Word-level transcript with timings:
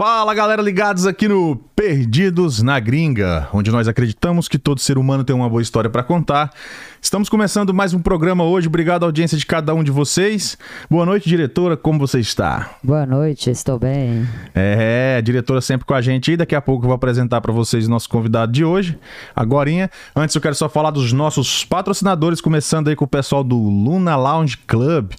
Fala 0.00 0.32
galera, 0.32 0.62
ligados 0.62 1.04
aqui 1.06 1.28
no 1.28 1.56
Perdidos 1.76 2.62
na 2.62 2.80
Gringa, 2.80 3.50
onde 3.52 3.70
nós 3.70 3.86
acreditamos 3.86 4.48
que 4.48 4.58
todo 4.58 4.80
ser 4.80 4.96
humano 4.96 5.24
tem 5.24 5.36
uma 5.36 5.46
boa 5.46 5.60
história 5.60 5.90
para 5.90 6.02
contar. 6.02 6.54
Estamos 7.02 7.30
começando 7.30 7.72
mais 7.72 7.94
um 7.94 7.98
programa 7.98 8.44
hoje. 8.44 8.68
Obrigado 8.68 9.04
à 9.04 9.06
audiência 9.06 9.36
de 9.36 9.46
cada 9.46 9.74
um 9.74 9.82
de 9.82 9.90
vocês. 9.90 10.58
Boa 10.88 11.06
noite, 11.06 11.28
diretora. 11.28 11.74
Como 11.74 11.98
você 11.98 12.20
está? 12.20 12.74
Boa 12.84 13.06
noite, 13.06 13.50
estou 13.50 13.78
bem. 13.78 14.28
É, 14.54 15.16
a 15.18 15.20
diretora 15.22 15.62
sempre 15.62 15.86
com 15.86 15.94
a 15.94 16.02
gente 16.02 16.30
aí. 16.30 16.36
Daqui 16.36 16.54
a 16.54 16.60
pouco 16.60 16.84
eu 16.84 16.88
vou 16.88 16.94
apresentar 16.94 17.40
para 17.40 17.52
vocês 17.52 17.86
o 17.86 17.90
nosso 17.90 18.08
convidado 18.08 18.52
de 18.52 18.64
hoje. 18.64 18.98
Agorinha. 19.34 19.90
Antes 20.14 20.36
eu 20.36 20.42
quero 20.42 20.54
só 20.54 20.68
falar 20.68 20.90
dos 20.90 21.10
nossos 21.10 21.64
patrocinadores, 21.64 22.40
começando 22.40 22.88
aí 22.88 22.94
com 22.94 23.06
o 23.06 23.08
pessoal 23.08 23.42
do 23.42 23.56
Luna 23.56 24.14
Lounge 24.14 24.58
Club 24.58 25.12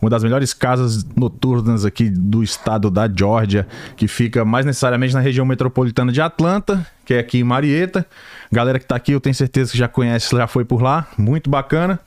uma 0.00 0.08
das 0.08 0.22
melhores 0.22 0.54
casas 0.54 1.04
noturnas 1.16 1.84
aqui 1.84 2.08
do 2.08 2.42
estado 2.42 2.90
da 2.90 3.08
Georgia, 3.12 3.66
que 3.96 4.06
fica 4.06 4.44
mais 4.44 4.64
necessariamente 4.64 5.12
na 5.12 5.20
região 5.20 5.44
metropolitana 5.44 6.12
de 6.12 6.20
Atlanta, 6.20 6.86
que 7.04 7.14
é 7.14 7.18
aqui 7.18 7.38
em 7.38 7.44
Marietta. 7.44 8.06
Galera 8.50 8.78
que 8.78 8.86
tá 8.86 8.94
aqui, 8.96 9.12
eu 9.12 9.20
tenho 9.20 9.34
certeza 9.34 9.72
que 9.72 9.78
já 9.78 9.88
conhece, 9.88 10.34
já 10.34 10.46
foi 10.46 10.64
por 10.64 10.82
lá, 10.82 11.08
muito 11.18 11.50
bacana. 11.50 12.00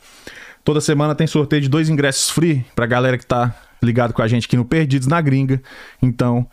Toda 0.64 0.80
semana 0.80 1.16
tem 1.16 1.28
sorteio 1.28 1.62
de 1.62 1.70
dois 1.70 1.90
ingressos 1.90 2.30
free 2.30 2.66
pra 2.76 2.86
galera 2.86 3.18
que 3.18 3.26
tá 3.26 3.54
ligado 3.82 4.14
com 4.14 4.22
a 4.22 4.28
gente 4.28 4.46
aqui 4.46 4.56
no 4.56 4.64
Perdidos 4.66 5.08
na 5.08 5.20
Gringa. 5.20 5.62
Então, 6.02 6.48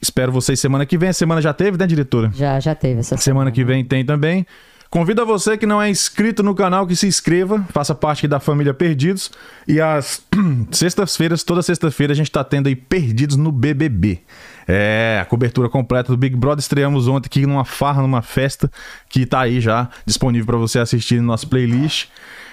espero 0.00 0.32
vocês 0.32 0.58
semana 0.58 0.84
que 0.84 0.98
vem. 0.98 1.08
A 1.08 1.12
semana 1.12 1.40
já 1.40 1.52
teve, 1.52 1.78
né, 1.78 1.86
diretora? 1.86 2.30
Já, 2.34 2.58
já 2.58 2.74
teve 2.74 3.00
essa 3.00 3.16
semana. 3.16 3.22
Semana 3.22 3.52
que 3.52 3.64
vem 3.64 3.84
tem 3.84 4.04
também. 4.04 4.46
Convido 4.90 5.22
a 5.22 5.24
você 5.24 5.56
que 5.56 5.66
não 5.66 5.82
é 5.82 5.90
inscrito 5.90 6.40
no 6.40 6.54
canal 6.54 6.86
que 6.86 6.94
se 6.94 7.06
inscreva, 7.06 7.66
faça 7.70 7.96
parte 7.96 8.28
da 8.28 8.38
família 8.38 8.72
Perdidos. 8.72 9.30
E 9.66 9.80
às 9.80 10.24
sextas-feiras, 10.70 11.42
toda 11.42 11.62
sexta-feira, 11.62 12.12
a 12.12 12.16
gente 12.16 12.28
está 12.28 12.44
tendo 12.44 12.68
aí 12.68 12.76
Perdidos 12.76 13.36
no 13.36 13.50
BBB. 13.50 14.20
É, 14.66 15.18
a 15.20 15.24
cobertura 15.24 15.68
completa 15.68 16.12
do 16.12 16.16
Big 16.16 16.36
Brother. 16.36 16.60
Estreamos 16.60 17.08
ontem 17.08 17.26
aqui 17.26 17.46
numa 17.46 17.64
farra, 17.64 18.02
numa 18.02 18.22
festa, 18.22 18.70
que 19.08 19.26
tá 19.26 19.40
aí 19.40 19.60
já 19.60 19.88
disponível 20.06 20.46
para 20.46 20.56
você 20.56 20.78
assistir 20.78 21.20
no 21.20 21.26
nosso 21.26 21.48
playlist. 21.48 22.08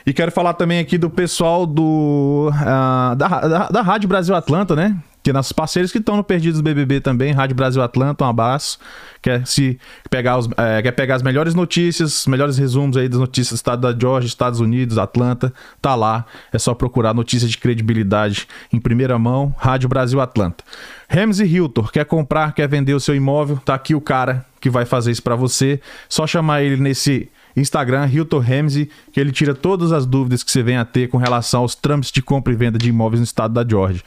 E 0.05 0.13
quero 0.13 0.31
falar 0.31 0.53
também 0.55 0.79
aqui 0.79 0.97
do 0.97 1.09
pessoal 1.09 1.65
do 1.65 2.51
uh, 2.51 3.15
da, 3.15 3.27
da, 3.27 3.67
da 3.69 3.81
Rádio 3.81 4.09
Brasil 4.09 4.35
Atlanta, 4.35 4.75
né? 4.75 4.97
Que 5.23 5.31
nossos 5.31 5.51
parceiros 5.51 5.91
que 5.91 5.99
estão 5.99 6.17
no 6.17 6.23
Perdidos 6.23 6.61
BBB 6.61 6.99
também, 6.99 7.31
Rádio 7.31 7.55
Brasil 7.55 7.81
Atlanta, 7.81 8.25
um 8.25 8.27
abraço. 8.27 8.79
Quer 9.21 9.45
se 9.45 9.79
pegar 10.09 10.37
os, 10.37 10.49
é, 10.57 10.81
quer 10.81 10.91
pegar 10.91 11.15
as 11.15 11.21
melhores 11.21 11.53
notícias, 11.53 12.25
melhores 12.25 12.57
resumos 12.57 12.97
aí 12.97 13.07
das 13.07 13.19
notícias 13.19 13.51
do 13.51 13.55
estado 13.55 13.81
da 13.81 13.97
Georgia, 13.97 14.27
Estados 14.27 14.59
Unidos, 14.59 14.97
Atlanta, 14.97 15.53
tá 15.81 15.93
lá. 15.93 16.25
É 16.51 16.57
só 16.57 16.73
procurar 16.73 17.13
notícias 17.13 17.51
de 17.51 17.57
credibilidade 17.57 18.47
em 18.73 18.79
primeira 18.79 19.19
mão, 19.19 19.53
Rádio 19.57 19.87
Brasil 19.87 20.19
Atlanta. 20.19 20.63
Ramsey 21.07 21.47
Hilton, 21.47 21.83
quer 21.83 22.05
comprar, 22.05 22.53
quer 22.53 22.67
vender 22.67 22.93
o 22.93 22.99
seu 22.99 23.13
imóvel, 23.13 23.57
tá 23.63 23.75
aqui 23.75 23.93
o 23.93 24.01
cara 24.01 24.45
que 24.59 24.69
vai 24.69 24.85
fazer 24.85 25.11
isso 25.11 25.21
para 25.21 25.35
você. 25.35 25.79
Só 26.09 26.25
chamar 26.25 26.63
ele 26.63 26.77
nesse 26.77 27.29
Instagram, 27.55 28.07
Hilton 28.07 28.39
Ramsey, 28.39 28.89
que 29.11 29.19
ele 29.19 29.31
tira 29.31 29.53
todas 29.53 29.91
as 29.91 30.05
dúvidas 30.05 30.43
que 30.43 30.51
você 30.51 30.63
venha 30.63 30.81
a 30.81 30.85
ter 30.85 31.09
com 31.09 31.17
relação 31.17 31.61
aos 31.61 31.75
trâmites 31.75 32.11
de 32.11 32.21
compra 32.21 32.53
e 32.53 32.55
venda 32.55 32.77
de 32.77 32.89
imóveis 32.89 33.19
no 33.19 33.25
estado 33.25 33.53
da 33.53 33.67
Georgia. 33.67 34.01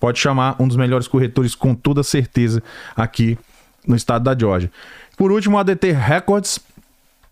Pode 0.00 0.18
chamar 0.18 0.56
um 0.60 0.68
dos 0.68 0.76
melhores 0.76 1.08
corretores 1.08 1.54
com 1.54 1.74
toda 1.74 2.02
certeza 2.02 2.62
aqui 2.96 3.38
no 3.86 3.96
estado 3.96 4.24
da 4.24 4.38
Georgia. 4.38 4.70
Por 5.16 5.32
último, 5.32 5.56
o 5.56 5.60
ADT 5.60 5.92
Records. 5.92 6.60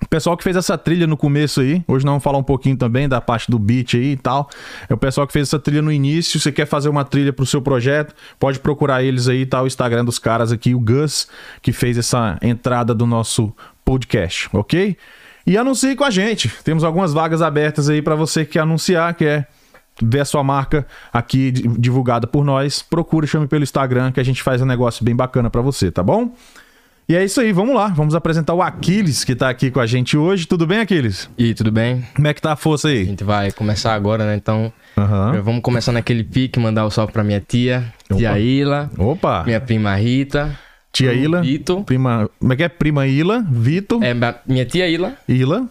O 0.02 0.08
pessoal 0.08 0.36
que 0.36 0.44
fez 0.44 0.54
essa 0.56 0.76
trilha 0.76 1.06
no 1.06 1.16
começo 1.16 1.62
aí, 1.62 1.82
hoje 1.88 2.04
nós 2.04 2.12
vamos 2.12 2.22
falar 2.22 2.36
um 2.36 2.42
pouquinho 2.42 2.76
também 2.76 3.08
da 3.08 3.18
parte 3.18 3.50
do 3.50 3.58
beat 3.58 3.94
aí 3.94 4.12
e 4.12 4.16
tal. 4.16 4.50
É 4.90 4.92
o 4.92 4.96
pessoal 4.96 5.26
que 5.26 5.32
fez 5.32 5.48
essa 5.48 5.58
trilha 5.58 5.80
no 5.80 5.90
início. 5.90 6.38
Você 6.38 6.52
quer 6.52 6.66
fazer 6.66 6.90
uma 6.90 7.02
trilha 7.02 7.32
pro 7.32 7.46
seu 7.46 7.62
projeto, 7.62 8.14
pode 8.38 8.58
procurar 8.60 9.02
eles 9.02 9.26
aí, 9.26 9.46
tá? 9.46 9.62
O 9.62 9.66
Instagram 9.66 10.04
dos 10.04 10.18
caras 10.18 10.52
aqui, 10.52 10.74
o 10.74 10.80
Gus, 10.80 11.28
que 11.62 11.72
fez 11.72 11.96
essa 11.96 12.38
entrada 12.42 12.94
do 12.94 13.06
nosso 13.06 13.54
podcast, 13.84 14.50
ok? 14.52 14.98
E 15.46 15.56
anuncie 15.56 15.96
com 15.96 16.04
a 16.04 16.10
gente. 16.10 16.52
Temos 16.62 16.84
algumas 16.84 17.14
vagas 17.14 17.40
abertas 17.40 17.88
aí 17.88 18.02
para 18.02 18.14
você 18.14 18.44
que 18.44 18.58
anunciar, 18.58 19.14
que 19.14 19.24
é 19.24 19.46
ver 20.02 20.20
a 20.20 20.24
sua 20.24 20.42
marca 20.42 20.86
aqui 21.12 21.50
divulgada 21.50 22.26
por 22.26 22.44
nós, 22.44 22.82
procure, 22.82 23.26
chame 23.26 23.46
pelo 23.46 23.62
Instagram 23.62 24.12
que 24.12 24.20
a 24.20 24.24
gente 24.24 24.42
faz 24.42 24.60
um 24.60 24.66
negócio 24.66 25.04
bem 25.04 25.14
bacana 25.14 25.50
para 25.50 25.60
você, 25.60 25.90
tá 25.90 26.02
bom? 26.02 26.32
E 27.08 27.14
é 27.14 27.24
isso 27.24 27.40
aí, 27.40 27.52
vamos 27.52 27.76
lá. 27.76 27.86
Vamos 27.86 28.16
apresentar 28.16 28.52
o 28.52 28.60
Aquiles, 28.60 29.22
que 29.22 29.36
tá 29.36 29.48
aqui 29.48 29.70
com 29.70 29.78
a 29.78 29.86
gente 29.86 30.16
hoje. 30.16 30.44
Tudo 30.44 30.66
bem, 30.66 30.80
Aquiles? 30.80 31.30
E 31.38 31.54
tudo 31.54 31.70
bem? 31.70 32.04
Como 32.16 32.26
é 32.26 32.34
que 32.34 32.42
tá 32.42 32.52
a 32.52 32.56
força 32.56 32.88
aí? 32.88 33.02
A 33.02 33.04
gente 33.04 33.22
vai 33.22 33.52
começar 33.52 33.94
agora, 33.94 34.26
né? 34.26 34.34
Então, 34.34 34.72
uhum. 34.96 35.40
vamos 35.40 35.62
começar 35.62 35.92
naquele 35.92 36.24
pique, 36.24 36.58
mandar 36.58 36.82
o 36.82 36.88
um 36.88 36.90
salve 36.90 37.12
pra 37.12 37.22
minha 37.22 37.40
tia, 37.40 37.94
Opa. 38.10 38.18
tia 38.18 38.38
Ila. 38.40 38.90
Opa! 38.98 39.44
Minha 39.44 39.60
prima 39.60 39.94
Rita. 39.94 40.58
Tia 40.92 41.12
Ila. 41.12 41.42
Vitor. 41.42 41.84
Prima. 41.84 42.28
Como 42.40 42.52
é 42.52 42.56
que 42.56 42.64
é? 42.64 42.68
Prima 42.68 43.06
Ila, 43.06 43.46
Vitor. 43.48 44.02
É, 44.02 44.12
minha 44.44 44.64
tia 44.64 44.88
Ila. 44.88 45.14
Ila. 45.28 45.68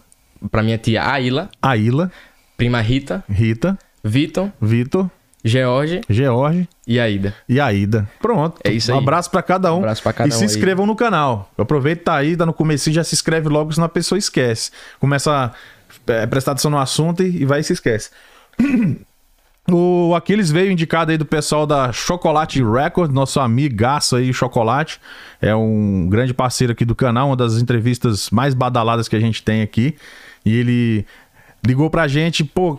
Pra 0.50 0.62
minha 0.62 0.78
tia 0.78 1.04
Aila. 1.04 1.50
Aila. 1.60 2.10
Prima 2.56 2.80
Rita. 2.80 3.22
Rita. 3.28 3.78
Vitor. 4.06 4.50
Vitor. 4.60 5.10
George. 5.44 6.00
George. 6.08 6.68
E 6.86 6.98
Aida. 6.98 7.34
E 7.48 7.60
Aida. 7.60 8.08
Pronto. 8.20 8.60
É 8.64 8.72
isso 8.72 8.90
aí. 8.90 8.96
Um 8.96 9.00
abraço 9.00 9.30
para 9.30 9.42
cada 9.42 9.72
um. 9.72 9.76
Um 9.76 9.80
abraço 9.80 10.02
pra 10.02 10.12
cada 10.12 10.28
e 10.28 10.32
um. 10.32 10.38
se 10.38 10.44
inscrevam 10.44 10.84
aí. 10.84 10.88
no 10.88 10.96
canal. 10.96 11.50
Aproveita 11.56 12.04
tá 12.04 12.16
aí, 12.16 12.36
tá 12.36 12.44
no 12.44 12.52
começo 12.52 12.90
já 12.90 13.04
se 13.04 13.14
inscreve 13.14 13.48
logo, 13.48 13.72
senão 13.72 13.86
a 13.86 13.88
pessoa 13.88 14.18
esquece. 14.18 14.70
Começa 14.98 15.32
a 15.32 16.12
é, 16.12 16.26
prestar 16.26 16.52
atenção 16.52 16.70
no 16.70 16.78
assunto 16.78 17.22
e, 17.22 17.42
e 17.42 17.44
vai 17.44 17.60
e 17.60 17.64
se 17.64 17.72
esquece. 17.72 18.10
O 19.68 20.14
Aquiles 20.14 20.48
veio 20.48 20.70
indicado 20.70 21.10
aí 21.10 21.18
do 21.18 21.26
pessoal 21.26 21.66
da 21.66 21.90
Chocolate 21.90 22.62
Record, 22.62 23.10
nosso 23.10 23.40
amigaço 23.40 24.14
aí, 24.14 24.32
Chocolate. 24.32 25.00
É 25.42 25.56
um 25.56 26.06
grande 26.08 26.32
parceiro 26.32 26.72
aqui 26.72 26.84
do 26.84 26.94
canal, 26.94 27.30
uma 27.30 27.36
das 27.36 27.60
entrevistas 27.60 28.30
mais 28.30 28.54
badaladas 28.54 29.08
que 29.08 29.16
a 29.16 29.20
gente 29.20 29.42
tem 29.42 29.62
aqui. 29.62 29.96
E 30.44 30.54
ele 30.54 31.06
ligou 31.66 31.90
pra 31.90 32.06
gente, 32.06 32.44
pô, 32.44 32.78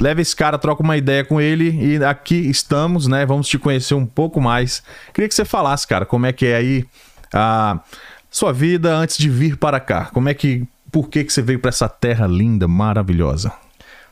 leva 0.00 0.20
esse 0.20 0.34
cara, 0.34 0.58
troca 0.58 0.82
uma 0.82 0.96
ideia 0.96 1.24
com 1.24 1.40
ele 1.40 1.70
e 1.70 2.04
aqui 2.04 2.36
estamos, 2.48 3.06
né? 3.06 3.26
Vamos 3.26 3.48
te 3.48 3.58
conhecer 3.58 3.94
um 3.94 4.06
pouco 4.06 4.40
mais. 4.40 4.82
Queria 5.12 5.28
que 5.28 5.34
você 5.34 5.44
falasse, 5.44 5.86
cara, 5.86 6.06
como 6.06 6.26
é 6.26 6.32
que 6.32 6.46
é 6.46 6.56
aí 6.56 6.84
a 7.32 7.80
sua 8.30 8.52
vida 8.52 8.94
antes 8.94 9.16
de 9.16 9.28
vir 9.28 9.56
para 9.56 9.80
cá. 9.80 10.06
Como 10.06 10.28
é 10.28 10.34
que, 10.34 10.66
por 10.90 11.08
que 11.08 11.24
que 11.24 11.32
você 11.32 11.42
veio 11.42 11.58
para 11.58 11.70
essa 11.70 11.88
terra 11.88 12.26
linda, 12.26 12.68
maravilhosa? 12.68 13.52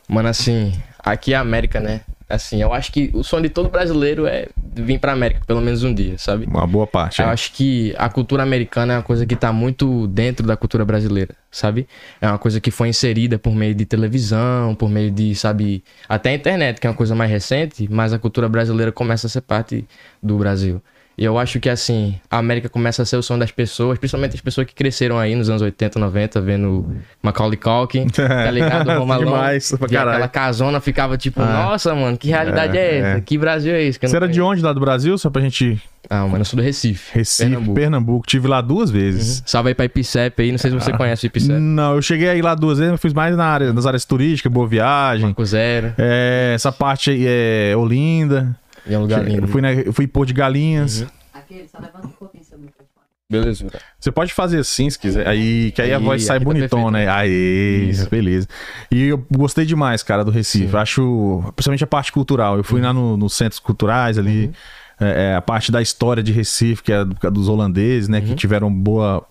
Mano, 0.09 0.29
assim, 0.29 0.75
aqui 0.99 1.33
é 1.33 1.37
a 1.37 1.41
América, 1.41 1.81
né? 1.81 2.03
Assim, 2.29 2.63
eu 2.63 2.73
acho 2.73 2.91
que 2.91 3.11
o 3.13 3.23
sonho 3.23 3.43
de 3.43 3.49
todo 3.51 3.69
brasileiro 3.69 4.27
é 4.27 4.49
vir 4.57 4.99
pra 4.99 5.13
América 5.13 5.43
pelo 5.47 5.61
menos 5.61 5.83
um 5.85 5.93
dia, 5.93 6.17
sabe? 6.17 6.47
Uma 6.47 6.67
boa 6.67 6.87
parte. 6.87 7.21
Eu 7.21 7.29
é. 7.29 7.31
acho 7.31 7.53
que 7.53 7.95
a 7.99 8.09
cultura 8.09 8.43
americana 8.43 8.95
é 8.95 8.97
uma 8.97 9.03
coisa 9.03 9.27
que 9.27 9.37
tá 9.37 9.53
muito 9.53 10.07
dentro 10.07 10.47
da 10.47 10.57
cultura 10.57 10.85
brasileira, 10.85 11.35
sabe? 11.51 11.87
É 12.21 12.27
uma 12.27 12.39
coisa 12.39 12.61
que 12.61 12.71
foi 12.71 12.89
inserida 12.89 13.39
por 13.39 13.55
meio 13.55 13.75
de 13.75 13.85
televisão, 13.85 14.75
por 14.75 14.89
meio 14.89 15.11
de, 15.11 15.35
sabe, 15.35 15.85
até 16.09 16.31
a 16.31 16.35
internet, 16.35 16.81
que 16.81 16.87
é 16.87 16.91
uma 16.91 16.97
coisa 16.97 17.15
mais 17.15 17.31
recente, 17.31 17.87
mas 17.91 18.13
a 18.13 18.19
cultura 18.19 18.49
brasileira 18.49 18.91
começa 18.91 19.27
a 19.27 19.31
ser 19.31 19.43
parte 19.43 19.87
do 20.23 20.39
Brasil. 20.39 20.83
E 21.17 21.25
eu 21.25 21.39
acho 21.39 21.61
que, 21.61 21.69
assim, 21.69 22.19
a 22.31 22.39
América 22.39 22.69
começa 22.69 23.03
a 23.03 23.05
ser 23.05 23.17
o 23.17 23.23
sonho 23.23 23.39
das 23.39 23.53
pessoas, 23.53 23.99
principalmente 23.99 24.35
as 24.35 24.41
pessoas 24.41 24.67
que 24.67 24.75
cresceram 24.75 25.19
aí 25.19 25.35
nos 25.35 25.49
anos 25.49 25.63
80, 25.63 25.99
90, 25.99 26.41
vendo 26.41 26.87
Macaulay 27.23 27.57
Culkin, 27.57 28.09
tá 28.11 28.51
ligado? 28.51 28.89
Home 28.91 29.19
Demais, 29.19 29.73
pra 29.73 29.87
aquela 29.87 30.29
casona 30.29 30.81
ficava 30.81 31.17
tipo, 31.17 31.41
ah. 31.41 31.67
nossa, 31.67 31.95
mano, 31.95 32.17
que 32.19 32.29
realidade 32.29 32.77
é, 32.77 32.81
é 32.81 32.97
essa? 32.99 33.19
É. 33.19 33.21
Que 33.21 33.39
Brasil 33.39 33.75
é 33.75 33.83
esse? 33.83 33.99
Você 34.01 34.17
era 34.17 34.29
de 34.29 34.41
onde 34.41 34.61
lá 34.61 34.73
do 34.73 34.81
Brasil? 34.81 35.17
Só 35.17 35.31
pra 35.31 35.41
gente... 35.41 35.81
Ah, 36.11 36.27
mano, 36.27 36.41
eu 36.41 36.45
sou 36.45 36.59
do 36.59 36.63
Recife. 36.63 37.17
Recife, 37.17 37.49
Pernambuco. 37.49 37.75
Pernambuco. 37.75 38.27
Tive 38.27 38.47
lá 38.47 38.61
duas 38.61 38.91
vezes. 38.91 39.39
Uhum. 39.39 39.45
Salve 39.47 39.69
aí 39.71 39.75
pra 39.75 39.87
Ipicep 39.87 40.43
aí, 40.43 40.51
não 40.51 40.59
sei 40.59 40.71
se 40.71 40.79
você 40.79 40.91
ah. 40.91 40.97
conhece 40.97 41.25
o 41.25 41.29
Ipicep. 41.29 41.59
Não, 41.59 41.95
eu 41.95 42.03
cheguei 42.03 42.29
aí 42.29 42.43
lá 42.43 42.55
duas 42.55 42.79
vezes, 42.79 42.93
mas 42.93 43.01
fiz 43.01 43.15
mais 43.15 43.35
na 43.35 43.47
área, 43.47 43.73
nas 43.73 43.87
áreas 43.87 44.05
turísticas, 44.05 44.53
Boa 44.53 44.67
Viagem. 44.67 45.25
Marco 45.25 45.45
Zero. 45.47 45.95
É, 45.97 46.53
essa 46.55 46.71
parte 46.71 47.11
aí 47.11 47.25
é 47.27 47.75
Olinda. 47.75 48.55
E 48.87 48.95
é 48.95 48.99
um 48.99 49.03
lugar 49.03 49.25
lindo. 49.25 49.45
Eu 49.45 49.49
fui, 49.49 49.63
eu 49.87 49.93
fui 49.93 50.07
Pôr 50.07 50.27
de 50.27 50.33
Galinhas. 50.33 51.03
Uhum 51.03 51.09
aquele, 51.45 51.69
só 51.69 51.79
levanta 51.79 52.07
um 52.07 52.11
pouquinho 52.11 52.43
seu 52.45 52.59
microfone. 52.59 52.89
Beleza. 53.31 53.67
Você 53.99 54.13
pode 54.13 54.33
fazer 54.33 54.59
assim 54.59 54.89
se 54.89 54.99
quiser. 54.99 55.27
Aí, 55.27 55.73
que 55.73 55.81
aí, 55.81 55.93
a 55.93 55.99
voz 55.99 56.25
sai 56.25 56.39
tá 56.39 56.45
bonitona, 56.45 56.99
né? 56.99 57.09
Aí, 57.09 57.89
Isso. 57.91 58.09
beleza. 58.09 58.47
E 58.91 59.05
eu 59.05 59.27
gostei 59.31 59.65
demais, 59.65 60.03
cara, 60.03 60.25
do 60.25 60.31
Recife. 60.31 60.71
Sim. 60.71 60.77
Acho, 60.77 61.43
principalmente 61.57 61.85
a 61.85 61.87
parte 61.87 62.13
cultural. 62.13 62.57
Eu 62.57 62.65
fui 62.65 62.81
uhum. 62.81 62.87
lá 62.87 62.93
nos 62.93 63.19
no 63.19 63.31
centros 63.31 63.59
culturais 63.59 64.19
ali. 64.19 64.47
Uhum. 64.47 64.53
É, 65.01 65.33
é, 65.33 65.35
a 65.35 65.41
parte 65.41 65.73
da 65.73 65.83
história 65.83 66.23
de 66.23 66.31
Recife, 66.31 66.83
que 66.83 66.93
é 66.93 67.05
dos 67.05 67.49
holandeses, 67.49 68.09
né? 68.09 68.21
Uhum. 68.21 68.27
Que 68.27 68.35
tiveram 68.35 68.73
boa. 68.73 69.27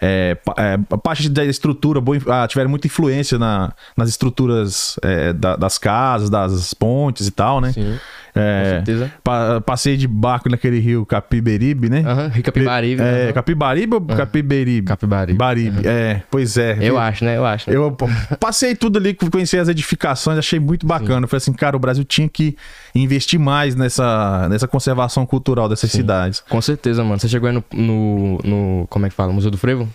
É, 0.00 0.36
é, 0.58 0.78
a 0.90 0.98
parte 0.98 1.28
da 1.28 1.44
estrutura, 1.44 2.00
boa, 2.00 2.18
ah, 2.26 2.48
tiveram 2.48 2.68
muita 2.68 2.88
influência 2.88 3.38
na, 3.38 3.72
nas 3.96 4.08
estruturas 4.08 4.98
é, 5.02 5.32
da, 5.32 5.54
das 5.54 5.78
casas, 5.78 6.28
das 6.28 6.74
pontes 6.74 7.28
e 7.28 7.30
tal, 7.30 7.60
né? 7.60 7.72
Sim. 7.72 7.96
É, 8.34 8.64
certeza. 8.84 9.12
pa- 9.22 9.60
passei 9.60 9.96
de 9.96 10.08
barco 10.08 10.48
naquele 10.48 10.78
rio 10.80 11.06
Capiberibe, 11.06 11.88
né? 11.88 12.02
Rio 12.32 12.42
Capibaribe. 12.42 13.00
É, 13.02 13.24
aham. 13.24 13.32
Capibaribe 13.32 13.94
ou 13.94 14.00
Capiberibe? 14.00 14.86
Capibaribe. 14.88 15.38
Baribe, 15.38 15.86
é, 15.86 16.22
pois 16.30 16.56
é. 16.56 16.76
Eu 16.80 16.98
acho, 16.98 17.24
né? 17.24 17.36
Eu 17.36 17.46
acho. 17.46 17.70
né? 17.70 17.76
Eu 17.76 17.96
passei 18.40 18.74
tudo 18.74 18.98
ali, 18.98 19.14
conheci 19.14 19.56
as 19.58 19.68
edificações, 19.68 20.38
achei 20.38 20.58
muito 20.58 20.86
bacana. 20.86 21.24
Eu 21.24 21.28
falei 21.28 21.38
assim, 21.38 21.52
cara, 21.52 21.76
o 21.76 21.80
Brasil 21.80 22.04
tinha 22.04 22.28
que 22.28 22.56
investir 22.94 23.38
mais 23.38 23.74
nessa, 23.74 24.48
nessa 24.48 24.66
conservação 24.66 25.24
cultural 25.24 25.68
dessas 25.68 25.90
cidades. 25.90 26.42
Com 26.48 26.60
certeza, 26.60 27.04
mano. 27.04 27.18
Você 27.20 27.28
chegou 27.28 27.48
aí 27.48 27.54
no, 27.54 27.64
no, 27.72 28.38
no- 28.44 28.86
Como 28.88 29.06
é 29.06 29.08
que 29.10 29.14
fala? 29.14 29.32
Museu 29.32 29.50
do 29.50 29.58
Frevo? 29.58 29.88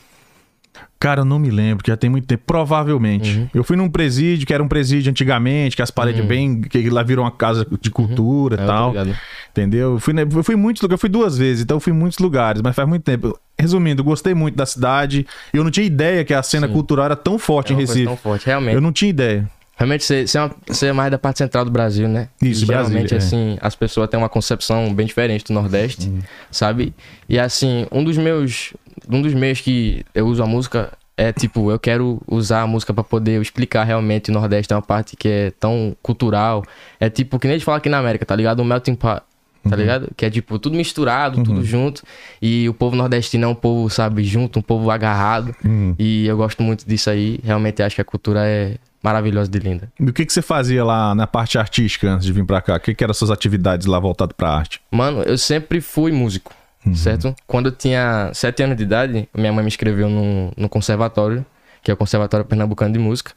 Cara, 1.00 1.22
eu 1.22 1.26
não 1.26 1.40
me 1.40 1.50
lembro, 1.50 1.84
que 1.84 1.90
já 1.92 1.96
tem 1.96 2.10
muito 2.10 2.28
tempo. 2.28 2.44
Provavelmente. 2.46 3.38
Uhum. 3.38 3.48
Eu 3.54 3.64
fui 3.64 3.78
num 3.78 3.90
presídio, 3.90 4.46
que 4.46 4.54
era 4.54 4.62
um 4.62 4.68
presídio 4.68 5.10
antigamente, 5.10 5.76
que 5.76 5.82
as 5.82 5.90
paredes 5.92 6.26
bem. 6.26 6.62
que 6.62 6.90
lá 6.90 7.04
virou 7.04 7.24
uma 7.24 7.32
casa 7.32 7.66
de 7.82 7.90
cultura 7.90 8.56
É, 8.56 8.58
e 8.58 8.62
tô 8.62 8.68
tal. 8.68 8.90
ligado. 8.90 9.16
Entendeu? 9.52 9.94
Eu 9.94 10.00
fui, 10.00 10.14
eu 10.20 10.44
fui 10.44 10.56
em 10.56 10.58
muitos 10.58 10.82
lugares, 10.82 10.98
eu 10.98 11.02
fui 11.02 11.10
duas 11.10 11.38
vezes, 11.38 11.64
então 11.64 11.78
eu 11.78 11.82
fui 11.82 11.92
em 11.94 11.96
muitos 11.96 12.20
lugares, 12.20 12.62
mas 12.62 12.76
faz 12.76 12.88
muito 12.88 13.04
tempo. 13.04 13.38
Resumindo, 13.58 14.04
gostei 14.04 14.34
muito 14.34 14.56
da 14.56 14.66
cidade. 14.66 15.26
Eu 15.54 15.64
não 15.64 15.72
tinha 15.72 15.86
ideia 15.86 16.24
que 16.24 16.34
a 16.34 16.44
cena 16.44 16.68
Sim. 16.68 16.74
cultural 16.74 17.06
era 17.06 17.16
tão 17.16 17.40
forte 17.40 17.72
É 17.74 17.76
em 17.76 17.80
Recife. 17.80 18.06
tão 18.06 18.16
forte, 18.18 18.46
realmente. 18.46 18.76
Eu 18.76 18.82
não 18.82 18.92
tinha 18.92 19.10
ideia. 19.10 19.50
Realmente, 19.78 20.04
você, 20.04 20.28
você, 20.28 20.38
é 20.38 20.42
uma- 20.42 20.56
você 20.68 20.86
é 20.88 20.94
mais 20.94 21.10
da 21.10 21.18
parte 21.18 21.38
central 21.38 21.64
do 21.64 21.72
Brasil, 21.72 22.08
né? 22.10 22.28
Isso, 22.42 22.64
e 22.64 22.68
geralmente, 22.68 23.08
Brasília, 23.10 23.16
é. 23.16 23.18
assim, 23.18 23.58
as 23.62 23.76
pessoas 23.76 24.10
têm 24.10 24.20
uma 24.20 24.28
concepção 24.28 24.94
bem 24.94 25.06
diferente 25.06 25.46
do 25.46 25.54
Nordeste, 25.54 26.10
Uhum. 26.10 26.20
sabe? 26.52 26.94
E, 27.30 27.40
assim, 27.40 27.88
um 27.90 28.04
dos 28.04 28.18
meus... 28.18 28.74
Um 29.10 29.22
dos 29.22 29.34
meios 29.34 29.60
que 29.62 30.06
eu 30.14 30.28
uso 30.28 30.44
a 30.44 30.46
música 30.46 30.92
é, 31.18 31.34
tipo, 31.34 31.70
eu 31.70 31.78
quero 31.78 32.22
usar 32.26 32.62
a 32.62 32.68
música 32.68 32.94
pra 32.94 33.04
poder 33.04 33.42
explicar 33.42 33.84
realmente 33.84 34.32
o 34.32 34.34
Nordeste 34.34 34.72
é 34.72 34.76
uma 34.76 34.82
parte 34.82 35.18
que 35.18 35.28
é 35.28 35.52
tão 35.60 35.94
cultural. 36.02 36.64
É, 36.98 37.10
tipo, 37.10 37.38
que 37.38 37.46
nem 37.46 37.56
a 37.56 37.58
gente 37.58 37.66
fala 37.66 37.78
aqui 37.78 37.90
na 37.90 37.98
América, 37.98 38.26
tá 38.26 38.36
ligado? 38.36 38.62
Um 38.62 38.66
melting 38.66 38.96
pot. 38.96 39.22
Tá 39.68 39.76
ligado? 39.76 40.10
Que 40.16 40.26
é 40.26 40.30
tipo 40.30 40.58
tudo 40.58 40.78
misturado, 40.78 41.44
tudo 41.44 41.64
junto. 41.66 42.02
E 42.42 42.70
o 42.70 42.74
povo 42.74 42.96
nordestino 42.96 43.46
é 43.46 43.48
um 43.48 43.56
povo, 43.56 43.90
sabe, 43.90 44.24
junto, 44.24 44.60
um 44.60 44.62
povo 44.62 44.90
agarrado. 44.90 45.54
Hum. 45.66 45.94
E 46.00 46.26
eu 46.26 46.38
gosto 46.38 46.64
muito 46.64 46.88
disso 46.88 47.10
aí. 47.10 47.40
Realmente 47.44 47.84
acho 47.84 47.96
que 47.96 48.02
a 48.02 48.06
cultura 48.06 48.48
é 48.48 48.76
maravilhosa 49.04 49.50
de 49.50 49.60
linda. 49.60 49.92
E 50.00 50.10
o 50.10 50.14
que, 50.14 50.26
que 50.26 50.32
você 50.32 50.42
fazia 50.42 50.84
lá 50.84 51.14
na 51.14 51.28
parte 51.28 51.58
artística 51.58 52.10
antes 52.10 52.26
de 52.26 52.34
vir 52.34 52.46
pra 52.46 52.62
cá? 52.62 52.76
O 52.76 52.80
que, 52.80 52.96
que 52.96 53.04
eram 53.04 53.14
suas 53.14 53.32
atividades 53.32 53.86
lá 53.86 54.00
voltadas 54.00 54.36
pra 54.36 54.50
arte? 54.50 54.82
Mano, 54.92 55.22
eu 55.24 55.38
sempre 55.38 55.82
fui 55.82 56.12
músico, 56.12 56.54
certo? 56.96 57.36
Quando 57.46 57.68
eu 57.68 57.72
tinha 57.72 58.32
sete 58.34 58.64
anos 58.64 58.78
de 58.78 58.84
idade, 58.84 59.30
minha 59.34 59.52
mãe 59.52 59.64
me 59.64 59.68
inscreveu 59.68 60.10
no, 60.10 60.52
no 60.56 60.70
conservatório, 60.70 61.46
que 61.84 61.92
é 61.92 61.94
o 61.94 61.98
Conservatório 61.98 62.46
Pernambucano 62.46 62.94
de 62.94 63.00
Música, 63.00 63.32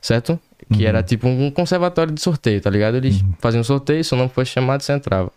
certo? 0.00 0.38
Que 0.72 0.86
era 0.86 1.02
tipo 1.02 1.26
um 1.26 1.50
conservatório 1.50 2.12
de 2.12 2.20
sorteio, 2.20 2.60
tá 2.60 2.70
ligado? 2.70 2.96
Eles 2.96 3.24
faziam 3.38 3.60
um 3.60 3.64
sorteio, 3.64 4.04
se 4.04 4.12
o 4.14 4.16
nome 4.16 4.28
fosse 4.30 4.50
chamado, 4.50 4.82
você 4.82 4.92
entrava. 4.92 5.32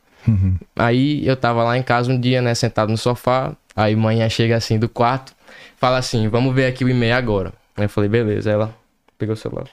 Aí 0.75 1.25
eu 1.27 1.35
tava 1.35 1.63
lá 1.63 1.77
em 1.77 1.83
casa 1.83 2.11
um 2.11 2.19
dia, 2.19 2.41
né, 2.41 2.53
sentado 2.53 2.89
no 2.89 2.97
sofá, 2.97 3.55
aí 3.75 3.95
manhã 3.95 4.29
chega 4.29 4.55
assim 4.55 4.77
do 4.77 4.87
quarto, 4.87 5.33
fala 5.77 5.97
assim, 5.97 6.27
vamos 6.27 6.53
ver 6.53 6.65
aqui 6.67 6.83
o 6.83 6.89
e-mail 6.89 7.15
agora. 7.15 7.53
Aí 7.75 7.85
eu 7.85 7.89
falei, 7.89 8.09
beleza, 8.09 8.51
ela 8.51 8.75
pegou 9.17 9.33
o 9.33 9.37
celular. 9.37 9.67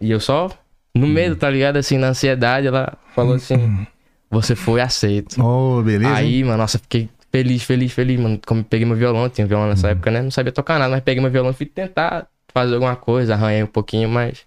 E 0.00 0.10
eu 0.10 0.20
só, 0.20 0.50
no 0.94 1.06
medo, 1.06 1.36
tá 1.36 1.48
ligado? 1.48 1.76
Assim, 1.76 1.96
na 1.96 2.08
ansiedade, 2.08 2.66
ela 2.66 2.98
falou 3.14 3.34
assim, 3.34 3.86
você 4.30 4.54
foi 4.54 4.80
aceito. 4.80 5.42
Oh, 5.42 5.82
beleza? 5.82 6.14
Aí, 6.14 6.42
mano, 6.44 6.58
nossa, 6.58 6.78
fiquei 6.78 7.08
feliz, 7.32 7.62
feliz, 7.62 7.92
feliz, 7.92 8.18
mano. 8.20 8.40
Como 8.46 8.62
peguei 8.64 8.86
meu 8.86 8.96
violão, 8.96 9.28
tinha 9.28 9.46
violão 9.46 9.68
nessa 9.68 9.88
época, 9.90 10.10
né? 10.10 10.22
Não 10.22 10.30
sabia 10.30 10.52
tocar 10.52 10.78
nada, 10.78 10.90
mas 10.90 11.02
peguei 11.02 11.20
meu 11.22 11.30
violão 11.30 11.50
e 11.50 11.54
fui 11.54 11.66
tentar 11.66 12.26
fazer 12.52 12.74
alguma 12.74 12.96
coisa, 12.96 13.34
arranhei 13.34 13.62
um 13.62 13.66
pouquinho, 13.68 14.08
mas 14.08 14.40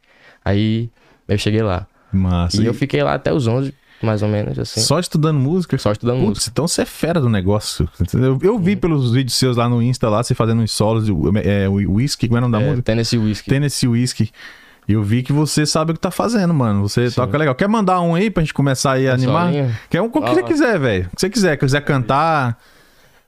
aí 0.43 0.89
eu 1.27 1.37
cheguei 1.37 1.61
lá. 1.61 1.87
Massa. 2.11 2.61
E 2.61 2.65
eu 2.65 2.73
fiquei 2.73 3.01
lá 3.01 3.13
até 3.15 3.33
os 3.33 3.47
11, 3.47 3.73
mais 4.01 4.21
ou 4.21 4.27
menos, 4.29 4.59
assim, 4.59 4.81
só, 4.81 4.87
Só 4.95 4.99
estudando 4.99 5.39
música? 5.39 5.75
estudando 5.75 6.17
Putz, 6.19 6.27
música. 6.27 6.49
então 6.51 6.67
você 6.67 6.81
é 6.81 6.85
fera 6.85 7.19
do 7.21 7.29
negócio. 7.29 7.89
Eu, 8.13 8.37
eu 8.41 8.59
vi 8.59 8.75
pelos 8.75 9.11
vídeos 9.13 9.33
seus 9.35 9.55
lá 9.57 9.67
no 9.69 9.81
Insta, 9.81 10.09
lá, 10.09 10.21
você 10.21 10.35
fazendo 10.35 10.61
uns 10.61 10.71
solos 10.71 11.05
de 11.05 11.13
é, 11.43 11.67
whisky, 11.69 12.27
como 12.27 12.37
é 12.37 12.39
o 12.39 12.41
nome 12.41 12.51
da 12.51 12.61
É, 12.61 12.65
música? 12.65 12.83
Tennessee 12.83 13.17
Whiskey. 13.17 13.49
Tennessee 13.49 13.87
Whiskey. 13.87 14.29
Eu 14.87 15.01
vi 15.01 15.23
que 15.23 15.31
você 15.31 15.65
sabe 15.65 15.91
o 15.91 15.93
que 15.93 15.99
tá 15.99 16.11
fazendo, 16.11 16.53
mano. 16.53 16.87
Você 16.87 17.09
Sim. 17.09 17.15
toca 17.15 17.37
legal. 17.37 17.55
Quer 17.55 17.67
mandar 17.69 18.01
um 18.01 18.15
aí 18.15 18.29
pra 18.29 18.41
gente 18.43 18.53
começar 18.53 18.93
aí 18.93 19.07
a 19.07 19.13
animar? 19.13 19.45
solinho? 19.45 19.71
Quer 19.89 20.01
um 20.01 20.05
o 20.05 20.09
que 20.11 20.19
você 20.19 20.39
Ah. 20.39 20.43
quiser, 20.43 20.79
velho. 20.79 21.05
O 21.05 21.15
que 21.15 21.21
você 21.21 21.29
quiser. 21.29 21.57
Quiser 21.57 21.81
cantar, 21.81 22.57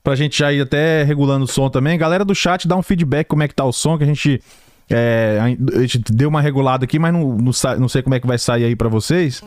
pra 0.04 0.16
gente 0.16 0.38
já 0.38 0.52
ir 0.52 0.62
até 0.62 1.04
regulando 1.04 1.46
o 1.46 1.48
som 1.48 1.70
também. 1.70 1.98
Galera 1.98 2.26
do 2.26 2.36
chat, 2.36 2.68
dá 2.68 2.76
um 2.76 2.84
feedback 2.84 3.28
como 3.28 3.42
é 3.44 3.48
que 3.48 3.56
tá 3.56 3.64
o 3.64 3.72
som, 3.72 3.98
que 3.98 4.04
a 4.04 4.08
gente, 4.08 4.42
é, 4.90 5.40
a 5.42 5.80
gente 5.82 6.00
deu 6.12 6.28
uma 6.30 6.42
regulada 6.42 6.84
aqui, 6.86 7.00
mas 7.00 7.14
não, 7.14 7.22
não, 7.38 7.52
não 7.80 7.88
sei 7.90 8.02
como 8.02 8.16
é 8.16 8.20
que 8.20 8.28
vai 8.28 8.38
sair 8.38 8.66
aí 8.66 8.76
pra 8.76 8.90
vocês. 8.90 9.42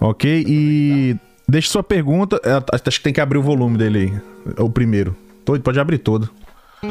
Ok? 0.00 0.44
E 0.46 1.16
deixe 1.48 1.68
sua 1.68 1.82
pergunta. 1.82 2.40
É, 2.44 2.62
Acho 2.86 2.98
que 2.98 3.04
tem 3.04 3.12
que 3.12 3.20
abrir 3.20 3.38
o 3.38 3.42
volume 3.42 3.76
dele 3.76 3.98
aí. 3.98 4.52
É 4.56 4.62
O 4.62 4.70
primeiro. 4.70 5.16
Pode 5.62 5.78
abrir 5.80 5.98
todo. 5.98 6.30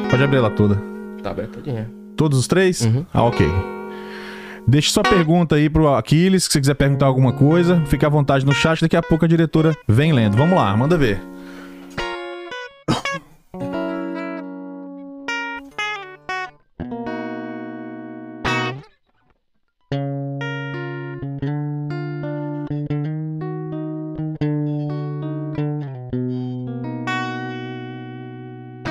Pode 0.09 0.23
abrir 0.23 0.37
ela 0.37 0.49
toda. 0.49 0.81
Tá 1.23 1.31
abertadinha. 1.31 1.89
Todos 2.17 2.37
os 2.39 2.47
três? 2.47 2.81
Uhum. 2.81 3.05
Ah, 3.13 3.23
ok. 3.23 3.74
Deixe 4.67 4.89
sua 4.89 5.03
pergunta 5.03 5.55
aí 5.55 5.69
pro 5.69 5.93
Aquiles, 5.93 6.43
se 6.43 6.51
você 6.51 6.59
quiser 6.59 6.73
perguntar 6.73 7.05
alguma 7.05 7.31
coisa, 7.31 7.81
fique 7.85 8.03
à 8.05 8.09
vontade 8.09 8.45
no 8.45 8.51
chat, 8.51 8.81
daqui 8.81 8.97
a 8.97 9.01
pouco 9.01 9.23
a 9.23 9.27
diretora 9.27 9.75
vem 9.87 10.11
lendo. 10.11 10.35
Vamos 10.35 10.57
lá, 10.57 10.75
manda 10.75 10.97
ver. 10.97 11.21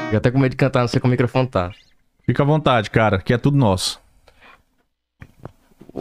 Fiquei 0.04 0.18
até 0.18 0.30
com 0.30 0.38
medo 0.38 0.52
de 0.52 0.56
cantar, 0.56 0.80
não 0.80 0.88
sei 0.88 1.00
como 1.00 1.10
o 1.10 1.12
microfone 1.12 1.48
tá. 1.48 1.72
Fica 2.24 2.44
à 2.44 2.46
vontade, 2.46 2.88
cara, 2.88 3.18
que 3.18 3.32
é 3.32 3.38
tudo 3.38 3.56
nosso. 3.56 4.03
I 5.96 6.00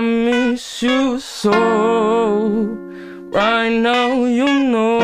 miss 0.00 0.82
you 0.82 1.18
so. 1.18 1.50
Right 3.32 3.70
now, 3.70 4.26
you 4.26 4.64
know 4.64 4.98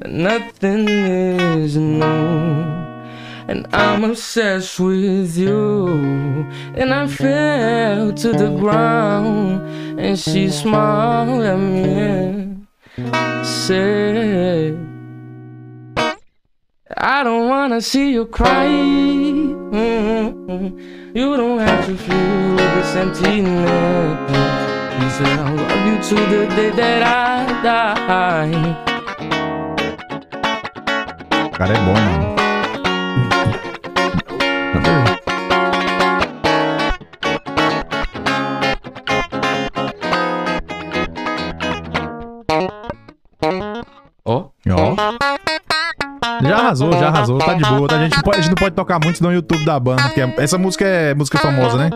that 0.00 0.08
nothing 0.08 0.88
is 0.88 1.76
new. 1.76 2.62
And 3.48 3.66
I'm 3.74 4.04
obsessed 4.04 4.78
with 4.78 5.36
you. 5.36 5.88
And 6.76 6.94
I 6.94 7.08
fell 7.08 8.12
to 8.12 8.32
the 8.32 8.50
ground. 8.56 9.98
And 9.98 10.16
she 10.16 10.48
smiled 10.48 11.42
at 11.42 11.58
me 11.58 12.56
and 12.96 13.44
said, 13.44 14.93
I 16.96 17.24
don't 17.24 17.48
wanna 17.48 17.80
see 17.80 18.12
you 18.12 18.26
cry. 18.26 18.66
Mm-mm. 19.74 20.78
You 21.14 21.36
don't 21.36 21.58
have 21.58 21.86
to 21.86 21.96
feel 21.96 22.56
this 22.56 22.94
emptiness. 22.94 24.20
He 25.02 25.10
said, 25.10 25.38
I'll 25.40 25.56
love 25.56 25.86
you 25.86 25.98
to 26.02 26.14
the 26.14 26.46
day 26.54 26.70
that 26.70 27.02
I 27.02 27.62
die. 27.62 28.76
Cara 31.56 31.72
é 31.72 31.78
bom, 31.78 31.92
mano. 31.94 32.33
Já 46.56 46.62
arrasou, 46.64 46.92
já 46.92 47.08
arrasou, 47.08 47.38
tá 47.38 47.54
de 47.54 47.64
boa. 47.64 47.88
Tá? 47.88 47.96
A, 47.96 48.02
gente 48.02 48.22
pode, 48.22 48.38
a 48.38 48.40
gente 48.40 48.50
não 48.50 48.56
pode 48.56 48.74
tocar 48.74 48.98
muito 49.02 49.16
senão 49.18 49.30
o 49.30 49.34
YouTube 49.34 49.64
da 49.64 49.78
banda, 49.78 50.02
porque 50.02 50.20
essa 50.38 50.58
música 50.58 50.84
é 50.84 51.14
música 51.14 51.38
famosa, 51.38 51.76
né? 51.78 51.90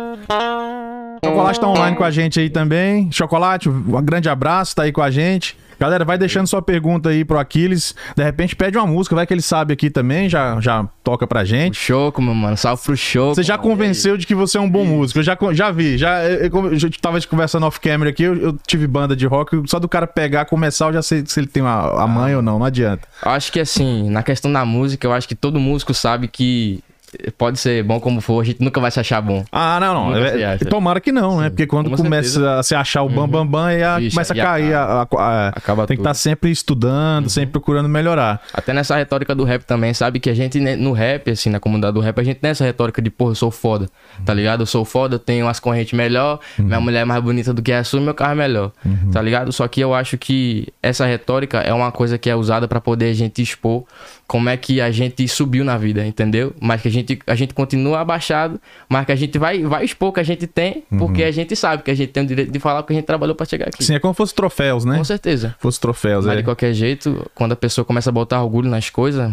Chocolate 1.39 1.61
tá 1.61 1.69
online 1.69 1.97
com 1.97 2.05
a 2.05 2.11
gente 2.11 2.41
aí 2.41 2.51
também. 2.51 3.11
Chocolate, 3.13 3.69
um 3.69 4.03
grande 4.03 4.29
abraço, 4.29 4.75
tá 4.75 4.83
aí 4.83 4.93
com 4.93 5.03
a 5.03 5.11
gente. 5.11 5.57
Galera, 5.79 6.05
vai 6.05 6.19
deixando 6.19 6.49
sua 6.49 6.61
pergunta 6.61 7.11
aí 7.11 7.25
pro 7.25 7.39
Aquiles. 7.39 7.95
De 8.17 8.25
repente 8.25 8.57
pede 8.57 8.77
uma 8.77 8.87
música, 8.87 9.15
vai 9.15 9.25
que 9.25 9.33
ele 9.33 9.41
sabe 9.41 9.73
aqui 9.73 9.89
também, 9.89 10.29
já, 10.29 10.61
já 10.61 10.85
toca 11.05 11.25
pra 11.25 11.43
o 11.43 11.45
gente. 11.45 11.77
Choco, 11.77 12.21
meu 12.21 12.35
mano. 12.35 12.57
Salve 12.57 12.83
pro 12.83 12.97
Choco. 12.97 13.37
Você 13.37 13.45
já 13.45 13.57
mano. 13.57 13.71
convenceu 13.71 14.17
de 14.17 14.27
que 14.27 14.35
você 14.35 14.59
é 14.59 14.61
um 14.61 14.69
bom 14.69 14.85
músico. 14.85 15.21
Eu 15.21 15.23
já, 15.23 15.39
já 15.53 15.71
vi. 15.71 15.97
Já, 15.97 16.25
eu, 16.25 16.51
eu, 16.53 16.73
eu 16.73 16.91
tava 17.01 17.21
conversando 17.27 17.65
off-camera 17.65 18.11
aqui, 18.11 18.25
eu, 18.25 18.35
eu 18.35 18.59
tive 18.67 18.89
banda 18.89 19.15
de 19.15 19.25
rock. 19.27 19.63
Só 19.67 19.79
do 19.79 19.89
cara 19.89 20.09
pegar, 20.09 20.47
começar, 20.47 20.87
eu 20.87 20.95
já 20.95 21.03
sei 21.03 21.23
se 21.25 21.39
ele 21.39 21.47
tem 21.47 21.63
a, 21.63 22.03
a 22.03 22.07
mãe 22.09 22.35
ou 22.35 22.43
não. 22.43 22.59
Não 22.59 22.67
adianta. 22.67 23.07
Eu 23.25 23.31
acho 23.31 23.53
que 23.53 23.61
assim, 23.61 24.11
na 24.11 24.25
questão 24.25 24.53
da 24.53 24.65
música, 24.65 25.07
eu 25.07 25.13
acho 25.13 25.29
que 25.29 25.37
todo 25.37 25.61
músico 25.61 25.95
sabe 25.95 26.27
que 26.27 26.83
pode 27.37 27.59
ser 27.59 27.83
bom 27.83 27.99
como 28.01 28.21
for, 28.21 28.41
a 28.41 28.45
gente 28.45 28.63
nunca 28.63 28.81
vai 28.81 28.91
se 28.91 29.01
achar 29.01 29.21
bom. 29.21 29.45
Ah, 29.51 29.79
não, 29.81 30.11
não. 30.11 30.17
É- 30.17 30.57
tomara 30.59 31.01
que 31.01 31.11
não, 31.13 31.41
né? 31.41 31.51
Porque 31.51 31.67
quando 31.67 31.91
com 31.91 31.97
começa 31.97 32.29
certeza. 32.29 32.53
Uhum. 32.55 32.59
a 32.59 32.63
se 32.63 32.75
achar 32.75 33.03
o 33.03 33.09
bam 33.09 33.29
bam 33.29 33.47
bam, 33.47 33.65
aí 33.67 33.83
a- 33.83 33.99
começa 34.11 34.33
a 34.33 34.37
cair. 34.37 34.75
A, 34.75 35.07
a- 35.17 35.49
Acaba 35.49 35.87
tem 35.87 35.97
que 35.97 36.03
tudo. 36.03 36.07
Uhum. 36.07 36.11
estar 36.13 36.15
sempre 36.15 36.51
estudando, 36.51 37.29
sempre 37.29 37.53
procurando 37.53 37.89
melhorar. 37.89 38.41
Até 38.53 38.73
nessa 38.73 38.97
retórica 38.97 39.35
do 39.35 39.45
rap 39.45 39.63
também, 39.65 39.93
sabe? 39.95 40.21
Que 40.21 40.31
a 40.31 40.35
gente, 40.35 40.61
né, 40.61 40.77
no 40.77 40.93
rap, 40.93 41.31
assim, 41.31 41.51
na 41.51 41.59
comunidade 41.61 41.95
do 41.95 42.01
rap, 42.01 42.19
a 42.21 42.23
gente 42.25 42.39
tem 42.39 42.51
essa 42.51 42.65
retórica 42.65 43.01
de, 43.01 43.11
porra, 43.11 43.31
eu 43.33 43.35
sou 43.35 43.51
foda, 43.51 43.89
tá 44.25 44.35
ligado? 44.35 44.63
Eu 44.63 44.67
sou 44.67 44.85
foda, 44.85 45.15
eu 45.17 45.19
tenho 45.19 45.49
as 45.49 45.59
correntes 45.61 45.93
melhor, 45.93 46.41
minha 46.59 46.81
mulher 46.81 47.01
é 47.01 47.05
mais 47.05 47.23
bonita 47.23 47.53
do 47.53 47.63
que 47.63 47.73
a 47.73 47.83
sua 47.85 48.01
e 48.01 48.03
meu 48.03 48.15
carro 48.15 48.33
é 48.33 48.37
melhor, 48.37 48.73
tá 49.13 49.21
ligado? 49.23 49.53
Só 49.53 49.67
que 49.69 49.81
eu 49.81 49.95
acho 49.95 50.17
que 50.19 50.69
essa 50.83 51.07
retórica 51.07 51.59
é 51.59 51.73
uma 51.73 51.91
coisa 51.91 52.19
que 52.19 52.29
é 52.29 52.37
usada 52.37 52.69
pra 52.69 52.81
poder 52.81 53.11
a 53.11 53.15
gente 53.15 53.41
expor 53.43 53.85
como 54.29 54.49
é 54.51 54.57
que 54.59 54.79
a 54.81 54.91
gente 54.91 55.27
subiu 55.27 55.65
na 55.65 55.77
vida, 55.79 56.07
entendeu? 56.07 56.55
Mas 56.61 56.83
que 56.83 56.89
a 56.89 56.91
gente, 56.91 57.19
a 57.27 57.35
gente 57.35 57.55
continua 57.55 58.01
abaixado, 58.01 58.61
mas 58.89 59.07
que 59.07 59.13
a 59.13 59.17
gente 59.17 59.39
vai, 59.39 59.63
vai 59.65 59.85
expor 59.87 60.11
o 60.11 60.13
que 60.13 60.21
a 60.21 60.23
gente 60.23 60.47
tem, 60.47 60.85
porque 60.99 61.25
a 61.25 61.31
gente 61.33 61.57
sabe 61.57 61.83
que 61.83 61.91
a 61.91 61.95
gente 61.95 62.13
tem 62.13 62.23
o 62.23 62.27
direito 62.27 62.53
de 62.53 62.59
falar 62.61 62.83
porque 62.83 62.93
a 62.93 62.97
gente 62.97 63.07
trabalhou 63.07 63.35
pra 63.35 63.47
chegar 63.47 63.69
aqui. 63.69 63.83
Sim, 63.83 63.95
é 63.95 63.99
como 63.99 64.13
se 64.13 64.19
fosse 64.19 64.35
troféus, 64.35 64.85
né? 64.85 64.99
Com 64.99 65.05
certeza. 65.05 65.57
Fosse 65.59 65.81
troféus, 65.81 66.27
Mas 66.27 66.35
é. 66.35 66.37
de 66.39 66.43
qualquer 66.45 66.75
jeito, 66.75 67.29
quando 67.35 67.53
a 67.53 67.57
pessoa 67.57 67.85
começa 67.87 68.11
a 68.11 68.13
botar 68.13 68.43
orgulho 68.43 68.69
nas 68.69 68.91
coisas, 68.91 69.33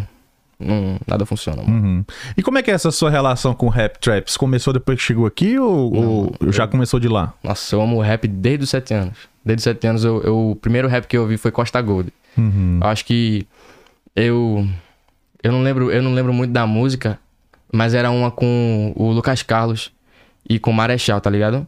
não, 0.58 0.98
nada 1.06 1.26
funciona. 1.26 1.62
mano. 1.62 1.76
Uhum. 1.88 2.06
E 2.38 2.42
como 2.42 2.58
é 2.58 2.64
que 2.64 2.72
é 2.72 2.74
essa 2.74 2.90
sua 2.90 3.10
relação 3.10 3.54
com 3.54 3.66
o 3.66 3.70
rap 3.70 4.00
traps? 4.00 4.38
Começou 4.38 4.72
depois 4.72 4.98
que 4.98 5.04
chegou 5.04 5.26
aqui 5.26 5.60
ou, 5.60 5.94
ou 6.42 6.52
já 6.54 6.66
começou 6.66 7.02
de 7.02 7.10
lá? 7.10 7.34
Nossa, 7.44 7.76
eu 7.76 7.82
amo 7.82 8.00
rap 8.00 8.26
desde 8.30 8.64
os 8.64 8.70
7 8.70 8.94
anos. 8.94 9.18
Desde 9.44 9.60
os 9.60 9.64
7 9.66 9.88
anos, 9.88 10.06
eu, 10.06 10.22
eu- 10.24 10.52
o 10.52 10.56
primeiro 10.56 10.88
rap 10.88 11.06
que 11.06 11.18
eu 11.18 11.24
ouvi 11.24 11.36
foi 11.36 11.52
Costa 11.52 11.82
Gold. 11.82 12.14
Uhum. 12.38 12.80
Eu 12.82 12.88
acho 12.88 13.04
que 13.06 13.46
eu. 14.16 14.66
Eu 15.46 15.52
não 15.52 15.62
lembro, 15.62 15.92
eu 15.92 16.02
não 16.02 16.12
lembro 16.12 16.34
muito 16.34 16.52
da 16.52 16.66
música, 16.66 17.20
mas 17.72 17.94
era 17.94 18.10
uma 18.10 18.32
com 18.32 18.92
o 18.96 19.12
Lucas 19.12 19.44
Carlos 19.44 19.92
e 20.50 20.58
com 20.58 20.72
o 20.72 20.74
Marechal, 20.74 21.22
tá 21.22 21.30
ligado? 21.30 21.68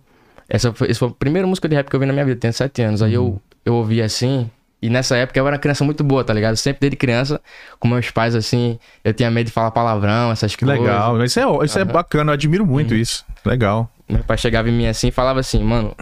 Essa 0.49 0.73
foi, 0.73 0.89
essa 0.89 0.97
foi 0.97 1.09
a 1.09 1.11
primeira 1.11 1.47
música 1.47 1.69
de 1.69 1.75
rap 1.75 1.87
que 1.87 1.95
eu 1.95 1.99
vi 1.99 2.07
na 2.07 2.11
minha 2.11 2.25
vida, 2.25 2.39
tenho 2.39 2.51
7 2.51 2.81
anos. 2.81 3.03
Aí 3.03 3.13
eu, 3.13 3.39
eu 3.63 3.75
ouvi 3.75 4.01
assim, 4.01 4.49
e 4.81 4.89
nessa 4.89 5.15
época 5.17 5.39
eu 5.39 5.45
era 5.47 5.55
uma 5.55 5.59
criança 5.59 5.83
muito 5.83 6.03
boa, 6.03 6.23
tá 6.23 6.33
ligado? 6.33 6.55
Sempre 6.55 6.81
desde 6.81 6.95
criança, 6.97 7.41
com 7.79 7.87
meus 7.87 8.09
pais 8.11 8.35
assim, 8.35 8.77
eu 9.03 9.13
tinha 9.13 9.29
medo 9.31 9.47
de 9.47 9.51
falar 9.51 9.71
palavrão, 9.71 10.31
essas 10.31 10.55
coisas. 10.55 10.79
legal. 10.79 11.23
Isso 11.23 11.39
é, 11.39 11.65
isso 11.65 11.79
é 11.79 11.85
bacana, 11.85 12.31
eu 12.31 12.33
admiro 12.33 12.65
muito 12.65 12.93
Uhum. 12.93 12.99
isso. 12.99 13.25
Legal. 13.45 13.89
Meu 14.09 14.23
pai 14.23 14.37
chegava 14.37 14.69
em 14.69 14.71
mim 14.71 14.87
assim 14.87 15.07
e 15.09 15.11
falava 15.11 15.39
assim, 15.41 15.61
mano, 15.63 15.93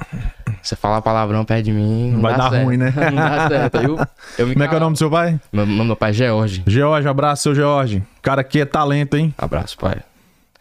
você 0.62 0.76
falar 0.76 1.02
palavrão 1.02 1.44
perto 1.44 1.66
de 1.66 1.72
mim. 1.72 2.12
Não 2.12 2.22
Vai 2.22 2.38
dar 2.38 2.52
certo. 2.52 2.64
ruim, 2.66 2.78
né? 2.78 2.94
não 3.12 3.16
dá 3.16 3.48
certo. 3.48 3.76
Eu, 3.78 3.98
eu 4.38 4.54
Como 4.54 4.64
é 4.64 4.68
que 4.68 4.74
é 4.74 4.78
o 4.78 4.80
nome 4.80 4.94
do 4.94 4.98
seu 4.98 5.10
pai? 5.10 5.40
Meu, 5.52 5.66
meu 5.66 5.96
pai 5.96 6.12
é 6.12 6.14
George. 6.14 6.64
George, 6.68 7.08
abraço, 7.08 7.44
seu 7.44 7.56
George. 7.56 8.04
Cara 8.22 8.42
aqui 8.42 8.62
é 8.62 8.66
talento, 8.66 9.18
hein? 9.18 9.34
Abraço, 9.38 9.76
pai. 9.78 9.96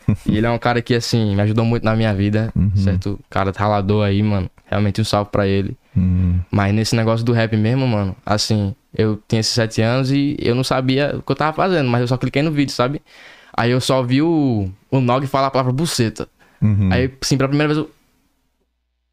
E 0.26 0.36
ele 0.36 0.46
é 0.46 0.50
um 0.50 0.58
cara 0.58 0.80
que, 0.82 0.94
assim, 0.94 1.34
me 1.34 1.42
ajudou 1.42 1.64
muito 1.64 1.84
na 1.84 1.94
minha 1.96 2.12
vida, 2.14 2.52
Uhum. 2.54 2.70
certo? 2.76 3.18
Cara 3.30 3.52
ralador 3.56 4.04
aí, 4.06 4.22
mano. 4.22 4.50
Realmente 4.66 5.00
um 5.00 5.04
salve 5.04 5.30
pra 5.30 5.46
ele. 5.46 5.76
Uhum. 5.96 6.40
Mas 6.50 6.74
nesse 6.74 6.96
negócio 6.96 7.24
do 7.24 7.32
rap 7.32 7.56
mesmo, 7.56 7.86
mano, 7.86 8.16
assim, 8.26 8.74
eu 8.96 9.20
tinha 9.28 9.40
esses 9.40 9.52
sete 9.52 9.80
anos 9.82 10.10
e 10.10 10.36
eu 10.40 10.54
não 10.54 10.64
sabia 10.64 11.14
o 11.16 11.22
que 11.22 11.30
eu 11.32 11.36
tava 11.36 11.52
fazendo, 11.56 11.88
mas 11.88 12.00
eu 12.00 12.08
só 12.08 12.16
cliquei 12.16 12.42
no 12.42 12.50
vídeo, 12.50 12.72
sabe? 12.72 13.00
Aí 13.56 13.70
eu 13.70 13.80
só 13.80 14.02
vi 14.02 14.20
o, 14.20 14.68
o 14.90 15.00
Nog 15.00 15.26
falar 15.26 15.46
a 15.46 15.50
palavra 15.50 15.72
buceta. 15.72 16.26
Uhum. 16.60 16.88
Aí, 16.92 17.10
assim, 17.22 17.36
pela 17.36 17.48
primeira 17.48 17.72
vez 17.72 17.78
eu. 17.86 17.90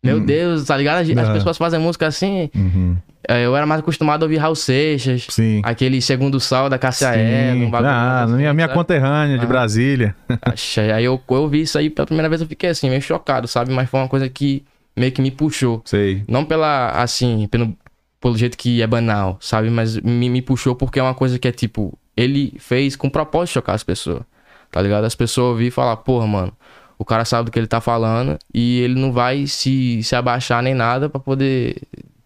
Meu 0.03 0.19
Deus, 0.19 0.65
tá 0.65 0.75
ligado? 0.75 0.97
As, 1.01 1.09
as 1.09 1.29
Ah. 1.29 1.33
pessoas 1.33 1.57
fazem 1.57 1.79
música 1.79 2.07
assim. 2.07 2.49
Uhum. 2.55 2.97
é, 3.29 3.45
Eu 3.45 3.55
era 3.55 3.65
mais 3.67 3.81
acostumado 3.81 4.23
a 4.23 4.25
ouvir 4.25 4.37
Raul 4.37 4.55
Seixas, 4.55 5.27
Sim. 5.29 5.61
aquele 5.63 6.01
segundo 6.01 6.39
sal 6.39 6.67
da 6.69 6.79
Cássia 6.79 7.09
um 7.55 7.69
bagulho 7.69 7.91
Ah, 7.91 8.23
assim, 8.23 8.33
minha, 8.35 8.51
minha 8.53 8.67
sabe? 8.67 8.77
conterrânea 8.79 9.37
de 9.37 9.45
Ah. 9.45 9.47
Brasília. 9.47 10.15
Achei. 10.41 10.91
Aí 10.91 11.05
eu, 11.05 11.21
eu 11.29 11.47
vi 11.47 11.61
isso 11.61 11.77
aí 11.77 11.89
pela 11.89 12.05
primeira 12.07 12.27
vez, 12.27 12.41
eu 12.41 12.47
fiquei 12.47 12.69
assim, 12.71 12.89
meio 12.89 13.01
chocado, 13.01 13.47
sabe? 13.47 13.71
Mas 13.71 13.89
foi 13.89 13.99
uma 13.99 14.07
coisa 14.09 14.27
que 14.27 14.63
meio 14.97 15.11
que 15.11 15.21
me 15.21 15.29
puxou. 15.29 15.83
Sei. 15.85 16.23
Não 16.27 16.43
pela, 16.43 16.89
assim, 16.91 17.47
pelo, 17.51 17.71
pelo 18.19 18.35
jeito 18.35 18.57
que 18.57 18.81
é 18.81 18.87
banal, 18.87 19.37
sabe? 19.39 19.69
Mas 19.69 19.97
me, 19.97 20.27
me 20.29 20.41
puxou 20.41 20.75
porque 20.75 20.99
é 20.99 21.03
uma 21.03 21.13
coisa 21.13 21.37
que 21.37 21.47
é 21.47 21.51
tipo, 21.51 21.95
ele 22.17 22.55
fez 22.57 22.95
com 22.95 23.07
propósito 23.07 23.49
de 23.49 23.53
chocar 23.53 23.75
as 23.75 23.83
pessoas, 23.83 24.23
tá 24.71 24.81
ligado? 24.81 25.03
As 25.05 25.13
pessoas 25.15 25.51
ouvir 25.51 25.67
e 25.67 25.71
falar, 25.71 25.95
porra, 25.97 26.25
mano, 26.25 26.51
o 27.01 27.05
cara 27.05 27.25
sabe 27.25 27.45
do 27.45 27.51
que 27.51 27.57
ele 27.57 27.65
tá 27.65 27.81
falando 27.81 28.37
e 28.53 28.79
ele 28.81 28.93
não 28.93 29.11
vai 29.11 29.47
se, 29.47 30.03
se 30.03 30.15
abaixar 30.15 30.61
nem 30.61 30.75
nada 30.75 31.09
pra 31.09 31.19
poder, 31.19 31.75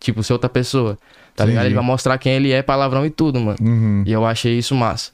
tipo, 0.01 0.21
ser 0.21 0.33
outra 0.33 0.49
pessoa, 0.49 0.97
tá 1.33 1.45
ligado? 1.45 1.65
Ele 1.67 1.75
vai 1.75 1.83
mostrar 1.83 2.17
quem 2.17 2.33
ele 2.33 2.51
é, 2.51 2.61
palavrão 2.61 3.05
e 3.05 3.09
tudo, 3.09 3.39
mano. 3.39 3.57
Uhum. 3.61 4.03
E 4.05 4.11
eu 4.11 4.25
achei 4.25 4.57
isso 4.57 4.75
massa. 4.75 5.11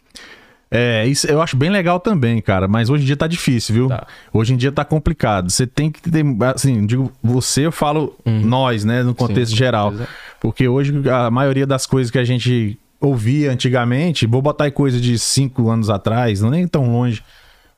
É, 0.72 1.06
isso 1.06 1.27
eu 1.27 1.39
acho 1.44 1.56
bem 1.56 1.70
legal 1.70 2.00
também, 2.00 2.41
cara. 2.41 2.68
Mas 2.68 2.89
hoje 2.89 3.03
em 3.03 3.06
dia 3.06 3.15
tá 3.15 3.27
difícil, 3.27 3.75
viu? 3.75 3.88
Tá. 3.88 4.08
Hoje 4.34 4.53
em 4.53 4.58
dia 4.58 4.72
tá 4.72 4.84
complicado. 4.84 5.51
Você 5.51 5.68
tem 5.68 5.91
que 5.91 6.01
ter. 6.01 6.25
Assim, 6.56 6.84
digo, 6.88 7.12
você, 7.22 7.68
eu 7.68 7.72
falo 7.72 8.15
nós, 8.25 8.84
né? 8.84 9.03
No 9.03 9.13
contexto 9.13 9.51
Uhum. 9.51 9.58
Sim, 9.58 9.58
geral. 9.58 9.89
certeza. 9.89 10.10
Porque 10.39 10.68
hoje 10.68 11.08
a 11.08 11.30
maioria 11.30 11.68
das 11.68 11.86
coisas 11.86 12.10
que 12.10 12.18
a 12.18 12.24
gente 12.24 12.80
ouvia 13.00 13.51
antigamente, 13.51 14.25
vou 14.25 14.41
botar 14.41 14.63
aí 14.63 14.72
coisa 14.72 15.00
de 15.00 15.20
cinco 15.20 15.70
anos 15.70 15.89
atrás, 15.89 16.41
não 16.41 16.50
nem 16.50 16.68
tão 16.68 16.91
longe. 16.91 17.22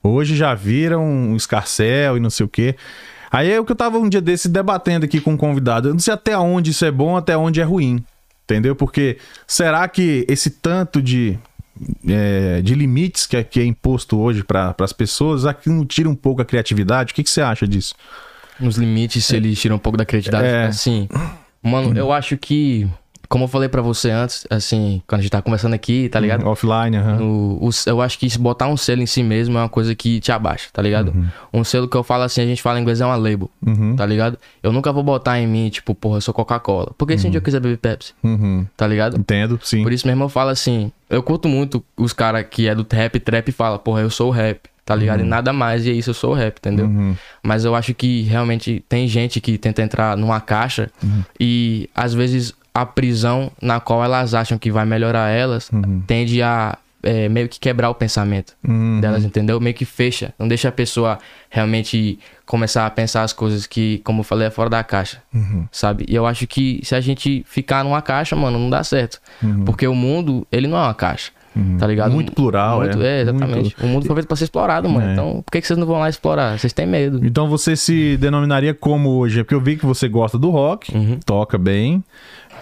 Hoje 0.06 0.36
já 0.36 0.54
viram 0.54 1.02
um 1.02 1.34
escarcel 1.34 2.18
e 2.18 2.20
não 2.20 2.28
sei 2.28 2.44
o 2.44 2.48
quê. 2.48 2.76
Aí 3.30 3.50
é 3.50 3.58
o 3.58 3.64
que 3.64 3.72
eu 3.72 3.76
tava 3.76 3.98
um 3.98 4.08
dia 4.08 4.20
desse 4.20 4.48
debatendo 4.48 5.06
aqui 5.06 5.18
com 5.18 5.32
um 5.32 5.36
convidado. 5.36 5.88
Eu 5.88 5.92
não 5.94 5.98
sei 5.98 6.12
até 6.12 6.36
onde 6.36 6.70
isso 6.70 6.84
é 6.84 6.90
bom, 6.90 7.16
até 7.16 7.34
onde 7.36 7.60
é 7.60 7.64
ruim. 7.64 8.04
Entendeu? 8.44 8.76
Porque 8.76 9.16
será 9.46 9.88
que 9.88 10.26
esse 10.28 10.50
tanto 10.50 11.00
de, 11.00 11.38
é, 12.06 12.60
de 12.62 12.74
limites 12.74 13.26
que 13.26 13.36
é, 13.38 13.42
que 13.42 13.58
é 13.58 13.64
imposto 13.64 14.18
hoje 14.18 14.44
para 14.44 14.74
as 14.78 14.92
pessoas, 14.92 15.46
aqui 15.46 15.70
não 15.70 15.86
tira 15.86 16.08
um 16.08 16.14
pouco 16.14 16.42
a 16.42 16.44
criatividade? 16.44 17.12
O 17.12 17.14
que, 17.14 17.24
que 17.24 17.30
você 17.30 17.40
acha 17.40 17.66
disso? 17.66 17.94
Nos 18.60 18.76
limites, 18.76 19.24
se 19.24 19.34
eles 19.34 19.58
tiram 19.58 19.76
um 19.76 19.80
pouco 19.80 19.96
da 19.96 20.04
criatividade. 20.04 20.46
É. 20.46 20.66
Assim, 20.66 21.08
mano, 21.62 21.98
eu 21.98 22.12
acho 22.12 22.36
que, 22.36 22.86
como 23.34 23.44
eu 23.44 23.48
falei 23.48 23.68
pra 23.68 23.82
você 23.82 24.10
antes, 24.12 24.46
assim, 24.48 25.02
quando 25.08 25.18
a 25.18 25.22
gente 25.22 25.32
tá 25.32 25.42
conversando 25.42 25.74
aqui, 25.74 26.08
tá 26.08 26.20
ligado? 26.20 26.46
Offline, 26.46 26.96
aham. 26.96 27.18
O- 27.20 27.68
eu 27.84 28.00
acho 28.00 28.16
que 28.16 28.38
botar 28.38 28.68
um 28.68 28.76
selo 28.76 29.02
em 29.02 29.06
si 29.06 29.24
mesmo 29.24 29.58
é 29.58 29.62
uma 29.62 29.68
coisa 29.68 29.92
que 29.92 30.20
te 30.20 30.30
abaixa, 30.30 30.68
tá 30.72 30.80
ligado? 30.80 31.12
Um 31.52 31.64
selo 31.64 31.88
que 31.88 31.96
eu 31.96 32.04
falo 32.04 32.22
assim, 32.22 32.42
a 32.42 32.46
gente 32.46 32.62
fala 32.62 32.78
em 32.78 32.82
inglês 32.82 33.00
é 33.00 33.04
uma 33.06 33.16
label, 33.16 33.50
Uhum. 33.66 33.96
tá 33.96 34.06
ligado? 34.06 34.38
Eu 34.62 34.70
nunca 34.70 34.92
vou 34.92 35.02
botar 35.02 35.40
em 35.40 35.48
mim, 35.48 35.68
tipo, 35.68 35.96
porra, 35.96 36.18
eu 36.18 36.20
sou 36.20 36.32
Coca-Cola. 36.32 36.92
Porque 36.96 37.18
se 37.18 37.26
um 37.26 37.30
dia 37.30 37.38
eu 37.38 37.42
quiser 37.42 37.58
beber 37.58 37.78
Pepsi, 37.78 38.12
Uhum. 38.22 38.64
tá 38.76 38.86
ligado? 38.86 39.16
Entendo, 39.18 39.58
sim. 39.64 39.82
Por 39.82 39.92
isso 39.92 40.06
mesmo 40.06 40.22
eu 40.22 40.28
falo 40.28 40.50
assim, 40.50 40.92
eu 41.10 41.20
curto 41.20 41.48
muito 41.48 41.84
os 41.96 42.12
caras 42.12 42.46
que 42.48 42.68
é 42.68 42.74
do 42.76 42.86
rap, 42.88 43.18
trap 43.18 43.48
e 43.48 43.52
fala, 43.52 43.80
porra, 43.80 44.00
eu 44.02 44.10
sou 44.10 44.28
o 44.28 44.30
rap, 44.30 44.60
tá 44.84 44.94
ligado? 44.94 45.20
E 45.22 45.24
nada 45.24 45.52
mais, 45.52 45.84
e 45.86 45.90
é 45.90 45.92
isso, 45.92 46.10
eu 46.10 46.14
sou 46.14 46.30
o 46.30 46.34
rap, 46.34 46.58
entendeu? 46.58 46.86
Uhum. 46.86 47.16
Mas 47.42 47.64
eu 47.64 47.74
acho 47.74 47.92
que 47.94 48.22
realmente 48.22 48.84
tem 48.88 49.08
gente 49.08 49.40
que 49.40 49.58
tenta 49.58 49.82
entrar 49.82 50.16
numa 50.16 50.40
caixa 50.40 50.88
e 51.40 51.88
às 51.94 52.14
vezes 52.14 52.54
a 52.74 52.84
prisão 52.84 53.50
na 53.62 53.78
qual 53.80 54.02
elas 54.04 54.34
acham 54.34 54.58
que 54.58 54.70
vai 54.70 54.84
melhorar 54.84 55.28
elas 55.30 55.70
tende 56.06 56.42
a 56.42 56.76
é, 57.06 57.28
meio 57.28 57.50
que 57.50 57.60
quebrar 57.60 57.90
o 57.90 57.94
pensamento 57.94 58.54
Uhum. 58.66 58.98
delas, 58.98 59.22
entendeu? 59.26 59.60
Meio 59.60 59.76
que 59.76 59.84
fecha, 59.84 60.32
não 60.38 60.48
deixa 60.48 60.70
a 60.70 60.72
pessoa 60.72 61.18
realmente 61.50 62.18
começar 62.46 62.86
a 62.86 62.90
pensar 62.90 63.22
as 63.22 63.32
coisas 63.32 63.66
que, 63.66 63.98
como 64.04 64.20
eu 64.20 64.24
falei, 64.24 64.46
é 64.48 64.50
fora 64.50 64.70
da 64.70 64.82
caixa, 64.82 65.18
Uhum. 65.34 65.66
sabe? 65.70 66.06
E 66.08 66.14
eu 66.14 66.26
acho 66.26 66.46
que 66.46 66.80
se 66.82 66.94
a 66.94 67.00
gente 67.02 67.44
ficar 67.46 67.84
numa 67.84 68.00
caixa, 68.00 68.34
mano, 68.34 68.58
não 68.58 68.70
dá 68.70 68.82
certo. 68.82 69.20
Porque 69.66 69.86
o 69.86 69.94
mundo, 69.94 70.46
ele 70.50 70.66
não 70.66 70.78
é 70.78 70.82
uma 70.82 70.94
caixa. 70.94 71.30
Tá 71.78 71.86
ligado? 71.86 72.08
Uhum. 72.08 72.14
Muito 72.16 72.32
plural, 72.32 72.80
Muito- 72.80 73.00
é. 73.00 73.18
é. 73.18 73.20
exatamente. 73.20 73.54
Muito- 73.76 73.84
O 73.84 73.86
mundo 73.86 74.06
foi 74.06 74.16
feito 74.16 74.26
pra 74.26 74.36
ser 74.36 74.42
explorado, 74.44 74.88
mano. 74.88 75.06
É. 75.06 75.12
Então, 75.12 75.42
por 75.44 75.52
que, 75.52 75.60
que 75.60 75.66
vocês 75.68 75.78
não 75.78 75.86
vão 75.86 76.00
lá 76.00 76.08
explorar? 76.08 76.58
Vocês 76.58 76.72
têm 76.72 76.84
medo. 76.84 77.20
Então 77.24 77.48
você 77.48 77.76
se 77.76 78.16
denominaria 78.16 78.74
como 78.74 79.10
hoje? 79.10 79.38
É 79.38 79.44
Porque 79.44 79.54
eu 79.54 79.60
vi 79.60 79.76
que 79.76 79.86
você 79.86 80.08
gosta 80.08 80.36
do 80.36 80.50
rock, 80.50 80.92
Uhum. 80.92 81.20
toca 81.24 81.56
bem, 81.56 82.02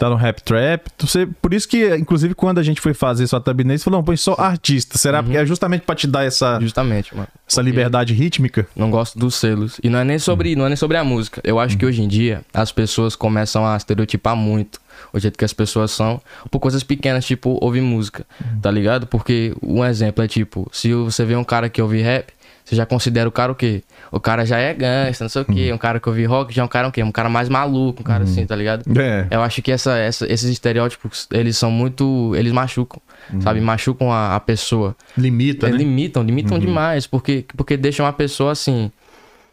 tá 0.02 0.10
no 0.10 0.16
rap 0.16 0.42
trap. 0.42 0.86
Você, 0.98 1.26
por 1.40 1.54
isso 1.54 1.68
que, 1.68 1.94
inclusive, 1.96 2.34
quando 2.34 2.58
a 2.58 2.62
gente 2.62 2.80
foi 2.80 2.92
fazer 2.94 3.26
sua 3.26 3.40
thumbnail, 3.40 3.78
você 3.78 3.84
falou, 3.84 3.98
não, 4.00 4.04
põe 4.04 4.16
só 4.16 4.34
artista. 4.38 4.98
Será 4.98 5.18
Uhum. 5.18 5.24
porque 5.24 5.38
é 5.38 5.46
justamente 5.46 5.82
pra 5.82 5.94
te 5.94 6.06
dar 6.06 6.24
essa, 6.24 6.58
Justamente, 6.60 7.14
mano. 7.14 7.28
essa 7.48 7.62
liberdade 7.62 8.12
rítmica? 8.14 8.66
Não 8.74 8.90
gosto 8.90 9.18
dos 9.18 9.34
selos. 9.36 9.78
E 9.82 9.88
não 9.88 9.98
é 10.00 10.04
nem 10.04 10.18
sobre, 10.18 10.56
não 10.56 10.64
é 10.66 10.68
nem 10.68 10.76
sobre 10.76 10.96
a 10.96 11.04
música. 11.04 11.40
Eu 11.44 11.60
acho 11.60 11.76
que 11.78 11.86
hoje 11.86 12.02
em 12.02 12.08
dia 12.08 12.42
as 12.52 12.72
pessoas 12.72 13.14
começam 13.14 13.66
a 13.66 13.76
estereotipar 13.76 14.34
muito 14.36 14.80
o 15.12 15.18
jeito 15.18 15.38
que 15.38 15.44
as 15.44 15.52
pessoas 15.52 15.90
são 15.90 16.20
por 16.50 16.58
coisas 16.60 16.82
pequenas, 16.82 17.24
tipo 17.24 17.58
ouvir 17.62 17.80
música, 17.80 18.24
tá 18.60 18.70
ligado? 18.70 19.06
Porque 19.06 19.54
um 19.62 19.84
exemplo 19.84 20.22
é 20.24 20.28
tipo, 20.28 20.68
se 20.72 20.92
você 20.94 21.24
vê 21.24 21.36
um 21.36 21.44
cara 21.44 21.68
que 21.68 21.80
ouve 21.82 22.00
rap, 22.00 22.32
você 22.64 22.76
já 22.76 22.86
considera 22.86 23.28
o 23.28 23.32
cara 23.32 23.50
o 23.52 23.54
quê? 23.54 23.82
O 24.10 24.20
cara 24.20 24.44
já 24.46 24.58
é 24.58 24.72
gangsta, 24.72 25.24
não 25.24 25.28
sei 25.28 25.42
o 25.42 25.44
quê. 25.44 25.72
Um 25.72 25.78
cara 25.78 25.98
que 26.00 26.08
ouve 26.08 26.24
rock 26.24 26.54
já 26.54 26.62
é 26.62 26.64
um 26.64 26.68
cara 26.68 26.88
o 26.88 26.92
quê? 26.92 27.02
Um 27.02 27.10
cara 27.12 27.28
mais 27.28 27.48
maluco, 27.48 28.00
um 28.00 28.04
cara 28.04 28.24
assim, 28.24 28.46
tá 28.46 28.54
ligado? 28.56 28.84
É. 28.98 29.26
Eu 29.30 29.42
acho 29.42 29.60
que 29.62 29.72
essa, 29.72 29.96
essa- 29.98 30.30
esses 30.32 30.48
estereótipos, 30.50 31.26
eles 31.32 31.56
são 31.56 31.70
muito. 31.70 32.34
Eles 32.36 32.52
machucam, 32.52 33.00
sabe? 33.40 33.60
Machucam 33.60 34.12
a, 34.12 34.36
a 34.36 34.40
pessoa. 34.40 34.96
Limita, 35.18 35.66
Eles 35.66 35.78
né? 35.78 35.84
limitam, 35.84 36.22
limitam 36.22 36.58
demais, 36.58 37.06
porque, 37.06 37.44
porque 37.56 37.76
deixam 37.76 38.06
a 38.06 38.12
pessoa 38.12 38.52
assim, 38.52 38.90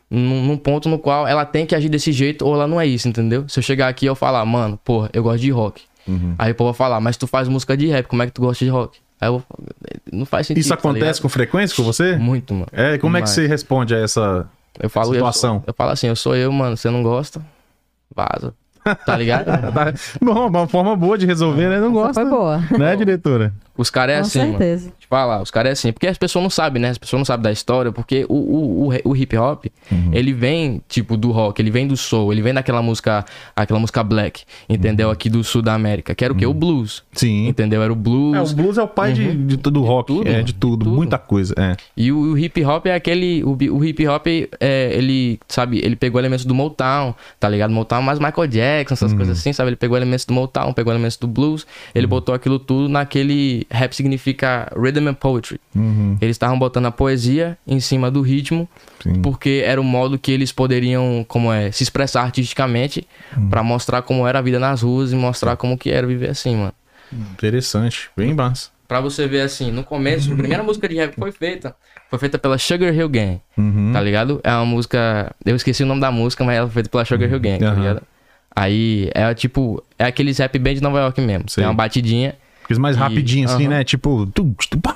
num, 0.10 0.46
num 0.46 0.58
ponto 0.58 0.88
no 0.90 0.98
qual 1.00 1.28
ela 1.28 1.46
tem 1.46 1.66
que 1.66 1.76
agir 1.76 1.90
desse 1.90 2.12
jeito 2.12 2.46
ou 2.46 2.54
ela 2.56 2.68
não 2.68 2.80
é 2.80 2.86
isso, 2.86 3.08
entendeu? 3.08 3.46
Se 3.48 3.60
eu 3.60 3.64
chegar 3.64 3.88
aqui 3.88 4.06
e 4.06 4.08
eu 4.08 4.16
falar, 4.16 4.44
mano, 4.46 4.80
porra, 4.84 5.10
eu 5.14 5.24
gosto 5.24 5.42
de 5.42 5.50
rock. 5.52 5.82
Uhum. 6.08 6.34
Aí 6.38 6.52
o 6.52 6.56
povo 6.56 6.72
vai 6.72 6.78
falar, 6.78 7.00
mas 7.00 7.18
tu 7.18 7.28
faz 7.28 7.48
música 7.48 7.78
de 7.78 7.88
rap, 7.88 8.06
como 8.08 8.24
é 8.24 8.26
que 8.26 8.32
tu 8.32 8.42
gosta 8.42 8.64
de 8.66 8.72
rock? 8.72 8.98
Aí 9.22 9.28
eu, 9.28 9.44
não 10.12 10.26
faz 10.26 10.48
sentido. 10.48 10.62
Isso 10.62 10.70
tá 10.70 10.76
acontece 10.76 11.04
ligado? 11.06 11.22
com 11.22 11.30
frequência 11.30 11.76
com 11.76 11.84
você? 11.84 12.16
Muito, 12.16 12.54
mano. 12.54 12.68
É, 12.72 12.98
como 12.98 13.18
é 13.18 13.22
que 13.22 13.26
Demais. 13.28 13.30
você 13.32 13.48
responde 13.48 13.94
a 13.94 14.00
essa. 14.00 14.48
Eu 14.80 14.90
falo, 14.90 15.10
eu, 15.10 15.16
Situação. 15.16 15.56
sou- 15.56 15.64
eu 15.68 15.74
falo 15.74 15.92
assim, 15.92 16.08
eu 16.08 16.16
sou 16.16 16.36
eu, 16.36 16.52
mano. 16.52 16.78
Você 16.78 16.90
não 16.90 17.04
gosta? 17.04 17.42
Vaza. 18.16 18.54
Tá 19.06 19.18
ligado? 19.18 19.46
Bom, 20.22 20.48
uma 20.48 20.68
forma 20.68 20.96
boa 20.96 21.18
de 21.18 21.26
resolver, 21.26 21.68
né? 21.70 21.80
Não 21.80 21.88
Essa 21.88 21.94
gosta. 21.94 22.22
foi 22.22 22.30
boa. 22.30 22.58
Né, 22.78 22.96
diretora? 22.96 23.54
Os 23.80 23.90
caras 23.90 24.14
é 24.16 24.20
Com 24.20 24.26
assim, 24.28 24.40
mano. 24.40 24.52
certeza. 24.58 24.94
Te 25.00 25.08
falar, 25.08 25.42
os 25.42 25.50
caras 25.50 25.70
é 25.70 25.72
assim. 25.74 25.92
Porque 25.94 26.06
as 26.08 26.18
pessoas 26.18 26.44
não 26.44 26.50
sabem, 26.50 26.82
né? 26.82 26.90
As 26.90 26.98
pessoas 26.98 27.20
não 27.20 27.26
sabem 27.26 27.44
da 27.44 27.52
história. 27.52 27.92
Porque 27.94 28.26
o, 28.28 28.34
o, 28.36 28.90
o, 28.90 29.10
o 29.12 29.16
hip 29.16 29.38
hop, 29.38 29.66
Uhum. 29.92 30.12
ele 30.14 30.34
vem, 30.34 30.82
tipo, 30.88 31.16
do 31.18 31.32
rock, 31.32 31.60
ele 31.62 31.72
vem 31.72 31.88
do 31.88 31.98
soul, 31.98 32.32
ele 32.32 32.42
vem 32.44 32.54
daquela 32.54 32.82
música, 32.82 33.26
aquela 33.56 33.80
música 33.80 34.04
black, 34.04 34.44
entendeu? 34.70 35.08
Uhum. 35.08 35.14
Aqui 35.14 35.30
do 35.30 35.44
sul 35.44 35.62
da 35.62 35.74
América. 35.74 36.14
Que 36.14 36.24
era 36.26 36.34
o 36.34 36.36
quê? 36.36 36.46
O 36.46 36.54
blues. 36.54 37.04
Sim. 37.14 37.48
Entendeu? 37.48 37.82
Era 37.82 37.92
o 37.92 37.96
blues. 37.96 38.36
É, 38.38 38.42
o 38.42 38.56
blues 38.56 38.78
é 38.78 38.84
o 38.84 38.88
pai 38.88 39.14
de, 39.14 39.34
de 39.34 39.58
todo 39.58 39.82
rock. 39.82 40.08
tudo, 40.14 40.28
é, 40.28 40.32
mano. 40.34 40.44
de 40.44 40.54
tudo, 40.54 40.86
Tudo. 40.86 40.96
muita 40.96 41.18
coisa. 41.18 41.54
É. 41.58 41.76
E 41.98 42.12
o, 42.12 42.34
o 42.34 42.38
hip 42.38 42.64
hop 42.66 42.86
é 42.86 42.94
aquele. 42.94 43.44
O, 43.44 43.52
o 43.78 43.84
hip 43.86 44.06
hop, 44.08 44.28
é, 44.60 44.92
ele, 44.94 45.40
sabe, 45.48 45.80
ele 45.84 45.96
pegou 45.96 46.20
elementos 46.20 46.46
do 46.46 46.54
Motown, 46.54 47.16
tá 47.40 47.48
ligado? 47.50 47.72
Motown 47.72 48.02
mais 48.02 48.20
Michael 48.20 48.48
Jackson, 48.48 48.94
essas 48.94 49.14
coisas 49.14 49.40
assim, 49.40 49.54
sabe? 49.54 49.70
Ele 49.70 49.76
pegou 49.78 49.96
elementos 49.98 50.26
do 50.26 50.34
Motown, 50.34 50.74
pegou 50.74 50.92
elementos 50.94 51.18
do 51.18 51.28
blues, 51.28 51.66
ele 51.96 52.06
botou 52.06 52.36
aquilo 52.36 52.60
tudo 52.60 52.90
naquele. 52.90 53.66
Rap 53.72 53.94
significa 53.94 54.72
rhythm 54.76 55.08
and 55.08 55.14
poetry. 55.14 55.60
Uhum. 55.76 56.18
Eles 56.20 56.36
estavam 56.36 56.58
botando 56.58 56.88
a 56.88 56.92
poesia 56.92 57.58
em 57.68 57.80
cima 57.80 58.10
do 58.10 58.22
ritmo, 58.22 58.68
Sim. 59.04 59.22
porque 59.22 59.62
era 59.66 59.80
o 59.80 59.84
modo 59.84 60.18
que 60.18 60.32
eles 60.32 60.52
poderiam, 60.52 61.24
como 61.28 61.54
é, 61.54 61.72
se 61.72 61.84
expressar 61.84 62.24
artisticamente 62.24 63.08
pra 63.50 63.62
mostrar 63.64 64.02
como 64.02 64.28
era 64.28 64.40
a 64.40 64.42
vida 64.42 64.60
nas 64.60 64.82
ruas 64.82 65.12
e 65.12 65.16
mostrar 65.16 65.56
como 65.56 65.78
que 65.78 65.90
era 65.92 66.08
viver 66.08 66.30
assim, 66.30 66.56
mano. 66.56 66.74
Interessante. 67.34 68.10
Bem 68.16 68.34
massa. 68.34 68.70
Pra 68.88 69.00
você 69.00 69.28
ver 69.28 69.42
assim, 69.42 69.72
no 69.72 69.84
começo, 69.84 70.34
a 70.34 70.36
primeira 70.36 70.64
música 70.64 70.90
de 70.90 70.96
rap 70.96 71.14
foi 71.16 71.32
feita, 71.32 71.76
foi 72.10 72.18
feita 72.18 72.40
pela 72.40 72.58
Sugar 72.58 72.92
Hill 72.94 73.08
Gang, 73.10 73.40
Uhum. 73.56 73.92
tá 73.94 74.02
ligado? 74.02 74.42
É 74.44 74.52
uma 74.52 74.66
música, 74.66 75.32
eu 75.46 75.56
esqueci 75.56 75.84
o 75.84 75.86
nome 75.86 76.02
da 76.02 76.12
música, 76.12 76.44
mas 76.44 76.58
ela 76.58 76.66
foi 76.68 76.74
feita 76.74 76.90
pela 76.90 77.06
Sugar 77.06 77.30
Hill 77.30 77.40
Gang, 77.40 77.60
tá 77.60 77.68
Aham. 77.68 77.80
ligado? 77.80 78.02
Aí 78.56 79.12
é 79.14 79.32
tipo, 79.36 79.84
é 79.98 80.06
aqueles 80.06 80.40
rap 80.40 80.58
band 80.58 80.74
de 80.74 80.82
Nova 80.82 81.00
York 81.02 81.22
mesmo. 81.22 81.48
Sei. 81.50 81.62
Tem 81.62 81.70
uma 81.70 81.76
batidinha, 81.76 82.34
Fiz 82.70 82.78
mais 82.78 82.96
E- 82.96 83.00
rapidinho, 83.00 83.50
assim, 83.50 83.68
né? 83.68 83.84
Tipo. 83.84 84.32
pá, 84.82 84.96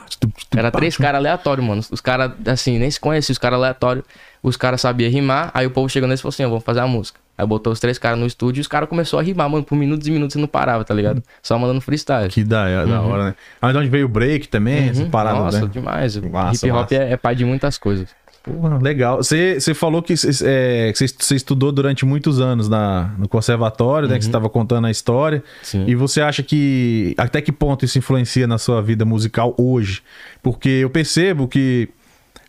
era 0.56 0.70
três 0.70 0.96
caras 0.96 1.18
aleatórios, 1.18 1.66
mano. 1.66 1.82
Os 1.92 2.00
caras, 2.00 2.32
assim, 2.46 2.78
nem 2.78 2.90
se 2.92 3.00
conheciam, 3.00 3.34
os 3.34 3.40
caras 3.40 3.58
aleatórios. 3.58 4.06
Os 4.44 4.56
caras 4.56 4.80
sabiam 4.80 5.10
rimar, 5.10 5.50
aí 5.56 5.66
o 5.66 5.72
povo 5.72 5.90
chegou 5.90 6.08
nesse 6.08 6.22
e 6.22 6.24
falou 6.24 6.30
assim: 6.34 6.46
ó, 6.46 6.50
vamos 6.50 6.64
fazer 6.64 6.82
a 6.82 6.88
música. 6.88 7.20
Aí 7.36 7.48
botou 7.48 7.74
os 7.74 7.80
três 7.80 7.98
caras 7.98 8.20
no 8.20 8.28
estúdio 8.28 8.60
e 8.60 8.62
os 8.62 8.68
caras 8.68 8.88
começaram 8.88 9.20
a 9.20 9.24
rimar, 9.24 9.50
mano, 9.50 9.64
por 9.64 9.76
minutos 9.76 10.08
e 10.08 10.12
minutos 10.12 10.36
e 10.36 10.40
não 10.40 10.48
parava, 10.48 10.84
tá 10.86 10.94
ligado? 10.94 11.24
Só 11.42 11.58
mandando 11.58 11.82
freestyle. 11.82 12.30
Que 12.30 12.44
da, 12.44 12.70
é, 12.70 12.86
da 12.86 13.02
hora, 13.02 13.26
né? 13.30 13.36
Aí 13.60 13.72
de 13.74 13.80
onde 13.80 13.90
veio 13.90 14.06
o 14.06 14.10
break 14.10 14.48
também, 14.50 14.90
essa 14.90 15.02
Uhum. 15.02 15.10
parada, 15.10 15.40
Nossa, 15.40 15.62
né? 15.62 15.68
demais. 15.74 16.16
Massa, 16.18 16.68
Hip 16.68 16.72
hop 16.76 16.92
é, 16.92 17.14
é 17.14 17.18
pai 17.18 17.36
de 17.36 17.44
muitas 17.44 17.80
coisas. 17.80 18.08
Porra, 18.44 18.78
legal. 18.78 19.20
Você 19.24 19.74
falou 19.74 20.02
que 20.04 20.18
cê- 20.18 20.30
é, 20.46 20.92
que 20.92 20.98
você 20.98 21.08
você 21.18 21.36
estudou 21.36 21.72
durante 21.72 22.06
muitos 22.06 22.42
anos 22.42 22.68
na, 22.68 23.14
no 23.18 23.28
conservatório, 23.30 24.08
né? 24.10 24.18
Que 24.18 24.24
você 24.26 24.30
estava 24.30 24.50
contando 24.50 24.86
a 24.86 24.92
história. 24.92 25.38
Uhum. 25.38 25.44
Sim. 25.64 25.84
E 25.88 25.96
você 25.96 26.20
acha 26.20 26.44
que. 26.44 27.16
Até 27.18 27.42
que 27.42 27.52
ponto 27.54 27.86
isso 27.86 27.98
influencia 27.98 28.46
na 28.46 28.58
sua 28.58 28.82
vida 28.82 29.06
musical 29.06 29.56
hoje? 29.58 30.02
Porque 30.42 30.68
eu 30.68 30.90
percebo 30.90 31.48
que. 31.48 31.88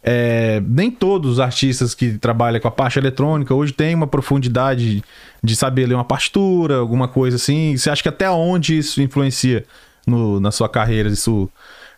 é, 0.02 0.60
nem 0.66 0.90
todos 0.90 1.30
os 1.34 1.38
artistas 1.40 1.94
que 1.94 2.18
trabalham 2.18 2.60
com 2.60 2.66
a 2.66 2.72
parte 2.72 2.98
eletrônica 2.98 3.54
hoje 3.54 3.72
têm 3.72 3.94
uma 3.94 4.06
profundidade 4.08 5.02
de 5.42 5.54
saber 5.56 5.86
ler 5.86 5.94
uma 5.94 6.04
partitura, 6.04 6.76
alguma 6.78 7.06
coisa 7.06 7.36
assim. 7.36 7.76
Você 7.76 7.88
acha 7.88 8.02
que 8.02 8.08
até 8.08 8.28
onde 8.28 8.76
isso 8.76 9.00
influencia 9.00 9.64
no- 10.06 10.40
na 10.40 10.50
sua 10.50 10.68
carreira? 10.68 11.08
Isso 11.08 11.48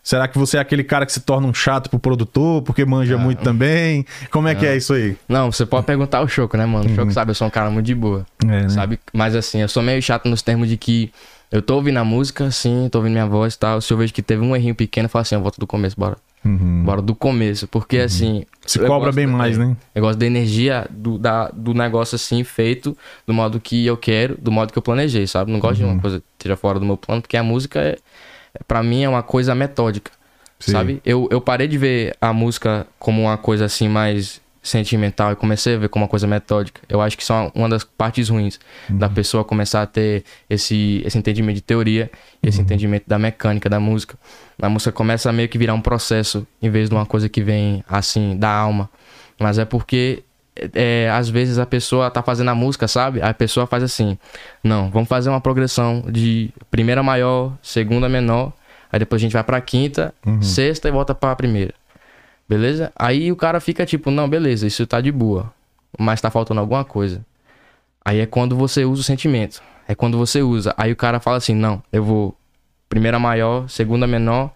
Será 0.06 0.28
que 0.28 0.38
você 0.38 0.56
é 0.56 0.60
aquele 0.60 0.84
cara 0.84 1.04
que 1.04 1.12
se 1.12 1.18
torna 1.18 1.48
um 1.48 1.52
chato 1.52 1.90
pro 1.90 1.98
produtor 1.98 2.62
porque 2.62 2.84
manja 2.84 3.18
muito 3.18 3.42
também? 3.42 4.06
Como 4.30 4.46
é 4.46 4.54
que 4.54 4.64
é 4.64 4.76
isso 4.76 4.92
aí? 4.94 5.16
Não, 5.28 5.50
você 5.50 5.66
pode 5.66 5.84
perguntar 5.84 6.18
ao 6.18 6.28
Choco, 6.28 6.56
né, 6.56 6.64
mano? 6.64 6.88
O 6.88 6.94
Choco 6.94 7.10
sabe, 7.12 7.32
eu 7.32 7.34
sou 7.34 7.48
um 7.48 7.50
cara 7.50 7.68
muito 7.70 7.86
de 7.86 7.94
boa. 7.96 8.24
É, 8.44 8.46
né? 8.62 8.68
Sabe? 8.68 9.00
Mas 9.12 9.34
assim, 9.34 9.60
eu 9.62 9.68
sou 9.68 9.82
meio 9.82 10.00
chato 10.00 10.28
nos 10.28 10.42
termos 10.42 10.68
de 10.68 10.76
que 10.76 11.10
eu 11.50 11.60
tô 11.60 11.74
ouvindo 11.74 11.96
a 11.96 12.04
música, 12.04 12.48
sim, 12.52 12.88
tô 12.88 12.98
ouvindo 12.98 13.14
minha 13.14 13.26
voz 13.26 13.54
e 13.54 13.58
tal. 13.58 13.80
Se 13.80 13.92
eu 13.92 13.96
vejo 13.96 14.14
que 14.14 14.22
teve 14.22 14.42
um 14.44 14.54
errinho 14.54 14.76
pequeno, 14.76 15.06
eu 15.06 15.10
falo 15.10 15.22
assim, 15.22 15.34
eu 15.34 15.40
volto 15.40 15.58
do 15.58 15.66
começo, 15.66 15.96
bora. 15.98 16.16
Uhum. 16.44 16.84
Bora 16.84 17.02
do 17.02 17.12
começo. 17.12 17.66
Porque 17.66 17.98
assim. 17.98 18.44
Se 18.64 18.78
cobra 18.78 19.10
bem 19.10 19.26
da- 19.26 19.32
mais, 19.32 19.58
né? 19.58 19.76
Eu 19.92 20.02
gosto 20.02 20.20
da 20.20 20.26
energia 20.26 20.86
do, 20.88 21.18
da, 21.18 21.48
do 21.52 21.74
negócio 21.74 22.14
assim, 22.14 22.44
feito 22.44 22.96
do 23.26 23.34
modo 23.34 23.58
que 23.58 23.84
eu 23.84 23.96
quero, 23.96 24.38
do 24.40 24.52
modo 24.52 24.72
que 24.72 24.78
eu 24.78 24.82
planejei, 24.82 25.26
sabe? 25.26 25.50
Não 25.50 25.58
gosto 25.58 25.78
de 25.78 25.84
Uhum. 25.84 25.94
uma 25.94 26.00
coisa 26.00 26.20
que 26.20 26.24
esteja 26.38 26.56
fora 26.56 26.78
do 26.78 26.86
meu 26.86 26.96
plano, 26.96 27.20
porque 27.20 27.36
a 27.36 27.42
música, 27.42 27.80
é, 27.80 27.98
é, 28.56 28.64
pra 28.66 28.82
mim, 28.82 29.02
é 29.04 29.08
uma 29.08 29.22
coisa 29.22 29.54
metódica. 29.54 30.10
Sim. 30.58 30.72
Sabe? 30.72 31.02
Eu, 31.04 31.28
eu 31.30 31.40
parei 31.40 31.68
de 31.68 31.76
ver 31.76 32.16
a 32.20 32.32
música 32.32 32.86
como 32.98 33.22
uma 33.22 33.36
coisa 33.36 33.66
assim 33.66 33.88
mais 33.88 34.40
sentimental 34.62 35.30
e 35.32 35.36
comecei 35.36 35.76
a 35.76 35.78
ver 35.78 35.88
como 35.88 36.04
uma 36.04 36.08
coisa 36.08 36.26
metódica. 36.26 36.80
Eu 36.88 37.00
acho 37.00 37.16
que 37.16 37.22
isso 37.22 37.32
é 37.32 37.52
uma 37.54 37.68
das 37.68 37.84
partes 37.84 38.28
ruins 38.30 38.58
Uhum. 38.90 38.98
da 38.98 39.08
pessoa 39.08 39.44
começar 39.44 39.82
a 39.82 39.86
ter 39.86 40.24
esse, 40.50 41.02
esse 41.04 41.16
entendimento 41.16 41.54
de 41.56 41.60
teoria, 41.62 42.10
Uhum. 42.42 42.48
esse 42.48 42.60
entendimento 42.60 43.04
da 43.06 43.18
mecânica 43.18 43.68
da 43.68 43.78
música. 43.78 44.18
A 44.60 44.68
música 44.68 44.90
começa 44.90 45.30
a 45.30 45.32
meio 45.32 45.48
que 45.48 45.56
virar 45.58 45.74
um 45.74 45.80
processo 45.80 46.44
em 46.60 46.68
vez 46.70 46.88
de 46.88 46.94
uma 46.96 47.06
coisa 47.06 47.28
que 47.28 47.42
vem 47.42 47.84
assim 47.88 48.36
da 48.36 48.50
alma. 48.50 48.90
Mas 49.38 49.58
é 49.58 49.64
porque 49.64 50.24
é, 50.74 51.10
às 51.12 51.28
vezes 51.28 51.58
a 51.58 51.66
pessoa 51.66 52.10
tá 52.10 52.22
fazendo 52.22 52.50
a 52.50 52.54
música, 52.54 52.88
sabe? 52.88 53.20
A 53.22 53.32
pessoa 53.34 53.66
faz 53.66 53.82
assim: 53.82 54.18
não, 54.62 54.90
vamos 54.90 55.08
fazer 55.08 55.28
uma 55.28 55.40
progressão 55.40 56.02
de 56.10 56.50
primeira 56.70 57.02
maior, 57.02 57.52
segunda 57.62 58.08
menor, 58.08 58.52
aí 58.90 58.98
depois 58.98 59.20
a 59.20 59.24
gente 59.24 59.32
vai 59.32 59.44
pra 59.44 59.60
quinta, 59.60 60.14
sexta 60.42 60.88
e 60.88 60.90
volta 60.90 61.14
pra 61.14 61.36
primeira. 61.36 61.74
Beleza? 62.48 62.92
Aí 62.96 63.30
o 63.30 63.36
cara 63.36 63.60
fica 63.60 63.84
tipo: 63.84 64.10
não, 64.10 64.28
beleza, 64.28 64.66
isso 64.66 64.86
tá 64.86 65.00
de 65.00 65.12
boa, 65.12 65.52
mas 65.98 66.20
tá 66.20 66.30
faltando 66.30 66.60
alguma 66.60 66.84
coisa. 66.84 67.24
Aí 68.04 68.20
é 68.20 68.26
quando 68.26 68.56
você 68.56 68.84
usa 68.84 69.00
o 69.00 69.04
sentimento. 69.04 69.60
É 69.88 69.94
quando 69.94 70.16
você 70.16 70.42
usa. 70.42 70.74
Aí 70.76 70.92
o 70.92 70.96
cara 70.96 71.20
fala 71.20 71.36
assim: 71.36 71.54
não, 71.54 71.82
eu 71.92 72.02
vou 72.02 72.36
primeira 72.88 73.18
maior, 73.18 73.68
segunda 73.68 74.06
menor. 74.06 74.52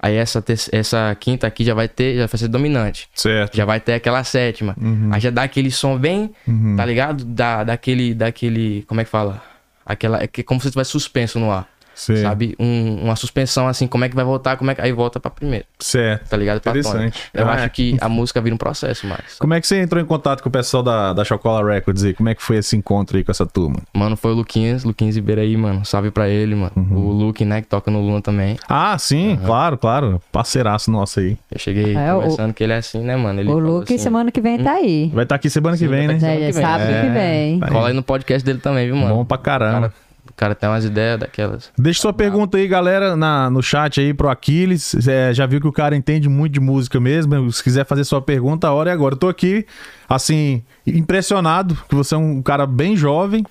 Aí 0.00 0.14
essa, 0.14 0.44
essa 0.72 1.16
quinta 1.18 1.46
aqui 1.46 1.64
já 1.64 1.74
vai 1.74 1.88
ter, 1.88 2.16
já 2.16 2.26
vai 2.26 2.38
ser 2.38 2.48
dominante. 2.48 3.08
Certo. 3.14 3.56
Já 3.56 3.64
vai 3.64 3.80
ter 3.80 3.94
aquela 3.94 4.22
sétima. 4.22 4.76
Aí 5.10 5.20
já 5.20 5.30
dá 5.30 5.42
aquele 5.42 5.70
som 5.70 5.98
bem, 5.98 6.30
tá 6.76 6.84
ligado? 6.86 7.24
Da, 7.24 7.64
daquele, 7.64 8.14
daquele, 8.14 8.84
como 8.86 9.00
é 9.00 9.04
que 9.04 9.10
fala? 9.10 9.42
Aquela, 9.84 10.22
é 10.22 10.26
que- 10.26 10.42
como 10.42 10.60
se 10.60 10.70
tivesse 10.70 10.90
suspenso 10.90 11.38
no 11.40 11.50
ar. 11.50 11.66
Sei. 11.98 12.18
Sabe? 12.18 12.54
Um- 12.60 13.04
uma 13.04 13.16
suspensão 13.16 13.66
assim, 13.66 13.86
como 13.88 14.04
é 14.04 14.08
que 14.08 14.14
vai 14.14 14.24
voltar, 14.24 14.56
como 14.56 14.70
é 14.70 14.74
que... 14.74 14.80
Aí 14.80 14.92
volta 14.92 15.18
pra 15.18 15.30
primeira, 15.30 15.64
Certo. 15.80 16.28
tá 16.28 16.36
ligado? 16.36 16.60
Pra 16.60 16.72
tônica. 16.72 16.88
Interessante. 16.90 17.22
Eu 17.34 17.48
Ah, 17.48 17.52
acho 17.54 17.64
é. 17.64 17.68
que 17.68 17.96
a 18.00 18.08
música 18.08 18.40
vira 18.40 18.54
um 18.54 18.58
processo 18.58 19.06
mais. 19.06 19.36
Como 19.38 19.52
é 19.54 19.60
que 19.60 19.66
você 19.66 19.80
entrou 19.82 20.00
em 20.00 20.06
contato 20.06 20.42
com 20.42 20.48
o 20.48 20.52
pessoal 20.52 20.82
da, 20.82 21.12
da 21.12 21.24
Chocola 21.24 21.68
Records 21.74 22.04
aí? 22.04 22.14
Como 22.14 22.28
é 22.28 22.34
que 22.34 22.42
foi 22.42 22.56
esse 22.58 22.76
encontro 22.76 23.16
aí 23.16 23.24
com 23.24 23.30
essa 23.32 23.44
turma? 23.44 23.76
Mano, 23.92 24.16
foi 24.16 24.30
o 24.30 24.34
Luquinhas, 24.34 24.84
Luquinhas 24.84 25.16
Ribeiro 25.16 25.40
aí, 25.40 25.56
mano. 25.56 25.84
Salve 25.84 26.10
pra 26.12 26.28
ele, 26.28 26.54
mano. 26.54 26.72
Uhum. 26.76 26.96
O 26.96 27.12
Luke, 27.12 27.44
né, 27.44 27.60
que 27.60 27.66
toca 27.66 27.90
no 27.90 28.00
Luna 28.00 28.22
também. 28.22 28.56
Ah, 28.68 28.96
sim, 28.98 29.36
claro, 29.44 29.76
claro. 29.76 30.22
Parceiraço 30.30 30.90
nosso 30.90 31.18
aí. 31.20 31.36
Eu 31.50 31.58
cheguei 31.58 31.96
É, 31.96 32.12
o- 32.14 32.20
conversando 32.20 32.54
que 32.54 32.62
ele 32.62 32.72
é 32.72 32.76
assim, 32.76 33.00
né, 33.02 33.16
mano? 33.16 33.40
Ele 33.40 33.50
o 33.50 33.58
Luke 33.58 33.92
assim, 33.92 34.02
semana 34.02 34.30
que 34.30 34.40
vem 34.40 34.58
tá 34.62 34.72
aí. 34.74 35.10
Vai 35.12 35.24
estar 35.24 35.34
aqui 35.34 35.50
semana 35.50 35.76
que 35.76 35.84
Sim, 35.84 35.88
vem, 35.90 36.06
vai 36.06 36.16
né? 36.16 36.20
tá 36.20 36.26
É, 36.28 36.36
que 36.36 36.52
vem. 36.52 36.52
sábado 36.52 36.90
É. 36.90 37.02
que 37.02 37.08
vem. 37.10 37.58
Vai. 37.58 37.70
Cola 37.70 37.88
aí 37.88 37.94
no 37.94 38.02
podcast 38.02 38.44
dele 38.46 38.58
também, 38.60 38.86
viu, 38.86 38.96
mano? 38.96 39.14
Bom 39.16 39.24
pra 39.24 39.36
O 39.36 39.40
caramba. 39.40 39.88
cara, 39.88 39.92
o 40.07 40.07
cara 40.38 40.54
tem 40.54 40.68
umas 40.68 40.84
ideias 40.84 41.18
daquelas. 41.18 41.72
Deixa 41.76 42.00
sua 42.00 42.12
pergunta 42.12 42.56
aí, 42.56 42.68
galera, 42.68 43.16
na, 43.16 43.50
no 43.50 43.60
chat 43.60 44.00
aí 44.00 44.14
pro 44.14 44.30
Aquiles. 44.30 44.94
É, 45.06 45.34
já 45.34 45.44
viu 45.44 45.60
que 45.60 45.66
o 45.66 45.72
cara 45.72 45.96
entende 45.96 46.28
muito 46.28 46.52
de 46.52 46.60
música 46.60 47.00
mesmo. 47.00 47.50
Se 47.50 47.62
quiser 47.62 47.84
fazer 47.84 48.04
sua 48.04 48.22
pergunta, 48.22 48.68
a 48.68 48.72
hora 48.72 48.88
é 48.90 48.92
agora. 48.92 49.14
Eu 49.14 49.18
tô 49.18 49.28
aqui, 49.28 49.66
assim, 50.08 50.62
impressionado 50.86 51.76
que 51.88 51.94
você 51.94 52.14
é 52.14 52.18
um 52.18 52.40
cara 52.40 52.66
bem 52.66 52.96
jovem 52.96 53.44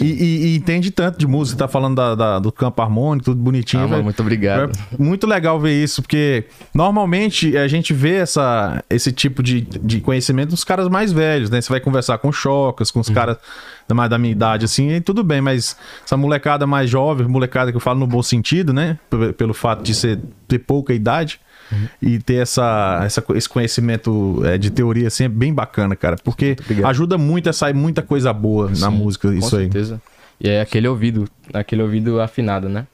e, 0.00 0.04
e- 0.04 0.46
e 0.46 0.56
entende 0.56 0.90
tanto 0.90 1.18
de 1.18 1.26
música. 1.26 1.58
Tá 1.58 1.68
falando 1.68 1.96
da- 1.96 2.14
da- 2.14 2.38
do 2.38 2.52
campo 2.52 2.80
harmônico, 2.82 3.26
tudo 3.26 3.40
bonitinho. 3.42 3.84
Ah, 3.84 4.02
muito 4.02 4.20
obrigado. 4.20 4.70
É 4.98 5.02
muito 5.02 5.26
legal 5.26 5.58
ver 5.60 5.82
isso, 5.82 6.02
porque 6.02 6.44
normalmente 6.74 7.56
a 7.56 7.66
gente 7.68 7.92
vê 7.92 8.14
essa, 8.16 8.82
esse 8.88 9.12
tipo 9.12 9.42
de, 9.42 9.60
de 9.60 10.00
conhecimento 10.00 10.50
nos 10.50 10.64
caras 10.64 10.88
mais 10.88 11.12
velhos, 11.12 11.50
né? 11.50 11.60
Você 11.60 11.68
vai 11.68 11.80
conversar 11.80 12.18
com 12.18 12.30
chocas, 12.32 12.90
com 12.90 13.00
os 13.00 13.08
caras 13.08 13.36
da, 13.86 13.94
mais 13.94 14.08
da 14.10 14.18
minha 14.18 14.32
idade, 14.32 14.64
assim, 14.64 14.90
e 14.90 15.00
tudo 15.00 15.22
bem, 15.24 15.40
mas 15.40 15.76
essa 16.04 16.16
molecada 16.16 16.66
mais 16.66 16.88
jovem, 16.90 17.26
molecada 17.26 17.70
que 17.70 17.76
eu 17.76 17.80
falo 17.80 17.98
no 17.98 18.06
bom 18.06 18.22
sentido, 18.22 18.72
né? 18.72 18.98
P- 19.10 19.32
Pelo 19.32 19.54
fato 19.54 19.82
de 19.82 19.94
ser, 19.94 20.18
ter 20.46 20.58
pouca 20.58 20.92
idade. 20.94 21.40
E 22.00 22.18
ter 22.18 22.36
essa, 22.42 23.00
essa, 23.04 23.24
esse 23.34 23.48
conhecimento 23.48 24.42
é, 24.44 24.56
de 24.58 24.70
teoria 24.70 25.08
assim 25.08 25.24
é 25.24 25.28
bem 25.28 25.52
bacana, 25.52 25.94
cara. 25.96 26.16
Porque 26.22 26.56
obrigado. 26.60 26.90
ajuda 26.90 27.18
muito 27.18 27.48
a 27.48 27.52
sair 27.52 27.74
muita 27.74 28.02
coisa 28.02 28.32
boa 28.32 28.68
na 28.70 28.74
Sim, 28.90 28.96
música, 28.96 29.28
isso 29.34 29.50
com 29.50 29.56
aí. 29.56 29.62
certeza. 29.64 30.00
E 30.40 30.48
é 30.48 30.60
aquele 30.60 30.86
ouvido, 30.88 31.28
aquele 31.52 31.82
ouvido 31.82 32.20
afinado, 32.20 32.68
né? 32.68 32.86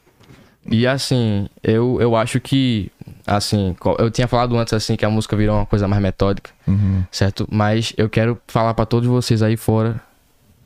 E 0.70 0.87
assim, 0.87 1.46
eu, 1.62 1.98
eu 2.00 2.16
acho 2.16 2.40
que, 2.40 2.90
assim, 3.26 3.76
eu 3.98 4.10
tinha 4.10 4.26
falado 4.26 4.56
antes 4.56 4.72
assim 4.72 4.96
que 4.96 5.04
a 5.04 5.10
música 5.10 5.37
virou 5.37 5.56
uma 5.56 5.66
coisa 5.66 5.87
mais 5.87 6.00
metódica, 6.00 6.50
Uhum. 6.66 7.04
certo? 7.10 7.46
Mas 7.50 7.92
eu 7.98 8.08
quero 8.08 8.38
falar 8.48 8.72
pra 8.72 8.87
todos 8.87 9.06
vocês 9.06 9.42
aí 9.42 9.58
fora 9.58 10.00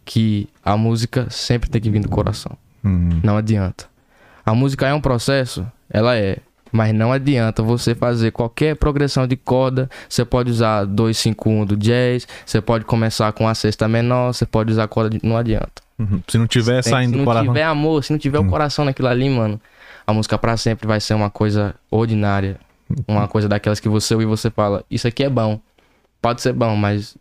que 0.05 0.49
a 0.64 0.77
música 0.77 1.27
sempre 1.31 1.68
tem 1.68 1.81
que 1.81 1.90
vir 1.90 2.01
do 2.01 2.09
coração. 2.09 2.53
Uhum. 2.85 3.21
Não 3.25 3.37
adianta. 3.37 3.87
A 4.47 4.55
música 4.55 4.87
é 4.87 4.94
um 4.94 5.01
processo, 5.01 5.66
ela 5.90 6.16
é. 6.16 6.38
Mas 6.70 6.94
não 6.94 7.12
adianta 7.12 7.62
você 7.62 7.94
fazer 7.94 8.31
qualquer 8.31 8.76
progressão 8.76 9.26
de 9.26 9.37
corda. 9.37 9.88
Você 10.09 10.24
pode 10.24 10.50
usar 10.50 10.85
251 10.85 11.64
do 11.64 11.76
jazz, 11.76 12.26
você 12.44 12.61
pode 12.61 12.85
começar 12.85 13.33
com 13.33 13.48
a 13.48 13.54
sexta 13.54 13.88
menor, 13.88 14.33
você 14.33 14.46
pode 14.46 14.72
usar 14.72 14.87
corda 14.88 15.11
de... 15.11 15.26
não 15.26 15.37
adianta. 15.37 15.83
Uhum. 15.98 16.20
Se 16.28 16.38
não 16.38 16.46
tiver 16.46 16.83
Tem- 16.83 16.92
saindo 16.92 17.18
se 17.18 17.24
não 17.24 17.42
tiver 17.42 17.64
amor, 17.64 18.04
se 18.04 18.12
não 18.12 18.18
tiver 18.18 18.38
o 18.38 18.44
coração 18.46 18.85
naquilo 18.85 19.09
ali, 19.09 19.28
mano, 19.28 19.61
a 20.07 20.12
música 20.12 20.38
pra 20.38 20.57
sempre 20.57 20.87
vai 20.87 21.00
ser 21.00 21.14
uma 21.14 21.31
coisa 21.31 21.74
ordinária. 21.90 22.59
Uma 23.07 23.28
coisa 23.28 23.48
daquelas 23.48 23.81
que 23.81 23.88
você 23.88 24.14
ouve 24.14 24.24
e 24.24 24.26
você 24.26 24.50
fala, 24.50 24.83
isso 24.90 25.07
aqui 25.07 25.22
é 25.22 25.28
bom. 25.28 25.61
Pode 26.22 26.40
ser 26.40 26.52
bom, 26.52 26.74
mas 26.74 27.16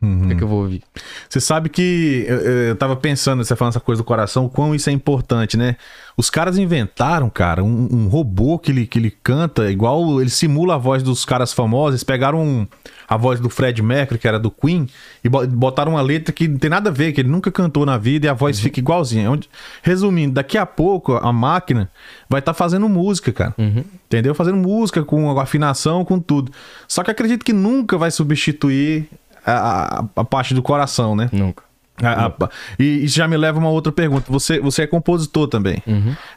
Uhum. 0.00 0.26
o 0.26 0.28
que, 0.28 0.36
que 0.36 0.42
eu 0.44 0.48
vou 0.48 0.60
ouvir? 0.62 0.82
Você 1.28 1.40
sabe 1.40 1.68
que 1.68 2.24
eu, 2.28 2.36
eu 2.38 2.76
tava 2.76 2.94
pensando, 2.94 3.42
você 3.44 3.56
falando 3.56 3.72
essa 3.72 3.80
coisa 3.80 4.00
do 4.00 4.04
coração, 4.04 4.44
o 4.44 4.48
quão 4.48 4.72
isso 4.74 4.88
é 4.88 4.92
importante, 4.92 5.56
né? 5.56 5.74
Os 6.16 6.30
caras 6.30 6.56
inventaram, 6.58 7.28
cara, 7.28 7.64
um, 7.64 7.88
um 7.90 8.06
robô 8.08 8.58
que 8.58 8.70
ele, 8.70 8.86
que 8.86 8.98
ele 8.98 9.10
canta, 9.10 9.70
igual 9.70 10.20
ele 10.20 10.30
simula 10.30 10.74
a 10.76 10.78
voz 10.78 11.02
dos 11.02 11.24
caras 11.24 11.52
famosos. 11.52 11.94
Eles 11.94 12.04
pegaram 12.04 12.40
um- 12.42 12.66
a 13.08 13.16
voz 13.16 13.40
do 13.40 13.48
Fred 13.48 13.80
Mercury, 13.82 14.18
que 14.20 14.28
era 14.28 14.38
do 14.38 14.50
Queen, 14.50 14.86
e 15.24 15.28
bo- 15.28 15.46
botaram 15.46 15.92
uma 15.92 16.02
letra 16.02 16.32
que 16.32 16.46
não 16.46 16.58
tem 16.58 16.68
nada 16.68 16.90
a 16.90 16.92
ver, 16.92 17.12
que 17.12 17.20
ele 17.22 17.28
nunca 17.30 17.50
cantou 17.50 17.86
na 17.86 17.96
vida 17.96 18.26
e 18.26 18.28
a 18.28 18.34
voz 18.34 18.60
fica 18.60 18.78
igualzinha. 18.80 19.30
Onde- 19.30 19.48
Resumindo, 19.82 20.34
daqui 20.34 20.58
a 20.58 20.66
pouco 20.66 21.14
a 21.16 21.32
máquina 21.32 21.90
vai 22.28 22.40
estar 22.40 22.52
fazendo 22.54 22.88
música, 22.88 23.32
cara. 23.32 23.54
Entendeu? 24.06 24.34
Fazendo 24.34 24.58
música 24.58 25.02
com 25.02 25.38
afinação, 25.40 26.04
com 26.04 26.18
tudo. 26.20 26.52
Só 26.86 27.02
que 27.02 27.10
acredito 27.10 27.44
que 27.44 27.52
nunca 27.52 27.96
vai 27.96 28.10
substituir 28.10 29.08
a, 29.50 30.00
a- 30.00 30.04
a 30.16 30.24
parte 30.24 30.54
do 30.54 30.62
coração, 30.62 31.14
né? 31.16 31.28
Nunca. 31.32 31.62
A- 32.00 32.26
a- 32.26 32.48
e 32.78 33.04
isso 33.04 33.16
já 33.16 33.26
me 33.26 33.36
leva 33.36 33.58
a 33.58 33.60
uma 33.60 33.70
outra 33.70 33.90
pergunta. 33.90 34.26
Você, 34.30 34.60
você 34.60 34.82
é 34.82 34.86
compositor 34.86 35.48
também, 35.48 35.82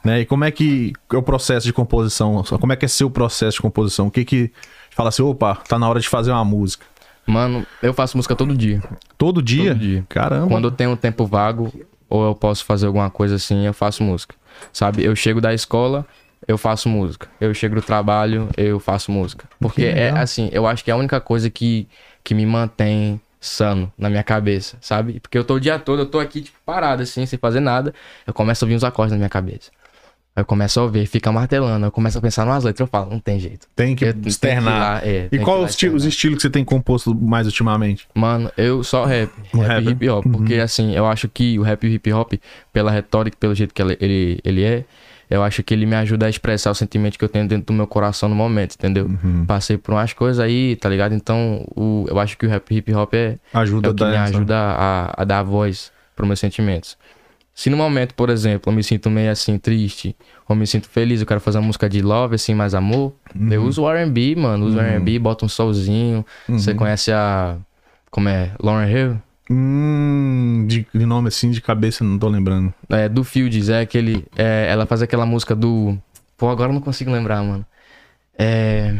né? 0.03 0.21
E 0.21 0.25
como 0.25 0.43
é 0.43 0.49
que 0.51 0.91
é 1.13 1.17
o 1.17 1.21
processo 1.21 1.65
de 1.67 1.73
composição? 1.73 2.43
Como 2.59 2.73
é 2.73 2.75
que 2.75 2.85
é 2.85 2.87
seu 2.87 3.09
processo 3.11 3.57
de 3.57 3.61
composição? 3.61 4.07
O 4.07 4.11
que 4.11 4.25
que 4.25 4.51
fala 4.89 5.09
assim, 5.09 5.21
opa, 5.21 5.55
tá 5.55 5.77
na 5.77 5.87
hora 5.87 5.99
de 5.99 6.09
fazer 6.09 6.31
uma 6.31 6.43
música? 6.45 6.85
Mano, 7.27 7.65
eu 7.83 7.93
faço 7.93 8.17
música 8.17 8.35
todo 8.35 8.57
dia. 8.57 8.81
Todo 9.17 9.41
dia? 9.41 9.73
Todo 9.73 9.79
dia. 9.79 10.05
Caramba. 10.09 10.47
Quando 10.47 10.65
eu 10.67 10.71
tenho 10.71 10.89
um 10.91 10.95
tempo 10.95 11.25
vago, 11.27 11.71
ou 12.09 12.25
eu 12.25 12.33
posso 12.35 12.65
fazer 12.65 12.87
alguma 12.87 13.11
coisa 13.11 13.35
assim, 13.35 13.65
eu 13.67 13.73
faço 13.73 14.01
música. 14.03 14.33
Sabe? 14.73 15.03
Eu 15.03 15.15
chego 15.15 15.39
da 15.39 15.53
escola, 15.53 16.05
eu 16.47 16.57
faço 16.57 16.89
música. 16.89 17.27
Eu 17.39 17.53
chego 17.53 17.75
do 17.75 17.81
trabalho, 17.83 18.49
eu 18.57 18.79
faço 18.79 19.11
música. 19.11 19.45
Porque 19.59 19.83
Que 19.83 19.87
é 19.87 20.09
assim, 20.09 20.49
eu 20.51 20.65
acho 20.65 20.83
que 20.83 20.89
é 20.89 20.93
a 20.95 20.97
única 20.97 21.21
coisa 21.21 21.49
que, 21.51 21.87
que 22.23 22.33
me 22.33 22.45
mantém 22.45 23.19
sano 23.39 23.91
na 23.97 24.09
minha 24.09 24.23
cabeça, 24.23 24.77
sabe? 24.81 25.19
Porque 25.19 25.37
eu 25.37 25.43
tô 25.43 25.55
o 25.55 25.59
dia 25.59 25.79
todo, 25.79 25.99
eu 26.03 26.05
tô 26.05 26.19
aqui, 26.19 26.41
tipo, 26.41 26.57
parado, 26.65 27.01
assim, 27.03 27.25
sem 27.25 27.39
fazer 27.39 27.59
nada. 27.59 27.93
Eu 28.25 28.33
começo 28.33 28.63
a 28.63 28.65
ouvir 28.65 28.75
uns 28.75 28.83
acordes 28.83 29.11
na 29.11 29.17
minha 29.17 29.29
cabeça. 29.29 29.71
Aí 30.33 30.41
eu 30.41 30.45
começo 30.45 30.79
a 30.79 30.83
ouvir, 30.83 31.05
fica 31.07 31.29
martelando, 31.31 31.85
eu 31.85 31.91
começo 31.91 32.17
a 32.17 32.21
pensar 32.21 32.45
numas 32.45 32.63
letras, 32.63 32.79
eu 32.79 32.87
falo, 32.87 33.09
não 33.11 33.19
tem 33.19 33.37
jeito. 33.39 33.67
Tem 33.75 33.95
que 33.95 34.05
Eu 34.05 34.13
tenho 34.13 34.21
que 34.23 34.29
ir 34.29 34.31
externar. 34.31 34.79
lá, 34.79 35.01
é, 35.05 35.25
e 35.25 35.29
tem 35.29 35.39
que 35.39 35.45
qual 35.45 35.61
os, 35.61 35.71
esti- 35.71 35.87
os 35.87 35.93
externar. 36.05 36.09
estilos 36.09 36.35
que 36.37 36.41
você 36.43 36.49
tem 36.49 36.63
composto 36.63 37.13
mais 37.13 37.47
ultimamente? 37.47 38.07
Mano, 38.13 38.49
eu 38.55 38.81
só 38.83 39.03
rap. 39.03 39.29
O 39.53 39.57
rap 39.59 39.83
e 39.83 39.89
hip 39.89 40.07
hop. 40.09 40.25
Porque 40.31 40.55
assim, 40.55 40.95
eu 40.95 41.05
acho 41.05 41.27
que 41.27 41.59
o 41.59 41.63
rap 41.63 41.83
e 41.85 41.89
o 41.89 41.93
hip 41.93 42.13
hop, 42.13 42.33
pela 42.71 42.91
retórica, 42.91 43.35
pelo 43.37 43.53
jeito 43.53 43.73
que 43.73 43.81
ele, 43.81 44.39
ele 44.45 44.63
é, 44.63 44.85
eu 45.31 45.41
acho 45.43 45.63
que 45.63 45.73
ele 45.73 45.85
me 45.85 45.95
ajuda 45.95 46.25
a 46.25 46.29
expressar 46.29 46.69
o 46.71 46.75
sentimento 46.75 47.17
que 47.17 47.23
eu 47.25 47.29
tenho 47.29 47.47
dentro 47.47 47.67
do 47.67 47.73
meu 47.73 47.87
coração 47.87 48.29
no 48.29 48.35
momento, 48.35 48.75
entendeu? 48.75 49.09
Passei 49.47 49.77
por 49.77 49.93
umas 49.93 50.13
coisas 50.13 50.39
aí, 50.39 50.75
tá 50.75 50.87
ligado? 50.89 51.15
Então, 51.15 51.65
o, 51.75 52.05
eu 52.07 52.19
acho 52.19 52.37
que 52.37 52.45
o 52.45 52.49
rap 52.49 52.69
hip 52.75 52.93
hop 52.93 53.13
é, 53.13 53.37
Ajuda 53.53 53.87
é 53.87 53.91
o 53.91 53.95
que 53.95 54.03
a 54.03 54.07
me 54.07 54.13
essa- 54.15 54.23
ajuda 54.37 54.55
a, 54.57 55.21
a 55.21 55.23
dar 55.25 55.41
voz 55.43 55.91
pros 56.15 56.27
meus 56.27 56.39
sentimentos. 56.39 56.97
Se 57.53 57.69
no 57.69 57.75
momento, 57.77 58.13
por 58.15 58.29
exemplo, 58.29 58.71
eu 58.71 58.75
me 58.75 58.83
sinto 58.83 59.09
meio 59.09 59.29
assim, 59.31 59.57
triste, 59.57 60.15
ou 60.47 60.55
me 60.55 60.65
sinto 60.65 60.87
feliz, 60.89 61.19
eu 61.21 61.27
quero 61.27 61.39
fazer 61.41 61.57
uma 61.59 61.67
música 61.67 61.89
de 61.89 62.01
love, 62.01 62.35
assim, 62.35 62.53
mais 62.53 62.73
amor, 62.73 63.13
Uhum. 63.35 63.51
eu 63.51 63.63
uso 63.63 63.83
o 63.83 63.89
R&B, 63.91 64.35
mano, 64.35 64.65
uso 64.65 64.77
o 64.77 64.81
R&B, 64.81 65.17
boto 65.19 65.45
um 65.45 65.49
solzinho. 65.49 66.25
Uhum. 66.47 66.57
Você 66.59 66.73
conhece 66.73 67.11
a... 67.11 67.57
como 68.09 68.27
é? 68.29 68.51
Lauren 68.61 68.89
Hill? 68.89 69.17
Hum, 69.53 70.65
de, 70.67 70.87
de 70.93 71.05
nome 71.05 71.27
assim, 71.27 71.51
de 71.51 71.59
cabeça, 71.61 72.03
não 72.05 72.17
tô 72.17 72.29
lembrando. 72.29 72.73
É, 72.89 73.09
do 73.09 73.23
Fields, 73.23 73.67
é 73.67 73.81
aquele... 73.81 74.25
é, 74.37 74.67
ela 74.69 74.85
faz 74.85 75.01
aquela 75.01 75.25
música 75.25 75.53
do... 75.53 75.97
Pô, 76.37 76.49
agora 76.49 76.69
eu 76.69 76.73
não 76.73 76.81
consigo 76.81 77.11
lembrar, 77.11 77.43
mano. 77.43 77.65
É... 78.37 78.97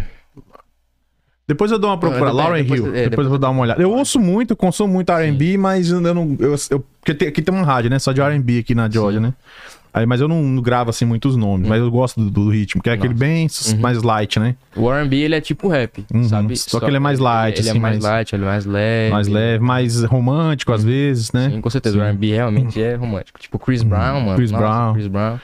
Depois 1.47 1.71
eu 1.71 1.79
dou 1.79 1.89
uma 1.89 1.97
procurada. 1.97 2.31
Lauren 2.33 2.63
depois- 2.63 2.79
Hill. 2.79 2.87
é, 2.87 2.91
depois, 2.91 3.09
depois 3.09 3.25
eu 3.25 3.29
vou 3.29 3.39
dar 3.39 3.49
uma 3.49 3.61
olhada. 3.61 3.81
Eu 3.81 3.91
ouço 3.91 4.19
muito, 4.19 4.55
consumo 4.55 4.93
muito 4.93 5.11
R&B, 5.11 5.57
mas 5.57 5.89
eu 5.89 6.01
não... 6.01 6.35
Eu, 6.39 6.55
eu, 6.69 6.79
porque 6.99 7.13
tem, 7.13 7.27
aqui 7.29 7.41
tem 7.41 7.53
uma 7.55 7.65
rádio, 7.65 7.89
né? 7.89 7.97
Só 7.97 8.11
de 8.11 8.21
R&B 8.21 8.59
aqui 8.59 8.75
na 8.75 8.89
Georgia, 8.89 9.19
né? 9.19 9.33
Aí, 9.93 10.05
mas 10.05 10.21
eu 10.21 10.27
não, 10.27 10.41
não 10.41 10.61
gravo 10.61 10.89
assim 10.89 11.03
muitos 11.03 11.35
nomes, 11.35 11.67
mas 11.67 11.79
eu 11.79 11.91
gosto 11.91 12.21
do, 12.21 12.29
do 12.29 12.49
ritmo, 12.49 12.81
que 12.81 12.89
é 12.89 12.93
aquele 12.93 13.13
bem 13.13 13.45
s- 13.45 13.75
mais 13.75 14.01
light, 14.01 14.39
né? 14.39 14.55
O 14.75 14.89
R&B, 14.89 15.17
ele 15.17 15.35
é 15.35 15.41
tipo 15.41 15.67
rap, 15.67 16.05
Uhum, 16.13 16.23
sabe? 16.23 16.55
só 16.57 16.79
que 16.79 16.85
ele 16.85 16.95
é 16.95 16.99
mais 16.99 17.19
light, 17.19 17.59
Ele, 17.59 17.69
assim, 17.69 17.77
é 17.77 17.81
mais 17.81 17.95
mais- 17.99 18.03
light, 18.05 18.33
ele 18.33 18.43
é 18.43 18.47
mais 18.47 18.65
leve. 18.65 19.11
Mais 19.11 19.27
leve, 19.27 19.63
mais 19.63 20.03
romântico 20.05 20.71
às 20.71 20.81
vezes, 20.83 21.33
né? 21.33 21.49
Sim, 21.51 21.59
com 21.59 21.69
certeza. 21.69 21.97
O 21.97 22.01
R&B 22.01 22.31
realmente 22.31 22.81
é 22.81 22.95
romântico. 22.95 23.37
Tipo 23.39 23.59
Chris 23.59 23.83
Brown, 23.83 24.21
mano. 24.21 24.35
Chris 24.37 24.49
Nossa, 24.51 24.63
Brown. 24.63 24.93
Chris 24.93 25.07
Brown. 25.07 25.37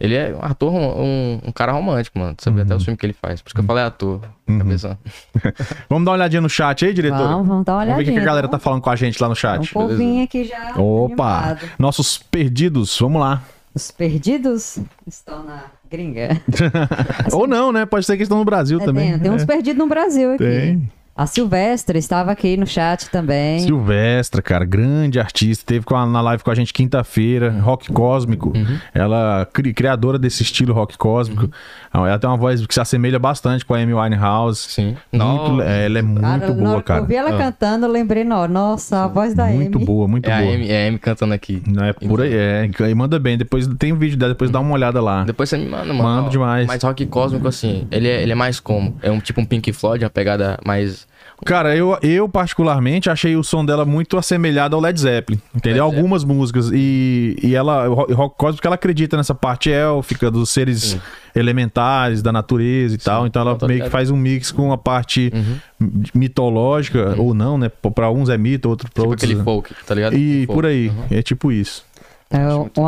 Ele 0.00 0.14
é 0.16 0.34
um 0.34 0.42
ator, 0.44 0.72
um, 0.74 1.40
um 1.46 1.52
cara 1.52 1.70
romântico, 1.70 2.18
mano. 2.18 2.34
Tu 2.34 2.42
sabe 2.42 2.60
até 2.62 2.74
os 2.74 2.82
filmes 2.82 2.98
que 2.98 3.06
ele 3.06 3.12
faz. 3.12 3.40
Por 3.40 3.48
isso 3.50 3.54
que 3.54 3.60
eu 3.60 3.64
falei 3.64 3.84
ator. 3.84 4.20
Pensando. 4.46 4.98
Vamos 5.88 6.04
dar 6.04 6.10
uma 6.10 6.16
olhadinha 6.16 6.40
no 6.40 6.48
chat 6.50 6.84
aí, 6.84 6.92
diretor? 6.92 7.18
Vamos, 7.18 7.46
vamos 7.46 7.64
dar 7.64 7.74
uma 7.74 7.84
Vamos 7.84 7.96
ver 7.98 8.02
o 8.02 8.04
que 8.04 8.10
olhadinha. 8.10 8.20
a 8.22 8.24
galera 8.24 8.48
tá 8.48 8.56
então. 8.56 8.60
falando 8.60 8.80
com 8.82 8.90
a 8.90 8.96
gente 8.96 9.20
lá 9.22 9.28
no 9.28 9.32
Um 9.32 9.36
chat. 9.36 9.72
povinho 9.72 10.24
aqui 10.24 10.44
já. 10.44 10.72
Opa! 10.76 11.38
animado. 11.38 11.68
Nossos 11.78 12.18
perdidos, 12.18 12.98
vamos 12.98 13.20
lá. 13.20 13.42
Os 13.74 13.90
perdidos 13.90 14.78
estão 15.06 15.44
na 15.44 15.64
gringa. 15.90 16.40
Ou 17.32 17.46
não, 17.46 17.72
né? 17.72 17.86
Pode 17.86 18.04
ser 18.04 18.16
que 18.16 18.22
estão 18.22 18.38
no 18.38 18.44
Brasil 18.44 18.78
É, 18.80 18.84
também. 18.84 19.10
tem, 19.12 19.20
tem 19.20 19.30
uns 19.30 19.42
É. 19.42 19.46
perdidos 19.46 19.78
no 19.78 19.88
Brasil 19.88 20.32
aqui. 20.34 20.44
Tem. 20.44 20.90
A 21.14 21.26
Silvestre 21.26 21.98
estava 21.98 22.32
aqui 22.32 22.56
no 22.56 22.66
chat 22.66 23.10
também. 23.10 23.58
Silvestra, 23.60 24.40
cara, 24.40 24.64
grande 24.64 25.20
artista, 25.20 25.62
teve 25.66 25.84
com 25.84 25.94
a- 25.94 26.06
na 26.06 26.22
live 26.22 26.42
com 26.42 26.50
a 26.50 26.54
gente 26.54 26.72
quinta-feira, 26.72 27.50
rock 27.60 27.92
cósmico. 27.92 28.50
Uhum. 28.56 28.78
Ela 28.94 29.46
cri- 29.52 29.74
criadora 29.74 30.18
desse 30.18 30.42
estilo 30.42 30.72
rock 30.72 30.96
cósmico. 30.96 31.50
Uhum. 31.94 32.06
Ela 32.06 32.18
tem 32.18 32.30
uma 32.30 32.38
voz 32.38 32.66
que 32.66 32.72
se 32.72 32.80
assemelha 32.80 33.18
bastante 33.18 33.62
com 33.62 33.74
a 33.74 33.78
Amy 33.78 33.92
Winehouse. 33.92 34.70
Sim. 34.70 34.96
Muito, 35.12 35.60
é, 35.60 35.84
ela 35.84 35.98
é 35.98 36.02
muito 36.02 36.22
Cara, 36.22 36.52
boa, 36.52 36.70
que 36.70 36.76
eu 36.78 36.82
cara. 36.82 37.02
vi 37.02 37.14
ela 37.14 37.34
Ah. 37.34 37.38
cantando, 37.38 37.84
eu 37.84 37.90
lembrei, 37.92 38.24
não, 38.24 38.48
nossa, 38.48 39.04
a 39.04 39.06
voz 39.06 39.34
da 39.34 39.44
Muito 39.48 39.76
Amy. 39.76 39.84
boa, 39.84 40.08
muito 40.08 40.30
É 40.30 40.32
a, 40.32 40.40
boa. 40.40 40.54
Amy, 40.54 40.70
é 40.70 40.86
a 40.86 40.88
Amy 40.88 40.98
cantando 40.98 41.34
aqui. 41.34 41.62
Não 41.66 41.84
é 41.84 41.92
por 41.92 42.22
aí, 42.22 42.32
é. 42.32 42.70
E 42.88 42.94
manda 42.94 43.18
bem. 43.18 43.36
Depois 43.36 43.66
tem 43.78 43.92
um 43.92 43.98
vídeo 43.98 44.16
dela, 44.16 44.32
depois 44.32 44.50
dá 44.50 44.60
uma 44.60 44.72
olhada 44.72 44.98
lá. 45.02 45.24
Depois 45.24 45.50
você 45.50 45.58
me 45.58 45.66
manda, 45.68 45.92
mano. 45.92 46.02
Mando 46.02 46.30
demais. 46.30 46.66
Mas 46.66 46.82
rock 46.82 47.04
cósmico, 47.04 47.46
assim, 47.46 47.86
ele 47.90 48.08
é, 48.08 48.22
ele 48.22 48.32
é 48.32 48.34
mais 48.34 48.58
como? 48.58 48.96
É 49.02 49.10
um 49.10 49.20
tipo 49.20 49.42
um 49.42 49.44
Pink 49.44 49.70
Floyd, 49.74 50.02
uma 50.02 50.10
pegada 50.10 50.58
mais. 50.64 51.02
Cara, 51.44 51.76
eu, 51.76 51.98
eu 52.02 52.28
particularmente 52.28 53.10
achei 53.10 53.34
o 53.36 53.42
som 53.42 53.64
dela 53.64 53.84
muito 53.84 54.16
assemelhado 54.16 54.76
ao 54.76 54.82
Led 54.82 54.98
Zeppelin, 55.00 55.40
entendeu? 55.54 55.84
Led 55.84 55.90
Zeppelin. 55.90 55.96
Algumas 56.02 56.24
músicas. 56.24 56.70
E, 56.72 57.36
e 57.42 57.54
ela, 57.54 57.88
o 57.88 57.94
rock 58.14 58.36
cósmico, 58.38 58.66
ela 58.66 58.74
acredita 58.76 59.16
nessa 59.16 59.34
parte 59.34 59.70
élfica, 59.70 60.30
dos 60.30 60.50
seres 60.50 60.82
Sim. 60.82 61.00
elementares, 61.34 62.22
da 62.22 62.30
natureza 62.32 62.94
e 62.94 62.98
tal. 62.98 63.26
Então 63.26 63.42
ela 63.42 63.50
meio 63.52 63.66
que 63.68 63.72
ligado. 63.74 63.90
faz 63.90 64.10
um 64.10 64.16
mix 64.16 64.50
com 64.52 64.72
a 64.72 64.78
parte 64.78 65.32
Uhum. 65.34 66.02
mitológica, 66.14 67.14
ou 67.18 67.34
não, 67.34 67.58
né? 67.58 67.68
Pra 67.94 68.10
uns 68.10 68.28
é 68.28 68.38
mito, 68.38 68.68
outro 68.68 68.88
pra 68.90 69.02
Tipo 69.02 69.10
outros. 69.10 69.28
aquele 69.30 69.42
folk, 69.44 69.74
tá 69.86 69.94
ligado? 69.94 70.16
E 70.16 70.46
Folk. 70.46 70.54
por 70.54 70.66
aí. 70.66 70.88
Uhum. 70.88 71.04
É 71.10 71.22
tipo 71.22 71.50
isso. 71.52 71.84
Então, 72.28 72.60
Muito 72.60 72.80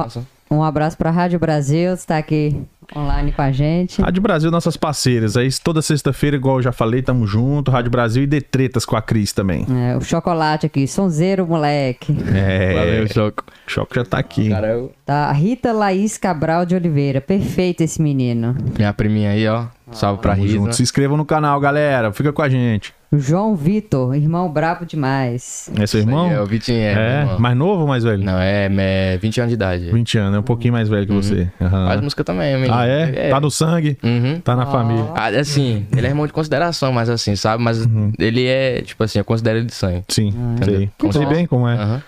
um, 0.50 0.62
abraço 0.62 0.96
pra 0.96 1.10
Rádio 1.10 1.38
Brasil, 1.38 1.94
está 1.94 2.18
aqui 2.18 2.62
online 2.94 3.32
com 3.32 3.42
a 3.42 3.50
gente. 3.50 4.00
Rádio 4.00 4.22
Brasil, 4.22 4.50
nossas 4.50 4.76
parceiras. 4.76 5.36
Aí 5.36 5.48
toda 5.62 5.80
sexta-feira, 5.80 6.36
igual 6.36 6.56
eu 6.56 6.62
já 6.62 6.72
falei, 6.72 7.02
tamo 7.02 7.26
junto. 7.26 7.70
Rádio 7.70 7.90
Brasil 7.90 8.22
e 8.22 8.26
Detretas 8.26 8.84
com 8.84 8.96
a 8.96 9.02
Cris 9.02 9.32
também. 9.32 9.66
É, 9.70 9.96
o 9.96 10.00
chocolate 10.00 10.66
aqui, 10.66 10.86
sonzeiro, 10.86 11.46
moleque. 11.46 12.16
É. 12.34 12.74
Valeu, 12.74 13.08
Choco. 13.08 13.44
O 13.66 13.70
choque 13.70 13.94
já 13.94 14.04
tá 14.04 14.18
aqui. 14.18 14.50
Cara, 14.50 14.68
eu... 14.68 14.92
Tá, 15.04 15.30
Rita 15.32 15.72
Laís 15.72 16.18
Cabral 16.18 16.66
de 16.66 16.74
Oliveira. 16.74 17.20
Perfeito 17.20 17.82
esse 17.82 18.00
menino. 18.00 18.54
Minha 18.76 18.92
priminha 18.92 19.30
aí, 19.30 19.46
ó. 19.48 19.66
Salve 19.92 20.20
pra 20.20 20.34
Tamo 20.34 20.44
Rita. 20.44 20.58
junto. 20.58 20.76
Se 20.76 20.82
inscrevam 20.82 21.16
no 21.16 21.24
canal, 21.24 21.58
galera. 21.60 22.12
Fica 22.12 22.32
com 22.32 22.42
a 22.42 22.48
gente. 22.48 22.92
João 23.18 23.54
Vitor, 23.54 24.14
irmão 24.14 24.48
brabo 24.50 24.84
demais. 24.86 25.70
É 25.78 25.86
seu 25.86 26.00
irmão? 26.00 26.30
É, 26.30 26.40
o 26.40 26.46
Vitinho 26.46 26.78
é. 26.78 26.92
É, 26.92 27.20
irmão. 27.22 27.38
mais 27.38 27.56
novo 27.56 27.82
ou 27.82 27.86
mais 27.88 28.02
velho? 28.04 28.22
Não, 28.24 28.38
é, 28.38 28.68
é 28.76 29.18
20 29.18 29.40
anos 29.40 29.50
de 29.50 29.54
idade. 29.54 29.90
20 29.90 30.18
anos, 30.18 30.36
é 30.36 30.38
um 30.38 30.42
pouquinho 30.42 30.72
mais 30.72 30.88
velho 30.88 31.06
que 31.06 31.12
você. 31.12 31.50
Aham. 31.60 31.86
Faz 31.86 32.00
música 32.00 32.24
também, 32.24 32.54
menino. 32.56 32.74
Ah, 32.74 32.86
é? 32.86 33.30
Tá 33.30 33.40
no 33.40 33.50
sangue? 33.50 33.98
Uhum. 34.02 34.40
Tá 34.40 34.56
na 34.56 34.64
Ó. 34.66 34.70
família. 34.72 35.04
Ah, 35.14 35.26
assim, 35.28 35.86
ele 35.96 36.06
é 36.06 36.10
irmão 36.10 36.26
de 36.26 36.32
consideração, 36.32 36.92
mas 36.92 37.08
assim, 37.08 37.36
sabe? 37.36 37.62
Mas 37.62 37.84
Uhum. 37.84 38.12
ele 38.18 38.46
é, 38.46 38.80
tipo 38.82 39.02
assim, 39.04 39.18
eu 39.18 39.24
considero 39.24 39.58
ele 39.58 39.66
de 39.66 39.74
sangue. 39.74 40.02
Sim, 40.08 40.32
sei. 40.64 40.90
Como 40.98 41.12
Sei 41.12 41.22
se- 41.22 41.28
bem 41.28 41.46
como 41.46 41.68
é. 41.68 42.02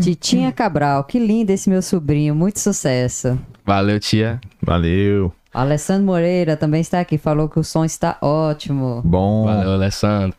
Titinha 0.00 0.52
Cabral, 0.52 1.02
que 1.04 1.18
lindo 1.18 1.50
esse 1.50 1.68
meu 1.68 1.82
sobrinho, 1.82 2.34
muito 2.36 2.60
sucesso. 2.60 3.36
Valeu, 3.66 3.98
tia. 3.98 4.40
Valeu. 4.62 5.32
Alessandro 5.52 6.04
Moreira 6.06 6.56
também 6.56 6.80
está 6.80 7.00
aqui, 7.00 7.18
falou 7.18 7.48
que 7.48 7.58
o 7.58 7.64
som 7.64 7.84
está 7.84 8.16
ótimo. 8.20 9.02
Bom. 9.04 9.44
Valeu, 9.44 9.72
Alessandro. 9.72 10.36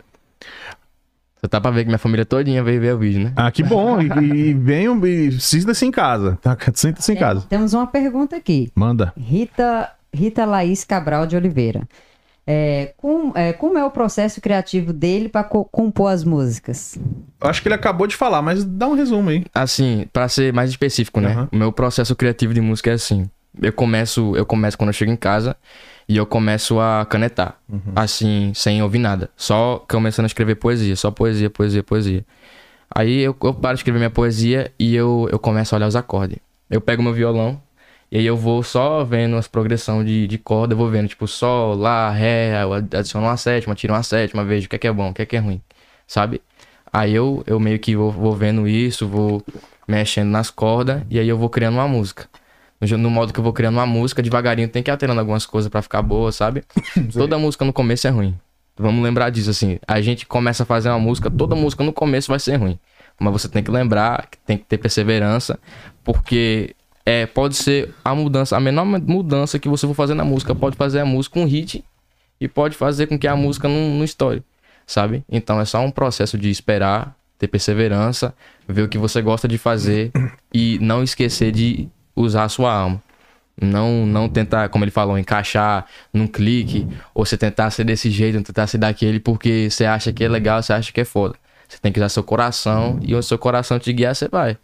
Você 1.40 1.48
tá 1.50 1.60
pra 1.60 1.72
ver 1.72 1.82
que 1.84 1.88
minha 1.88 1.98
família 1.98 2.26
todinha 2.26 2.64
veio 2.64 2.80
ver 2.80 2.94
o 2.96 2.98
vídeo, 2.98 3.24
né? 3.26 3.34
Ah, 3.36 3.52
que 3.52 3.62
bom. 3.64 4.00
E, 4.02 4.06
e 4.50 4.54
venham 4.54 5.06
e 5.06 5.32
sinta-se 5.40 5.86
em 5.86 5.92
casa. 5.92 6.38
Tá? 6.42 6.58
Sinta-se 6.74 7.12
em 7.12 7.16
casa. 7.18 7.42
Temos 7.50 7.74
uma 7.74 7.86
pergunta 7.86 8.36
aqui. 8.38 8.72
Manda. 8.74 9.12
Rita 9.18 9.92
Rita 10.14 10.46
Laís 10.46 10.84
Cabral 10.86 11.26
de 11.28 11.36
Oliveira. 11.36 11.82
É, 12.46 12.94
com- 12.98 13.32
é, 13.36 13.52
como 13.54 13.78
é 13.78 13.86
o 13.86 13.90
processo 13.92 14.40
criativo 14.42 14.92
dele 14.94 15.28
para 15.30 15.44
compor 15.44 16.12
as 16.12 16.24
músicas? 16.24 16.98
Eu 17.42 17.50
Acho 17.50 17.62
que 17.62 17.68
ele 17.68 17.76
acabou 17.76 18.06
de 18.08 18.16
falar, 18.16 18.42
mas 18.42 18.64
dá 18.64 18.88
um 18.88 18.94
resumo 18.96 19.30
aí. 19.30 19.46
Assim, 19.54 20.08
pra 20.14 20.28
ser 20.30 20.54
mais 20.54 20.70
específico, 20.70 21.20
né? 21.22 21.30
Aham. 21.32 21.50
O 21.52 21.56
meu 21.58 21.72
processo 21.72 22.16
criativo 22.16 22.54
de 22.54 22.62
música 22.62 22.90
é 22.90 22.94
assim. 22.94 23.30
Eu 23.62 23.74
começo, 23.74 24.36
eu 24.36 24.46
começo 24.46 24.78
quando 24.78 24.90
eu 24.90 24.94
chego 24.94 25.12
em 25.12 25.16
casa 25.16 25.56
e 26.08 26.18
eu 26.18 26.26
começo 26.26 26.80
a 26.80 27.06
canetar. 27.06 27.58
Assim, 27.96 28.52
sem 28.56 28.82
ouvir 28.82 29.00
nada. 29.00 29.30
Só 29.38 29.84
começando 29.90 30.26
a 30.26 30.28
escrever 30.28 30.56
poesia. 30.56 30.96
Só 30.96 31.12
poesia, 31.12 31.50
poesia, 31.50 31.84
poesia. 31.84 32.26
Aí 32.94 33.22
eu, 33.22 33.36
eu 33.44 33.54
paro 33.54 33.76
de 33.76 33.80
escrever 33.80 34.00
minha 34.00 34.10
poesia 34.10 34.72
e 34.78 34.96
eu, 34.96 35.28
eu 35.32 35.40
começo 35.40 35.74
a 35.74 35.78
olhar 35.78 35.88
os 35.88 35.96
acordes. 35.96 36.38
Eu 36.70 36.82
pego 36.82 37.02
meu 37.04 37.14
violão 37.14 37.62
e 38.12 38.18
aí 38.18 38.26
eu 38.26 38.38
vou 38.38 38.62
só 38.62 39.04
vendo 39.04 39.36
as 39.38 39.48
progressões 39.48 40.06
de, 40.06 40.28
de 40.28 40.38
corda. 40.38 40.74
Eu 40.74 40.78
vou 40.78 40.90
vendo, 40.90 41.08
tipo, 41.08 41.28
sol, 41.28 41.76
lá, 41.76 42.12
ré. 42.12 42.62
Eu 42.64 42.74
adiciono 42.74 43.26
uma 43.26 43.38
sétima, 43.38 43.76
tiro 43.76 43.94
uma 43.94 44.04
sétima, 44.04 44.44
vejo 44.44 44.68
o 44.68 44.70
que 44.70 44.76
é 44.76 44.80
que 44.80 44.88
é 44.88 44.92
bom, 44.92 45.10
o 45.10 45.14
que 45.14 45.22
é 45.24 45.26
que 45.26 45.36
é 45.36 45.40
ruim. 45.40 45.62
Sabe? 46.08 46.42
Aí 46.92 47.14
eu, 47.14 47.44
eu 47.48 47.60
meio 47.60 47.80
que 47.80 47.96
vou, 47.96 48.12
vou 48.12 48.36
vendo 48.36 48.68
isso, 48.68 49.08
vou 49.08 49.44
mexendo 49.88 50.30
nas 50.30 50.52
cordas 50.52 51.02
e 51.10 51.18
aí 51.18 51.28
eu 51.28 51.38
vou 51.38 51.50
criando 51.50 51.76
uma 51.76 51.88
música. 51.88 52.28
No, 52.82 53.10
modo 53.10 53.32
que 53.32 53.40
eu 53.40 53.44
vou 53.44 53.54
criando 53.54 53.76
uma 53.76 53.86
música, 53.86 54.22
devagarinho 54.22 54.68
tem 54.68 54.84
que 54.84 54.90
ir 54.90 54.92
alterando 54.92 55.20
algumas 55.20 55.46
coisas 55.46 55.70
pra 55.70 55.82
ficar 55.82 56.02
boa, 56.02 56.32
sabe? 56.32 56.64
Toda 57.14 57.38
música 57.38 57.64
no 57.64 57.72
começo 57.72 58.08
é 58.08 58.10
ruim. 58.10 58.38
Vamos 58.76 59.04
lembrar 59.04 59.30
disso, 59.30 59.50
assim. 59.50 59.80
A 59.88 60.02
gente 60.02 60.26
começa 60.26 60.64
a 60.64 60.66
fazer 60.66 60.90
uma 60.90 61.00
música, 61.00 61.30
toda 61.30 61.56
música 61.56 61.84
no 61.84 61.94
começo 61.94 62.30
vai 62.30 62.40
ser 62.40 62.56
ruim. 62.56 62.80
Mas 63.20 63.32
você 63.32 63.48
tem 63.48 63.64
que 63.64 63.70
lembrar 63.70 64.28
que 64.30 64.38
tem 64.40 64.58
que 64.58 64.66
ter 64.66 64.80
perseverança, 64.80 65.60
porque 66.04 66.76
é, 67.06 67.26
pode 67.26 67.56
ser 67.56 67.94
a 68.04 68.16
mudança, 68.16 68.58
a 68.58 68.60
menor 68.60 68.86
mudança 68.86 69.60
que 69.60 69.70
você 69.70 69.86
for 69.86 69.94
fazer 69.94 70.14
na 70.14 70.26
música, 70.26 70.56
pode 70.56 70.76
fazer 70.76 71.00
a 71.00 71.06
música 71.06 71.40
um 71.40 71.46
hit 71.46 71.84
e 72.40 72.48
pode 72.48 72.76
fazer 72.76 73.08
com 73.08 73.18
que 73.18 73.28
a 73.28 73.36
música 73.36 73.68
não, 73.68 73.98
não 73.98 74.04
estoure, 74.04 74.44
sabe? 74.88 75.24
Então 75.30 75.60
é 75.62 75.66
só 75.66 75.80
um 75.82 75.92
processo 75.92 76.38
de 76.38 76.50
esperar, 76.50 77.16
ter 77.38 77.48
perseverança, 77.48 78.34
ver 78.68 78.84
o 78.84 78.90
que 78.90 78.98
você 78.98 79.22
gosta 79.22 79.48
de 79.48 79.58
fazer 79.58 80.12
e 80.54 80.80
não 80.82 81.04
esquecer 81.04 81.52
de 81.52 81.90
usar 82.16 82.44
a 82.44 82.50
sua 82.50 82.74
alma. 82.74 83.02
Não, 83.62 84.06
não 84.06 84.28
tentar, 84.28 84.70
como 84.70 84.84
ele 84.84 84.92
falou, 84.92 85.18
encaixar 85.18 85.86
num 86.12 86.26
clique, 86.26 86.88
ou 87.14 87.24
você 87.26 87.38
tentar 87.38 87.70
ser 87.70 87.84
desse 87.84 88.10
jeito, 88.10 88.42
tentar 88.42 88.66
ser 88.66 88.80
daquele 88.80 89.20
porque 89.20 89.70
você 89.70 89.86
acha 89.86 90.12
que 90.12 90.24
é 90.24 90.28
legal, 90.28 90.62
você 90.62 90.74
acha 90.74 90.92
que 90.92 91.02
é 91.02 91.06
foda. 91.06 91.36
Você 91.68 91.78
tem 91.80 91.92
que 91.92 92.00
usar 92.00 92.10
seu 92.10 92.24
coração 92.24 93.00
e 93.02 93.16
onde 93.16 93.26
seu 93.26 93.38
coração 93.38 93.78
te 93.80 93.94
guiar, 93.94 94.16
você 94.16 94.28
vai. 94.28 94.58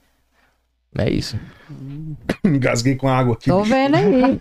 É 0.98 1.10
isso. 1.10 1.40
Engasguei 2.44 2.96
com 2.96 3.08
água 3.08 3.36
aqui. 3.36 3.50
Tô 3.50 3.64
vendo 3.64 3.96
aí. 3.96 4.40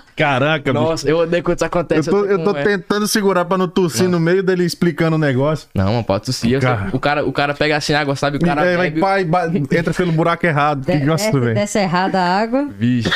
Caraca, 0.16 0.72
bicho. 0.72 0.84
Nossa, 0.84 1.08
eu 1.08 1.18
odeio 1.18 1.42
quando 1.42 1.56
isso 1.58 1.64
Eu 1.64 1.68
acontece. 1.68 2.10
tô, 2.10 2.24
eu 2.24 2.42
tô 2.44 2.52
com- 2.52 2.60
é. 2.60 2.62
tentando 2.64 3.06
segurar 3.08 3.44
pra 3.44 3.58
não 3.58 3.66
tossir 3.68 4.08
no 4.08 4.20
meio 4.20 4.42
dele 4.42 4.64
explicando 4.64 5.16
o 5.16 5.18
negócio. 5.18 5.68
Não, 5.74 5.86
mano, 5.92 6.04
pode 6.04 6.24
tossir. 6.26 6.52
Eu 6.52 6.60
Cara. 6.60 6.82
sei- 6.82 6.90
O, 6.92 7.00
cara, 7.00 7.24
o 7.26 7.32
cara 7.32 7.54
pega 7.54 7.76
assim 7.76 7.92
água, 7.94 8.14
sabe? 8.14 8.36
O 8.36 8.40
cara 8.40 8.64
É, 8.64 8.76
vai, 8.76 8.90
bebe... 8.90 9.00
pai, 9.00 9.24
ba- 9.24 9.50
entra 9.72 9.92
pelo 9.92 10.12
buraco 10.12 10.46
errado. 10.46 10.84
Que 10.86 10.96
De- 10.98 11.04
gosto, 11.06 11.24
desce, 11.26 11.40
velho. 11.40 11.54
desce 11.54 11.78
errada 11.78 12.20
a 12.20 12.38
água. 12.40 12.68
Vixe, 12.78 13.10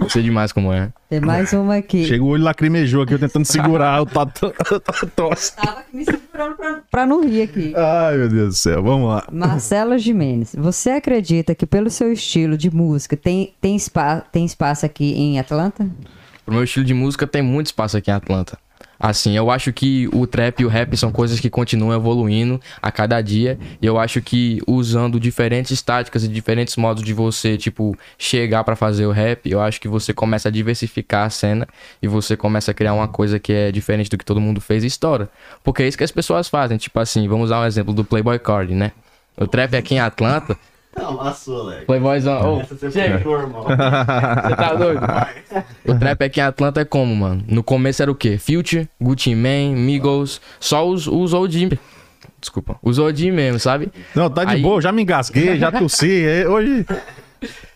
eu 0.00 0.08
sei 0.08 0.22
demais 0.22 0.52
como 0.52 0.72
é. 0.72 0.90
Tem 1.08 1.20
mais 1.20 1.52
uma 1.54 1.76
aqui. 1.76 2.04
Chega 2.04 2.22
o 2.22 2.26
olho 2.28 2.44
lacrimejou 2.44 3.02
aqui, 3.02 3.14
eu 3.14 3.18
tentando 3.18 3.44
segurar 3.46 4.00
o 4.02 4.06
tato- 4.06 4.52
tosse. 5.16 5.56
Tava 5.56 5.80
aqui 5.80 5.96
me 5.96 6.04
segurando 6.04 6.54
pra, 6.56 6.80
pra 6.90 7.06
não 7.06 7.24
rir 7.24 7.42
aqui. 7.42 7.72
Ai, 7.74 8.16
meu 8.18 8.28
Deus 8.28 8.48
do 8.48 8.54
céu, 8.54 8.82
vamos 8.82 9.08
lá. 9.08 9.24
Marcelo 9.32 9.96
Jimenez, 9.98 10.54
você 10.56 10.90
acredita 10.90 11.54
que 11.54 11.64
pelo 11.66 11.88
seu 11.88 12.12
estilo 12.12 12.56
de 12.58 12.70
música 12.70 13.16
tem, 13.16 13.54
tem, 13.60 13.78
spa, 13.78 14.20
tem 14.30 14.44
espaço 14.44 14.84
aqui 14.84 15.14
em 15.14 15.38
Atlanta? 15.38 15.88
Pro 16.48 16.54
meu 16.54 16.64
estilo 16.64 16.86
de 16.86 16.94
música 16.94 17.26
tem 17.26 17.42
muito 17.42 17.66
espaço 17.66 17.98
aqui 17.98 18.10
em 18.10 18.14
Atlanta. 18.14 18.58
Assim, 18.98 19.36
eu 19.36 19.50
acho 19.50 19.70
que 19.70 20.08
o 20.14 20.26
trap 20.26 20.60
e 20.60 20.64
o 20.64 20.68
rap 20.68 20.96
são 20.96 21.12
coisas 21.12 21.38
que 21.38 21.50
continuam 21.50 21.94
evoluindo 21.94 22.58
a 22.80 22.90
cada 22.90 23.20
dia. 23.20 23.58
E 23.82 23.84
eu 23.84 23.98
acho 23.98 24.22
que 24.22 24.58
usando 24.66 25.20
diferentes 25.20 25.82
táticas 25.82 26.24
e 26.24 26.28
diferentes 26.28 26.74
modos 26.76 27.02
de 27.02 27.12
você, 27.12 27.58
tipo, 27.58 27.94
chegar 28.16 28.64
pra 28.64 28.74
fazer 28.74 29.04
o 29.04 29.10
rap, 29.10 29.42
eu 29.44 29.60
acho 29.60 29.78
que 29.78 29.88
você 29.88 30.14
começa 30.14 30.48
a 30.48 30.50
diversificar 30.50 31.26
a 31.26 31.30
cena 31.30 31.68
e 32.00 32.08
você 32.08 32.34
começa 32.34 32.70
a 32.70 32.74
criar 32.74 32.94
uma 32.94 33.08
coisa 33.08 33.38
que 33.38 33.52
é 33.52 33.70
diferente 33.70 34.08
do 34.08 34.16
que 34.16 34.24
todo 34.24 34.40
mundo 34.40 34.58
fez 34.58 34.82
e 34.84 34.86
estoura. 34.86 35.28
Porque 35.62 35.82
é 35.82 35.86
isso 35.86 35.98
que 35.98 36.04
as 36.04 36.10
pessoas 36.10 36.48
fazem. 36.48 36.78
Tipo 36.78 36.98
assim, 36.98 37.28
vamos 37.28 37.44
usar 37.44 37.60
um 37.60 37.66
exemplo 37.66 37.92
do 37.92 38.06
Playboy 38.06 38.38
Card, 38.38 38.74
né? 38.74 38.92
O 39.36 39.46
trap 39.46 39.76
aqui 39.76 39.96
em 39.96 40.00
Atlanta, 40.00 40.56
Não, 40.96 41.20
amassou, 41.20 41.60
Alex. 41.62 41.84
Playboyzão. 41.84 42.54
Ô, 42.58 42.64
você 42.64 42.90
chega. 42.90 43.16
irmão. 43.16 43.62
Você 43.68 44.56
tá 44.56 44.74
doido? 44.74 45.00
O 45.86 45.94
trap 45.98 46.22
aqui 46.24 46.40
em 46.40 46.42
Atlanta 46.42 46.80
é 46.80 46.84
como, 46.84 47.14
mano? 47.14 47.44
No 47.46 47.62
começo 47.62 48.02
era 48.02 48.10
o 48.10 48.14
quê? 48.14 48.36
Future, 48.38 48.88
Gucci 49.00 49.34
Mane, 49.34 49.74
Migos, 49.76 50.40
só 50.58 50.88
os, 50.88 51.06
os 51.06 51.32
OG. 51.34 51.78
Desculpa. 52.40 52.76
Os 52.82 52.98
OG 52.98 53.30
mesmo, 53.30 53.58
sabe? 53.60 53.90
Não, 54.14 54.28
tá 54.30 54.44
de 54.44 54.54
Aí- 54.54 54.62
boa, 54.62 54.80
já 54.80 54.90
me 54.92 55.02
engasguei, 55.02 55.58
já 55.58 55.70
tossi. 55.70 56.24
é, 56.26 56.48
hoje. 56.48 56.84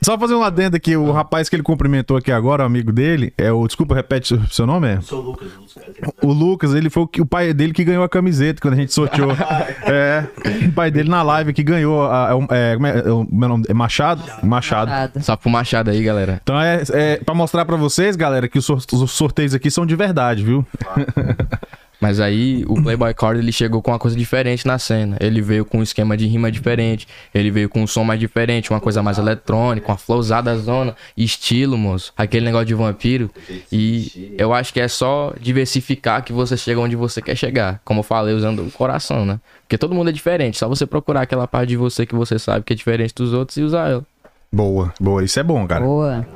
Só 0.02 0.18
fazer 0.18 0.34
um 0.34 0.42
adendo 0.42 0.76
aqui, 0.76 0.96
o 0.96 1.10
rapaz 1.12 1.48
que 1.48 1.56
ele 1.56 1.62
cumprimentou 1.62 2.16
aqui 2.16 2.32
agora, 2.32 2.62
o 2.62 2.66
amigo 2.66 2.92
dele, 2.92 3.32
é 3.38 3.52
o. 3.52 3.66
Desculpa, 3.66 3.94
repete 3.94 4.28
seu- 4.28 4.44
seu 4.50 4.66
nome, 4.66 4.88
é? 4.88 5.00
Sou 5.00 5.20
o 5.20 5.22
Lucas, 5.22 5.48
o 5.52 5.60
Lucas. 5.60 6.12
O 6.22 6.32
Lucas, 6.32 6.74
ele 6.74 6.90
foi 6.90 7.06
o, 7.20 7.26
pai 7.26 7.52
dele 7.52 7.72
que 7.72 7.84
ganhou 7.84 8.02
a 8.02 8.08
camiseta 8.08 8.60
quando 8.60 8.74
a 8.74 8.76
gente 8.76 8.92
sorteou. 8.92 9.30
é, 9.86 10.24
o 10.68 10.72
pai 10.72 10.90
dele 10.90 11.08
na 11.08 11.22
live 11.22 11.52
que 11.52 11.62
ganhou. 11.62 12.04
A, 12.10 12.28
é, 12.30 12.34
um- 12.34 12.46
é, 12.50 12.74
como 12.74 12.86
é, 12.86 12.98
é 12.98 13.10
o 13.12 13.26
meu 13.30 13.48
nome? 13.48 13.64
É 13.68 13.74
Machado? 13.74 14.22
Machado. 14.42 14.90
Nada. 14.90 15.20
Só 15.20 15.36
pro 15.36 15.48
Machado 15.50 15.90
aí, 15.90 16.02
galera. 16.02 16.40
Então 16.42 16.60
é, 16.60 16.82
é 16.92 17.16
pra 17.18 17.34
mostrar 17.34 17.64
pra 17.64 17.76
vocês, 17.76 18.16
galera, 18.16 18.48
que 18.48 18.58
os, 18.58 18.64
sor- 18.64 18.78
os 18.92 19.10
sorteios 19.12 19.54
aqui 19.54 19.70
são 19.70 19.86
de 19.86 19.94
verdade, 19.96 20.42
viu? 20.44 20.66
Mas 22.02 22.18
aí 22.18 22.64
o 22.66 22.82
Playboy 22.82 23.14
Card 23.14 23.38
ele 23.38 23.52
chegou 23.52 23.80
com 23.80 23.92
uma 23.92 23.98
coisa 23.98 24.16
diferente 24.16 24.66
na 24.66 24.76
cena. 24.76 25.16
Ele 25.20 25.40
veio 25.40 25.64
com 25.64 25.78
um 25.78 25.82
esquema 25.84 26.16
de 26.16 26.26
rima 26.26 26.50
diferente. 26.50 27.06
Ele 27.32 27.48
veio 27.48 27.68
com 27.68 27.80
um 27.80 27.86
som 27.86 28.02
mais 28.02 28.18
diferente, 28.18 28.70
uma 28.70 28.80
coisa 28.80 29.04
mais 29.04 29.18
eletrônica, 29.18 29.86
uma 29.88 29.96
flowzada 29.96 30.58
zona, 30.58 30.96
estilo, 31.16 31.78
moço. 31.78 32.12
Aquele 32.16 32.44
negócio 32.44 32.66
de 32.66 32.74
vampiro. 32.74 33.30
E 33.70 34.34
eu 34.36 34.52
acho 34.52 34.72
que 34.72 34.80
é 34.80 34.88
só 34.88 35.32
diversificar 35.40 36.24
que 36.24 36.32
você 36.32 36.56
chega 36.56 36.80
onde 36.80 36.96
você 36.96 37.22
quer 37.22 37.36
chegar. 37.36 37.80
Como 37.84 38.00
eu 38.00 38.04
falei, 38.04 38.34
usando 38.34 38.66
o 38.66 38.70
coração, 38.72 39.24
né? 39.24 39.38
Porque 39.62 39.78
todo 39.78 39.94
mundo 39.94 40.10
é 40.10 40.12
diferente. 40.12 40.58
Só 40.58 40.68
você 40.68 40.84
procurar 40.84 41.20
aquela 41.22 41.46
parte 41.46 41.68
de 41.68 41.76
você 41.76 42.04
que 42.04 42.16
você 42.16 42.36
sabe 42.36 42.64
que 42.64 42.72
é 42.72 42.76
diferente 42.76 43.14
dos 43.14 43.32
outros 43.32 43.56
e 43.58 43.62
usar 43.62 43.88
ela. 43.90 44.04
Boa, 44.52 44.92
boa. 45.00 45.22
Isso 45.22 45.38
é 45.38 45.44
bom, 45.44 45.64
cara. 45.68 45.84
Boa. 45.84 46.26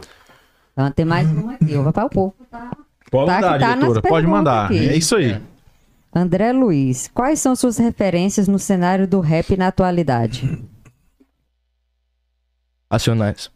Então, 0.73 0.91
tem 0.93 1.05
mais 1.05 1.29
uma 1.29 1.55
aqui. 1.55 1.73
Eu 1.73 1.83
vou 1.83 1.93
para 1.93 2.07
o 2.07 2.09
povo. 2.09 2.35
Tá? 2.49 2.71
Pode 3.11 3.27
Tá 3.27 3.41
mandar, 3.41 3.79
tá. 3.95 4.09
Pode 4.09 4.27
mandar. 4.29 4.65
aqui. 4.67 4.89
É 4.91 4.97
isso 4.97 5.17
aí. 5.17 5.41
André 6.17 6.51
Luiz, 6.51 7.11
quais 7.13 7.41
são 7.41 7.55
suas 7.55 7.77
referências 7.77 8.49
no 8.49 8.59
cenário 8.59 9.07
do 9.07 9.21
rap 9.21 9.55
na 9.55 9.67
atualidade? 9.69 10.65
Racionais. 12.91 13.51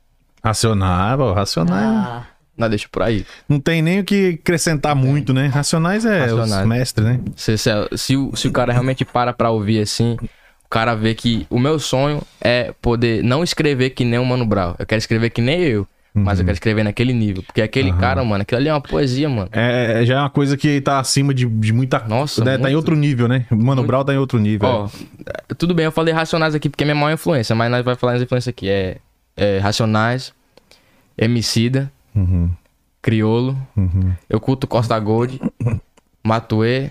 Racionais, 0.44 1.18
racionais. 1.34 1.84
Ah, 1.86 2.26
Não, 2.58 2.68
deixa 2.68 2.86
por 2.92 3.02
aí. 3.02 3.24
Não 3.48 3.58
tem 3.58 3.80
nem 3.80 4.00
o 4.00 4.04
que 4.04 4.38
acrescentar 4.42 4.94
muito, 4.94 5.32
né? 5.32 5.46
Racionais 5.46 6.04
é 6.04 6.20
Racionais. 6.20 6.52
os 6.52 6.66
mestres, 6.66 7.06
né? 7.06 7.20
Se, 7.34 7.56
se, 7.56 7.70
se, 7.96 8.16
o, 8.16 8.36
se 8.36 8.48
o 8.48 8.52
cara 8.52 8.74
realmente 8.74 9.06
para 9.06 9.32
pra 9.32 9.50
ouvir 9.50 9.80
assim, 9.80 10.18
o 10.64 10.68
cara 10.68 10.94
vê 10.94 11.14
que 11.14 11.46
o 11.48 11.58
meu 11.58 11.78
sonho 11.78 12.20
é 12.42 12.74
poder 12.82 13.24
não 13.24 13.42
escrever 13.42 13.90
que 13.90 14.04
nem 14.04 14.18
o 14.18 14.24
Mano 14.26 14.44
Brown. 14.44 14.74
Eu 14.78 14.84
quero 14.86 14.98
escrever 14.98 15.30
que 15.30 15.40
nem 15.40 15.62
eu, 15.62 15.86
mas 16.14 16.38
eu 16.38 16.44
quero 16.44 16.54
escrever 16.54 16.82
naquele 16.82 17.12
nível. 17.12 17.42
Porque 17.42 17.62
aquele 17.62 17.92
cara, 17.92 18.22
mano, 18.24 18.42
aquilo 18.42 18.60
ali 18.60 18.68
é 18.68 18.72
uma 18.72 18.80
poesia, 18.80 19.28
mano. 19.28 19.48
É, 19.52 20.02
é- 20.02 20.04
já 20.06 20.16
é 20.16 20.18
uma 20.20 20.30
coisa 20.30 20.56
que 20.56 20.80
tá 20.80 20.98
acima 20.98 21.32
de, 21.32 21.46
de 21.46 21.72
muita 21.72 21.98
Nossa, 22.00 22.44
né? 22.44 22.52
Tá 22.52 22.58
em 22.58 22.62
muito. 22.62 22.76
outro 22.76 22.96
nível, 22.96 23.28
né? 23.28 23.46
O 23.50 23.56
Mano 23.56 23.82
Brown 23.84 24.04
tá 24.04 24.12
em 24.12 24.18
outro 24.18 24.38
nível. 24.38 24.68
Ó, 24.68 24.88
é, 25.48 25.54
tudo 25.54 25.72
bem, 25.74 25.84
eu 25.84 25.92
falei 25.92 26.12
Racionais 26.12 26.54
aqui 26.54 26.68
porque 26.68 26.82
é 26.84 26.86
minha 26.86 26.94
maior 26.94 27.14
influência, 27.14 27.54
mas 27.54 27.70
nós 27.70 27.84
vamos 27.84 28.00
falar 28.00 28.14
as 28.14 28.22
influências 28.22 28.48
aqui. 28.52 28.68
É, 28.68 28.96
é 29.36 29.58
Racionais, 29.58 30.32
Emicida, 31.16 31.90
Uhum, 32.14 32.50
Criolo, 33.00 33.56
uhum. 33.76 34.12
Eu 34.28 34.40
Culto 34.40 34.66
Costa 34.66 34.98
Gold, 34.98 35.40
Matuê 36.24 36.90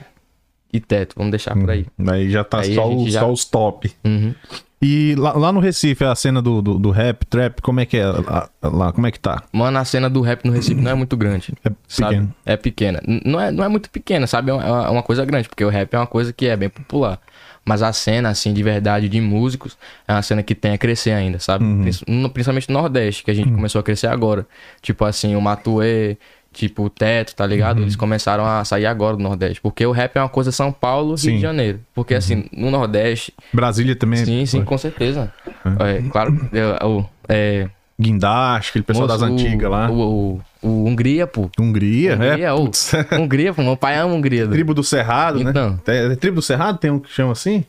e 0.72 0.80
Teto. 0.80 1.14
Vamos 1.18 1.32
deixar 1.32 1.56
por 1.56 1.70
aí. 1.70 1.86
Aí 2.08 2.30
já 2.30 2.44
tá 2.44 2.60
Aí 2.62 2.74
só, 2.76 2.88
os- 2.94 3.12
já- 3.12 3.20
só 3.22 3.32
os 3.32 3.46
top. 3.46 3.92
Uhum. 4.06 4.34
E 4.82 5.14
lá, 5.18 5.34
lá 5.34 5.52
no 5.52 5.60
Recife, 5.60 6.06
a 6.06 6.16
cena 6.16 6.42
do, 6.42 6.62
do, 6.62 6.80
do 6.80 6.90
rap, 6.90 7.26
trap, 7.26 7.62
como 7.62 7.82
é 7.82 7.86
que 7.86 7.98
é 7.98 8.06
lá, 8.06 8.50
lá? 8.64 8.94
Como 8.94 9.06
é 9.08 9.12
que 9.12 9.20
tá? 9.20 9.44
Mano, 9.52 9.78
a 9.78 9.84
cena 9.84 10.10
do 10.10 10.22
rap 10.22 10.46
no 10.46 10.54
Recife 10.54 10.80
não 10.80 10.92
é 10.92 10.94
muito 10.96 11.18
grande. 11.18 11.54
É 11.66 11.72
sabe? 11.88 12.16
pequeno. 12.16 12.36
É 12.46 12.56
pequena. 12.58 13.02
Não 13.26 13.42
é, 13.42 13.52
não 13.52 13.64
é 13.64 13.68
muito 13.68 13.90
pequena, 13.90 14.26
sabe? 14.26 14.52
É 14.52 14.54
uma, 14.54 14.64
é 14.64 14.90
uma 14.90 15.04
coisa 15.04 15.26
grande, 15.26 15.50
porque 15.50 15.66
o 15.66 15.70
rap 15.70 15.94
é 15.94 15.98
uma 15.98 16.08
coisa 16.08 16.32
que 16.32 16.48
é 16.48 16.56
bem 16.56 16.70
popular. 16.70 17.20
Mas 17.66 17.84
a 17.84 17.92
cena, 17.92 18.30
assim, 18.30 18.54
de 18.54 18.64
verdade, 18.64 19.10
de 19.10 19.20
músicos, 19.20 19.78
é 20.08 20.14
uma 20.14 20.22
cena 20.22 20.42
que 20.42 20.56
tem 20.56 20.72
a 20.72 20.78
crescer 20.78 21.12
ainda, 21.12 21.40
sabe? 21.40 21.64
No- 22.08 22.30
Principalmente 22.30 22.70
no 22.70 22.80
Nordeste, 22.80 23.24
que 23.24 23.30
a 23.32 23.34
gente 23.34 23.52
começou 23.52 23.80
a 23.80 23.84
crescer 23.84 24.08
agora. 24.08 24.48
Tipo 24.82 25.04
assim, 25.04 25.36
o 25.36 25.42
Matuê, 25.42 26.18
tipo 26.60 26.84
o 26.84 26.90
Teto, 26.90 27.36
tá 27.36 27.46
ligado? 27.46 27.82
Eles 27.82 27.96
começaram 27.96 28.46
a 28.46 28.64
sair 28.66 28.86
agora 28.86 29.16
do 29.18 29.24
Nordeste. 29.24 29.62
Porque 29.62 29.86
o 29.86 29.92
rap 29.92 30.16
é 30.16 30.22
uma 30.22 30.30
coisa 30.30 30.52
São 30.52 30.72
Paulo, 30.72 31.10
Rio 31.10 31.18
Sim. 31.18 31.36
de 31.36 31.42
Janeiro. 31.42 31.80
Porque 31.96 32.14
assim, 32.14 32.46
no 32.52 32.70
Nordeste, 32.70 33.34
Brasília 33.54 33.96
também. 33.96 34.24
Sim, 34.26 34.46
sim, 34.46 34.64
com 34.64 34.78
certeza. 34.78 35.32
É, 35.80 36.02
claro, 36.10 36.50
é, 36.54 36.86
o- 36.86 37.06
é, 37.28 37.68
Guindaste, 38.00 38.70
aquele 38.72 38.84
pessoal 38.84 39.08
das 39.08 39.22
antigas 39.22 39.70
lá. 39.70 39.90
O, 39.92 40.42
o, 40.62 40.68
o 40.68 40.86
Hungria, 40.88 41.28
pô. 41.28 41.50
Hungria, 41.60 42.16
Hungria, 42.16 42.48
é. 42.48 42.56
putz. 42.56 42.92
Hungria, 43.12 43.54
pô. 43.54 43.62
Meu 43.62 43.76
pai 43.78 43.98
ama 43.98 44.14
Hungria. 44.14 44.42
doido. 44.42 44.52
tribo 44.54 44.74
do 44.74 44.84
Cerrado, 44.84 45.42
Então. 45.42 45.72
né? 45.72 45.80
É, 45.88 46.06
é 46.14 46.16
tribo 46.16 46.36
do 46.36 46.42
Cerrado? 46.42 46.78
Tem 46.78 46.90
um 46.92 47.00
que 47.00 47.10
chama 47.12 47.32
assim? 47.34 47.64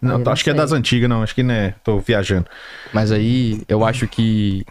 Não, 0.00 0.12
eu 0.12 0.18
não 0.18 0.32
acho 0.32 0.44
que 0.44 0.50
é 0.50 0.54
das 0.54 0.72
antigas, 0.72 1.08
não. 1.08 1.22
Acho 1.22 1.34
que 1.34 1.42
não 1.42 1.54
é. 1.54 1.74
Tô 1.82 1.98
viajando. 1.98 2.46
Mas 2.92 3.10
aí, 3.10 3.62
eu 3.68 3.84
acho 3.84 4.06
que, 4.06 4.64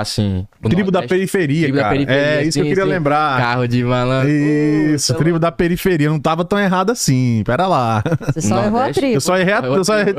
assim... 0.00 0.46
o 0.62 0.68
tribo 0.68 0.90
da 0.90 1.00
Nordeste- 1.00 1.08
periferia, 1.14 1.62
tribo 1.64 1.76
da 1.76 1.82
cara. 1.82 1.94
periferia, 1.94 2.22
é, 2.22 2.42
isso 2.42 2.52
que 2.54 2.60
eu 2.60 2.64
sim, 2.64 2.68
queria 2.70 2.84
sim. 2.84 2.90
lembrar. 2.90 3.38
Carro 3.40 3.68
de 3.68 3.84
malandro. 3.84 4.30
Isso, 4.30 5.12
Puta, 5.12 5.24
tribo 5.24 5.38
da 5.38 5.52
periferia. 5.52 6.08
Não 6.08 6.18
tava 6.20 6.44
tão 6.44 6.58
errado 6.58 6.90
assim. 6.90 7.42
Pera 7.44 7.66
lá. 7.66 8.02
Você 8.32 8.40
só 8.40 8.56
errou 8.56 8.66
a 8.66 8.70
Nordeste, 8.70 9.00
tribo. 9.00 9.14
Eu 9.16 9.20
só 9.20 9.36
errei, 9.38 9.54
a- 9.54 9.60
eu 9.64 9.84
só 9.84 9.98
errei 9.98 10.14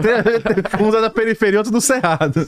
uns 0.79 0.93
é 0.95 1.01
da 1.01 1.09
periferia, 1.09 1.59
outros 1.59 1.71
do 1.71 1.81
Cerrado. 1.81 2.47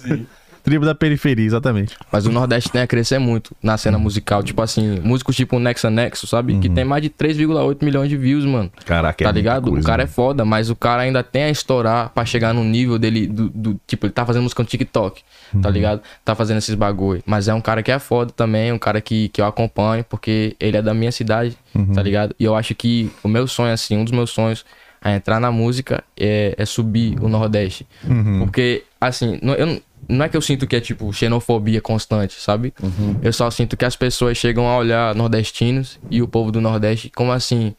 Tribo 0.66 0.84
da 0.86 0.94
periferia, 0.96 1.46
exatamente. 1.46 1.96
Mas 2.12 2.26
o 2.26 2.32
Nordeste 2.32 2.70
tem 2.72 2.82
a 2.82 2.88
crescer 2.88 3.20
muito 3.20 3.56
na 3.64 3.74
Uhum. 3.74 3.78
cena 3.78 3.98
musical. 4.00 4.42
Tipo 4.44 4.62
assim, 4.62 5.00
músicos 5.02 5.36
tipo 5.36 5.60
Nexa 5.60 5.90
Nexo, 5.90 6.26
sabe? 6.28 6.60
Que 6.60 6.68
tem 6.68 6.84
mais 6.84 7.02
de 7.04 7.10
3,8 7.10 7.86
milhões 7.86 8.10
de 8.10 8.18
views, 8.18 8.44
mano. 8.46 8.72
Caraca, 8.86 9.24
é 9.24 9.26
tá 9.26 9.32
muita 9.32 9.40
ligado? 9.40 9.70
coisa, 9.70 9.80
o 9.80 9.86
cara 9.86 10.02
é 10.02 10.06
mano. 10.06 10.14
foda, 10.14 10.44
mas 10.44 10.70
o 10.70 10.76
cara 10.76 11.04
ainda 11.04 11.24
tem 11.24 11.44
a 11.44 11.50
estourar 11.50 12.10
pra 12.10 12.26
chegar 12.26 12.54
no 12.54 12.64
nível 12.64 12.98
dele. 12.98 13.28
Do, 13.28 13.50
do- 13.50 13.80
tipo, 13.86 14.08
ele 14.08 14.14
tá 14.14 14.26
fazendo 14.26 14.42
música 14.44 14.64
no 14.64 14.68
TikTok, 14.68 15.22
Uhum. 15.54 15.62
tá 15.62 15.70
ligado? 15.70 16.02
Tá 16.26 16.34
fazendo 16.36 16.58
esses 16.58 16.74
bagulho. 16.76 17.22
Mas 17.26 17.48
é 17.48 17.54
um 17.54 17.62
cara 17.62 17.84
que 17.84 17.92
é 17.92 18.00
foda 18.00 18.32
também, 18.36 18.72
um 18.72 18.80
cara 18.80 19.00
que, 19.00 19.30
que 19.30 19.40
eu 19.40 19.46
acompanho, 19.46 20.04
porque 20.10 20.56
ele 20.60 20.78
é 20.78 20.82
da 20.82 20.94
minha 20.96 21.12
cidade, 21.12 21.56
Uhum. 21.76 21.94
tá 21.94 22.02
ligado? 22.02 22.36
E 22.40 22.44
eu 22.44 22.56
acho 22.56 22.74
que 22.74 23.12
o 23.24 23.28
meu 23.28 23.46
sonho, 23.48 23.72
assim, 23.72 23.96
um 23.98 24.04
dos 24.04 24.12
meus 24.12 24.32
sonhos 24.32 24.66
a 25.00 25.12
entrar 25.16 25.40
na 25.40 25.52
música 25.52 26.04
é, 26.20 26.56
é 26.58 26.66
subir 26.66 27.16
o 27.22 27.30
Nordeste. 27.30 27.86
Uhum. 28.04 28.40
Porque, 28.40 28.84
assim, 29.00 29.40
eu, 29.44 29.66
não- 29.68 29.80
não 30.08 30.26
é 30.26 30.30
que 30.30 30.38
eu 30.38 30.42
sinto 30.42 30.68
que 30.68 30.76
é 30.76 30.80
tipo 30.80 31.12
xenofobia 31.12 31.82
constante, 31.82 32.40
sabe? 32.40 32.74
Eu 33.22 33.34
só 33.34 33.50
sinto 33.50 33.76
que 33.76 33.86
as 33.86 33.96
pessoas 33.96 34.38
chegam 34.38 34.68
a 34.68 34.78
olhar 34.78 35.16
nordestinos 35.16 36.00
e 36.10 36.22
o 36.22 36.28
povo 36.28 36.52
do 36.52 36.62
Nordeste 36.62 37.10
como 37.10 37.32
assim, 37.32 37.76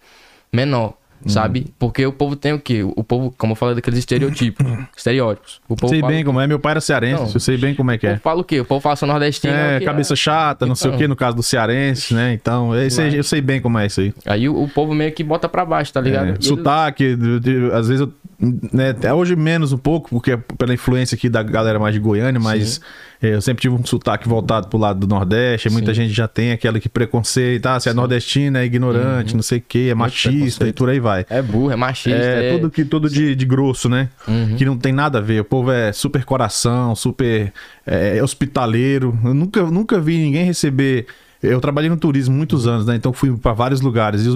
menor, 0.52 0.94
sabe? 1.26 1.66
Porque 1.79 2.05
o 2.05 2.12
povo 2.12 2.37
tem 2.37 2.52
o 2.52 2.59
quê? 2.61 2.83
O 2.83 3.02
povo, 3.05 3.35
como 3.38 3.52
eu 3.52 3.57
falei 3.57 3.74
daqueles 3.74 3.98
estereotipos, 3.98 4.66
estereótipos. 4.96 5.61
O 5.68 5.76
povo 5.76 5.90
Sei 5.90 6.00
fala, 6.00 6.12
bem 6.12 6.24
como 6.24 6.40
é. 6.40 6.46
Meu 6.46 6.59
pai 6.59 6.72
era 6.72 6.81
cearense, 6.81 7.22
Não. 7.22 7.31
eu 7.35 7.40
sei 7.40 7.57
bem 7.57 7.74
como 7.74 7.90
é 7.90 7.98
que 7.98 8.07
o 8.07 8.09
é. 8.09 8.12
povo 8.12 8.22
fala 8.22 8.40
o 8.40 8.44
quê? 8.44 8.61
O 8.61 8.64
povo 8.64 8.81
fala 8.81 8.96
sou 8.96 9.09
nordestino. 9.09 9.52
É, 9.55 9.79
quê? 9.79 9.85
cabeça 9.85 10.14
chata, 10.16 10.66
não 10.66 10.74
sei 10.74 10.88
o 10.88 10.90
Então. 10.90 10.98
que, 10.98 11.09
no 11.09 11.16
caso 11.16 11.37
do 11.37 11.42
cearense, 11.42 12.14
né? 12.14 12.33
Então, 12.33 12.74
eu 12.74 12.90
sei, 12.90 13.18
eu 13.18 13.24
sei 13.24 13.40
bem 13.40 13.61
como 13.61 13.79
é 13.79 13.87
isso 13.87 14.00
aí. 14.00 14.14
Aí 14.26 14.48
o, 14.48 14.62
o 14.62 14.68
povo 14.68 14.94
meio 14.94 15.12
que 15.12 15.22
bota 15.24 15.48
pra 15.48 15.64
baixo, 15.64 15.92
tá 15.92 16.00
ligado? 16.00 16.26
É, 16.26 16.31
E 16.31 16.33
ele- 16.35 16.42
sotaque, 16.44 17.16
de- 17.16 17.40
de- 17.40 17.70
às 17.72 17.88
vezes 17.88 18.00
eu. 18.02 18.12
Né, 18.38 18.90
até 18.90 19.14
hoje 19.14 19.35
menos 19.35 19.72
um 19.72 19.79
pouco, 19.79 20.11
porque 20.11 20.33
é 20.33 20.37
pela 20.37 20.74
influência 20.74 21.14
aqui 21.16 21.26
da 21.26 21.42
galera 21.42 21.79
mais 21.79 21.94
de 21.94 22.00
Goiânia, 22.00 22.38
mas 22.38 22.83
é, 22.83 23.15
eu 23.22 23.40
sempre 23.40 23.62
tive 23.62 23.74
um 23.74 23.85
sotaque 23.85 24.29
voltado 24.29 24.68
pro 24.68 24.79
lado 24.79 25.00
do 25.00 25.07
Nordeste. 25.07 25.70
Muita 25.70 25.94
Sim. 25.94 26.02
gente 26.02 26.12
já 26.12 26.29
tem 26.29 26.52
aquela 26.52 26.79
que 26.79 26.88
preconceito, 26.88 27.66
ah, 27.66 27.81
se 27.81 27.88
é 27.88 27.94
nordestino, 27.94 28.59
é 28.59 28.64
ignorante, 28.64 29.35
não 29.35 29.42
sei 29.42 29.59
o 29.59 29.62
que, 29.66 29.88
é 29.90 29.94
machista 29.94 30.66
e 30.68 30.72
por 30.72 30.88
aí 30.88 31.00
vai. 31.00 31.24
É 31.31 31.40
burro, 31.40 31.70
é 31.70 31.76
machista. 31.76 32.18
É, 32.18 32.48
é- 32.50 32.57
tudo, 32.57 32.70
que, 32.70 32.85
tudo 32.85 33.09
de, 33.11 33.35
de 33.35 33.44
grosso, 33.46 33.88
né? 33.88 34.09
Uhum. 34.29 34.57
Que 34.57 34.64
não 34.64 34.76
tem 34.76 34.92
nada 34.92 35.18
a 35.18 35.20
ver. 35.20 35.40
O 35.40 35.44
povo 35.44 35.70
é 35.70 35.92
super 35.92 36.24
coração, 36.24 36.94
super 36.94 37.52
é, 37.87 38.22
hospitaleiro. 38.22 39.18
Eu 39.24 39.35
nunca, 39.35 39.62
nunca 39.64 40.00
vi 40.00 40.18
ninguém 40.18 40.44
receber. 40.44 41.07
Eu 41.42 41.61
trabalhei 41.61 41.90
no 41.90 41.96
turismo 41.96 42.35
muitos 42.35 42.66
anos, 42.66 42.87
né? 42.87 42.96
Então 42.96 43.12
fui 43.12 43.37
para 43.37 43.52
vários 43.52 43.81
lugares. 43.81 44.24
E 44.24 44.29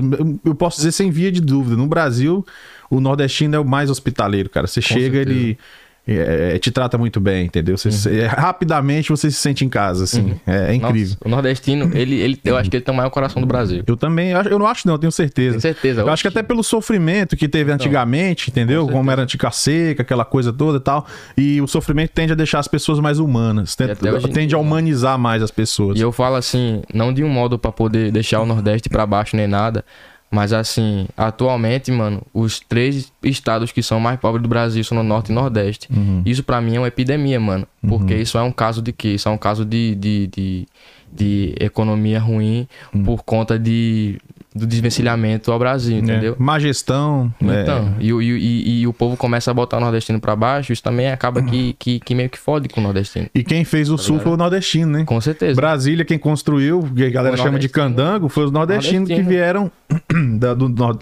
eu- 0.45 0.55
posso 0.55 0.77
dizer 0.77 0.93
sem 0.93 1.11
via 1.11 1.33
de 1.33 1.40
dúvida: 1.40 1.75
no 1.77 1.87
Brasil, 1.87 2.45
o 2.90 3.01
nordestino 3.01 3.57
é 3.57 3.59
o 3.59 3.64
mais 3.64 3.90
hospitaleiro, 3.90 4.51
cara. 4.51 4.66
Você 4.66 4.83
chega, 4.83 5.16
certeza. 5.19 5.31
ele. 5.38 5.59
É, 6.18 6.59
te 6.59 6.70
trata 6.70 6.99
muito 6.99 7.20
bem, 7.20 7.46
entendeu? 7.46 7.77
Você, 7.77 8.20
é, 8.20 8.27
rapidamente 8.27 9.11
você 9.11 9.31
se 9.31 9.37
sente 9.37 9.64
em 9.64 9.68
casa, 9.68 10.05
assim. 10.05 10.35
É, 10.46 10.53
é 10.53 10.61
Nossa, 10.61 10.75
incrível. 10.75 11.16
o 11.25 11.29
nordestino, 11.29 11.90
ele, 11.94 12.20
ele, 12.20 12.40
eu 12.44 12.57
acho 12.57 12.70
que 12.70 12.77
ele 12.77 12.85
tem 12.85 12.92
o 12.92 12.96
maior 12.96 13.11
coração 13.11 13.40
do 13.40 13.46
Brasil. 13.46 13.83
Eu 13.87 13.96
também, 13.96 14.31
eu 14.31 14.59
não 14.59 14.66
acho 14.66 14.87
não, 14.87 14.94
eu 14.94 14.99
tenho 14.99 15.12
certeza. 15.12 15.51
Tenho 15.53 15.61
certeza. 15.61 16.01
Eu 16.01 16.09
acho 16.11 16.23
que 16.23 16.29
até 16.29 16.42
pelo 16.42 16.62
sofrimento 16.62 17.37
que 17.37 17.49
teve 17.49 17.70
antigamente, 17.73 18.51
entendeu? 18.51 18.87
com 18.87 18.92
Como 18.92 19.11
era 19.11 19.23
antica 19.23 19.51
seca, 19.51 20.03
aquela 20.03 20.25
coisa 20.25 20.53
toda 20.53 20.79
e 20.79 20.81
tal. 20.81 21.07
E 21.37 21.61
o 21.61 21.66
sofrimento 21.66 22.11
tende 22.11 22.33
a 22.33 22.37
deixar 22.37 22.59
as 22.59 22.68
pessoas 22.68 22.99
mais 22.99 23.18
humanas. 23.18 23.75
Tende, 23.75 23.92
em 23.92 24.23
tende 24.33 24.40
a 24.40 24.46
dia, 24.46 24.59
humanizar 24.59 25.18
mais 25.18 25.42
as 25.42 25.51
pessoas. 25.51 25.99
E 25.99 26.03
eu 26.03 26.12
falo 26.12 26.37
assim, 26.37 26.83
não 26.92 27.12
de 27.12 27.25
um 27.25 27.29
modo 27.29 27.59
pra 27.59 27.73
poder 27.73 28.11
deixar 28.11 28.40
o 28.40 28.46
Nordeste 28.46 28.88
pra 28.88 29.07
baixo 29.07 29.37
nem 29.37 29.46
nada, 29.46 29.85
mas 30.31 30.53
assim, 30.53 31.07
atualmente, 31.16 31.90
mano, 31.90 32.23
os 32.33 32.61
três 32.61 33.12
estados 33.23 33.73
que 33.73 33.83
são 33.83 33.99
mais 33.99 34.19
pobres 34.21 34.43
do 34.43 34.49
Brasil 34.49 34.85
são 34.85 34.97
no 34.97 35.03
Norte 35.03 35.31
e 35.33 35.35
Nordeste. 35.35 35.88
Uhum. 35.93 36.23
Isso 36.25 36.45
pra 36.45 36.61
mim 36.61 36.77
é 36.77 36.79
uma 36.81 36.88
epidemia, 36.88 37.40
mano. 37.40 37.66
Porque 37.88 38.14
isso 38.14 38.38
é 38.38 38.43
um 38.43 38.53
caso 38.53 38.81
de 38.81 38.93
quê? 38.93 39.09
Isso 39.14 39.29
é 39.29 39.33
um 39.33 39.38
caso 39.38 39.64
de, 39.64 39.95
de, 39.97 40.27
de, 40.29 40.69
de 41.12 41.55
economia 41.59 42.21
ruim 42.21 42.69
Uhum. 42.95 43.03
por 43.03 43.25
conta 43.25 43.59
de, 43.59 44.21
do 44.55 44.67
desvencilhamento 44.67 45.53
ao 45.53 45.59
Brasil, 45.59 45.99
entendeu? 45.99 46.33
É. 46.33 46.43
Má 46.43 46.59
gestão. 46.59 47.33
é, 47.41 47.63
Então, 47.63 47.95
e, 48.01 48.13
o- 48.13 48.21
e, 48.21 48.31
e- 48.37 48.81
e 48.81 48.87
o 48.87 48.93
povo 48.93 49.17
começa 49.17 49.51
a 49.51 49.55
botar 49.55 49.77
o 49.77 49.81
nordestino 49.81 50.19
pra 50.21 50.35
baixo, 50.35 50.73
isso 50.73 50.83
também 50.83 51.09
acaba 51.11 51.41
que, 51.43 51.75
que, 51.79 52.01
que 52.01 52.15
meio 52.15 52.29
que 52.29 52.39
fode 52.39 52.69
com 52.69 52.81
o 52.81 52.83
nordestino. 52.83 53.29
E 53.35 53.45
quem 53.45 53.65
fez 53.65 53.89
o 53.91 53.97
sul 53.97 54.19
foi 54.19 54.33
o 54.33 54.37
nordestino, 54.37 54.91
né? 54.99 55.05
Com 55.05 55.21
certeza. 55.21 55.55
Brasília, 55.55 56.05
quem 56.05 56.19
construiu, 56.19 56.83
que 56.97 57.05
a 57.05 57.11
galera 57.11 57.37
chama 57.37 57.59
de 57.59 57.69
candango, 57.69 58.29
foi 58.29 58.45
os 58.45 58.51
nordestinos 58.51 59.09
que 59.09 59.15
Nordestino. 59.15 59.29
vieram 59.29 59.71
da- 60.39 60.55
do, 60.55 60.69
nor- 60.69 60.99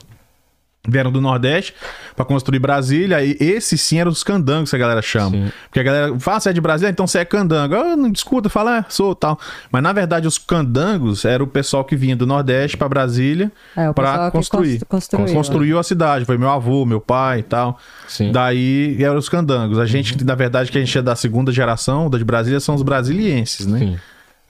vieram 0.88 1.12
do 1.12 1.20
Nordeste 1.20 1.74
pra 2.16 2.24
construir 2.24 2.58
Brasília. 2.58 3.22
E 3.22 3.36
esses 3.40 3.80
sim 3.80 3.98
eram 4.00 4.10
os 4.10 4.24
candangos 4.24 4.70
que 4.70 4.76
a 4.76 4.78
galera 4.78 5.02
chama. 5.02 5.30
Sim. 5.30 5.52
Porque 5.68 5.80
a 5.80 5.82
galera 5.82 6.18
fala, 6.18 6.40
você 6.40 6.50
é 6.50 6.52
de 6.52 6.60
Brasília, 6.60 6.90
então 6.90 7.06
você 7.06 7.18
é 7.18 7.24
candango. 7.24 7.74
Eu 7.74 7.96
não 7.96 8.10
discuta, 8.10 8.48
fala, 8.48 8.78
ah, 8.78 8.84
sou 8.88 9.14
tal. 9.14 9.38
Mas 9.70 9.82
na 9.82 9.92
verdade, 9.92 10.26
os 10.26 10.38
candangos 10.38 11.24
eram 11.24 11.44
o 11.44 11.48
pessoal 11.48 11.84
que 11.84 11.94
vinha 11.96 12.16
do 12.16 12.26
Nordeste 12.26 12.76
pra 12.76 12.88
Brasília 12.88 13.52
É, 13.76 13.86
que 13.92 14.30
construir. 14.32 14.78
cons- 14.86 15.04
construiu, 15.08 15.34
Construiu 15.34 15.78
a 15.78 15.82
cidade. 15.82 16.24
Foi 16.24 16.38
meu 16.38 16.50
avô, 16.50 16.84
meu 16.84 17.00
pai 17.00 17.40
e 17.40 17.42
tal. 17.42 17.78
Sim. 18.06 18.32
Daí 18.32 18.96
eram 19.02 19.16
os 19.18 19.28
candangos. 19.28 19.78
A 19.78 19.86
gente, 19.86 20.24
na 20.24 20.34
verdade, 20.34 20.70
que 20.72 20.78
a 20.78 20.80
gente 20.80 20.96
é 20.96 21.02
da 21.02 21.14
segunda 21.14 21.52
geração 21.52 22.08
da 22.10 22.18
de 22.18 22.24
Brasília, 22.24 22.58
são 22.60 22.74
os 22.74 22.82
brasilienses, 22.82 23.66
né? 23.66 23.78
Sim. 23.78 23.98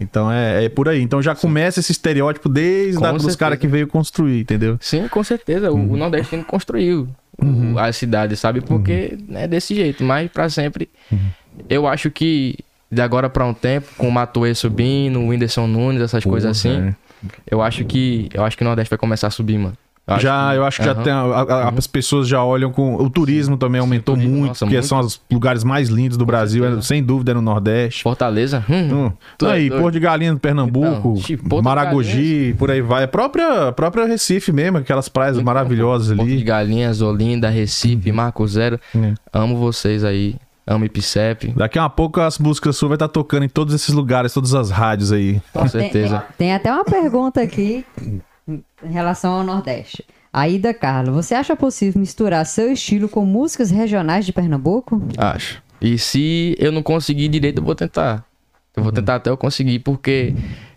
Então 0.01 0.31
é, 0.31 0.65
é 0.65 0.69
por 0.69 0.89
aí. 0.89 1.03
Então 1.03 1.21
já 1.21 1.35
começa 1.35 1.81
esse 1.81 1.91
estereótipo 1.93 2.49
desde 2.49 3.01
dos 3.01 3.23
certeza. 3.23 3.39
caras 3.39 3.59
que 3.59 3.67
veio 3.67 3.87
construir, 3.89 4.41
entendeu? 4.41 4.77
Sim, 4.81 5.09
com 5.09 5.23
certeza. 5.25 5.71
O- 5.73 5.93
O 5.93 5.97
nordestino 5.97 6.45
construiu 6.45 7.09
o- 7.41 7.79
a 7.79 7.93
cidade, 7.93 8.37
sabe? 8.37 8.61
Porque 8.61 9.19
é 9.33 9.49
desse 9.49 9.75
jeito. 9.75 10.05
Mas 10.05 10.31
pra 10.31 10.49
sempre. 10.49 10.89
Eu 11.69 11.87
acho 11.89 12.11
que 12.11 12.57
de 12.91 13.03
agora 13.03 13.29
pra 13.29 13.45
um 13.45 13.53
tempo, 13.53 13.89
com 13.99 14.09
o 14.09 14.13
Matuê 14.13 14.55
subindo, 14.55 15.19
o 15.21 15.29
Whindersson 15.29 15.67
Nunes, 15.67 16.01
essas 16.01 16.25
coisas 16.25 16.51
assim, 16.57 16.95
eu 17.51 17.61
acho 17.61 17.85
que. 17.85 18.29
Eu 18.33 18.45
acho 18.45 18.57
que 18.57 18.63
o 18.63 18.67
Nordeste 18.67 18.91
vai 18.91 18.99
começar 18.99 19.27
a 19.27 19.31
subir, 19.31 19.59
mano. 19.59 19.77
Eu 20.09 20.15
acho 20.15 20.23
já, 20.23 20.51
que- 20.51 20.57
eu 20.57 20.65
acho 20.65 20.79
que 20.79 20.85
já 20.85 20.93
Aham. 20.93 21.03
tem. 21.03 21.13
a- 21.13 21.19
a- 21.21 21.69
as 21.77 21.87
pessoas 21.87 22.27
já 22.27 22.43
olham 22.43 22.73
com. 22.73 22.97
O 22.97 23.11
turismo 23.11 23.57
também 23.57 23.81
aumentou 23.81 24.15
turismo, 24.15 24.35
muito, 24.37 24.49
nossa, 24.49 24.65
porque 24.65 24.77
muito. 24.77 24.87
são 24.89 24.99
os 25.01 25.21
lugares 25.31 25.63
mais 25.63 25.89
lindos 25.89 26.17
do 26.17 26.25
Brasil, 26.25 26.65
é, 26.65 26.81
sem 26.81 27.03
dúvida, 27.03 27.33
é 27.33 27.35
no 27.35 27.43
Nordeste. 27.43 28.03
Fortaleza. 28.03 28.65
Hum, 28.69 29.07
Hum. 29.43 29.47
é 29.47 29.51
aí. 29.53 29.69
Porto 29.71 29.93
de 29.93 30.01
Galinha 30.01 30.33
do 30.33 30.41
Pernambuco, 30.41 31.11
Então, 31.11 31.15
tipo, 31.23 31.63
Maragogi, 31.63 32.55
por 32.59 32.71
aí 32.71 32.81
vai. 32.81 33.05
A 33.05 33.09
própria, 33.09 33.69
a 33.69 33.73
própria 33.73 34.07
Recife 34.07 34.51
mesmo, 34.53 34.79
aquelas 34.79 35.09
praias 35.09 35.39
maravilhosas 35.41 36.17
Porto 36.17 36.27
de 36.29 36.35
ali. 36.37 36.43
Galinhas, 36.43 37.03
Olinda, 37.03 37.49
Recife, 37.49 38.11
Marco 38.11 38.47
Zero. 38.49 38.81
É. 38.97 39.13
Amo 39.33 39.57
vocês 39.57 40.05
aí. 40.05 40.37
Amo 40.67 40.85
Ipicep. 40.85 41.53
Daqui 41.57 41.79
a 41.79 41.89
pouco 41.89 42.21
as 42.21 42.39
músicas 42.39 42.77
suas 42.77 42.89
vai 42.91 42.97
estar 42.97 43.09
tocando 43.09 43.43
em 43.45 43.49
todos 43.49 43.73
esses 43.75 43.89
lugares, 43.95 44.35
todas 44.35 44.55
as 44.55 44.71
rádios 44.71 45.13
aí. 45.13 45.41
Com 45.53 45.67
certeza. 45.67 46.19
tem- 46.37 46.49
tem 46.49 46.55
até 46.55 46.71
uma 46.73 46.85
pergunta 46.85 47.41
aqui 47.41 47.85
em 48.49 48.91
relação 48.91 49.35
ao 49.35 49.45
Nordeste. 49.45 50.05
Aida 50.33 50.73
Carla, 50.75 51.13
você 51.13 51.35
acha 51.35 51.57
possível 51.57 52.01
misturar 52.01 52.45
seu 52.47 52.73
estilo 52.73 53.09
com 53.09 53.25
músicas 53.25 53.71
regionais 53.71 54.25
de 54.27 54.33
Pernambuco? 54.33 55.03
Acho. 55.17 55.63
E 55.81 55.99
se 55.99 56.57
eu 56.59 56.73
não 56.73 56.83
conseguir 56.83 57.29
direito, 57.29 57.59
eu 57.59 57.65
vou 57.65 57.75
tentar. 57.75 58.25
Eu 58.77 58.83
vou 58.83 58.93
tentar 58.93 59.17
até 59.17 59.31
eu 59.31 59.37
conseguir, 59.37 59.81
porque, 59.81 60.35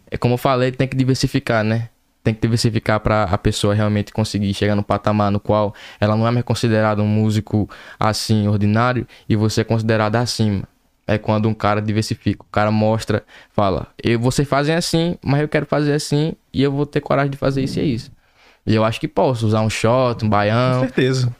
é 0.09 0.17
como 0.17 0.35
eu 0.35 0.37
falei, 0.37 0.71
tem 0.71 0.87
que 0.87 0.95
diversificar, 0.95 1.63
né? 1.63 1.89
Tem 2.23 2.33
que 2.33 2.41
diversificar 2.41 2.99
pra 2.99 3.23
a 3.23 3.37
pessoa 3.37 3.73
realmente 3.73 4.13
conseguir 4.13 4.53
chegar 4.53 4.75
no 4.75 4.83
patamar 4.83 5.31
no 5.31 5.39
qual 5.39 5.73
ela 5.99 6.15
não 6.15 6.27
é 6.27 6.31
mais 6.31 6.45
considerada 6.45 7.01
um 7.01 7.07
músico 7.07 7.69
assim, 7.99 8.47
ordinário, 8.47 9.07
e 9.27 9.35
você 9.35 9.61
é 9.61 9.63
considerado 9.63 10.15
acima. 10.15 10.63
É 11.13 11.17
quando 11.17 11.49
um 11.49 11.53
cara 11.53 11.81
diversifica. 11.81 12.43
O 12.43 12.51
cara 12.51 12.71
mostra, 12.71 13.23
fala, 13.51 13.87
eu, 14.01 14.19
vocês 14.19 14.47
fazem 14.47 14.75
assim, 14.75 15.17
mas 15.21 15.41
eu 15.41 15.47
quero 15.47 15.65
fazer 15.65 15.93
assim, 15.93 16.33
e 16.53 16.61
eu 16.63 16.71
vou 16.71 16.85
ter 16.85 17.01
coragem 17.01 17.31
de 17.31 17.37
fazer 17.37 17.63
isso 17.63 17.79
e 17.79 17.81
é 17.81 17.85
isso. 17.85 18.11
E 18.65 18.75
eu 18.75 18.83
acho 18.83 18.99
que 18.99 19.07
posso 19.07 19.45
usar 19.47 19.61
um 19.61 19.69
shot, 19.69 20.17
um 20.17 20.27
Com 20.27 20.29
baião, 20.29 20.81
certeza. 20.81 21.35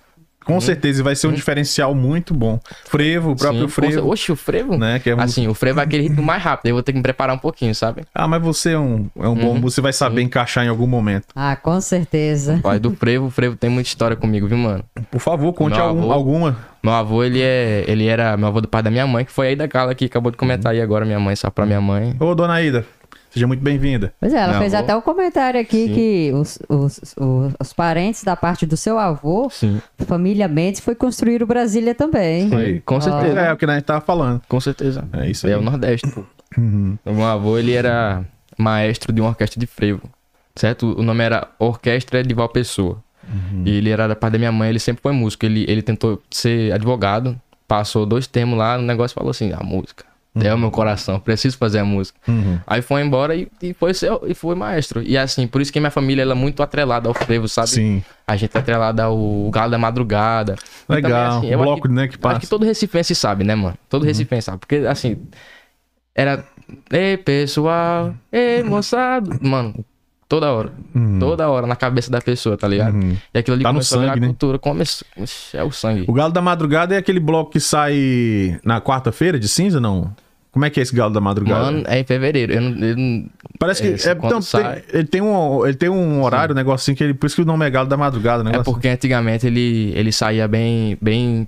Com 0.45 0.60
certeza, 0.60 1.01
e 1.01 1.04
vai 1.04 1.15
ser 1.15 1.27
um 1.27 1.32
diferencial 1.34 1.93
muito 1.93 2.34
bom. 2.34 2.60
Frevo, 2.86 3.32
o 3.32 3.36
próprio 3.36 3.60
Sim, 3.62 3.65
com 3.65 3.71
frevo, 3.71 4.10
Oxe, 4.10 4.32
o 4.32 4.36
frevo? 4.36 4.77
né? 4.77 4.99
Que 4.99 5.12
é 5.12 5.15
um- 5.15 5.19
Assim, 5.21 5.47
o 5.47 5.54
frevo 5.54 5.80
é 5.80 5.84
aquele 5.84 6.04
ritmo 6.04 6.23
mais 6.23 6.41
rápido. 6.41 6.65
Aí 6.65 6.71
eu 6.71 6.75
vou 6.75 6.84
ter 6.84 6.91
que 6.91 6.97
me 6.97 7.04
preparar 7.04 7.36
um 7.36 7.39
pouquinho, 7.39 7.73
sabe? 7.75 8.04
Ah, 8.13 8.27
mas 8.27 8.41
você 8.41 8.71
é 8.71 8.80
um, 8.80 9.08
é 9.17 9.27
um 9.27 9.30
Uhum. 9.30 9.36
bom 9.36 9.48
músico, 9.54 9.71
você 9.71 9.81
vai 9.81 9.94
saber 9.94 10.21
encaixar 10.21 10.65
em 10.65 10.67
algum 10.67 10.87
momento. 10.87 11.25
Ah, 11.35 11.56
com 11.56 11.79
certeza. 11.79 12.60
Mas 12.63 12.79
do 12.79 12.92
frevo, 12.96 13.27
o 13.27 13.29
frevo 13.29 13.56
tem 13.56 13.69
muita 13.69 13.87
história 13.89 14.15
comigo, 14.17 14.48
viu, 14.48 14.58
mano? 14.58 14.83
Por 15.12 15.19
favor, 15.19 15.54
conte 15.54 15.75
Meu 15.75 15.85
algum- 15.85 16.02
avô- 16.04 16.12
alguma. 16.12 16.58
Meu 16.83 16.94
avô, 16.94 17.23
ele 17.23 17.39
é. 17.42 17.85
Ele 17.87 18.08
era 18.08 18.35
meu 18.35 18.48
avô 18.48 18.60
do 18.62 18.67
pai 18.67 18.81
da 18.81 18.89
minha 18.89 19.06
mãe, 19.06 19.23
que 19.23 19.31
foi 19.31 19.50
aí 19.50 19.56
da 19.56 19.67
Carla 19.67 19.94
que 19.94 20.06
acabou 20.06 20.31
de 20.31 20.37
comentar 20.37 20.71
aí 20.71 20.81
agora, 20.81 21.06
minha 21.06 21.19
mãe, 21.19 21.35
só 21.35 21.50
pra 21.52 21.65
minha 21.65 21.79
mãe. 21.79 22.15
Ô, 22.19 22.33
dona 22.33 22.60
Ida, 22.62 22.83
seja 23.32 23.48
muito 23.48 23.62
bem-vinda. 23.63 24.13
Pois 24.19 24.34
é, 24.34 24.38
ela 24.38 24.52
Meu 24.52 24.62
fez 24.62 24.73
avô. 24.73 24.84
até 24.84 24.96
um 24.96 25.02
comentário 25.02 25.60
aqui 25.60 25.88
Sim. 25.88 25.94
que 25.94 26.32
os, 26.34 26.60
os, 26.69 27.00
os, 27.17 27.54
os 27.60 27.73
parentes 27.73 28.23
da 28.23 28.36
parte 28.36 28.65
do 28.65 28.77
seu 28.77 29.00
avô, 29.00 29.50
Sim. 29.50 29.82
família 30.06 30.48
Mendes, 30.48 30.82
foi 30.82 30.94
construir 30.94 31.42
o 31.42 31.48
Brasília 31.48 31.96
também. 31.96 32.54
Aí. 32.54 32.79
Com 32.82 33.02
certeza. 33.02 33.40
É, 33.40 33.52
o 33.54 33.58
que 33.58 33.65
a 33.65 33.73
gente 33.73 33.84
tava 33.84 34.02
falando. 34.02 34.42
Com 34.48 34.60
certeza. 34.60 35.04
É 35.13 35.29
isso 35.29 35.48
É 35.48 35.54
aí. 35.54 35.60
o 35.60 35.62
Nordeste, 35.62 36.08
pô. 36.12 36.23
Uhum. 36.58 36.98
O 37.06 37.13
meu 37.13 37.25
avô, 37.25 37.58
ele 37.58 37.73
era 37.73 38.23
maestro 38.58 39.13
de 39.13 39.21
uma 39.21 39.29
orquestra 39.29 39.60
de 39.60 39.65
frevo, 39.65 40.02
certo? 40.56 40.94
O 41.00 41.02
nome 41.02 41.23
era 41.23 41.48
Orquestra 41.58 42.21
de 42.21 42.34
Valpessoa. 42.34 43.02
Uhum. 43.23 43.63
E 43.65 43.69
ele 43.77 43.90
era 43.90 44.08
da 44.08 44.15
parte 44.15 44.34
da 44.34 44.38
minha 44.40 44.52
mãe, 44.52 44.69
ele 44.69 44.79
sempre 44.79 45.02
foi 45.02 45.13
músico. 45.13 45.46
Ele, 45.46 45.65
ele 45.69 45.82
tentou 45.82 46.21
ser 46.29 46.73
advogado, 46.73 47.40
passou 47.67 48.06
dois 48.06 48.27
termos 48.27 48.58
lá 48.60 48.77
no 48.77 48.84
negócio 48.84 49.13
e 49.13 49.15
falou 49.15 49.32
assim, 49.32 49.54
a 49.54 49.63
música. 49.63 50.04
É 50.34 50.54
o 50.54 50.58
meu 50.58 50.71
coração, 50.71 51.19
preciso 51.19 51.58
fazer 51.58 51.79
a 51.79 51.86
música. 51.86 52.17
Uhum. 52.25 52.58
Aí 52.65 52.82
foi 52.82 53.02
embora 53.02 53.36
e, 53.36 53.50
e 53.62 53.73
foi 53.73 53.94
ser, 53.94 54.12
e 54.25 54.34
foi 54.34 54.56
maestro. 54.56 55.04
E 55.04 55.17
assim, 55.17 55.46
por 55.46 55.62
isso 55.62 55.73
que 55.73 55.79
minha 55.79 55.92
família 55.92 56.21
ela 56.21 56.32
é 56.32 56.36
muito 56.36 56.63
atrelada 56.63 57.10
ao 57.10 57.13
frevo, 57.13 57.50
sabe? 57.50 57.69
Sim. 57.69 58.04
A 58.25 58.38
gente 58.38 58.56
é 58.56 58.60
atrelada 58.60 59.04
ao 59.04 59.50
Galo 59.52 59.71
da 59.71 59.77
Madrugada. 59.77 60.56
Legal. 60.88 61.42
também, 61.42 61.54
assim, 61.54 61.63
Bloco, 61.63 61.88
acho 61.88 61.94
né, 61.94 62.08
que 62.08 62.13
Acho 62.13 62.19
passa. 62.19 62.40
que 62.40 62.48
todo 62.48 62.65
recifense 62.65 63.13
sabe, 63.13 63.44
né, 63.44 63.56
mano? 63.56 63.77
Todo 63.90 64.06
recifense 64.06 64.46
sabe. 64.46 64.60
Porque, 64.60 64.75
assim, 64.88 65.17
era... 66.15 66.46
Ei, 66.90 67.17
pessoal. 67.17 68.15
Ei, 68.32 68.63
moçada. 68.63 69.38
Mano, 69.42 69.84
toda 70.32 70.50
hora. 70.50 70.71
Toda 71.19 71.50
hora 71.50 71.67
na 71.67 71.75
cabeça 71.75 72.10
da 72.10 72.21
pessoa, 72.21 72.56
tá 72.56 72.65
ligado? 72.65 72.94
Uhum. 72.96 73.17
E 73.34 73.38
aquilo 73.38 73.56
ali 73.56 73.63
Tá 73.63 73.69
no 73.69 73.73
começou 73.73 73.98
a 73.98 74.02
virar 74.02 74.13
sangue, 74.13 74.21
né? 74.21 74.27
cultura. 74.27 74.58
Começou... 74.58 75.06
É 75.54 75.62
o 75.62 75.71
sangue. 75.71 76.06
O 76.08 76.13
Galo 76.13 76.32
da 76.32 76.42
Madrugada 76.42 76.96
é 76.96 76.98
aquele 76.98 77.19
bloco 77.19 77.52
que 77.52 77.60
sai 77.60 78.58
na 78.63 78.79
quarta-feira 78.79 79.38
de 79.38 79.50
cinza, 79.50 79.82
não? 79.82 80.15
Como 80.52 80.65
é 80.65 80.69
que 80.69 80.79
é 80.81 80.83
esse 80.83 80.93
Galo 80.93 81.13
da 81.13 81.21
Madrugada? 81.21 81.63
Mano, 81.65 81.83
é 81.87 81.99
em 81.99 82.04
fevereiro. 82.04 82.52
Eu 82.54 82.62
não... 82.62 82.85
eu 82.85 82.97
não- 82.97 83.25
Parece 83.58 83.81
que 83.81 83.87
esse 83.89 84.10
é, 84.10 84.13
então, 84.13 84.41
sai- 84.41 84.81
tem- 84.81 84.99
ele, 84.99 85.08
tem 85.08 85.21
um, 85.21 85.65
ele 85.65 85.75
tem 85.75 85.87
um 85.87 86.21
horário, 86.23 86.54
um 86.54 86.56
negocinho 86.56 86.97
que 86.97 87.04
ele. 87.04 87.13
Por 87.13 87.27
isso 87.27 87.35
que 87.35 87.41
o 87.43 87.45
nome 87.45 87.65
é 87.65 87.69
Galo 87.69 87.87
da 87.87 87.95
Madrugada, 87.95 88.43
né? 88.43 88.52
É 88.56 88.63
porque 88.63 88.87
antigamente 88.87 89.45
ele, 89.47 89.93
ele 89.95 90.12
saía 90.12 90.47
bem, 90.47 90.97
bem. 90.99 91.47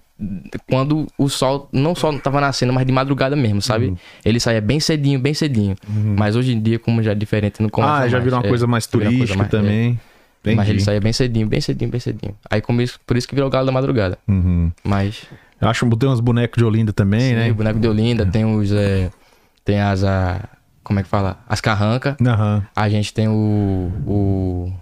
Quando 0.70 1.08
o 1.18 1.28
sol 1.28 1.68
não 1.74 1.95
só 1.95 2.14
tava 2.20 2.39
nascendo, 2.39 2.72
mas 2.72 2.86
de 2.86 2.93
madrugada 2.93 3.36
mesmo, 3.36 3.62
sabe? 3.62 3.88
Uhum. 3.88 3.97
Ele 4.24 4.39
saía 4.39 4.62
bem 4.62 4.80
cedinho, 4.80 5.20
bem 5.20 5.34
cedinho. 5.34 5.76
Mas 6.18 6.36
hoje 6.36 6.54
em 6.54 6.62
dia, 6.62 6.78
como 6.80 7.01
já 7.04 7.12
é 7.12 7.16
diferente, 7.16 7.62
não 7.62 7.68
começa 7.70 7.93
Ah, 7.93 8.08
já 8.08 8.20
virou 8.20 8.39
uma 8.39 8.45
É, 8.45 8.49
coisa 8.49 8.68
mais 8.68 8.86
uma 8.86 8.91
coisa 8.91 9.10
turística 9.12 9.38
mais- 9.38 9.51
também. 9.51 9.99
é. 10.45 10.56
Mas 10.56 10.70
ele 10.70 10.82
saía 10.82 11.01
bem 11.01 11.12
cedinho, 11.14 11.47
bem 11.47 11.60
cedinho, 11.62 11.89
bem 11.89 11.99
cedinho. 11.99 12.36
Aí 12.49 12.62
como 12.62 12.82
isso, 12.82 12.99
por 13.08 13.18
isso 13.18 13.28
que 13.28 13.34
virou 13.34 13.47
o 13.47 13.51
galo 13.51 13.66
da 13.66 13.72
madrugada. 13.72 14.18
Uhum. 14.28 14.72
Mas. 14.84 15.24
Eu 15.64 15.70
acho 15.70 15.89
que 15.89 15.95
tem 15.97 16.09
uns 16.09 16.20
bonecos 16.20 16.57
de 16.57 16.64
Olinda 16.66 16.91
também, 16.93 17.22
sim, 17.22 17.36
né? 17.36 17.51
boneco 17.53 17.80
de 17.80 17.88
Olinda, 17.88 18.26
tem 18.26 18.45
os. 18.45 18.72
é, 18.72 19.09
tem 19.66 19.80
as. 19.82 20.03
a- 20.03 20.39
como 20.84 20.99
é 20.99 21.03
que 21.03 21.09
fala? 21.09 21.38
As 21.47 21.61
carrancas. 21.61 22.16
Aham. 22.26 22.61
A 22.76 22.89
gente 22.89 23.14
tem 23.14 23.28
o. 23.28 23.91
o... 24.05 24.74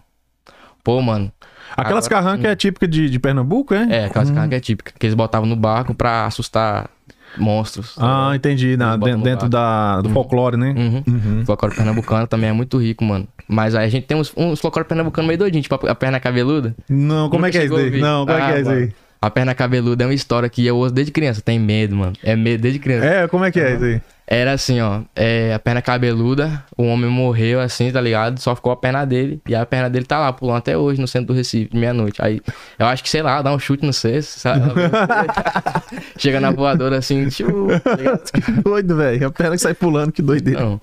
Pô, 0.84 1.00
mano. 1.02 1.32
Aquelas 1.78 2.08
Agora- 2.08 2.24
carrancas 2.24 2.52
é 2.52 2.56
típica 2.56 2.88
de, 2.88 3.10
de 3.10 3.20
Pernambuco, 3.20 3.74
é? 3.74 3.88
É, 3.90 4.06
aquelas 4.06 4.30
carrancas 4.32 4.58
é 4.58 4.60
típica. 4.60 4.92
Que 4.98 5.06
eles 5.06 5.14
botavam 5.14 5.48
no 5.48 5.56
barco 5.56 5.94
pra 5.94 6.26
assustar 6.26 6.90
monstros. 7.38 7.96
Ah, 8.00 8.32
entendi. 8.36 8.76
Na, 8.76 8.98
dentro 8.98 9.22
dentro 9.22 9.50
da, 9.50 10.02
do 10.02 10.10
folclore, 10.10 10.58
né? 10.58 10.74
Uhum. 10.76 11.04
Uhum. 11.08 11.42
O 11.44 11.46
folclore 11.46 11.76
pernambucano 11.76 12.28
também 12.28 12.50
é 12.50 12.54
muito 12.54 12.78
rico, 12.78 13.06
mano. 13.06 13.28
Mas 13.48 13.76
aí 13.76 13.86
a 13.86 13.90
gente 13.90 14.06
tem 14.08 14.18
uns, 14.18 14.34
uns 14.36 14.60
folclore 14.60 14.88
pernambucano 14.88 15.28
meio 15.28 15.38
doidinho, 15.40 15.62
tipo 15.62 15.76
a, 15.88 15.92
a 15.92 15.96
perna 15.96 16.20
cabeluda. 16.20 16.76
Não, 16.90 17.30
como 17.30 17.46
Nunca 17.46 17.50
é 17.50 17.52
que 17.52 17.58
é 17.58 17.66
isso 17.66 17.76
chegou 17.76 17.78
a 17.78 17.82
daí? 17.82 17.86
ouvir? 17.90 18.02
Não, 18.02 18.26
como 18.26 18.38
é 18.38 18.42
que 18.42 18.48
Ah, 18.48 18.52
é 18.58 18.60
isso 18.62 18.70
mano. 18.70 18.82
aí? 18.82 18.94
A 19.22 19.30
perna 19.30 19.54
cabeluda 19.54 20.04
é 20.04 20.08
uma 20.08 20.14
história 20.16 20.50
que 20.50 20.66
eu 20.66 20.76
ouço 20.78 20.94
desde 20.94 21.12
criança. 21.12 21.42
Tem 21.42 21.60
medo, 21.60 21.96
mano. 21.96 22.14
É 22.24 22.36
medo 22.36 22.62
desde 22.62 22.80
criança. 22.80 23.06
É, 23.06 23.28
como 23.28 23.46
é 23.46 23.52
que 23.52 23.60
é 23.60 23.76
isso 23.76 23.86
aí? 23.86 24.02
Era 24.26 24.54
assim, 24.54 24.80
ó. 24.82 25.02
É, 25.16 25.54
a 25.54 25.60
perna 25.60 25.82
cabeluda, 25.82 26.64
o 26.76 26.84
homem 26.84 27.10
morreu 27.10 27.60
assim, 27.60 27.92
tá 27.92 28.02
ligado? 28.02 28.40
Só 28.40 28.56
ficou 28.56 28.72
a 28.72 28.76
perna 28.76 29.06
dele. 29.06 29.40
E 29.48 29.54
a 29.54 29.64
perna 29.64 29.90
dele 29.90 30.06
tá 30.06 30.18
lá, 30.18 30.34
pulando 30.34 30.58
até 30.58 30.76
hoje 30.76 31.00
no 31.00 31.08
centro 31.08 31.28
do 31.28 31.34
Recife, 31.34 31.70
de 31.70 31.78
meia-noite. 31.78 32.20
Aí 32.20 32.42
eu 32.80 32.88
acho 32.88 33.04
que, 33.04 33.10
sei 33.10 33.22
lá, 33.22 33.42
dá 33.44 33.54
um 33.54 33.60
chute 33.60 33.86
no 33.86 33.94
cesto, 33.94 34.40
sabe? 34.40 34.62
Chega 36.18 36.40
na 36.40 36.50
voadora 36.50 36.98
assim, 36.98 37.28
tá? 37.30 38.42
Que 38.42 38.52
doido, 38.54 38.96
velho. 38.96 39.28
A 39.28 39.32
perna 39.32 39.56
que 39.56 39.62
sai 39.62 39.76
pulando, 39.76 40.12
que 40.12 40.22
doideira. 40.22 40.62
Não. 40.62 40.82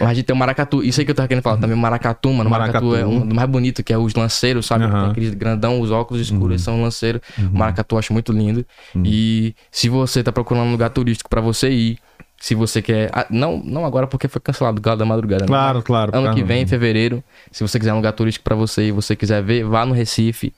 A 0.00 0.14
gente 0.14 0.26
tem 0.26 0.34
o 0.34 0.38
maracatu. 0.38 0.82
Isso 0.82 1.00
aí 1.00 1.04
que 1.04 1.10
eu 1.10 1.14
tava 1.14 1.28
querendo 1.28 1.42
falar. 1.42 1.56
Também 1.56 1.76
o 1.76 1.80
maracatu, 1.80 2.32
mano. 2.32 2.48
O 2.48 2.50
maracatu, 2.50 2.86
Maracatu. 2.86 3.10
é 3.10 3.14
um 3.16 3.26
dos 3.26 3.34
mais 3.34 3.48
bonitos, 3.48 3.84
que 3.84 3.92
é 3.92 3.98
os 3.98 4.14
lanceiros, 4.14 4.66
sabe? 4.66 4.84
Aham. 4.84 5.02
Tem 5.02 5.10
aqueles 5.10 5.34
grandão, 5.34 5.80
os 5.80 5.90
óculos 5.90 6.22
escuros, 6.22 6.50
eles 6.50 6.62
são 6.62 6.80
lanceiros. 6.82 7.20
O 7.38 7.56
maracatu 7.58 7.94
eu 7.94 7.98
acho 7.98 8.12
muito 8.12 8.32
lindo. 8.32 8.64
E 9.04 9.54
se 9.70 9.88
você 9.88 10.22
tá 10.22 10.30
procurando 10.32 10.66
um 10.66 10.72
lugar 10.72 10.90
turístico 10.90 11.28
pra 11.28 11.40
você 11.40 11.70
ir, 11.70 11.98
se 12.40 12.54
você 12.54 12.80
quer. 12.80 13.10
ah, 13.12 13.26
não, 13.28 13.60
não 13.64 13.84
agora 13.84 14.06
porque 14.06 14.28
foi 14.28 14.40
cancelado 14.40 14.78
o 14.78 14.80
Galo 14.82 14.98
da 14.98 15.04
Madrugada. 15.04 15.42
né? 15.42 15.48
Claro, 15.48 15.82
claro. 15.82 16.12
Ano 16.14 16.28
que 16.28 16.32
claro. 16.34 16.46
vem, 16.46 16.62
em 16.62 16.66
fevereiro, 16.66 17.22
se 17.50 17.66
você 17.66 17.78
quiser 17.78 17.92
um 17.92 17.96
lugar 17.96 18.12
turístico 18.12 18.44
pra 18.44 18.54
você 18.54 18.88
e 18.88 18.92
você 18.92 19.16
quiser 19.16 19.42
ver, 19.42 19.64
vá 19.64 19.84
no 19.84 19.92
Recife 19.92 20.52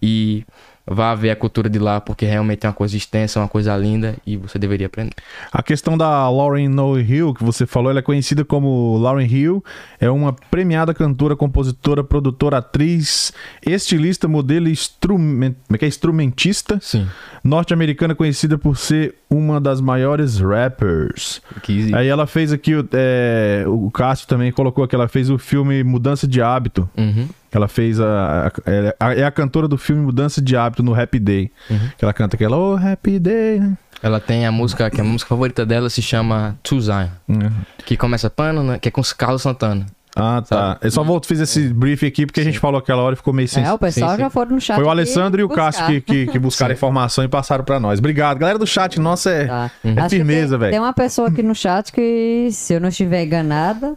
e 0.00 0.44
vá 0.86 1.14
ver 1.14 1.30
a 1.30 1.36
cultura 1.36 1.68
de 1.68 1.78
lá, 1.78 2.00
porque 2.00 2.24
realmente 2.24 2.64
é 2.64 2.68
uma 2.68 2.74
coisa 2.74 2.96
extensa, 2.96 3.40
uma 3.40 3.48
coisa 3.48 3.76
linda 3.76 4.14
e 4.24 4.36
você 4.36 4.58
deveria 4.58 4.86
aprender. 4.86 5.14
A 5.52 5.62
questão 5.62 5.98
da 5.98 6.28
Lauren 6.30 6.68
No 6.68 6.98
Hill, 6.98 7.34
que 7.34 7.42
você 7.42 7.66
falou, 7.66 7.90
ela 7.90 7.98
é 7.98 8.02
conhecida 8.02 8.44
como 8.44 8.96
Lauren 8.98 9.26
Hill, 9.26 9.64
é 10.00 10.08
uma 10.08 10.32
premiada 10.50 10.94
cantora, 10.94 11.34
compositora, 11.34 12.04
produtora, 12.04 12.58
atriz, 12.58 13.32
estilista, 13.66 14.28
modelo 14.28 14.68
e 14.68 14.72
instrument... 14.72 15.54
é 15.72 15.78
que 15.78 15.84
é? 15.84 15.88
instrumentista 15.88 16.78
Sim. 16.80 17.06
norte-americana 17.42 18.14
conhecida 18.14 18.56
por 18.56 18.76
ser 18.76 19.16
uma 19.28 19.60
das 19.60 19.80
maiores 19.80 20.38
rappers. 20.38 21.42
Que... 21.62 21.92
Aí 21.94 22.06
ela 22.06 22.26
fez 22.26 22.52
aqui, 22.52 22.74
o- 22.76 22.88
é, 22.92 23.64
o 23.66 23.90
Cássio 23.90 24.28
também 24.28 24.52
colocou 24.52 24.86
que 24.86 24.94
ela 24.94 25.08
fez 25.08 25.30
o 25.30 25.36
filme 25.38 25.82
Mudança 25.82 26.28
de 26.28 26.40
Hábito. 26.40 26.88
Uhum. 26.96 27.28
Ela 27.56 27.68
fez 27.68 27.98
a, 28.00 28.52
a- 29.00 29.14
é 29.14 29.24
a 29.24 29.30
cantora 29.30 29.66
do 29.66 29.78
filme 29.78 30.02
Mudança 30.02 30.40
de 30.42 30.56
Hábito 30.56 30.82
no 30.82 30.94
Happy 30.98 31.18
Day. 31.18 31.50
Uhum. 31.70 31.78
Que 31.96 32.04
ela 32.04 32.12
canta 32.12 32.36
aquela, 32.36 32.56
oh, 32.56 32.76
Happy 32.76 33.18
Day, 33.18 33.58
né? 33.60 33.72
Ela 34.02 34.20
tem 34.20 34.46
a 34.46 34.52
música, 34.52 34.90
que 34.90 35.00
a 35.00 35.04
música 35.04 35.28
favorita 35.30 35.64
dela 35.64 35.88
se 35.88 36.02
chama 36.02 36.56
To 36.62 36.78
Zion, 36.80 37.08
Uhum. 37.28 37.50
que 37.84 37.96
começa 37.96 38.28
pano, 38.28 38.62
né? 38.62 38.78
Que 38.78 38.88
é 38.88 38.90
com 38.90 39.00
Carlos 39.16 39.40
Santana. 39.42 39.86
Ah, 40.18 40.42
tá. 40.46 40.56
Sabe? 40.56 40.78
Eu 40.82 40.90
só 40.90 41.04
vou, 41.04 41.20
fiz 41.22 41.40
esse 41.40 41.68
brief 41.74 42.02
aqui 42.06 42.24
porque 42.24 42.40
a 42.40 42.44
gente 42.44 42.58
falou 42.58 42.78
aquela 42.78 43.02
hora 43.02 43.12
e 43.12 43.16
ficou 43.16 43.34
meio 43.34 43.46
sem. 43.48 43.62
É, 43.64 43.70
o 43.72 43.78
pessoal 43.78 44.10
sim, 44.12 44.16
sim. 44.16 44.22
já 44.22 44.30
foram 44.30 44.52
no 44.52 44.60
chat. 44.60 44.76
Foi 44.76 44.84
o 44.84 44.88
Alessandro 44.88 45.40
e 45.40 45.44
o 45.44 45.48
buscar. 45.48 45.64
Cássio 45.72 45.86
que, 45.86 46.00
que, 46.00 46.26
que 46.32 46.38
buscaram 46.38 46.72
informação 46.74 47.22
e 47.22 47.28
passaram 47.28 47.62
pra 47.64 47.78
nós. 47.78 47.98
Obrigado. 47.98 48.38
Galera 48.38 48.58
do 48.58 48.66
chat, 48.66 48.98
nossa, 48.98 49.28
é, 49.30 49.44
Tá. 49.46 49.70
é 49.84 49.90
Acho 49.90 50.08
que 50.08 50.16
firmeza, 50.16 50.56
velho. 50.56 50.70
Tem 50.70 50.80
uma 50.80 50.94
pessoa 50.94 51.28
aqui 51.28 51.42
no 51.42 51.54
chat 51.54 51.92
que, 51.92 52.48
se 52.50 52.72
eu 52.72 52.80
não 52.80 52.88
estiver 52.88 53.24
enganada, 53.24 53.94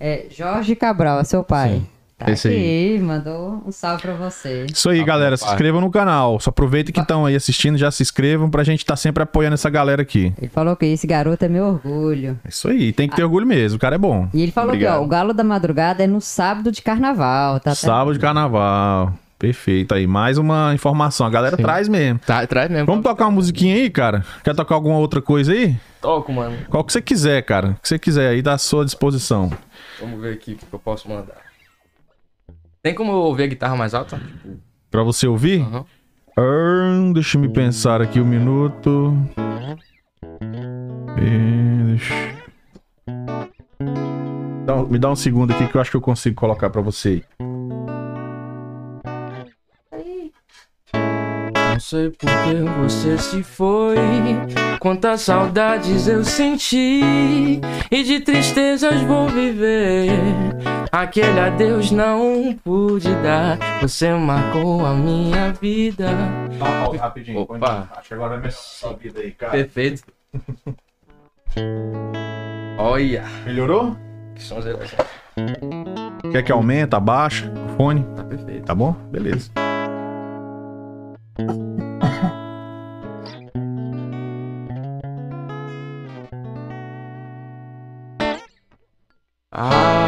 é 0.00 0.24
Jorge 0.30 0.74
Cabral, 0.74 1.20
é 1.20 1.24
seu 1.24 1.44
pai. 1.44 1.70
Sim, 1.74 1.86
Tá 2.18 2.32
esse 2.32 2.48
aqui, 2.48 2.98
mandou 3.00 3.62
um 3.64 3.70
salve 3.70 4.02
pra 4.02 4.12
você. 4.14 4.66
Isso 4.72 4.90
aí, 4.90 4.98
Tá 4.98 5.04
galera. 5.06 5.30
bom, 5.30 5.36
Se 5.36 5.44
pai. 5.44 5.52
inscrevam 5.54 5.80
no 5.80 5.88
canal. 5.90 6.40
Só 6.40 6.50
aproveitem 6.50 6.92
que 6.92 6.98
estão 7.00 7.24
aí 7.24 7.36
assistindo, 7.36 7.78
já 7.78 7.92
se 7.92 8.02
inscrevam 8.02 8.50
pra 8.50 8.64
gente 8.64 8.80
estar 8.80 8.96
sempre 8.96 9.22
apoiando 9.22 9.54
essa 9.54 9.70
galera 9.70 10.02
aqui. 10.02 10.32
Ele 10.36 10.48
falou 10.48 10.74
que 10.74 10.84
esse 10.86 11.06
garoto 11.06 11.44
é 11.44 11.48
meu 11.48 11.64
orgulho. 11.66 12.36
Isso 12.48 12.68
aí, 12.68 12.92
tem 12.92 13.08
que 13.08 13.14
ter 13.14 13.22
orgulho 13.22 13.46
mesmo. 13.46 13.76
O 13.76 13.80
cara 13.80 13.94
é 13.94 13.98
bom. 13.98 14.28
E 14.34 14.42
ele 14.42 14.50
falou 14.50 14.70
que, 14.70 14.78
Obrigado. 14.78 15.00
ó, 15.00 15.04
o 15.04 15.06
Galo 15.06 15.32
da 15.32 15.44
Madrugada 15.44 16.02
é 16.02 16.08
no 16.08 16.20
sábado 16.20 16.72
de 16.72 16.82
carnaval, 16.82 17.60
tá? 17.60 17.72
Sábado 17.74 18.12
de 18.14 18.18
carnaval. 18.18 19.12
Perfeito 19.38 19.94
aí. 19.94 20.04
Mais 20.04 20.36
uma 20.38 20.74
informação. 20.74 21.24
A 21.24 21.30
galera 21.30 21.56
traz 21.56 21.88
mesmo. 21.88 22.18
Tá, 22.26 22.44
traz 22.44 22.68
mesmo. 22.68 22.86
Vamos 22.86 23.04
tocar 23.04 23.26
uma 23.26 23.30
musiquinha 23.30 23.76
aí, 23.76 23.88
cara? 23.88 24.24
Quer 24.42 24.56
tocar 24.56 24.74
alguma 24.74 24.98
outra 24.98 25.22
coisa 25.22 25.52
aí? 25.52 25.76
Toco, 26.02 26.32
mano. 26.32 26.56
Qual 26.68 26.82
que 26.82 26.92
você 26.92 27.00
quiser, 27.00 27.42
cara. 27.42 27.68
O 27.68 27.74
que 27.80 27.86
você 27.88 27.96
quiser 28.00 28.28
aí, 28.30 28.42
tá 28.42 28.54
à 28.54 28.58
sua 28.58 28.84
disposição. 28.84 29.52
Vamos 30.00 30.20
ver 30.20 30.32
aqui 30.34 30.54
o 30.54 30.56
que 30.56 30.64
eu 30.72 30.78
posso 30.80 31.08
mandar. 31.08 31.47
Tem 32.82 32.94
como 32.94 33.12
eu 33.12 33.16
ouvir 33.18 33.44
a 33.44 33.46
guitarra 33.48 33.76
mais 33.76 33.94
alta? 33.94 34.20
Pra 34.90 35.02
você 35.02 35.26
ouvir? 35.26 35.60
Aham. 35.62 35.84
Ahn, 36.38 37.12
deixa 37.12 37.36
eu 37.36 37.40
me 37.40 37.48
pensar 37.48 38.00
aqui 38.00 38.20
um 38.20 38.24
minuto. 38.24 39.12
Deixa- 41.16 42.14
Dá 44.64 44.76
um- 44.76 44.86
me 44.86 44.98
dá 44.98 45.10
um 45.10 45.16
segundo 45.16 45.52
aqui 45.52 45.66
que 45.66 45.76
eu 45.76 45.80
acho 45.80 45.90
que 45.90 45.96
eu 45.96 46.00
consigo 46.00 46.36
colocar 46.36 46.70
pra 46.70 46.80
você. 46.80 47.24
Não 50.94 51.80
sei 51.80 52.10
por 52.10 52.28
que 52.28 52.54
você 52.82 53.18
se 53.18 53.42
foi. 53.42 53.96
Quantas 54.78 55.22
saudades 55.22 56.06
eu 56.06 56.24
senti. 56.24 57.60
E 57.90 58.02
de 58.04 58.20
tristezas 58.20 59.00
vou 59.02 59.28
viver. 59.28 60.10
Aquele 60.90 61.38
adeus 61.38 61.90
não 61.90 62.54
pude 62.64 63.14
dar. 63.16 63.58
Você 63.80 64.12
marcou 64.14 64.84
a 64.86 64.94
minha 64.94 65.52
vida. 65.52 66.08
Uma 66.56 66.84
pausa 66.84 66.98
rapidinho. 66.98 67.40
Opa. 67.40 67.58
põe- 67.58 67.98
Acho 67.98 68.08
que 68.08 68.14
agora 68.14 68.30
vai 68.30 68.38
melhorar 68.38 68.48
a 68.54 68.60
sua 68.62 68.92
vida 68.94 69.20
aí, 69.20 69.30
cara. 69.32 69.52
Perfeito. 69.52 70.02
Olha. 72.78 73.24
Melhorou? 73.44 73.96
Que 74.34 74.42
sonzeira. 74.42 74.78
Quer 76.32 76.42
que 76.42 76.50
aumente, 76.52 76.94
abaixa 76.94 77.52
o 77.52 77.76
fone? 77.76 78.04
Tá 78.16 78.24
perfeito. 78.24 78.64
Tá 78.64 78.74
bom? 78.74 78.92
Beleza. 79.10 79.50
Ah, 89.50 90.07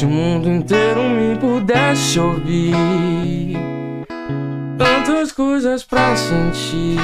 se 0.00 0.06
o 0.06 0.08
mundo 0.08 0.48
inteiro 0.48 1.02
me 1.10 1.36
pudesse 1.36 2.18
ouvir, 2.18 2.72
tantas 4.78 5.30
coisas 5.30 5.82
pra 5.84 6.16
sentir. 6.16 6.96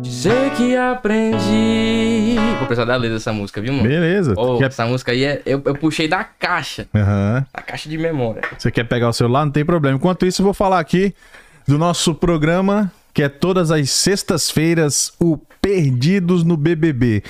Dizer 0.00 0.50
que 0.52 0.74
aprendi. 0.74 2.34
Vou 2.56 2.66
precisar 2.66 2.86
da 2.86 2.96
letra 2.96 3.18
dessa 3.18 3.30
música, 3.30 3.60
viu, 3.60 3.74
mano? 3.74 3.86
Beleza. 3.86 4.32
Ô, 4.38 4.56
Quer- 4.56 4.68
Essa 4.68 4.86
música 4.86 5.12
aí 5.12 5.22
é, 5.22 5.42
eu, 5.44 5.60
eu 5.66 5.74
puxei 5.74 6.08
da 6.08 6.24
caixa, 6.24 6.88
Aham. 6.94 7.44
da 7.54 7.60
caixa 7.60 7.90
de 7.90 7.98
memória. 7.98 8.40
Você 8.56 8.70
quer 8.70 8.84
pegar 8.84 9.10
o 9.10 9.12
celular? 9.12 9.44
Não 9.44 9.52
tem 9.52 9.66
problema. 9.66 9.98
Enquanto 9.98 10.24
isso, 10.24 10.40
eu 10.40 10.44
vou 10.44 10.54
falar 10.54 10.78
aqui 10.78 11.14
do 11.66 11.76
nosso 11.76 12.14
programa, 12.14 12.90
que 13.12 13.22
é 13.22 13.28
todas 13.28 13.70
as 13.70 13.90
sextas-feiras, 13.90 15.12
o 15.20 15.38
Perdidos 15.68 16.44
no 16.44 16.56
BBB. 16.56 17.22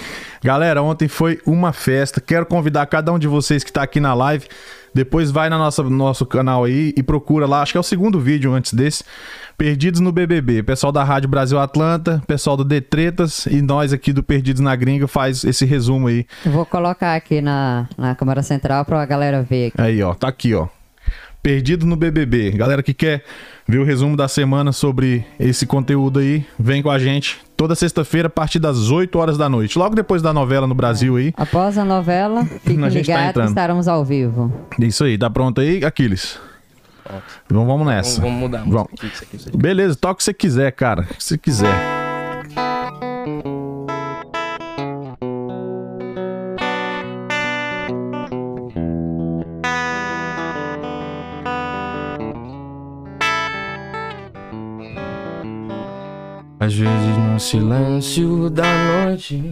Galera, 0.44 0.80
ontem 0.80 1.08
foi 1.08 1.40
uma 1.44 1.72
festa. 1.72 2.20
Quero 2.20 2.46
convidar 2.46 2.86
cada 2.86 3.12
um 3.12 3.18
de 3.18 3.26
vocês 3.26 3.64
que 3.64 3.70
está 3.70 3.82
aqui 3.82 3.98
na 3.98 4.14
live. 4.14 4.46
Depois 4.94 5.32
vai 5.32 5.50
na 5.50 5.58
nossa, 5.58 5.82
no 5.82 5.90
nosso 5.90 6.24
canal 6.24 6.62
aí 6.62 6.94
e 6.96 7.02
procura 7.02 7.48
lá. 7.48 7.62
Acho 7.62 7.72
que 7.72 7.78
é 7.78 7.80
o 7.80 7.82
segundo 7.82 8.20
vídeo 8.20 8.52
antes 8.52 8.72
desse. 8.72 9.02
Perdidos 9.56 10.00
no 10.00 10.12
BBB. 10.12 10.62
Pessoal 10.62 10.92
da 10.92 11.02
Rádio 11.02 11.28
Brasil 11.28 11.58
Atlanta, 11.58 12.22
pessoal 12.28 12.56
do 12.56 12.62
Detretas 12.62 13.46
e 13.46 13.60
nós 13.60 13.92
aqui 13.92 14.12
do 14.12 14.22
Perdidos 14.22 14.62
na 14.62 14.76
Gringa 14.76 15.08
faz 15.08 15.42
esse 15.42 15.64
resumo 15.64 16.06
aí. 16.06 16.24
Vou 16.46 16.64
colocar 16.64 17.16
aqui 17.16 17.40
na, 17.40 17.88
na 17.98 18.14
câmera 18.14 18.44
central 18.44 18.84
pra 18.84 19.04
galera 19.04 19.42
ver. 19.42 19.72
aqui. 19.72 19.80
Aí, 19.80 20.00
ó, 20.00 20.14
tá 20.14 20.28
aqui, 20.28 20.54
ó. 20.54 20.68
Perdido 21.42 21.84
no 21.84 21.96
BBB. 21.96 22.52
Galera 22.52 22.84
que 22.84 22.94
quer 22.94 23.24
ver 23.66 23.78
o 23.78 23.84
resumo 23.84 24.16
da 24.16 24.28
semana 24.28 24.70
sobre 24.70 25.26
esse 25.40 25.66
conteúdo 25.66 26.20
aí, 26.20 26.46
vem 26.56 26.84
com 26.84 26.90
a 26.90 27.00
gente 27.00 27.47
toda 27.58 27.74
sexta-feira 27.74 28.28
a 28.28 28.30
partir 28.30 28.60
das 28.60 28.88
8 28.88 29.18
horas 29.18 29.36
da 29.36 29.48
noite. 29.48 29.76
Logo 29.76 29.94
depois 29.96 30.22
da 30.22 30.32
novela 30.32 30.64
no 30.64 30.76
Brasil 30.76 31.16
aí. 31.16 31.34
Após 31.36 31.76
a 31.76 31.84
novela, 31.84 32.44
fiquem 32.44 32.78
A 32.78 32.82
tá 32.82 32.88
ligados 32.88 33.42
que 33.42 33.48
estaremos 33.48 33.88
ao 33.88 34.04
vivo. 34.04 34.52
Isso 34.78 35.02
aí, 35.02 35.18
tá 35.18 35.28
pronto 35.28 35.60
aí, 35.60 35.84
Aquiles? 35.84 36.38
Então 37.46 37.66
vamos 37.66 37.68
Vamos, 37.68 37.86
nessa. 37.88 38.20
vamos 38.20 38.38
mudar 38.38 38.60
a 38.60 38.64
Vamos. 38.64 38.88
aqui, 38.92 39.06
isso 39.06 39.24
aqui, 39.24 39.36
isso 39.36 39.48
aqui. 39.48 39.58
Beleza, 39.58 39.96
toca 39.96 40.14
o 40.14 40.16
que 40.18 40.24
você 40.24 40.32
quiser, 40.34 40.70
cara. 40.70 41.02
O 41.02 41.14
que 41.16 41.24
você 41.24 41.36
quiser. 41.36 41.74
Às 56.68 56.74
vezes 56.74 57.16
no 57.16 57.40
silêncio 57.40 58.50
da 58.50 58.62
noite 58.62 59.42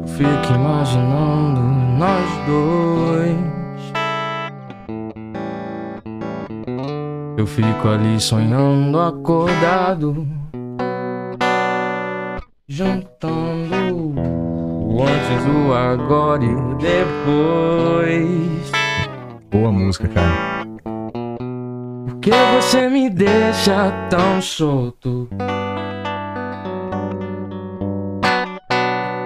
Eu 0.00 0.06
fico 0.06 0.54
imaginando 0.54 1.60
nós 1.98 2.28
dois 2.46 3.36
Eu 7.36 7.44
fico 7.44 7.88
ali 7.88 8.20
sonhando 8.20 9.00
acordado 9.00 10.24
Juntando 12.68 14.14
o 14.86 15.02
antes, 15.02 15.44
o 15.44 15.74
agora 15.74 16.44
e 16.44 16.54
depois 16.76 18.70
Boa 19.50 19.72
música, 19.72 20.06
cara. 20.06 20.59
Que 22.20 22.30
você 22.30 22.86
me 22.90 23.08
deixa 23.08 23.90
tão 24.10 24.42
solto? 24.42 25.26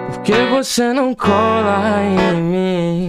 Por 0.07 0.23
que 0.23 0.33
você 0.51 0.93
não 0.93 1.13
cola 1.13 2.01
em 2.05 2.41
mim? 2.41 3.09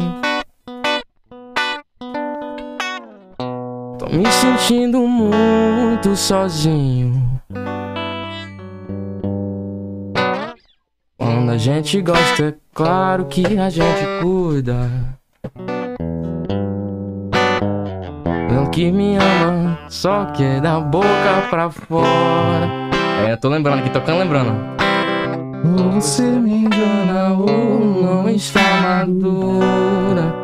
Tô 4.00 4.08
me 4.10 4.26
sentindo 4.32 5.02
muito 5.02 6.16
sozinho. 6.16 7.40
Quando 11.16 11.52
a 11.52 11.58
gente 11.60 12.02
gosta, 12.02 12.44
é 12.44 12.54
claro 12.74 13.26
que 13.26 13.46
a 13.60 13.70
gente 13.70 14.04
cuida. 14.24 14.90
Que 18.76 18.92
me 18.92 19.16
ama, 19.16 19.80
só 19.88 20.26
que 20.26 20.44
é 20.44 20.60
da 20.60 20.82
boca 20.82 21.08
pra 21.50 21.70
fora. 21.70 22.70
É, 23.26 23.32
eu 23.32 23.38
tô 23.40 23.48
lembrando 23.48 23.80
aqui, 23.80 23.90
tocando 23.90 24.20
lembrando. 24.20 24.54
Você 25.94 26.22
me 26.24 26.66
engana 26.66 27.30
ou 27.40 28.04
não 28.04 28.30
está 28.30 28.60
madura. 28.82 30.36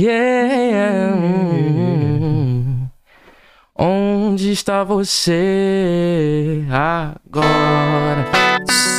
Yeah. 0.00 1.14
Onde 3.78 4.50
está 4.50 4.82
você 4.82 6.64
agora? 6.70 8.24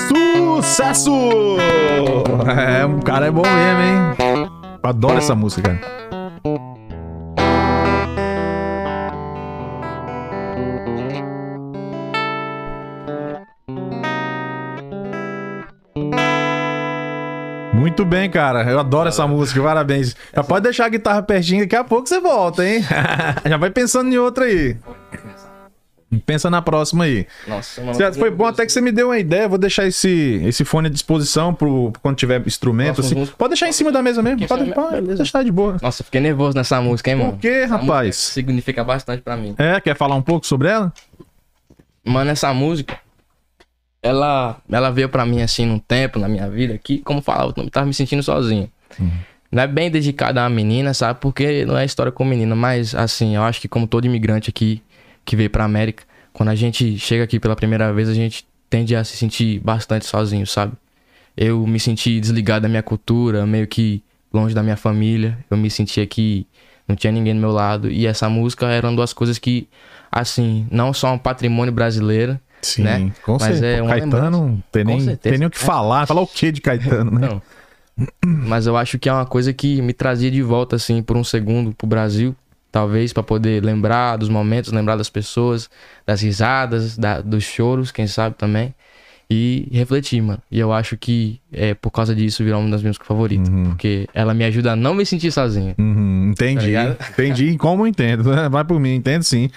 Sucesso! 0.08 1.12
É, 2.56 2.86
o 2.86 3.00
cara 3.02 3.26
é 3.26 3.32
bom 3.32 3.42
mesmo, 3.42 3.82
hein? 3.82 3.98
Eu 4.84 4.90
adoro 4.90 5.18
essa 5.18 5.34
música, 5.34 5.74
cara. 5.74 6.15
Bem, 18.16 18.30
cara. 18.30 18.64
Eu 18.64 18.80
adoro 18.80 19.10
essa 19.10 19.28
música. 19.28 19.62
Parabéns. 19.62 20.16
Já 20.34 20.44
pode 20.44 20.64
deixar 20.64 20.86
a 20.86 20.90
guitarra 20.90 21.22
pertinho, 21.22 21.62
daqui 21.62 21.76
a 21.76 21.84
pouco 21.84 22.08
você 22.08 22.20
volta, 22.20 22.66
hein? 22.66 22.82
Já 23.46 23.58
vai 23.58 23.70
pensando 23.70 24.12
em 24.12 24.18
outra 24.18 24.46
aí. 24.46 24.78
Pensa 26.26 26.50
na 26.50 26.62
próxima 26.62 27.04
aí. 27.04 27.28
Nossa, 27.46 27.82
mano. 27.82 28.14
Foi 28.14 28.32
bom 28.32 28.46
até 28.46 28.66
que 28.66 28.72
você 28.72 28.80
me 28.80 28.92
deu 28.92 29.08
uma 29.08 29.18
ideia. 29.18 29.50
Vou 29.50 29.58
deixar 29.58 29.86
esse, 29.86 30.42
esse 30.46 30.64
fone 30.64 30.88
à 30.88 30.90
disposição 30.90 31.54
pro, 31.54 31.92
quando 32.02 32.16
tiver 32.16 32.42
instrumento. 32.48 32.96
Próximas 32.96 33.24
Assim. 33.24 33.38
Pode 33.38 33.50
deixar 33.50 33.68
em 33.68 33.74
cima 33.74 33.92
da 33.92 34.02
mesa 34.02 34.22
mesmo. 34.22 34.48
Pode, 34.48 34.72
pode 34.72 35.02
deixar 35.16 35.44
de 35.44 35.52
boa. 35.52 35.78
Nossa, 35.82 36.04
fiquei 36.04 36.22
nervoso 36.22 36.56
nessa 36.56 36.80
música, 36.80 37.10
hein, 37.12 37.18
mano? 37.18 37.32
Por 37.34 37.40
quê, 37.40 37.66
rapaz? 37.66 38.16
Significa 38.16 38.84
bastante 38.84 39.22
pra 39.22 39.36
mim. 39.36 39.56
É, 39.58 39.82
quer 39.82 39.96
falar 39.98 40.16
um 40.16 40.22
pouco 40.22 40.48
sobre 40.48 40.70
ela? 40.70 40.94
Mano, 42.06 42.32
essa 42.32 42.54
música, 42.54 42.98
ela, 44.06 44.58
ela 44.70 44.92
veio 44.92 45.10
pra 45.10 45.26
mim 45.26 45.42
assim 45.42 45.66
num 45.66 45.80
tempo 45.80 46.20
na 46.20 46.28
minha 46.28 46.48
vida 46.48 46.78
que, 46.78 47.00
como 47.00 47.24
falava, 47.24 47.54
eu 47.58 47.70
tava 47.72 47.88
me 47.88 47.94
sentindo 47.94 48.22
sozinho. 48.22 48.70
Não 49.52 49.64
é 49.64 49.68
bem 49.68 49.90
dedicada 49.90 50.42
a 50.42 50.44
uma 50.44 50.50
menina, 50.50 50.94
sabe? 50.94 51.20
Porque 51.20 51.66
não 51.66 51.76
é 51.76 51.84
história 51.84 52.12
com 52.12 52.24
menina, 52.24 52.56
mas 52.56 52.94
assim, 52.94 53.36
eu 53.36 53.42
acho 53.42 53.60
que 53.60 53.68
como 53.68 53.88
todo 53.88 54.06
imigrante 54.06 54.50
aqui 54.50 54.82
que 55.26 55.36
veio 55.36 55.50
pra 55.50 55.64
América, 55.64 56.04
quando 56.32 56.50
a 56.50 56.56
gente 56.56 57.00
chega 57.00 57.24
aqui 57.24 57.40
pela 57.40 57.56
primeira 57.56 57.92
vez, 57.92 58.08
a 58.08 58.14
gente 58.14 58.46
tende 58.70 58.96
a 58.96 59.04
se 59.04 59.18
sentir 59.18 59.60
bastante 59.60 60.06
sozinho, 60.06 60.46
sabe? 60.46 60.74
Eu 61.36 61.66
me 61.66 61.80
senti 61.80 62.20
desligado 62.20 62.64
da 62.64 62.70
minha 62.70 62.84
cultura, 62.84 63.44
meio 63.46 63.66
que 63.66 64.04
longe 64.32 64.54
da 64.54 64.62
minha 64.62 64.78
família. 64.78 65.38
Eu 65.50 65.58
me 65.58 65.70
sentia 65.72 66.06
que 66.06 66.46
não 66.88 66.96
tinha 66.96 67.12
ninguém 67.12 67.34
do 67.34 67.40
meu 67.40 67.52
lado. 67.52 67.90
E 67.90 68.06
essa 68.06 68.30
música 68.30 68.68
era 68.68 68.88
uma 68.88 68.98
das 68.98 69.14
coisas 69.14 69.40
que, 69.40 69.68
assim, 70.12 70.68
não 70.70 70.94
só 70.94 71.12
um 71.14 71.18
patrimônio 71.18 71.74
brasileiro, 71.74 72.40
Sim, 72.66 72.84
né? 72.84 73.12
com 73.24 73.34
Mas 73.34 73.44
certeza. 73.44 73.66
é 73.68 73.82
uma 73.82 73.90
Caetano, 73.92 74.64
tem 74.72 74.84
nem, 74.84 75.16
tem 75.18 75.38
nem 75.38 75.48
o 75.48 75.52
que 75.52 75.60
falar. 75.60 76.06
Falar 76.08 76.22
o 76.22 76.28
que 76.28 76.52
de 76.52 76.62
Caetano, 76.62 77.12
né? 77.12 77.28
Não. 77.28 77.42
Mas 78.26 78.68
eu 78.68 78.76
acho 78.76 79.00
que 79.00 79.08
é 79.08 79.14
uma 79.14 79.26
coisa 79.26 79.54
que 79.54 79.82
me 79.82 79.94
trazia 79.94 80.30
de 80.30 80.42
volta, 80.42 80.76
assim, 80.76 81.02
por 81.02 81.16
um 81.16 81.24
segundo 81.24 81.74
pro 81.74 81.88
Brasil. 81.88 82.36
Talvez 82.72 83.14
pra 83.14 83.24
poder 83.24 83.64
lembrar 83.64 84.18
dos 84.18 84.28
momentos, 84.28 84.72
lembrar 84.74 84.98
das 84.98 85.10
pessoas, 85.10 85.70
das 86.06 86.22
risadas, 86.22 86.98
da- 86.98 87.22
dos 87.22 87.44
choros, 87.46 87.90
quem 87.92 88.06
sabe 88.06 88.36
também. 88.36 88.74
E 89.30 89.68
refletir, 89.72 90.22
mano. 90.22 90.40
E 90.52 90.60
eu 90.60 90.74
acho 90.74 90.98
que 90.98 91.40
é, 91.54 91.74
por 91.74 91.90
causa 91.90 92.14
disso 92.14 92.44
virou 92.44 92.60
uma 92.60 92.70
das 92.70 92.82
minhas 92.82 92.98
favoritas. 92.98 93.48
Porque 93.70 94.08
ela 94.14 94.34
me 94.34 94.44
ajuda 94.44 94.74
a 94.74 94.76
não 94.76 94.94
me 94.94 95.06
sentir 95.06 95.32
sozinho. 95.32 95.74
Uhum, 95.80 96.32
entendi. 96.32 96.74
Tá 96.74 96.96
entendi. 97.12 97.58
Como 97.58 97.84
eu 97.84 97.88
entendo. 97.88 98.36
né? 98.36 98.50
Vai 98.50 98.64
por 98.66 98.80
mim, 98.80 98.94
entendo 98.94 99.24
sim. 99.24 99.50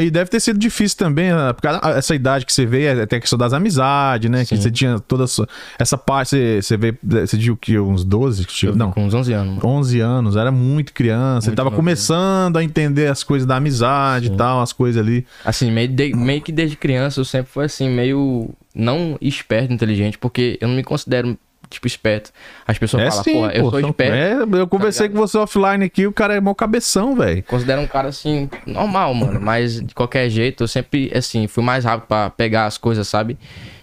E 0.00 0.10
deve 0.10 0.30
ter 0.30 0.40
sido 0.40 0.58
difícil 0.58 0.96
também, 0.98 1.32
né? 1.32 1.52
porque 1.52 1.66
essa 1.66 2.14
idade 2.14 2.44
que 2.46 2.52
você 2.52 2.64
vê, 2.66 2.84
é 2.84 3.02
até 3.02 3.16
a 3.16 3.20
questão 3.20 3.38
das 3.38 3.52
amizades, 3.52 4.30
né? 4.30 4.44
Que 4.44 4.56
Sim. 4.56 4.62
você 4.62 4.70
tinha 4.70 4.98
toda 5.00 5.24
essa, 5.24 5.46
essa 5.78 5.98
parte, 5.98 6.30
você, 6.30 6.62
você 6.62 6.76
vê, 6.76 6.94
você 7.02 7.36
diz 7.36 7.48
o 7.48 7.56
que, 7.56 7.78
uns 7.78 8.04
12? 8.04 8.46
Eu 8.64 8.76
Não, 8.76 8.90
Com 8.92 9.06
uns 9.06 9.14
11 9.14 9.32
anos, 9.32 9.56
mano. 9.56 9.66
11 9.78 10.00
anos, 10.00 10.36
era 10.36 10.50
muito 10.52 10.92
criança, 10.92 11.46
ele 11.46 11.50
Muito 11.50 11.56
tava 11.56 11.70
novinho. 11.70 11.76
começando 11.82 12.56
a 12.56 12.64
entender 12.64 13.06
as 13.08 13.22
coisas 13.22 13.46
da 13.46 13.56
amizade 13.56 14.28
e 14.28 14.36
tal, 14.36 14.60
as 14.60 14.72
coisas 14.72 15.02
ali. 15.02 15.26
Assim, 15.44 15.70
meio, 15.70 15.88
de- 15.88 16.14
meio 16.14 16.40
que 16.40 16.52
desde 16.52 16.76
criança 16.76 17.20
eu 17.20 17.24
sempre 17.24 17.50
fui 17.50 17.64
assim, 17.64 17.88
meio 17.88 18.50
não 18.74 19.18
esperto, 19.20 19.72
inteligente, 19.72 20.16
porque 20.18 20.58
eu 20.60 20.68
não 20.68 20.74
me 20.76 20.82
considero, 20.82 21.36
tipo, 21.74 21.86
esperto. 21.86 22.30
As 22.66 22.78
pessoas 22.78 23.02
é 23.02 23.10
falam, 23.10 23.24
sim, 23.24 23.32
porra, 23.32 23.52
eu 23.52 23.64
pô, 23.64 23.70
sou 23.70 23.80
esperto. 23.80 24.14
é, 24.54 24.60
eu 24.60 24.66
conversei 24.66 25.08
com 25.08 25.16
você 25.16 25.38
offline 25.38 25.84
aqui, 25.84 26.06
o 26.06 26.12
cara 26.12 26.34
é 26.34 26.40
mó 26.40 26.54
cabeção, 26.54 27.16
velho. 27.16 27.42
Considero 27.44 27.80
um 27.82 27.86
cara 27.86 28.08
assim, 28.08 28.48
normal, 28.66 29.14
mano. 29.14 29.40
Mas 29.40 29.80
de 29.80 29.94
qualquer 29.94 30.28
jeito, 30.28 30.64
eu 30.64 30.68
sempre, 30.68 31.10
assim, 31.14 31.46
fui 31.46 31.62
mais 31.62 31.84
rápido 31.84 32.06
pra 32.06 32.30
pegar 32.30 32.66
as 32.66 32.78
coisas, 32.78 33.06
sabe? 33.08 33.38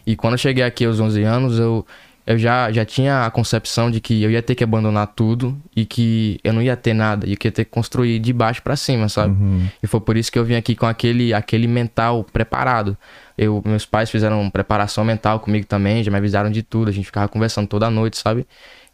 E 0.06 0.16
quando 0.16 0.34
eu 0.34 0.38
cheguei 0.40 0.64
aqui 0.64 0.86
aos 0.86 1.00
11 1.00 1.24
anos, 1.24 1.60
eu, 1.60 1.86
eu 2.30 2.38
já, 2.38 2.72
já 2.72 2.86
tinha 2.86 3.26
a 3.26 3.32
concepção 3.32 3.90
de 3.90 4.00
que 4.00 4.22
eu 4.22 4.30
ia 4.30 4.44
ter 4.44 4.54
que 4.54 4.64
abandonar 4.64 5.08
tudo 5.08 5.60
e 5.76 5.84
que 5.84 6.40
eu 6.44 6.54
não 6.54 6.62
ia 6.62 6.78
ter 6.78 6.94
nada. 6.94 7.28
E 7.28 7.36
que 7.36 7.48
ia 7.48 7.52
ter 7.52 7.66
que 7.66 7.72
construir 7.72 8.20
de 8.20 8.32
baixo 8.32 8.62
pra 8.62 8.76
cima, 8.76 9.10
sabe? 9.10 9.36
E 9.82 9.88
foi 9.88 10.00
por 10.00 10.16
isso 10.16 10.32
que 10.32 10.38
eu 10.38 10.46
vim 10.46 10.54
aqui 10.54 10.76
com 10.76 10.86
aquele, 10.86 11.34
aquele 11.34 11.66
mental 11.68 12.24
preparado. 12.24 12.96
Eu, 13.36 13.64
meus 13.66 13.84
pais 13.84 14.12
fizeram 14.12 14.48
preparação 14.52 15.04
mental 15.04 15.40
comigo 15.40 15.66
também, 15.66 16.04
já 16.04 16.12
me 16.12 16.18
avisaram 16.18 16.52
de 16.52 16.62
tudo. 16.62 16.90
A 16.90 16.92
gente 16.92 17.06
ficava 17.06 17.28
conversando 17.28 17.68
toda 17.68 17.90
noite, 17.90 18.16
sabe? 18.20 18.46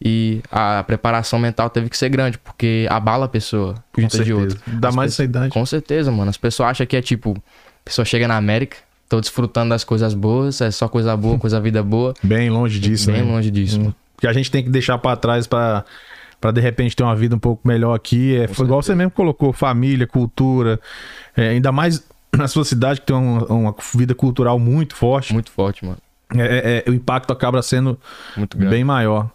E 0.02 0.42
a 0.50 0.82
preparação 0.88 1.38
mental 1.38 1.70
teve 1.70 1.90
que 1.90 1.98
ser 1.98 2.08
grande, 2.08 2.38
porque 2.38 2.88
abala 2.90 3.26
a 3.26 3.30
pessoa 3.30 3.76
Com 3.92 4.00
junto 4.02 4.12
de 4.12 4.18
certeza. 4.18 4.40
outra. 4.40 4.60
Dá 4.80 4.88
As 4.88 4.96
mais 4.96 5.12
essa 5.12 5.26
idade. 5.26 5.50
Com 5.50 5.66
certeza, 5.66 6.10
mano. 6.10 6.30
As 6.30 6.38
pessoas 6.38 6.70
acham 6.70 6.88
que 6.88 6.96
é 6.96 7.02
tipo, 7.02 7.32
a 7.32 7.84
pessoa 7.84 8.06
chega 8.06 8.30
na 8.30 8.38
América, 8.38 8.78
tô 9.08 9.20
desfrutando 9.20 9.70
das 9.70 9.84
coisas 9.84 10.14
boas, 10.14 10.62
é 10.62 10.72
só 10.72 10.88
coisa 10.88 11.16
boa, 11.16 11.38
coisa 11.38 11.60
vida 11.60 11.84
boa. 11.84 12.14
Bem 12.24 12.50
longe 12.50 12.80
disso, 12.80 13.12
Bem 13.12 13.24
né? 13.24 13.32
longe 13.32 13.52
disso. 13.52 13.80
mano. 13.80 13.96
que 14.20 14.28
a 14.28 14.34
gente 14.34 14.50
tem 14.50 14.64
que 14.64 14.70
deixar 14.70 14.98
pra 14.98 15.16
trás 15.16 15.48
pra 15.48 15.86
para 16.40 16.52
de 16.52 16.62
repente 16.62 16.96
ter 16.96 17.02
uma 17.02 17.16
vida 17.16 17.36
um 17.36 17.40
pouco 17.40 17.68
melhor 17.68 17.96
aqui. 17.96 18.36
É, 18.36 18.48
foi 18.48 18.66
igual 18.66 18.82
você 18.82 18.94
mesmo 18.94 19.10
colocou, 19.12 19.52
família, 19.54 20.06
cultura, 20.06 20.80
é, 21.36 21.50
ainda 21.50 21.72
mais 21.72 22.04
na 22.36 22.48
sua 22.48 22.64
cidade 22.66 23.00
que 23.00 23.08
tem 23.08 23.16
uma, 23.16 23.46
uma 23.46 23.76
vida 23.96 24.14
cultural 24.14 24.60
muito 24.60 24.96
forte. 24.96 25.34
Muito 25.34 25.50
forte, 25.50 25.84
mano. 25.84 25.98
É, 26.36 26.42
é, 26.42 26.84
é, 26.86 26.90
o 26.90 26.94
impacto 26.94 27.32
acaba 27.32 27.62
sendo 27.62 27.98
bem 28.56 28.84
maior. 28.84 29.30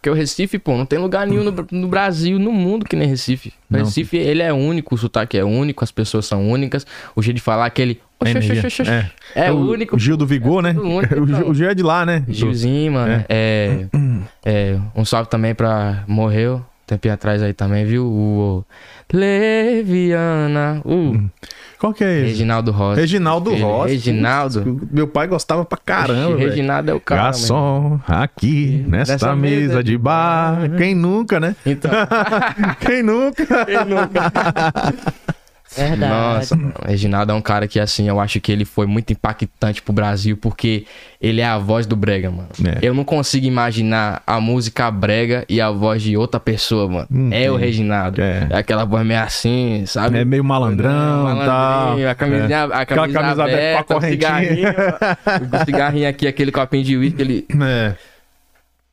Porque 0.00 0.08
o 0.08 0.14
Recife, 0.14 0.58
pô, 0.58 0.78
não 0.78 0.86
tem 0.86 0.98
lugar 0.98 1.26
nenhum 1.26 1.44
no, 1.44 1.66
no 1.70 1.86
Brasil, 1.86 2.38
no 2.38 2.50
mundo 2.50 2.86
que 2.86 2.96
nem 2.96 3.06
Recife. 3.06 3.52
O 3.70 3.74
Não. 3.74 3.80
Recife, 3.80 4.16
ele 4.16 4.42
é 4.42 4.50
único, 4.50 4.94
o 4.94 4.98
sotaque 4.98 5.36
é 5.36 5.44
único, 5.44 5.84
as 5.84 5.90
pessoas 5.90 6.24
são 6.24 6.50
únicas, 6.50 6.86
o 7.14 7.20
jeito 7.20 7.36
de 7.36 7.42
falar 7.42 7.64
é 7.64 7.66
aquele. 7.66 8.00
Oxe, 8.18 8.38
oxe, 8.38 8.52
oxe, 8.52 8.66
oxe, 8.66 8.82
oxe. 8.82 8.90
É. 8.90 9.10
É, 9.34 9.52
o 9.52 9.56
único. 9.56 9.96
O 9.96 9.98
Gil 9.98 10.16
do 10.16 10.26
Vigor, 10.26 10.62
né? 10.62 10.72
tudo 10.72 10.88
único, 10.88 11.20
o, 11.20 11.26
Gil, 11.26 11.36
então. 11.36 11.50
o 11.50 11.54
Gil 11.54 11.68
é 11.68 11.74
de 11.74 11.82
lá, 11.82 12.06
né? 12.06 12.24
Gilzinho, 12.26 12.92
mano. 12.92 13.24
É. 13.28 13.86
é, 14.42 14.78
um 14.96 15.04
salve 15.04 15.28
também 15.28 15.54
pra 15.54 16.02
Morreu, 16.08 16.64
tempinho 16.90 17.14
atrás 17.14 17.42
aí 17.42 17.52
também, 17.52 17.84
viu? 17.84 18.04
O 18.04 18.64
Leviana. 19.12 20.82
Uh, 20.84 21.30
Qual 21.78 21.94
que 21.94 22.04
é 22.04 22.18
esse? 22.18 22.26
Reginaldo 22.28 22.70
Rossi. 22.72 23.00
Reginaldo 23.00 23.54
Rossi. 23.54 23.92
Reginaldo. 23.92 24.62
Putz, 24.62 24.92
Meu 24.92 25.06
pai 25.08 25.26
gostava 25.26 25.64
pra 25.64 25.78
caramba. 25.78 26.36
Reginaldo 26.36 26.90
é 26.90 26.94
o 26.94 27.00
cara. 27.00 27.22
Garçom, 27.22 28.00
aqui, 28.06 28.84
nesta 28.86 29.34
mesa, 29.36 29.66
mesa 29.68 29.84
de 29.84 29.96
bar. 29.96 30.70
Quem 30.76 30.94
nunca, 30.94 31.38
né? 31.38 31.54
Então, 31.64 31.90
Quem 32.84 33.02
nunca? 33.02 33.44
Verdade. 35.76 36.12
nossa, 36.12 36.56
mano, 36.56 36.74
o 36.82 36.88
Reginaldo 36.88 37.32
é 37.32 37.34
um 37.34 37.40
cara 37.40 37.68
que, 37.68 37.78
assim, 37.78 38.08
eu 38.08 38.18
acho 38.18 38.40
que 38.40 38.50
ele 38.50 38.64
foi 38.64 38.86
muito 38.86 39.12
impactante 39.12 39.80
pro 39.80 39.92
Brasil, 39.92 40.36
porque 40.36 40.84
ele 41.20 41.40
é 41.40 41.46
a 41.46 41.58
voz 41.58 41.86
do 41.86 41.94
Brega, 41.94 42.30
mano. 42.30 42.48
É. 42.64 42.78
Eu 42.82 42.92
não 42.92 43.04
consigo 43.04 43.46
imaginar 43.46 44.22
a 44.26 44.40
música 44.40 44.90
Brega 44.90 45.44
e 45.48 45.60
a 45.60 45.70
voz 45.70 46.02
de 46.02 46.16
outra 46.16 46.40
pessoa, 46.40 46.88
mano. 46.88 47.08
Hum, 47.10 47.30
é 47.32 47.50
o. 47.50 47.56
Reginaldo. 47.56 48.20
É. 48.20 48.48
É. 48.50 48.56
aquela 48.56 48.84
voz 48.84 49.06
meio 49.06 49.20
assim, 49.20 49.84
sabe? 49.86 50.18
É 50.18 50.24
meio 50.24 50.42
malandrão 50.42 50.90
e 50.90 51.34
Malandrinho, 51.34 51.46
tal. 51.46 52.10
A 52.10 52.14
camisinha, 52.14 52.58
a 52.64 52.80
Aquela 52.80 53.02
camisa 53.02 53.20
camisa 53.20 53.42
aberta 53.42 53.60
aberta, 53.60 53.84
com 53.84 53.94
a 53.94 53.96
o 53.96 54.00
cigarrinho, 54.00 54.68
o 54.68 55.64
cigarrinho 55.64 56.08
aqui, 56.08 56.26
aquele 56.26 56.52
copinho 56.52 56.84
de 56.84 56.96
uísque, 56.96 57.22
ele... 57.22 57.46
É. 57.62 57.94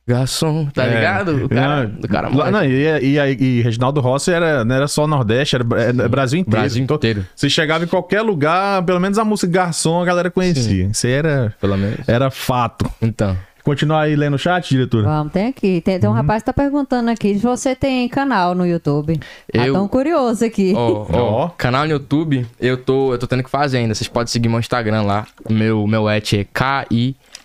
Garçom, 0.08 0.66
tá 0.66 0.84
É. 0.84 0.94
ligado? 0.94 1.44
O 1.44 1.48
cara, 1.48 1.86
Não, 1.86 1.98
o 2.00 2.08
cara 2.08 2.28
lá- 2.34 2.50
não, 2.50 2.64
e, 2.64 2.86
e, 3.02 3.18
e 3.18 3.62
Reginaldo 3.62 4.00
Rossi 4.00 4.32
era, 4.32 4.64
não 4.64 4.74
era 4.74 4.88
só 4.88 5.06
Nordeste, 5.06 5.56
era 5.56 5.64
é, 5.80 6.08
Brasil 6.08 6.40
inteiro. 6.40 6.60
Brasil 6.60 6.82
Então, 6.82 6.96
inteiro, 6.96 7.26
Você 7.36 7.50
chegava 7.50 7.84
em 7.84 7.88
qualquer 7.88 8.22
lugar, 8.22 8.82
pelo 8.84 8.98
menos 9.00 9.18
a 9.18 9.24
música 9.24 9.52
Garçom 9.52 10.00
a 10.00 10.04
galera 10.04 10.30
conhecia. 10.30 10.86
Isso 10.86 11.06
aí 11.06 11.12
era, 11.12 11.54
pelo 11.60 11.76
menos. 11.76 12.08
era 12.08 12.30
fato. 12.30 12.90
Então, 13.02 13.36
Continuar 13.64 14.02
aí 14.04 14.16
lendo 14.16 14.32
o 14.32 14.38
chat, 14.38 14.66
diretor? 14.70 15.04
Vamos, 15.04 15.30
tem 15.30 15.48
aqui. 15.48 15.82
Tem, 15.82 15.96
Uhum. 15.96 16.00
tem 16.00 16.08
um 16.08 16.12
rapaz 16.14 16.42
que 16.42 16.46
tá 16.46 16.54
perguntando 16.54 17.10
aqui 17.10 17.34
se 17.34 17.40
você 17.42 17.76
tem 17.76 18.08
canal 18.08 18.54
no 18.54 18.64
YouTube. 18.66 19.20
Tá 19.52 19.66
Eu- 19.66 19.74
tão 19.74 19.86
curioso 19.86 20.42
aqui. 20.42 20.72
Ó, 20.74 21.04
Ó. 21.12 21.18
ó, 21.44 21.48
canal 21.50 21.84
no 21.84 21.90
YouTube, 21.90 22.46
eu 22.58 22.78
tô, 22.78 23.12
eu 23.12 23.18
tô 23.18 23.26
tendo 23.26 23.42
que 23.42 23.50
fazer 23.50 23.76
ainda. 23.76 23.94
Vocês 23.94 24.08
podem 24.08 24.28
seguir 24.28 24.48
meu 24.48 24.58
Instagram 24.58 25.02
lá. 25.02 25.26
Meu, 25.50 25.86
meu 25.86 26.08
et 26.08 26.32
é 26.32 26.44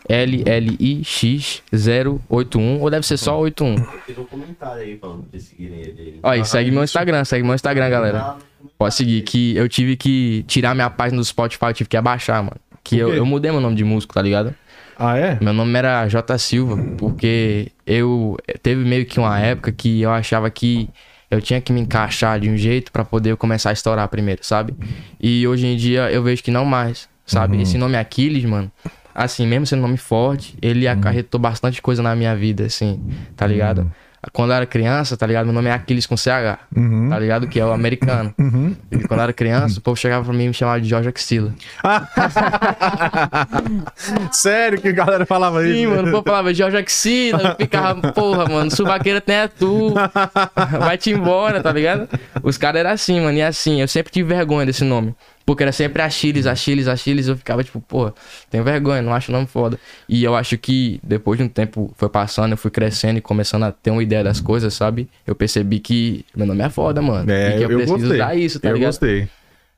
KILLIX081, 0.10 2.82
ou 2.82 2.90
deve 2.90 3.06
ser 3.06 3.18
só 3.18 3.40
81. 3.40 3.76
Tem 3.76 3.86
um 4.18 4.26
comentário 4.26 4.82
aí 4.82 4.98
falando 4.98 5.24
pra 5.24 5.40
seguirem 5.40 5.80
ele 5.80 5.96
aí. 6.00 6.20
Ó, 6.22 6.34
e 6.34 6.46
segue 6.46 6.72
meu 6.72 6.84
Instagram, 6.84 7.24
segue 7.26 7.44
meu 7.44 7.56
Instagram, 7.56 7.90
galera. 7.90 8.36
Pode 8.78 8.96
seguir, 8.96 9.22
que 9.24 9.56
eu 9.56 9.68
tive 9.70 9.96
que 9.96 10.44
tirar 10.48 10.74
minha 10.74 10.90
página 10.90 11.20
do 11.20 11.26
Spotify, 11.26 11.68
eu 11.68 11.74
tive 11.74 11.90
que 11.90 11.98
abaixar, 11.98 12.44
mano. 12.44 12.58
Que 12.84 12.98
eu, 12.98 13.14
eu 13.14 13.26
mudei 13.26 13.52
meu 13.52 13.62
nome 13.62 13.76
de 13.76 13.84
músico, 13.84 14.14
tá 14.14 14.22
ligado? 14.22 14.54
Ah, 14.98 15.18
é? 15.18 15.38
Meu 15.42 15.54
nome 15.54 15.78
era 15.78 16.08
J 16.08 16.38
Silva, 16.38 16.78
porque 16.98 17.72
eu 17.86 18.38
teve 18.62 18.84
meio 18.84 19.06
que 19.06 19.20
uma 19.20 19.40
época 19.40 19.72
que 19.72 20.02
eu 20.02 20.12
achava 20.12 20.50
que 20.50 20.90
eu 21.32 21.42
tinha 21.42 21.60
que 21.60 21.74
me 21.74 21.82
encaixar 21.82 22.40
de 22.40 22.50
um 22.50 22.56
jeito 22.56 22.92
pra 22.92 23.04
poder 23.04 23.36
começar 23.38 23.72
a 23.72 23.74
estourar 23.74 24.08
primeiro, 24.08 24.44
sabe? 24.44 24.76
E 25.20 25.48
hoje 25.48 25.66
em 25.66 25.76
dia 25.76 26.12
eu 26.12 26.22
vejo 26.22 26.44
que 26.44 26.52
não 26.52 26.64
mais, 26.64 27.10
sabe? 27.26 27.60
Esse 27.62 27.78
nome 27.78 27.98
Aquiles, 27.98 28.46
mano, 28.46 28.72
assim, 29.14 29.48
mesmo 29.48 29.66
sendo 29.66 29.80
um 29.80 29.84
nome 29.84 29.98
forte, 29.98 30.56
ele 30.62 30.88
acarretou 30.88 31.40
bastante 31.40 31.82
coisa 31.82 32.04
na 32.04 32.16
minha 32.16 32.36
vida, 32.36 32.66
assim, 32.66 33.02
tá 33.36 33.48
ligado? 33.48 33.92
Quando 34.32 34.52
eu 34.52 34.56
era 34.56 34.66
criança, 34.66 35.18
tá 35.18 35.28
ligado? 35.28 35.44
Meu 35.48 35.54
nome 35.54 35.68
é 35.68 35.74
Aquiles 35.74 36.06
com 36.06 36.16
CH, 36.16 36.58
Uhum. 36.74 37.10
tá 37.10 37.20
ligado? 37.20 37.46
Que 37.46 37.60
é 37.60 37.66
o 37.66 37.74
americano. 37.74 38.34
Uhum. 38.40 38.74
E 38.90 39.00
quando 39.00 39.20
eu 39.20 39.24
era 39.24 39.34
criança, 39.34 39.80
o 39.80 39.82
povo 39.82 39.98
chegava 39.98 40.24
pra 40.24 40.34
mim 40.34 40.46
e 40.46 40.48
me 40.48 40.54
chamava 40.54 40.80
de 40.80 40.88
Jorge 40.88 41.10
Axila. 41.10 41.54
Sério 44.32 44.80
que 44.82 44.88
a 44.88 44.92
galera 44.92 45.26
falava 45.26 45.64
isso? 45.66 45.74
Sim, 45.78 45.88
mano, 45.88 46.08
o 46.08 46.12
povo 46.12 46.24
falava 46.24 46.54
Jorge 46.54 46.78
Axila, 46.78 47.50
eu 47.50 47.56
ficava, 47.56 48.12
porra, 48.14 48.46
mano, 48.48 48.72
subaqueira 48.72 49.22
tem 49.22 49.36
é 49.36 49.48
tu, 49.48 49.94
vai-te 50.80 51.12
embora, 51.12 51.62
tá 51.62 51.72
ligado? 51.72 52.08
Os 52.42 52.58
caras 52.58 52.80
eram 52.82 52.92
assim, 52.92 53.20
mano, 53.20 53.38
e 53.38 53.42
assim, 53.42 53.82
eu 53.82 53.88
sempre 53.88 54.12
tive 54.12 54.28
vergonha 54.30 54.66
desse 54.66 54.84
nome, 54.84 55.16
porque 55.46 55.64
era 55.64 55.72
sempre 55.72 56.02
Achiles, 56.02 56.46
Achiles, 56.48 56.88
Achiles, 56.88 57.28
eu 57.28 57.36
ficava 57.38 57.64
tipo, 57.64 57.82
porra, 57.82 58.14
tenho 58.50 58.64
vergonha, 58.64 59.02
não 59.02 59.14
acho 59.14 59.32
o 59.32 59.36
nome 59.36 59.46
foda. 59.48 59.78
E 60.08 60.24
eu 60.24 60.36
acho 60.36 60.58
que 60.58 61.00
depois 61.04 61.38
de 61.38 61.44
um 61.44 61.50
tempo 61.50 61.94
foi 61.98 62.10
passando, 62.10 62.52
eu 62.54 62.58
fui 62.58 62.72
crescendo 62.72 63.18
e 63.18 63.22
começando 63.22 63.64
a 63.64 63.72
ter 63.72 63.92
uma 63.92 64.02
ideia 64.04 64.24
das 64.24 64.40
coisas, 64.40 64.74
sabe? 64.74 65.10
Eu 65.28 65.36
percebi 65.36 65.80
que 65.80 66.26
meu 66.36 66.46
nome 66.48 66.64
é 66.64 66.70
foda, 66.70 67.02
mano, 67.02 67.30
É, 67.32 67.56
e 67.56 67.58
que 67.58 67.64
eu, 67.64 67.68
preciso 67.68 67.94
gostei. 67.98 68.14
usar 68.16 68.36
isso, 68.36 68.60
tá 68.60 68.70
eu 68.70 68.74
ligado? 68.76 68.90
gostei. 68.92 69.28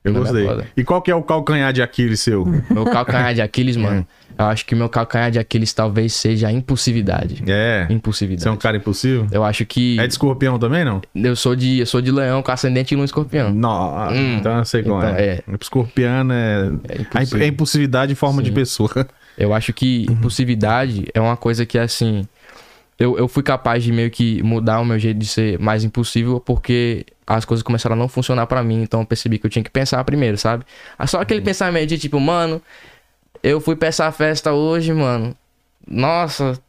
Eu 0.04 0.14
Meu 0.14 0.24
nome 0.24 0.28
é 0.28 0.32
gostei. 0.44 0.48
foda. 0.48 0.68
E 0.78 0.84
qual 0.84 1.02
que 1.02 1.10
é 1.10 1.16
o 1.16 1.24
calcanhar 1.24 1.74
de 1.74 1.82
Aquiles 1.82 2.20
seu? 2.20 2.46
Meu 2.70 2.86
calcanhar 2.86 3.34
de 3.34 3.42
Aquiles, 3.42 3.76
mano, 3.76 4.06
eu 4.38 4.46
acho 4.46 4.66
que 4.66 4.76
meu 4.76 4.90
calcanhar 4.90 5.32
de 5.32 5.40
Aquiles 5.40 5.72
talvez 5.74 6.14
seja 6.14 6.48
a 6.48 6.52
impulsividade. 6.52 7.44
É. 7.48 7.88
Impulsividade. 7.90 8.44
Você 8.44 8.50
é 8.50 8.52
um 8.52 8.58
cara 8.58 8.78
impossível? 8.78 9.28
Eu 9.32 9.44
acho 9.44 9.66
que 9.66 10.00
É 10.00 10.06
de 10.08 10.14
escorpião 10.14 10.58
também, 10.60 10.84
não? 10.86 11.02
eu 11.16 11.36
sou 11.36 11.56
de 11.56 11.80
eu 11.80 11.86
sou 11.86 12.02
de 12.02 12.12
leão 12.12 12.42
com 12.44 12.52
ascendente 12.52 12.94
em 12.94 12.98
lua 12.98 13.06
escorpião. 13.06 13.52
Não, 13.54 14.10
Hum. 14.12 14.38
então 14.40 14.58
eu 14.58 14.66
sei 14.66 14.84
qual 14.84 15.00
Então, 15.00 15.16
é. 15.16 15.42
Escorpiano 15.62 16.34
é... 16.34 16.72
É 16.88 16.94
a 16.98 17.02
impulsivo. 17.02 17.36
imp- 17.38 17.44
é 17.44 17.48
impulsividade 17.48 18.12
em 18.12 18.16
forma 18.16 18.42
de 18.44 18.50
Sim. 18.50 18.56
pessoa. 18.56 19.08
Eu 19.38 19.54
acho 19.54 19.74
que 19.74 20.06
impulsividade 20.10 21.08
é 21.14 21.20
uma 21.20 21.36
coisa 21.36 21.66
que 21.66 21.78
assim 21.78 22.26
eu, 22.98 23.18
eu 23.18 23.28
fui 23.28 23.44
capaz 23.44 23.84
de 23.84 23.92
meio 23.92 24.10
que 24.10 24.42
mudar 24.44 24.80
o 24.80 24.86
meu 24.86 24.98
jeito 24.98 25.18
de 25.20 25.26
ser 25.26 25.60
mais 25.60 25.84
impulsivo 25.84 26.40
porque 26.40 27.06
as 27.28 27.44
coisas 27.44 27.62
começaram 27.62 27.96
a 27.96 28.00
não 28.00 28.08
funcionar 28.08 28.46
pra 28.48 28.64
mim, 28.64 28.82
então 28.82 29.02
eu 29.02 29.06
percebi 29.06 29.38
que 29.38 29.46
eu 29.46 29.50
tinha 29.50 29.62
que 29.64 29.70
pensar 29.70 30.02
primeiro, 30.06 30.38
sabe? 30.38 30.64
Só 31.06 31.20
aquele 31.20 31.42
pensamento 31.42 31.90
de 31.90 31.98
tipo, 31.98 32.18
mano, 32.20 32.62
eu 33.46 33.62
fui 33.62 33.76
pra 33.76 33.90
essa 33.90 34.12
festa 34.12 34.54
hoje, 34.54 34.92
mano. 34.92 35.36
Nossa, 35.88 36.60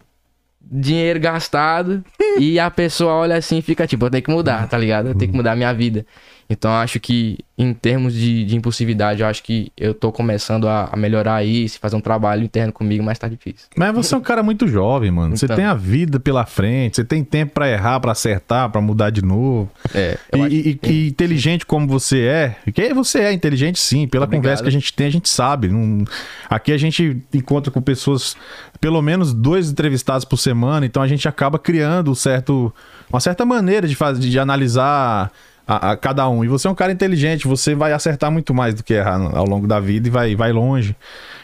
dinheiro 0.61 1.19
gastado 1.19 2.05
e 2.39 2.61
a 2.61 2.71
pessoa 2.71 3.15
olha 3.15 3.37
assim 3.37 3.59
e 3.59 3.63
fica 3.63 3.87
tipo, 3.87 4.05
eu 4.05 4.11
tenho 4.11 4.23
que 4.23 4.31
mudar, 4.31 4.69
tá 4.69 4.77
ligado? 4.77 5.09
Eu 5.09 5.15
tenho 5.15 5.31
que 5.31 5.37
mudar 5.37 5.53
a 5.53 5.57
minha 5.57 5.73
vida. 5.73 6.05
Então 6.49 6.71
eu 6.71 6.77
acho 6.77 7.01
que, 7.01 7.39
em 7.59 7.75
termos 7.75 8.15
de, 8.15 8.45
de 8.45 8.55
impulsividade, 8.57 9.21
eu 9.21 9.27
acho 9.27 9.43
que 9.43 9.73
eu 9.77 9.93
tô 9.93 10.13
começando 10.13 10.69
a, 10.69 10.89
a 10.93 10.97
melhorar 10.97 11.45
isso, 11.45 11.79
fazer 11.81 11.97
um 11.97 12.01
trabalho 12.01 12.45
interno 12.45 12.73
comigo, 12.73 13.03
mas 13.03 13.19
tá 13.19 13.27
difícil. 13.27 13.67
Mas 13.77 13.93
você 13.93 14.15
é 14.15 14.17
um 14.17 14.21
cara 14.21 14.45
muito 14.45 14.69
jovem, 14.69 15.11
mano. 15.11 15.37
Você 15.37 15.47
Então. 15.47 15.57
tem 15.57 15.65
a 15.65 15.75
vida 15.75 16.21
pela 16.21 16.47
frente, 16.47 16.97
você 16.97 17.05
tem 17.05 17.25
tempo 17.25 17.53
pra 17.55 17.69
errar, 17.69 17.99
pra 17.99 18.13
acertar, 18.13 18.71
pra 18.71 18.81
mudar 18.81 19.11
de 19.11 19.23
novo. 19.23 19.69
É, 19.93 20.17
E, 20.35 20.41
acho 20.41 20.55
e- 20.55 20.75
que- 20.75 20.89
e 20.93 21.09
inteligente 21.09 21.67
como 21.67 21.87
você 21.89 22.21
é, 22.21 22.57
que 22.73 22.95
você 22.95 23.19
é 23.23 23.33
inteligente 23.33 23.81
sim, 23.81 24.07
pela 24.07 24.25
Obrigado. 24.25 24.43
conversa 24.45 24.63
que 24.63 24.69
a 24.69 24.73
gente 24.73 24.93
tem, 24.93 25.09
a 25.09 25.11
gente 25.11 25.29
sabe. 25.29 25.67
Não- 25.69 26.05
aqui 26.49 26.71
a 26.71 26.79
gente 26.79 27.21
encontra 27.35 27.73
com 27.73 27.83
pessoas, 27.83 28.37
pelo 28.81 29.03
menos 29.03 29.35
dois 29.35 29.69
entrevistados 29.69 30.25
por 30.25 30.37
semana, 30.37 30.87
então 30.87 31.03
a 31.03 31.09
gente 31.09 31.27
acaba 31.27 31.59
criando 31.59 32.09
um 32.11 32.15
certo, 32.15 32.73
uma 33.11 33.19
certa 33.19 33.45
maneira 33.45 33.89
de, 33.89 33.97
fazer, 33.97 34.21
de 34.21 34.39
analisar 34.39 35.33
a, 35.67 35.93
a 35.93 35.97
cada 35.97 36.29
um. 36.29 36.45
E 36.45 36.49
você 36.49 36.69
é 36.69 36.71
um 36.71 36.75
cara 36.75 36.93
inteligente, 36.93 37.49
você 37.49 37.75
vai 37.75 37.93
acertar 37.93 38.31
muito 38.31 38.55
mais 38.55 38.75
do 38.75 38.83
que 38.83 38.95
errar 38.95 39.21
ao 39.35 39.47
longo 39.47 39.67
da 39.67 39.81
vida 39.81 40.09
e 40.09 40.11
vai, 40.11 40.37
vai 40.37 40.53
longe. 40.53 40.95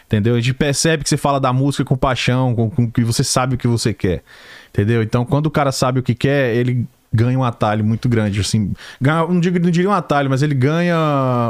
Entendeu? 0.06 0.34
A 0.34 0.40
gente 0.40 0.54
percebe 0.54 1.02
que 1.02 1.08
você 1.08 1.16
fala 1.16 1.40
da 1.40 1.52
música 1.52 1.84
com 1.84 1.96
paixão, 1.96 2.54
com, 2.54 2.68
com 2.70 2.90
que 2.90 3.02
você 3.02 3.24
sabe 3.24 3.54
o 3.54 3.58
que 3.58 3.66
você 3.66 3.94
quer. 3.94 4.22
Entendeu? 4.68 5.02
Então, 5.02 5.24
quando 5.24 5.46
o 5.46 5.50
cara 5.50 5.72
sabe 5.72 6.00
o 6.00 6.02
que 6.02 6.14
quer, 6.14 6.54
ele 6.54 6.86
ganha 7.12 7.38
um 7.38 7.44
atalho 7.44 7.84
muito 7.84 8.08
grande. 8.08 8.40
Assim, 8.40 8.72
ganha, 9.00 9.26
não, 9.26 9.40
digo, 9.40 9.58
não 9.58 9.70
diria 9.70 9.88
um 9.88 9.94
atalho, 9.94 10.30
mas 10.30 10.42
ele 10.42 10.54
ganha 10.54 10.96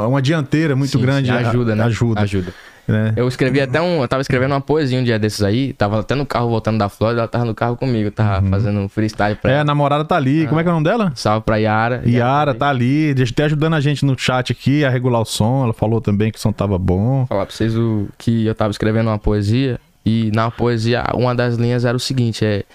uma 0.07 0.21
dianteira 0.21 0.75
muito 0.75 0.97
Sim, 0.97 1.01
grande. 1.01 1.31
ajuda, 1.31 1.75
né? 1.75 1.83
Ajuda. 1.83 2.21
Ajuda. 2.21 2.53
Né? 2.87 3.13
Eu 3.15 3.27
escrevi 3.27 3.61
até 3.61 3.81
um. 3.81 4.01
Eu 4.01 4.07
tava 4.07 4.21
escrevendo 4.21 4.51
uma 4.51 4.61
poesia 4.61 4.99
um 4.99 5.03
dia 5.03 5.17
desses 5.17 5.41
aí. 5.41 5.73
Tava 5.73 5.99
até 6.01 6.15
no 6.15 6.25
carro 6.25 6.49
voltando 6.49 6.77
da 6.77 6.89
Flórida, 6.89 7.21
ela 7.21 7.27
tava 7.27 7.45
no 7.45 7.55
carro 7.55 7.77
comigo, 7.77 8.11
tava 8.11 8.45
fazendo 8.49 8.79
um 8.79 8.89
freestyle 8.89 9.35
pra 9.35 9.49
É, 9.51 9.53
a 9.53 9.57
ela. 9.57 9.63
namorada 9.65 10.03
tá 10.03 10.15
ali. 10.15 10.45
Como 10.47 10.59
é 10.59 10.63
que 10.63 10.69
é 10.69 10.71
o 10.71 10.75
nome 10.75 10.85
dela? 10.85 11.11
Salve 11.15 11.45
pra 11.45 11.57
Yara. 11.57 12.03
Yara 12.05 12.53
tá 12.53 12.69
ali, 12.69 13.15
até 13.31 13.43
ajudando 13.45 13.73
a 13.75 13.79
gente 13.79 14.05
no 14.05 14.17
chat 14.17 14.51
aqui 14.51 14.83
a 14.83 14.89
regular 14.89 15.21
o 15.21 15.25
som. 15.25 15.63
Ela 15.63 15.73
falou 15.73 16.01
também 16.01 16.31
que 16.31 16.37
o 16.37 16.41
som 16.41 16.51
tava 16.51 16.77
bom. 16.77 17.25
falar 17.27 17.45
pra 17.45 17.55
vocês 17.55 17.75
o, 17.77 18.07
que 18.17 18.45
eu 18.45 18.53
tava 18.55 18.71
escrevendo 18.71 19.07
uma 19.07 19.19
poesia 19.19 19.79
e 20.05 20.29
na 20.33 20.51
poesia 20.51 21.03
uma 21.13 21.33
das 21.33 21.55
linhas 21.55 21.85
era 21.85 21.95
o 21.95 21.99
seguinte, 21.99 22.43
é 22.45 22.65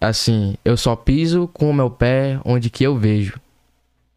assim, 0.00 0.54
eu 0.64 0.76
só 0.76 0.94
piso 0.96 1.48
com 1.52 1.68
o 1.70 1.74
meu 1.74 1.90
pé 1.90 2.38
onde 2.44 2.70
que 2.70 2.84
eu 2.84 2.96
vejo. 2.96 3.40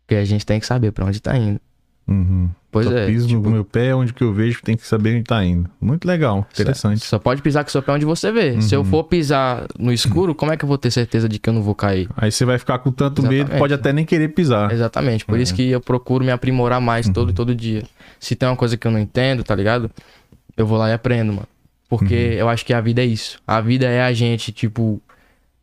Porque 0.05 0.15
a 0.15 0.26
gente 0.26 0.45
tem 0.45 0.59
que 0.59 0.65
saber 0.67 0.91
pra 0.91 1.05
onde 1.05 1.19
tá 1.19 1.36
indo. 1.36 1.59
Uhum. 2.08 2.49
Pois 2.72 2.86
Só 2.88 2.93
é. 2.95 3.06
piso 3.08 3.28
tipo, 3.28 3.41
no 3.41 3.49
meu 3.49 3.64
pé, 3.66 3.95
onde 3.95 4.14
que 4.14 4.22
eu 4.24 4.34
vejo, 4.34 4.62
tem 4.62 4.76
que 4.76 4.86
saber 4.86 5.16
onde 5.16 5.24
tá 5.24 5.43
indo. 5.43 5.70
Muito 5.80 6.06
legal, 6.06 6.45
interessante. 6.53 7.03
Só 7.06 7.18
pode 7.18 7.41
pisar 7.41 7.64
com 7.64 7.70
o 7.70 7.72
seu 7.72 7.82
pé 7.82 7.93
onde 7.93 8.03
você 8.06 8.32
vê. 8.34 8.62
Se 8.62 8.76
eu 8.76 8.82
Uhum. 8.82 8.86
for 8.86 9.03
pisar 9.06 9.66
no 9.80 9.93
escuro, 9.93 10.36
como 10.36 10.51
é 10.51 10.58
que 10.58 10.66
eu 10.66 10.68
vou 10.68 10.78
ter 10.78 10.91
certeza 10.91 11.28
de 11.30 11.39
que 11.39 11.49
eu 11.49 11.53
não 11.53 11.62
vou 11.64 11.74
cair? 11.74 12.10
Aí 12.18 12.32
você 12.32 12.43
vai 12.43 12.60
ficar 12.60 12.80
com 12.80 12.91
tanto 12.91 13.24
medo, 13.24 13.34
Exatamente. 13.36 13.60
pode 13.60 13.74
até 13.74 13.93
nem 13.93 14.06
querer 14.06 14.28
pisar. 14.30 14.72
Exatamente. 14.72 15.26
Por 15.26 15.39
isso 15.39 15.53
Uhum. 15.53 15.56
que 15.58 15.70
eu 15.70 15.80
procuro 15.82 16.24
me 16.26 16.32
aprimorar 16.32 16.82
mais 16.82 17.08
todo 17.10 17.32
todo 17.32 17.56
dia. 17.56 17.84
Se 18.20 18.36
tem 18.36 18.47
uma 18.49 18.58
coisa 18.58 18.76
que 18.76 18.86
eu 18.86 18.91
não 18.91 18.99
entendo, 18.99 19.41
tá 19.43 19.56
ligado? 19.56 19.89
Eu 20.58 20.68
vou 20.68 20.78
lá 20.78 20.89
e 20.89 20.93
aprendo, 20.93 21.32
mano. 21.34 21.47
Porque 21.88 22.14
Uhum. 22.14 22.34
eu 22.34 22.49
acho 22.49 22.66
que 22.66 22.74
a 22.74 22.82
vida 22.82 23.01
é 23.01 23.06
isso. 23.06 23.39
A 23.47 23.62
vida 23.62 23.86
é 23.86 24.01
a 24.03 24.12
gente, 24.12 24.51
tipo, 24.51 25.01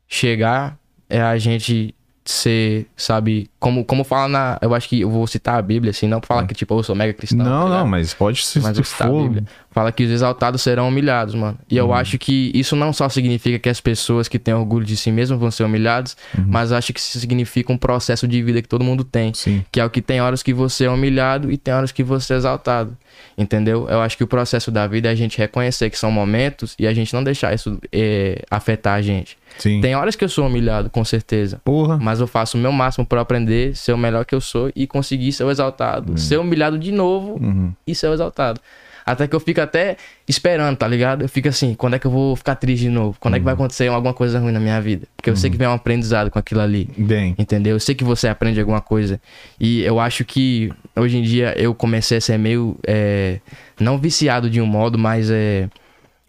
chegar, 0.08 0.78
é 1.08 1.20
a 1.20 1.36
gente 1.36 1.94
ser, 2.24 2.86
sabe, 2.96 3.50
como, 3.58 3.84
como 3.84 4.04
fala 4.04 4.28
na. 4.28 4.58
Eu 4.62 4.74
acho 4.74 4.88
que 4.88 5.00
eu 5.00 5.10
vou 5.10 5.26
citar 5.26 5.58
a 5.58 5.62
Bíblia, 5.62 5.90
assim, 5.90 6.06
não 6.06 6.20
pra 6.20 6.28
falar 6.28 6.46
que, 6.46 6.54
tipo, 6.54 6.72
eu 6.78 6.82
sou 6.82 6.94
mega 6.94 7.12
cristão. 7.12 7.44
Não, 7.44 7.68
tá 7.68 7.78
não, 7.80 7.86
mas 7.86 8.14
pode 8.14 8.44
se, 8.44 8.60
Mas 8.60 8.76
citar 8.76 9.08
a 9.08 9.10
for. 9.10 9.22
Bíblia. 9.24 9.44
Fala 9.72 9.90
que 9.90 10.04
os 10.04 10.10
exaltados 10.10 10.62
serão 10.62 10.88
humilhados, 10.88 11.34
mano. 11.34 11.58
E 11.68 11.80
Uhum. 11.80 11.86
eu 11.88 11.94
acho 11.94 12.18
que 12.18 12.52
isso 12.54 12.76
não 12.76 12.92
só 12.92 13.08
significa 13.08 13.58
que 13.58 13.68
as 13.68 13.80
pessoas 13.80 14.28
que 14.28 14.38
têm 14.38 14.52
orgulho 14.54 14.84
de 14.84 14.96
si 14.96 15.10
mesmas 15.10 15.40
vão 15.40 15.50
ser 15.50 15.64
humilhadas, 15.64 16.16
Uhum. 16.36 16.44
mas 16.46 16.70
acho 16.72 16.92
que 16.92 17.00
isso 17.00 17.18
significa 17.18 17.72
um 17.72 17.78
processo 17.78 18.28
de 18.28 18.40
vida 18.42 18.60
que 18.62 18.68
todo 18.68 18.84
mundo 18.84 19.02
tem. 19.02 19.32
Sim. 19.34 19.64
Que 19.72 19.80
é 19.80 19.84
o 19.84 19.90
que 19.90 20.02
tem 20.02 20.20
horas 20.20 20.42
que 20.42 20.52
você 20.52 20.84
é 20.84 20.90
humilhado 20.90 21.50
e 21.50 21.56
tem 21.56 21.72
horas 21.74 21.90
que 21.90 22.02
você 22.04 22.34
é 22.34 22.36
exaltado. 22.36 22.96
Entendeu? 23.36 23.88
Eu 23.88 24.00
acho 24.00 24.16
que 24.16 24.22
o 24.24 24.26
processo 24.26 24.70
da 24.70 24.86
vida 24.86 25.08
é 25.08 25.12
a 25.12 25.14
gente 25.14 25.38
reconhecer 25.38 25.88
que 25.90 25.98
são 25.98 26.10
momentos 26.12 26.74
e 26.78 26.86
a 26.86 26.92
gente 26.94 27.12
não 27.14 27.24
deixar 27.24 27.54
isso 27.54 27.78
eh, 27.92 28.42
afetar 28.50 28.94
a 28.94 29.02
gente. 29.02 29.36
Sim. 29.58 29.80
Tem 29.80 29.94
horas 29.94 30.16
que 30.16 30.24
eu 30.24 30.28
sou 30.28 30.46
humilhado, 30.46 30.90
com 30.90 31.04
certeza. 31.04 31.60
Porra. 31.64 31.98
Mas 32.00 32.20
eu 32.20 32.26
faço 32.26 32.56
o 32.56 32.60
meu 32.60 32.72
máximo 32.72 33.06
para 33.06 33.20
aprender, 33.20 33.76
ser 33.76 33.92
o 33.92 33.98
melhor 33.98 34.24
que 34.24 34.34
eu 34.34 34.40
sou 34.40 34.70
e 34.74 34.86
conseguir 34.86 35.32
ser 35.32 35.44
o 35.44 35.50
exaltado. 35.50 36.18
Ser 36.18 36.38
humilhado 36.38 36.78
de 36.78 36.90
novo 36.92 37.34
Uhum. 37.40 37.72
e 37.86 37.94
ser 37.94 38.08
o 38.08 38.12
exaltado. 38.14 38.60
Até 39.04 39.26
que 39.26 39.34
eu 39.34 39.40
fico 39.40 39.60
até 39.60 39.96
esperando, 40.28 40.76
tá 40.76 40.86
ligado? 40.86 41.22
Eu 41.22 41.28
fico 41.28 41.48
assim, 41.48 41.74
quando 41.74 41.94
é 41.94 41.98
que 41.98 42.06
eu 42.06 42.10
vou 42.10 42.36
ficar 42.36 42.54
triste 42.54 42.82
de 42.84 42.88
novo? 42.88 43.16
Quando 43.18 43.34
é 43.34 43.38
que 43.40 43.44
vai 43.44 43.52
acontecer 43.54 43.88
alguma 43.88 44.14
coisa 44.14 44.38
ruim 44.38 44.52
na 44.52 44.60
minha 44.60 44.80
vida? 44.80 45.08
Porque 45.16 45.28
eu 45.28 45.34
sei 45.34 45.50
que 45.50 45.56
vem 45.56 45.66
um 45.66 45.72
aprendizado 45.72 46.30
com 46.30 46.38
aquilo 46.38 46.60
ali. 46.60 46.88
Bem. 46.96 47.34
Entendeu? 47.36 47.74
Eu 47.74 47.80
sei 47.80 47.96
que 47.96 48.04
você 48.04 48.28
aprende 48.28 48.60
alguma 48.60 48.80
coisa. 48.80 49.20
E 49.58 49.82
eu 49.82 49.98
acho 49.98 50.24
que 50.24 50.70
hoje 50.94 51.18
em 51.18 51.22
dia 51.22 51.52
eu 51.58 51.74
comecei 51.74 52.18
a 52.18 52.20
ser 52.20 52.38
meio. 52.38 52.76
é, 52.86 53.40
não 53.80 53.98
viciado 53.98 54.48
de 54.48 54.60
um 54.60 54.66
modo, 54.66 54.96
mas 54.96 55.28
é, 55.32 55.68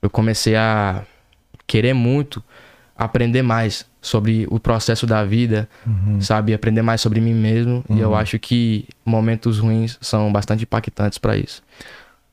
eu 0.02 0.10
comecei 0.10 0.56
a 0.56 1.04
querer 1.68 1.94
muito 1.94 2.44
aprender 2.98 3.42
mais 3.42 3.86
sobre 4.02 4.46
o 4.50 4.60
processo 4.60 5.06
da 5.08 5.24
vida, 5.24 5.68
sabe? 6.20 6.54
Aprender 6.54 6.82
mais 6.82 7.02
sobre 7.02 7.20
mim 7.22 7.34
mesmo. 7.34 7.84
E 7.90 8.00
eu 8.00 8.14
acho 8.16 8.38
que 8.40 8.86
momentos 9.06 9.60
ruins 9.60 9.98
são 10.02 10.32
bastante 10.32 10.64
impactantes 10.64 11.18
pra 11.18 11.38
isso. 11.38 11.62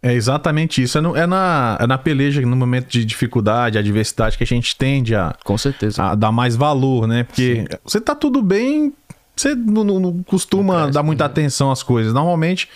É 0.03 0.13
exatamente 0.15 0.83
isso. 0.83 0.97
É, 0.97 1.01
no- 1.01 1.15
é 1.17 1.27
na, 1.27 1.77
é 1.81 1.87
na 1.87 1.99
peleja, 1.99 2.41
no 2.41 2.57
momento 2.57 2.89
de 2.89 3.05
dificuldade, 3.05 3.77
adversidade, 3.79 4.37
que 4.39 4.43
a 4.45 4.47
gente 4.47 4.75
tende 4.77 5.15
a, 5.15 5.35
Com 5.45 5.59
certeza. 5.59 6.03
a 6.03 6.15
dar 6.15 6.33
mais 6.33 6.57
valor, 6.57 7.07
né? 7.07 7.25
Porque 7.25 7.67
você 7.85 8.01
tá 8.01 8.15
tudo 8.15 8.43
bem, 8.43 8.93
você 9.37 9.55
não, 9.55 9.85
não- 9.85 10.01
não 10.01 10.23
costuma 10.23 10.75
cresce, 10.77 10.93
dar 10.93 11.03
muita 11.03 11.25
atenção 11.27 11.71
às 11.71 11.83
coisas. 11.83 12.15
Normalmente, 12.15 12.67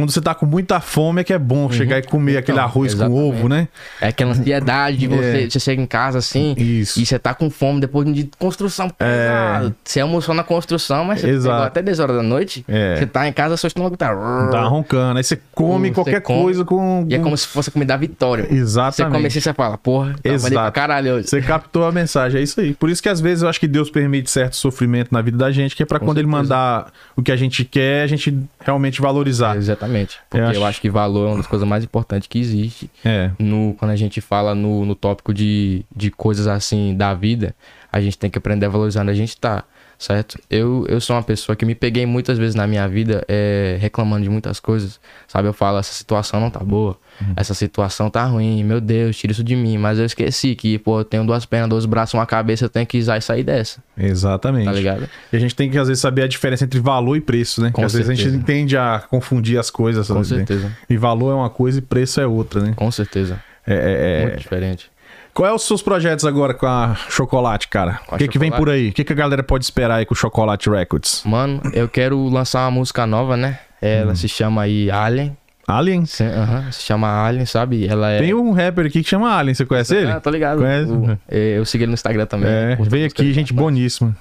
quando 0.00 0.10
você 0.10 0.20
tá 0.20 0.34
com 0.34 0.46
muita 0.46 0.80
fome, 0.80 1.20
é 1.20 1.24
que 1.24 1.32
é 1.32 1.38
bom 1.38 1.70
chegar 1.70 1.98
e 1.98 2.02
comer 2.02 2.36
aquele 2.38 2.56
Então, 2.58 2.64
arroz 2.68 2.94
com 2.94 3.00
exatamente. 3.04 3.20
ovo, 3.36 3.48
né? 3.48 3.68
É 4.00 4.08
aquela 4.08 4.32
ansiedade 4.32 4.96
de 4.96 5.06
você, 5.06 5.44
É. 5.44 5.50
você 5.50 5.60
chega 5.60 5.80
em 5.82 5.86
casa 5.86 6.18
assim 6.18 6.54
Isso. 6.56 7.00
e 7.00 7.06
você 7.06 7.18
tá 7.18 7.34
com 7.34 7.50
fome 7.50 7.80
depois 7.80 8.12
de 8.12 8.28
construção 8.38 8.88
pesado. 8.88 9.74
Você 9.84 10.00
almoçou 10.00 10.34
na 10.34 10.42
construção, 10.42 11.04
mas 11.04 11.20
você 11.20 11.30
É. 11.48 11.50
Até 11.70 11.82
10 11.82 12.00
horas 12.00 12.16
da 12.16 12.22
noite. 12.22 12.64
É. 12.68 12.96
Você 12.96 13.06
tá 13.06 13.28
em 13.28 13.32
casa, 13.32 13.56
seu 13.56 13.68
estômago 13.68 13.96
tá. 13.96 14.08
Tá 14.50 14.62
roncando. 14.64 15.18
Aí 15.18 15.24
você 15.24 15.38
come 15.54 15.88
Você 15.88 15.94
qualquer 15.94 16.20
come, 16.22 16.42
coisa 16.42 16.64
com. 16.64 17.06
E 17.08 17.14
é 17.14 17.18
com- 17.18 17.24
como 17.24 17.36
se 17.36 17.46
fosse 17.46 17.68
a 17.68 17.72
comida 17.72 17.92
da 17.94 17.96
vitória. 17.96 18.44
Você 18.44 18.54
Exatamente. 18.54 19.14
come 19.14 19.26
assim 19.26 19.38
e 19.38 19.42
você 19.42 19.52
fala, 19.52 19.76
porra, 19.78 20.14
pra 20.22 20.32
Exato. 20.32 20.72
caralho 20.72 21.14
hoje. 21.14 21.28
Você 21.28 21.40
captou 21.42 21.84
a 21.86 21.92
mensagem, 21.92 22.40
é 22.40 22.42
isso 22.42 22.60
aí. 22.60 22.74
Por 22.74 22.88
isso 22.90 23.02
que 23.02 23.08
às 23.08 23.20
vezes 23.20 23.42
eu 23.42 23.48
acho 23.48 23.60
que 23.60 23.68
Deus 23.68 23.90
permite 23.90 24.30
certo 24.30 24.56
sofrimento 24.56 25.08
na 25.12 25.20
vida 25.22 25.36
da 25.36 25.50
gente, 25.50 25.76
que 25.76 25.82
é 25.82 25.86
pra 25.86 25.98
Com 25.98 26.06
quando 26.06 26.18
ele 26.18 26.28
certeza. 26.28 26.42
mandar 26.54 26.92
o 27.16 27.22
que 27.22 27.30
a 27.32 27.36
gente 27.36 27.64
quer, 27.64 28.02
a 28.02 28.06
gente 28.06 28.36
realmente 28.64 29.00
valorizar. 29.00 29.56
Exatamente. 29.56 29.89
Porque 30.28 30.42
Eu 30.42 30.46
eu 30.46 30.50
acho- 30.60 30.64
acho... 30.64 30.80
que 30.80 30.88
valor 30.90 31.26
é 31.26 31.28
uma 31.30 31.36
das 31.38 31.46
coisas 31.46 31.66
mais 31.68 31.84
importantes 31.84 32.26
que 32.28 32.38
existe. 32.38 32.90
É. 33.04 33.30
No, 33.38 33.74
quando 33.78 33.90
a 33.90 33.96
gente 33.96 34.20
fala 34.20 34.54
no, 34.54 34.84
no 34.86 34.94
tópico 34.94 35.34
de, 35.34 35.84
de 35.94 36.10
coisas 36.10 36.46
assim 36.46 36.94
da 36.96 37.12
vida, 37.14 37.54
a 37.92 38.00
gente 38.00 38.16
tem 38.18 38.30
que 38.30 38.38
aprender 38.38 38.66
a 38.66 38.68
valorizar 38.68 39.02
onde 39.02 39.10
a 39.10 39.14
gente 39.14 39.36
tá, 39.36 39.64
certo? 40.00 40.38
Eu, 40.50 40.86
eu 40.88 40.98
sou 40.98 41.14
uma 41.14 41.22
pessoa 41.22 41.54
que 41.54 41.66
me 41.66 41.74
peguei 41.74 42.06
muitas 42.06 42.38
vezes 42.38 42.54
na 42.54 42.66
minha 42.66 42.88
vida 42.88 43.22
é, 43.28 43.76
reclamando 43.78 44.24
de 44.24 44.30
muitas 44.30 44.58
coisas, 44.58 44.98
sabe? 45.28 45.46
Eu 45.46 45.52
falo, 45.52 45.78
essa 45.78 45.92
situação 45.92 46.40
não 46.40 46.48
tá 46.48 46.60
boa, 46.60 46.98
essa 47.36 47.52
situação 47.52 48.08
tá 48.08 48.24
ruim, 48.24 48.64
meu 48.64 48.80
Deus, 48.80 49.14
tira 49.18 49.30
isso 49.30 49.44
de 49.44 49.54
mim. 49.54 49.76
Mas 49.76 49.98
eu 49.98 50.06
esqueci 50.06 50.54
que, 50.54 50.78
pô, 50.78 51.00
eu 51.00 51.04
tenho 51.04 51.26
duas 51.26 51.44
pernas, 51.44 51.68
dois 51.68 51.84
braços, 51.84 52.14
uma 52.14 52.24
cabeça, 52.24 52.64
eu 52.64 52.70
tenho 52.70 52.86
que 52.86 52.98
usar 52.98 53.18
e 53.18 53.20
sair 53.20 53.42
dessa, 53.44 53.82
Exatamente. 53.94 54.64
tá 54.64 54.72
ligado? 54.72 55.06
E 55.30 55.36
a 55.36 55.38
gente 55.38 55.54
tem 55.54 55.70
que, 55.70 55.76
às 55.76 55.86
vezes, 55.88 56.00
saber 56.00 56.22
a 56.22 56.26
diferença 56.26 56.64
entre 56.64 56.80
valor 56.80 57.14
e 57.16 57.20
preço, 57.20 57.60
né? 57.60 57.70
Com 57.70 57.84
às 57.84 57.92
vezes 57.92 58.08
a 58.08 58.14
gente 58.14 58.22
certeza. 58.24 58.44
tende 58.44 58.78
a 58.78 59.04
confundir 59.10 59.58
as 59.58 59.68
coisas. 59.68 60.08
Com 60.08 60.24
certeza, 60.24 60.74
E 60.88 60.96
valor 60.96 61.32
é 61.32 61.34
uma 61.34 61.50
coisa 61.50 61.78
e 61.78 61.82
preço 61.82 62.22
é 62.22 62.26
outra, 62.26 62.62
né? 62.62 62.72
com 62.74 62.90
certeza. 62.90 63.38
É, 63.66 63.74
é, 63.74 64.22
é. 64.22 64.26
Muito 64.26 64.38
diferente. 64.38 64.90
Qual 65.32 65.48
é 65.48 65.52
os 65.54 65.62
seus 65.62 65.80
projetos 65.82 66.24
agora 66.24 66.52
com 66.54 66.66
a 66.66 66.94
Chocolate, 67.08 67.68
cara? 67.68 68.00
O 68.10 68.16
que, 68.16 68.28
que 68.28 68.38
vem 68.38 68.50
por 68.50 68.68
aí? 68.68 68.88
O 68.88 68.92
que, 68.92 69.04
que 69.04 69.12
a 69.12 69.16
galera 69.16 69.42
pode 69.42 69.64
esperar 69.64 69.96
aí 69.96 70.04
com 70.06 70.12
o 70.14 70.16
Chocolate 70.16 70.68
Records? 70.68 71.22
Mano, 71.24 71.60
eu 71.72 71.88
quero 71.88 72.28
lançar 72.28 72.64
uma 72.64 72.70
música 72.72 73.06
nova, 73.06 73.36
né? 73.36 73.58
Ela 73.80 74.14
se 74.14 74.28
chama 74.28 74.62
aí 74.62 74.90
Alien. 74.90 75.36
Alien? 75.66 76.04
Se, 76.04 76.24
aham, 76.24 76.70
se 76.72 76.82
chama 76.82 77.08
Alien, 77.26 77.46
sabe? 77.46 77.86
Ela 77.86 78.10
é. 78.10 78.18
Tem 78.18 78.34
um 78.34 78.50
rapper 78.52 78.86
aqui 78.86 79.02
que 79.02 79.08
chama 79.08 79.32
Alien, 79.34 79.54
você 79.54 79.64
conhece 79.64 79.94
ele? 79.94 80.10
Ah, 80.10 80.20
tô 80.20 80.28
ligado. 80.30 80.58
Conhece? 80.58 80.90
O- 80.90 81.18
é, 81.28 81.58
eu 81.58 81.64
sigo 81.64 81.84
ele 81.84 81.90
no 81.90 81.94
Instagram 81.94 82.26
também. 82.26 82.50
É, 82.50 82.76
veio 82.80 83.06
aqui, 83.06 83.32
gente 83.32 83.52
bastante. 83.52 83.54
boníssima. 83.54 84.16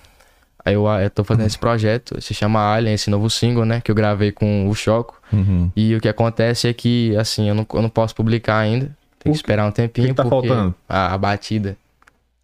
Aí 0.64 0.76
eu, 0.76 0.86
eu 0.88 1.10
tô 1.10 1.24
fazendo 1.24 1.47
esse 1.47 1.57
projeto, 1.57 2.22
se 2.22 2.34
chama 2.34 2.60
Alien, 2.76 2.93
esse 2.93 3.10
novo 3.10 3.30
single, 3.30 3.66
né? 3.66 3.82
Que 3.84 3.89
eu 3.89 3.95
gravei 3.95 4.32
com 4.32 4.68
o 4.70 4.76
Choco. 4.76 5.20
Uhum. 5.34 5.72
E 5.76 5.95
o 5.95 5.99
que 6.01 6.07
acontece 6.07 6.68
é 6.68 6.74
que, 6.74 7.16
assim, 7.18 7.49
eu 7.49 7.55
não, 7.55 7.66
eu 7.74 7.82
não 7.82 7.89
posso 7.89 8.14
publicar 8.16 8.57
ainda. 8.60 8.91
Tem 9.20 9.32
que 9.34 9.38
esperar 9.38 9.68
um 9.68 9.72
tempinho. 9.72 10.08
que 10.10 10.14
tá 10.14 10.24
porque 10.24 10.48
faltando? 10.48 10.74
A, 10.88 11.14
a 11.14 11.18
batida. 11.18 11.78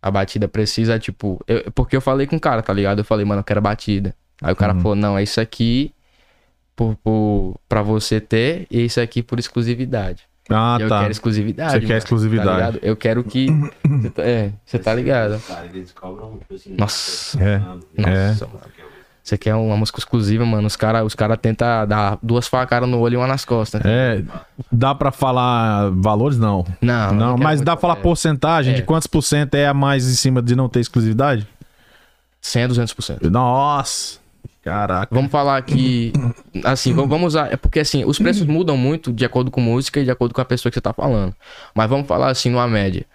A 0.02 0.12
batida 0.12 0.48
precisa, 0.48 1.00
tipo. 1.00 1.42
eu- 1.48 1.72
porque 1.72 1.96
eu 1.96 2.02
falei 2.02 2.28
com 2.28 2.36
o 2.36 2.40
cara, 2.40 2.62
tá 2.62 2.72
ligado? 2.74 3.00
Eu 3.00 3.06
falei, 3.06 3.26
mano, 3.26 3.40
eu 3.40 3.44
quero 3.44 3.60
a 3.60 3.62
batida. 3.62 4.14
Aí 4.42 4.52
o 4.52 4.56
cara 4.56 4.74
Uhum. 4.74 4.82
falou, 4.82 4.96
não, 4.96 5.18
é 5.18 5.24
isso 5.24 5.40
aqui 5.42 5.92
por, 6.76 6.96
por, 6.98 7.56
pra 7.70 7.82
você 7.82 8.20
ter 8.20 8.68
e 8.70 8.84
isso 8.86 9.00
aqui 9.00 9.24
por 9.24 9.40
exclusividade. 9.40 10.24
Ah, 10.50 10.78
eu 10.80 10.88
tá. 10.90 11.00
quero 11.00 11.12
exclusividade. 11.12 11.72
Você 11.72 11.80
quer 11.80 11.88
mano, 11.88 11.98
exclusividade. 11.98 12.80
tá 12.80 12.86
eu 12.86 12.96
quero 12.96 13.24
que. 13.24 13.48
Você 13.84 14.10
tá, 14.12 14.24
é, 14.24 14.52
você 14.64 14.78
tá 14.78 14.94
ligado? 14.94 15.40
Cara, 15.48 15.66
eles 15.66 15.92
cobram, 15.92 16.38
tipo 16.38 16.54
assim, 16.54 16.76
Nossa. 16.78 17.42
É, 17.42 17.58
Nossa, 17.58 17.86
É. 17.98 18.48
mano. 18.48 18.62
Você 19.26 19.40
quer 19.40 19.56
uma 19.56 19.76
música 19.76 19.98
exclusiva, 19.98 20.46
mano. 20.46 20.68
Os 20.68 20.76
caras 20.76 21.04
os 21.04 21.16
cara 21.16 21.36
tentam 21.36 21.88
dar 21.88 22.20
duas 22.22 22.48
facadas 22.48 22.88
no 22.88 23.00
olho 23.00 23.16
e 23.16 23.18
uma 23.18 23.26
nas 23.26 23.44
costas. 23.44 23.82
É, 23.84 24.22
dá 24.72 24.94
pra 24.94 25.12
falar 25.12 25.90
valores? 25.96 26.38
Não. 26.38 26.64
Não, 26.80 27.12
Não, 27.12 27.30
quero 27.34 27.44
mas 27.44 27.56
muito- 27.56 27.66
dá 27.66 27.76
pra 27.76 27.82
falar 27.82 27.98
é, 27.98 28.02
porcentagem 28.04 28.76
de 28.76 28.82
É. 28.82 28.84
quantos 28.86 29.08
por 29.08 29.24
cento 29.24 29.56
é 29.56 29.66
a 29.66 29.74
mais 29.74 30.08
em 30.08 30.14
cima 30.14 30.44
de 30.44 30.56
não 30.56 30.70
ter 30.70 30.80
exclusividade? 30.80 31.48
100 32.40 32.64
a 32.66 32.68
200%. 32.68 33.28
Nossa! 33.32 34.20
Caraca. 34.64 35.14
Vamos 35.14 35.32
falar 35.32 35.60
que. 35.64 36.14
Assim, 36.64 36.94
vamos, 36.94 37.10
vamos 37.10 37.28
usar. 37.28 37.52
É 37.52 37.58
porque 37.58 37.80
assim, 37.80 38.04
os 38.06 38.18
preços 38.20 38.46
mudam 38.46 38.76
muito 38.78 39.12
de 39.12 39.26
acordo 39.26 39.50
com 39.52 39.60
música 39.62 40.00
e 40.00 40.04
de 40.04 40.12
acordo 40.12 40.34
com 40.36 40.42
a 40.42 40.46
pessoa 40.46 40.72
que 40.72 40.76
você 40.76 40.82
tá 40.82 40.94
falando. 40.94 41.36
Mas 41.74 41.90
vamos 41.90 42.08
falar 42.08 42.30
assim, 42.30 42.50
numa 42.52 42.68
média. 42.68 43.06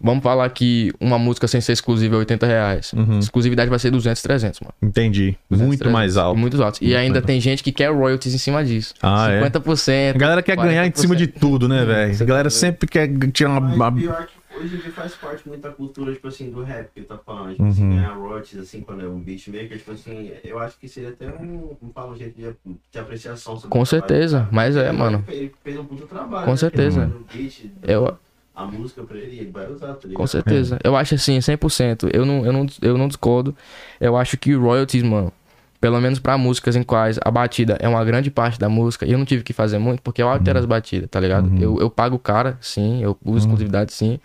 Vamos 0.00 0.22
falar 0.22 0.48
que 0.50 0.92
uma 1.00 1.18
música 1.18 1.48
sem 1.48 1.60
ser 1.60 1.72
exclusiva 1.72 2.14
é 2.16 2.18
80 2.18 2.46
reais. 2.46 2.92
Uhum. 2.92 3.18
Exclusividade 3.18 3.70
vai 3.70 3.78
ser 3.78 3.90
200, 3.90 4.20
300, 4.22 4.60
mano. 4.60 4.74
Entendi. 4.82 5.36
200, 5.50 5.66
Muito 5.66 5.78
300, 5.80 5.92
mais 5.92 6.16
alto. 6.16 6.38
Muito 6.38 6.62
alto. 6.62 6.78
E 6.82 6.94
ainda 6.94 7.22
tem 7.22 7.40
gente 7.40 7.62
que 7.62 7.72
quer 7.72 7.90
royalties 7.92 8.34
em 8.34 8.38
cima 8.38 8.64
disso. 8.64 8.94
Ah, 9.02 9.30
é? 9.30 9.40
50%. 9.42 10.14
A 10.14 10.18
galera 10.18 10.42
quer 10.42 10.56
ganhar 10.56 10.86
em 10.86 10.92
cima 10.94 11.16
de 11.16 11.26
40%. 11.26 11.40
tudo, 11.40 11.68
né, 11.68 11.84
velho? 11.84 12.14
A 12.20 12.24
galera 12.24 12.50
sempre 12.50 12.88
quer 12.88 13.08
tirar 13.32 13.50
uma. 13.58 13.90
Mas 13.90 14.02
pior 14.02 14.26
que 14.26 14.56
hoje 14.64 14.74
em 14.76 14.78
dia 14.78 14.90
faz 14.92 15.14
parte 15.14 15.46
muito 15.48 15.60
da 15.62 15.70
cultura, 15.70 16.12
tipo 16.12 16.28
assim, 16.28 16.50
do 16.50 16.62
rap 16.62 16.88
que 16.94 17.02
tá 17.02 17.18
falando. 17.24 17.50
Tipo 17.52 17.64
assim, 17.64 17.90
ganhar 17.90 18.14
royalties, 18.14 18.58
assim, 18.58 18.80
quando 18.80 19.04
é 19.04 19.08
um 19.08 19.18
beatmaker, 19.20 19.76
tipo 19.78 19.92
assim, 19.92 20.30
eu 20.44 20.58
acho 20.58 20.78
que 20.78 20.88
seria 20.88 21.10
até 21.10 21.26
um, 21.28 21.76
um 21.82 21.90
fala, 21.94 22.12
um 22.12 22.16
jeito 22.16 22.34
de, 22.36 22.46
de 22.92 22.98
apreciação. 22.98 23.56
sobre 23.56 23.68
Com 23.70 23.84
certeza, 23.84 24.48
mas 24.50 24.76
é, 24.76 24.90
mano. 24.92 25.22
fez- 25.26 25.38
Ele 25.38 25.52
fez 25.64 25.78
um 25.78 25.84
puto 25.84 26.06
trabalho. 26.06 26.44
Com 26.44 26.50
né? 26.52 26.56
certeza. 26.56 27.02
Ele 27.02 27.10
faz 27.12 27.22
o 27.22 27.36
beat, 27.36 27.70
Eu- 27.82 28.18
a 28.56 28.66
música 28.66 29.04
pra 29.04 29.18
ele, 29.18 29.36
ele 29.38 29.50
vai 29.52 29.70
usar, 29.70 29.88
tá 29.94 30.08
ligado? 30.08 30.14
Com 30.14 30.26
certeza. 30.26 30.78
Eu 30.82 30.96
acho 30.96 31.14
assim, 31.14 31.40
100%. 31.40 32.08
Eu 32.12 32.24
não, 32.24 32.44
eu 32.44 32.52
não, 32.52 32.66
eu 32.82 32.96
não 32.98 33.06
discordo. 33.06 33.54
Eu 34.00 34.16
acho 34.16 34.36
que 34.36 34.54
royalties, 34.54 35.02
mano, 35.02 35.32
pelo 35.80 36.00
menos 36.00 36.18
pra 36.18 36.38
músicas 36.38 36.74
em 36.74 36.82
quais 36.82 37.18
a 37.22 37.30
batida 37.30 37.76
é 37.80 37.86
uma 37.88 38.02
grande 38.04 38.30
parte 38.30 38.58
da 38.58 38.68
música, 38.68 39.04
e 39.06 39.12
eu 39.12 39.18
não 39.18 39.26
tive 39.26 39.44
que 39.44 39.52
fazer 39.52 39.78
muito, 39.78 40.00
porque 40.02 40.22
eu 40.22 40.28
altero 40.28 40.58
as 40.58 40.64
batidas, 40.64 41.08
tá 41.10 41.20
ligado? 41.20 41.52
Eu, 41.58 41.78
eu 41.78 41.90
pago 41.90 42.16
o 42.16 42.18
cara, 42.18 42.56
sim, 42.60 43.02
eu 43.02 43.16
uso 43.24 43.38
exclusividade, 43.46 43.92
sim, 43.92 44.18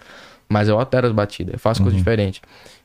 mas 0.48 0.70
eu 0.70 0.80
altero 0.80 1.08
as 1.08 1.14
batidas, 1.14 1.54
eu 1.54 1.60
faço 1.60 1.82
coisa 1.82 1.96
diferente. 1.98 2.42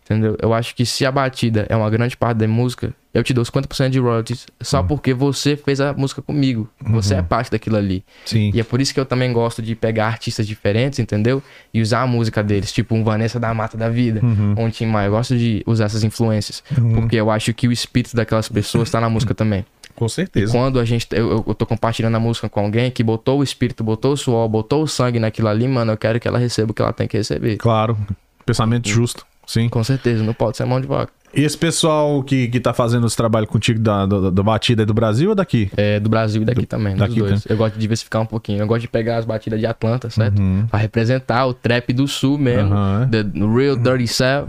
Entendeu? 0.08 0.36
Eu 0.40 0.54
acho 0.54 0.72
que 0.76 0.86
se 0.86 1.04
a 1.04 1.10
batida 1.10 1.66
é 1.68 1.74
uma 1.76 1.90
grande 1.90 2.16
parte 2.16 2.38
da 2.38 2.46
música, 2.46 2.94
eu 3.12 3.24
te 3.24 3.34
dou 3.34 3.44
50% 3.44 3.88
de 3.90 3.98
royalties 3.98 4.46
só 4.60 4.80
porque 4.80 5.12
você 5.12 5.56
fez 5.56 5.80
a 5.80 5.92
música 5.92 6.22
comigo. 6.22 6.68
Você 6.80 7.14
é 7.16 7.22
parte 7.22 7.50
daquilo 7.50 7.76
ali. 7.76 8.04
Sim. 8.24 8.52
E 8.54 8.60
é 8.60 8.62
por 8.62 8.80
isso 8.80 8.94
que 8.94 9.00
eu 9.00 9.04
também 9.04 9.32
gosto 9.32 9.60
de 9.60 9.74
pegar 9.74 10.06
artistas 10.06 10.46
diferentes, 10.46 11.00
entendeu? 11.00 11.42
E 11.74 11.82
usar 11.82 12.02
a 12.02 12.06
música 12.06 12.40
deles, 12.40 12.70
tipo 12.72 12.94
um 12.94 13.02
Vanessa 13.02 13.40
da 13.40 13.52
Mata 13.52 13.76
da 13.76 13.88
Vida, 13.88 14.20
ou 14.56 14.64
um 14.66 14.70
Tim 14.70 14.86
Maia. 14.86 15.08
Eu 15.08 15.10
gosto 15.10 15.36
de 15.36 15.64
usar 15.66 15.86
essas 15.86 16.04
influências, 16.04 16.62
porque 16.94 17.16
eu 17.16 17.28
acho 17.28 17.52
que 17.52 17.66
o 17.66 17.72
espírito 17.72 18.14
daquelas 18.14 18.48
pessoas 18.48 18.88
tá 18.88 19.00
na 19.00 19.08
música 19.10 19.34
também. 19.34 19.66
Com 19.96 20.08
certeza. 20.08 20.52
Quando 20.52 20.78
a 20.78 20.84
gente, 20.84 21.08
eu, 21.10 21.30
eu- 21.30 21.44
eu 21.48 21.54
tô 21.54 21.66
compartilhando 21.66 22.14
a 22.14 22.20
música 22.20 22.48
com 22.48 22.60
alguém 22.60 22.92
que 22.92 23.02
botou 23.02 23.40
o 23.40 23.42
espírito, 23.42 23.82
botou 23.82 24.12
o 24.12 24.16
suor, 24.16 24.46
botou 24.48 24.84
o 24.84 24.86
sangue 24.86 25.18
naquilo 25.18 25.48
ali, 25.48 25.66
mano, 25.66 25.90
eu 25.92 25.96
quero 25.96 26.20
que 26.20 26.28
ela 26.28 26.38
receba 26.38 26.70
o 26.70 26.74
que 26.74 26.80
ela 26.82 26.92
tem 26.92 27.08
que 27.08 27.16
receber. 27.16 27.56
Claro. 27.56 27.96
Pensamento 28.44 28.88
justo. 28.88 29.26
Sim. 29.46 29.68
Com 29.68 29.82
certeza, 29.84 30.22
não 30.24 30.34
pode 30.34 30.56
ser 30.56 30.64
mão 30.64 30.80
de 30.80 30.86
vaca. 30.86 31.12
E 31.34 31.44
esse 31.44 31.58
pessoal 31.58 32.22
que, 32.22 32.48
que 32.48 32.58
tá 32.58 32.72
fazendo 32.72 33.06
esse 33.06 33.16
trabalho 33.16 33.46
contigo 33.46 33.78
da, 33.78 34.06
da, 34.06 34.30
da 34.30 34.42
batida 34.42 34.84
é 34.84 34.86
do 34.86 34.94
Brasil 34.94 35.30
ou 35.30 35.34
daqui? 35.34 35.70
É, 35.76 36.00
do 36.00 36.08
Brasil 36.08 36.40
e 36.40 36.44
daqui 36.46 36.64
também, 36.64 36.94
dos 36.94 37.00
daqui 37.00 37.20
dois. 37.20 37.44
Eu 37.46 37.58
gosto 37.58 37.74
de 37.74 37.80
diversificar 37.80 38.22
um 38.22 38.26
pouquinho. 38.26 38.60
Eu 38.60 38.66
gosto 38.66 38.82
de 38.82 38.88
pegar 38.88 39.18
as 39.18 39.26
batidas 39.26 39.60
de 39.60 39.66
Atlanta, 39.66 40.08
certo? 40.08 40.40
Pra 40.70 40.78
representar 40.78 41.46
o 41.46 41.52
trap 41.52 41.92
do 41.92 42.08
sul 42.08 42.38
mesmo. 42.38 42.72
Aham. 42.72 43.08
The 43.10 43.24
Real 43.54 43.76
Dirty 43.76 44.08
South. 44.08 44.46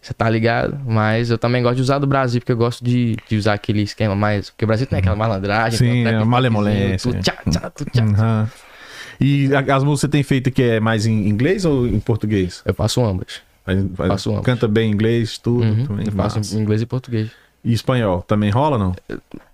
Você 0.00 0.14
tá 0.14 0.30
ligado? 0.30 0.80
Mas 0.86 1.30
eu 1.30 1.36
também 1.36 1.62
gosto 1.62 1.76
de 1.76 1.82
usar 1.82 1.98
do 1.98 2.06
Brasil, 2.06 2.40
porque 2.40 2.52
eu 2.52 2.56
gosto 2.56 2.82
de, 2.82 3.16
de 3.28 3.36
usar 3.36 3.52
aquele 3.52 3.82
esquema 3.82 4.16
mais. 4.16 4.48
Porque 4.48 4.64
o 4.64 4.68
Brasil 4.68 4.86
tem 4.86 5.00
aquela 5.00 5.16
malandragem. 5.16 5.78
Sim, 5.78 6.04
tem 6.04 6.14
é, 6.14 6.24
malemolência. 6.24 7.12
tu 7.12 7.18
tchá, 7.20 7.36
tchá, 7.50 7.70
tu 7.70 7.84
tchá. 7.84 8.04
Aham. 8.04 8.48
E 9.20 9.50
as 9.54 9.84
músicas 9.84 9.84
que 9.84 10.00
você 10.00 10.08
tem 10.08 10.22
feito 10.22 10.50
que 10.50 10.62
é 10.62 10.80
mais 10.80 11.04
em 11.04 11.28
inglês 11.28 11.64
ou 11.66 11.86
em 11.86 12.00
português? 12.00 12.62
Eu 12.64 12.72
faço 12.72 13.04
ambas. 13.04 13.51
Faz- 13.64 14.26
ambos. 14.26 14.44
canta 14.44 14.66
bem 14.68 14.90
inglês, 14.90 15.38
tudo. 15.38 15.64
Uhum. 15.64 15.86
também. 15.86 16.06
Eu 16.06 16.12
faço 16.12 16.38
Massa. 16.38 16.58
inglês 16.58 16.82
e 16.82 16.86
português. 16.86 17.30
E 17.64 17.72
espanhol? 17.72 18.22
Também 18.22 18.50
rola 18.50 18.76
não? 18.76 18.92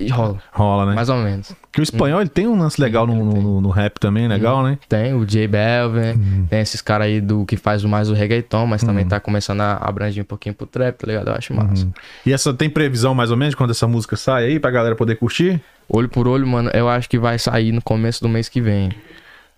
E 0.00 0.08
rola. 0.08 0.40
Rola, 0.50 0.86
né? 0.86 0.94
Mais 0.94 1.10
ou 1.10 1.16
menos. 1.18 1.52
Porque 1.60 1.78
o 1.78 1.82
espanhol 1.82 2.22
ele 2.22 2.30
tem 2.30 2.46
um 2.46 2.58
lance 2.58 2.80
legal 2.80 3.06
no, 3.06 3.22
no, 3.22 3.60
no- 3.60 3.68
rap 3.68 3.98
também, 4.00 4.26
legal, 4.26 4.62
né? 4.62 4.78
Tem 4.88 5.12
o 5.12 5.26
J 5.26 5.46
Belvin, 5.46 6.18
Uhum. 6.18 6.46
tem 6.48 6.60
esses 6.60 6.80
caras 6.80 7.06
aí 7.06 7.20
do 7.20 7.44
que 7.44 7.54
faz 7.58 7.84
mais 7.84 8.08
o 8.08 8.14
reggaeton, 8.14 8.66
mas 8.66 8.82
também 8.82 9.04
tá 9.06 9.20
começando 9.20 9.60
a 9.60 9.74
abranger 9.76 10.22
um 10.22 10.26
pouquinho 10.26 10.54
pro 10.54 10.66
trap, 10.66 10.96
tá 10.96 11.06
ligado? 11.06 11.28
Eu 11.28 11.34
acho 11.34 11.52
massa. 11.52 11.84
Uhum. 11.84 11.92
E 12.24 12.32
essa 12.32 12.54
tem 12.54 12.70
previsão 12.70 13.14
mais 13.14 13.30
ou 13.30 13.36
menos 13.36 13.54
quando 13.54 13.72
essa 13.72 13.86
música 13.86 14.16
sai 14.16 14.46
aí 14.46 14.58
pra 14.58 14.70
galera 14.70 14.96
poder 14.96 15.16
curtir? 15.16 15.60
Olho 15.86 16.08
por 16.08 16.26
olho, 16.26 16.46
mano, 16.46 16.70
eu 16.72 16.88
acho 16.88 17.10
que 17.10 17.18
vai 17.18 17.38
sair 17.38 17.72
no 17.72 17.82
começo 17.82 18.22
do 18.22 18.28
mês 18.30 18.48
que 18.48 18.62
vem. 18.62 18.90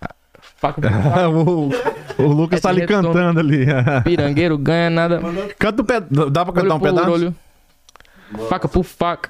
Ah, 0.01 0.09
Faca 0.09 0.19
por 0.33 0.41
faca, 0.41 0.50
o, 1.33 1.69
o 2.23 2.27
Lucas 2.27 2.57
Esse 2.57 2.63
tá 2.63 2.69
ali 2.69 2.81
retorno. 2.81 3.09
cantando 3.13 3.39
ali. 3.39 3.65
pirangueiro 4.03 4.57
ganha 4.57 4.89
nada. 4.89 5.19
Canta 5.57 5.81
um 5.81 5.85
ped... 5.85 6.05
Dá 6.31 6.45
pra 6.45 6.53
cantar 6.53 6.67
Olho 6.67 6.75
um 6.75 6.79
pedaço? 6.79 7.11
olho. 7.11 7.35
Faca 8.47 8.67
por 8.67 8.83
faca. 8.83 9.29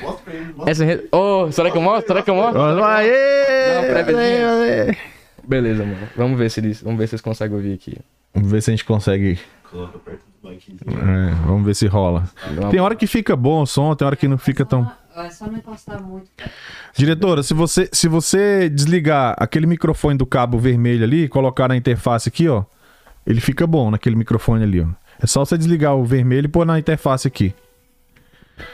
Mostra 0.00 0.22
pra 0.24 0.34
ele, 0.34 0.52
mostra 0.54 0.70
Essa 0.70 0.84
re... 0.84 1.08
Oh, 1.12 1.50
será 1.52 1.70
que 1.70 1.76
eu 1.76 1.82
mostro? 1.82 2.06
Será 2.06 2.22
que 2.22 2.30
eu 2.30 2.34
mostro? 2.34 2.60
Aê! 2.84 3.74
Dá 3.74 3.80
uma 3.80 3.88
préviazinha. 3.88 4.50
Aê! 4.50 4.96
Beleza, 5.46 5.84
mano. 5.84 6.08
Vamos 6.16 6.38
ver 6.38 6.50
se 6.50 6.60
eles, 6.60 6.82
vamos 6.82 6.98
ver 6.98 7.06
se 7.06 7.10
vocês 7.10 7.20
conseguem 7.22 7.56
ouvir 7.56 7.74
aqui. 7.74 7.98
Vamos 8.34 8.50
ver 8.50 8.62
se 8.62 8.70
a 8.70 8.72
gente 8.72 8.84
consegue. 8.84 9.38
Coloca 9.70 9.98
perto 9.98 10.20
do 10.42 10.48
banquinho. 10.48 10.78
É, 10.88 11.34
vamos 11.46 11.64
ver 11.64 11.74
se 11.74 11.86
rola. 11.86 12.24
Tem 12.70 12.80
hora 12.80 12.94
que 12.94 13.06
fica 13.06 13.34
bom 13.36 13.62
o 13.62 13.66
som, 13.66 13.94
tem 13.94 14.06
hora 14.06 14.16
que 14.16 14.28
não 14.28 14.38
fica 14.38 14.64
tão. 14.64 14.90
É 15.26 15.30
só 15.30 15.46
não 15.46 15.56
encostar 15.58 16.02
muito. 16.02 16.30
Diretora, 16.96 17.42
se 17.42 17.54
você, 17.54 17.88
se 17.92 18.08
você 18.08 18.68
desligar 18.68 19.34
aquele 19.38 19.66
microfone 19.66 20.16
do 20.18 20.26
cabo 20.26 20.58
vermelho 20.58 21.04
ali 21.04 21.24
e 21.24 21.28
colocar 21.28 21.68
na 21.68 21.76
interface 21.76 22.28
aqui, 22.28 22.48
ó, 22.48 22.64
ele 23.26 23.40
fica 23.40 23.66
bom 23.66 23.90
naquele 23.90 24.16
microfone 24.16 24.62
ali, 24.64 24.80
ó. 24.80 24.86
É 25.22 25.26
só 25.26 25.44
você 25.44 25.56
desligar 25.58 25.94
o 25.96 26.04
vermelho 26.04 26.46
e 26.46 26.48
pôr 26.48 26.64
na 26.64 26.78
interface 26.78 27.28
aqui. 27.28 27.54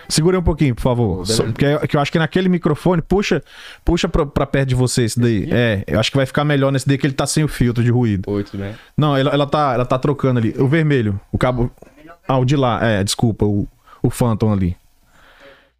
Segura 0.09 0.39
um 0.39 0.43
pouquinho, 0.43 0.75
por 0.75 0.83
favor. 0.83 1.27
Só- 1.27 1.45
porque 1.45 1.65
eu, 1.65 1.79
que 1.81 1.97
eu 1.97 2.01
acho 2.01 2.11
que 2.11 2.19
naquele 2.19 2.49
microfone, 2.49 3.01
puxa, 3.03 3.43
puxa 3.85 4.09
pra, 4.09 4.27
pra 4.27 4.47
perto 4.47 4.69
de 4.71 4.75
você 4.75 5.03
esse 5.05 5.19
daí. 5.19 5.49
É, 5.51 5.85
eu 5.87 5.99
acho 6.01 6.11
que 6.11 6.17
vai 6.17 6.27
ficar 6.27 6.45
melhor 6.45 6.73
nesse 6.73 6.87
daí 6.87 6.99
que 6.99 7.07
ele 7.07 7.15
tá 7.15 7.27
sem 7.27 7.45
o 7.45 7.49
filtro 7.49 7.83
de 7.85 7.91
ruído. 7.91 8.29
Oito, 8.31 8.57
né? 8.57 8.75
Não, 8.97 9.17
ela, 9.17 9.31
ela, 9.31 9.47
tá, 9.47 9.75
ela 9.75 9.85
tá 9.85 9.99
trocando 9.99 10.39
ali. 10.41 10.55
O 10.59 10.67
vermelho, 10.67 11.21
o 11.33 11.39
cabo. 11.39 11.71
Ah, 12.27 12.39
o 12.39 12.45
de 12.45 12.57
lá, 12.57 12.85
é, 12.85 13.05
desculpa, 13.05 13.45
o, 13.45 13.69
o 14.03 14.11
Phantom 14.11 14.53
ali. 14.53 14.77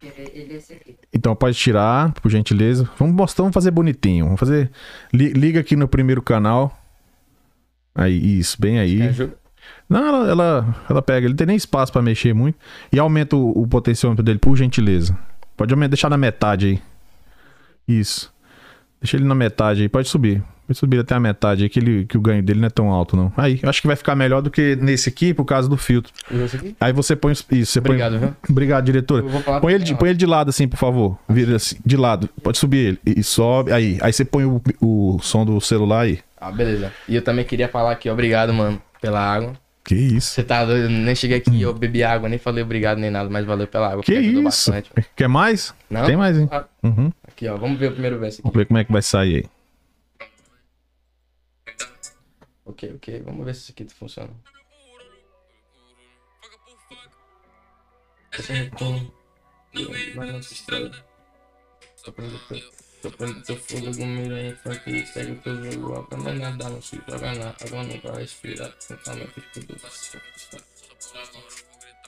Ele 0.01 0.53
é 0.53 0.55
esse 0.57 0.73
aqui. 0.73 0.95
Então 1.11 1.35
pode 1.35 1.57
tirar, 1.57 2.11
por 2.13 2.29
gentileza. 2.29 2.87
Vamos 2.99 3.15
mostrar, 3.15 3.43
vamos 3.43 3.53
fazer 3.53 3.71
bonitinho. 3.71 4.25
Vamos 4.25 4.39
fazer. 4.39 4.69
li- 5.11 5.33
liga 5.33 5.59
aqui 5.59 5.75
no 5.75 5.87
primeiro 5.87 6.21
canal. 6.21 6.77
Aí, 7.95 8.39
isso, 8.39 8.61
bem 8.61 8.77
aí. 8.79 8.99
Não, 9.89 10.05
ela, 10.05 10.29
ela, 10.29 10.75
ela 10.89 11.01
pega, 11.01 11.25
ele 11.25 11.29
não 11.29 11.35
tem 11.37 11.47
nem 11.47 11.55
espaço 11.55 11.91
pra 11.91 12.01
mexer 12.01 12.33
muito. 12.33 12.57
E 12.91 12.99
aumenta 12.99 13.35
o, 13.35 13.63
o 13.63 13.67
potenciômetro 13.67 14.23
dele, 14.23 14.37
por 14.37 14.55
gentileza. 14.55 15.17
Pode 15.55 15.73
aumentar, 15.73 15.89
deixar 15.89 16.09
na 16.09 16.17
metade 16.17 16.67
aí. 16.67 16.81
Isso. 17.87 18.31
Deixa 19.01 19.17
ele 19.17 19.25
na 19.25 19.33
metade 19.35 19.81
aí, 19.81 19.89
pode 19.89 20.07
subir. 20.09 20.43
Subir 20.73 20.99
até 20.99 21.15
a 21.15 21.19
metade 21.19 21.63
aí, 21.63 21.69
que, 21.69 21.79
ele, 21.79 22.05
que 22.05 22.17
o 22.17 22.21
ganho 22.21 22.43
dele 22.43 22.59
não 22.59 22.67
é 22.67 22.69
tão 22.69 22.89
alto, 22.89 23.15
não. 23.15 23.31
Aí, 23.37 23.59
eu 23.63 23.69
acho 23.69 23.81
que 23.81 23.87
vai 23.87 23.95
ficar 23.95 24.15
melhor 24.15 24.41
do 24.41 24.51
que 24.51 24.75
nesse 24.75 25.09
aqui, 25.09 25.33
por 25.33 25.45
causa 25.45 25.69
do 25.69 25.77
filtro. 25.77 26.11
Aí 26.79 26.91
você 26.91 27.15
põe. 27.15 27.31
Isso, 27.31 27.45
você 27.71 27.79
Obrigado, 27.79 28.11
põe. 28.11 28.19
viu? 28.19 28.35
Obrigado, 28.49 28.85
diretora. 28.85 29.23
Falar 29.41 29.61
Põe 29.61 29.73
ele, 29.73 29.83
de, 29.83 29.95
põe 29.95 30.09
ele 30.09 30.17
de 30.17 30.25
lado 30.25 30.49
assim, 30.49 30.67
por 30.67 30.77
favor. 30.77 31.17
Vira 31.29 31.55
assim, 31.55 31.77
de 31.85 31.95
lado. 31.95 32.29
Pode 32.43 32.57
subir 32.57 32.77
ele. 32.77 32.99
E 33.17 33.23
sobe. 33.23 33.71
Aí. 33.71 33.97
Aí 34.01 34.11
você 34.11 34.25
põe 34.25 34.45
o, 34.45 34.61
o 34.81 35.19
som 35.21 35.45
do 35.45 35.59
celular 35.61 36.01
aí. 36.01 36.19
Ah, 36.39 36.51
beleza. 36.51 36.91
E 37.07 37.15
eu 37.15 37.21
também 37.21 37.43
queria 37.45 37.67
falar 37.67 37.91
aqui, 37.91 38.09
obrigado, 38.09 38.53
mano, 38.53 38.81
pela 39.01 39.19
água. 39.19 39.53
Que 39.83 39.95
isso? 39.95 40.31
Você 40.33 40.43
tá 40.43 40.65
doido, 40.65 40.89
nem 40.89 41.15
cheguei 41.15 41.37
aqui, 41.37 41.61
eu 41.61 41.73
bebi 41.73 42.03
água, 42.03 42.27
nem 42.27 42.37
falei 42.37 42.61
obrigado 42.61 42.97
nem 42.97 43.09
nada, 43.09 43.29
mas 43.29 43.45
valeu 43.45 43.65
pela 43.67 43.87
água. 43.89 44.03
Que 44.03 44.13
isso? 44.15 44.43
bastante. 44.43 44.91
Quer 45.15 45.29
mais? 45.29 45.73
Não? 45.89 46.05
Tem 46.05 46.17
mais, 46.17 46.37
hein? 46.37 46.49
Ah, 46.51 46.65
Uhum. 46.83 47.09
Aqui, 47.25 47.47
ó, 47.47 47.55
vamos 47.55 47.79
ver 47.79 47.87
o 47.87 47.91
primeiro 47.93 48.19
verso 48.19 48.35
aqui. 48.39 48.43
Vamos 48.43 48.57
ver 48.57 48.65
como 48.65 48.77
é 48.79 48.83
que 48.83 48.91
vai 48.91 49.01
sair 49.01 49.35
aí. 49.37 49.45
Ok, 52.67 52.95
ok, 52.95 53.21
vamos 53.21 53.45
ver 53.45 53.55
se 53.55 53.61
isso 53.61 53.71
aqui 53.71 53.87
funciona. 53.93 54.29
Esse 58.37 58.51
retorno, 58.51 59.13
mas 60.15 60.33
não 60.33 60.41
se 60.41 60.53
estrela. 60.53 60.91
Tô 62.03 62.11
prendo 62.11 62.37
teu, 62.47 62.71
tô 63.01 63.11
prendo 63.11 63.41
teu 63.41 63.55
fogo, 63.55 64.05
mira 64.05 64.47
em 64.47 64.55
frente, 64.55 65.07
segue 65.07 65.31
o 65.31 65.35
teu 65.37 65.71
jogo, 65.71 65.95
aprenda 65.95 66.29
a 66.29 66.33
nadar, 66.33 66.69
não 66.69 66.81
se 66.81 66.97
na 67.07 67.15
água, 67.15 67.83
não 67.83 67.99
vai 68.01 68.21
respirar, 68.21 68.73
tudo. 69.53 69.77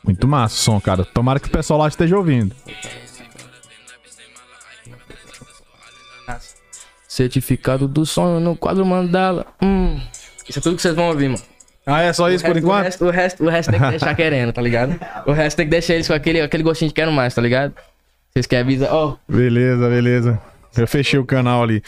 Muito 0.03 0.27
massa 0.27 0.55
o 0.55 0.57
som, 0.57 0.81
cara. 0.81 1.05
Tomara 1.05 1.39
que 1.39 1.47
o 1.47 1.51
pessoal 1.51 1.79
lá 1.79 1.87
esteja 1.87 2.17
ouvindo. 2.17 2.53
Certificado 7.07 7.87
Certificado 7.87 7.87
do 7.87 8.05
sonho 8.05 8.39
no 8.41 8.57
quadro 8.57 8.85
mandala. 8.85 9.47
Hum. 9.61 9.99
Isso 10.49 10.59
é 10.59 10.61
tudo 10.61 10.75
que 10.75 10.81
vocês 10.81 10.95
vão 10.95 11.09
ouvir, 11.09 11.29
mano. 11.29 11.41
Ah, 11.85 12.01
é 12.01 12.11
só 12.13 12.29
isso 12.29 12.43
por 12.43 12.55
o 12.55 12.59
enquanto? 12.59 12.83
resto, 12.83 13.05
o, 13.05 13.09
resto, 13.09 13.43
o 13.45 13.49
resto 13.49 13.71
tem 13.71 13.79
que 13.79 13.89
deixar 13.89 14.13
querendo, 14.15 14.51
tá 14.51 14.61
ligado? 14.61 14.99
O 15.25 15.31
resto 15.31 15.57
tem 15.57 15.65
que 15.65 15.71
deixar 15.71 15.93
eles 15.95 16.07
com 16.07 16.13
aquele, 16.13 16.41
aquele 16.41 16.63
gostinho 16.63 16.89
de 16.89 16.93
quero 16.93 17.11
mais, 17.11 17.33
tá 17.33 17.41
ligado? 17.41 17.73
Vocês 18.33 18.45
querem 18.45 18.63
avisar? 18.63 18.93
Ó, 18.93 19.15
Beleza, 19.27 19.89
beleza. 19.89 20.39
Eu 20.77 20.87
fechei 20.87 21.19
o 21.19 21.25
canal 21.25 21.63
ali. 21.63 21.81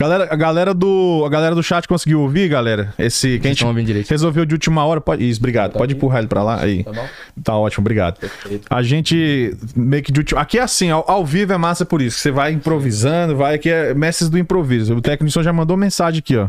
Galera, 0.00 0.28
a 0.30 0.36
galera 0.36 0.72
do, 0.72 1.24
a 1.26 1.28
galera 1.28 1.56
do 1.56 1.62
chat 1.62 1.88
conseguiu 1.88 2.20
ouvir, 2.20 2.48
galera? 2.48 2.94
Esse 2.96 3.40
que 3.40 3.48
a 3.48 3.52
gente 3.52 3.64
resolveu 4.08 4.44
de 4.44 4.54
última 4.54 4.84
hora. 4.84 5.00
Pode, 5.00 5.28
isso, 5.28 5.40
obrigado. 5.40 5.72
Pode 5.72 5.92
bem? 5.92 5.98
empurrar 5.98 6.20
ele 6.20 6.28
pra 6.28 6.40
lá. 6.40 6.62
Aí. 6.62 6.84
Tá 6.84 6.92
bom? 6.92 7.08
Tá 7.42 7.56
ótimo, 7.56 7.82
obrigado. 7.82 8.20
Perfeito. 8.20 8.64
A 8.70 8.80
gente 8.80 9.56
meio 9.74 10.00
que 10.00 10.12
de 10.12 10.20
última. 10.20 10.40
Aqui 10.40 10.56
é 10.56 10.62
assim, 10.62 10.88
ao, 10.88 11.04
ao 11.10 11.26
vivo 11.26 11.52
é 11.52 11.56
massa 11.56 11.84
por 11.84 12.00
isso. 12.00 12.18
Você 12.20 12.30
vai 12.30 12.52
improvisando, 12.52 13.36
vai. 13.36 13.56
Aqui 13.56 13.70
é 13.70 13.92
mestres 13.92 14.30
do 14.30 14.38
improviso. 14.38 14.94
O 14.94 15.00
técnico 15.00 15.42
já 15.42 15.52
mandou 15.52 15.76
mensagem 15.76 16.20
aqui, 16.20 16.36
ó. 16.36 16.46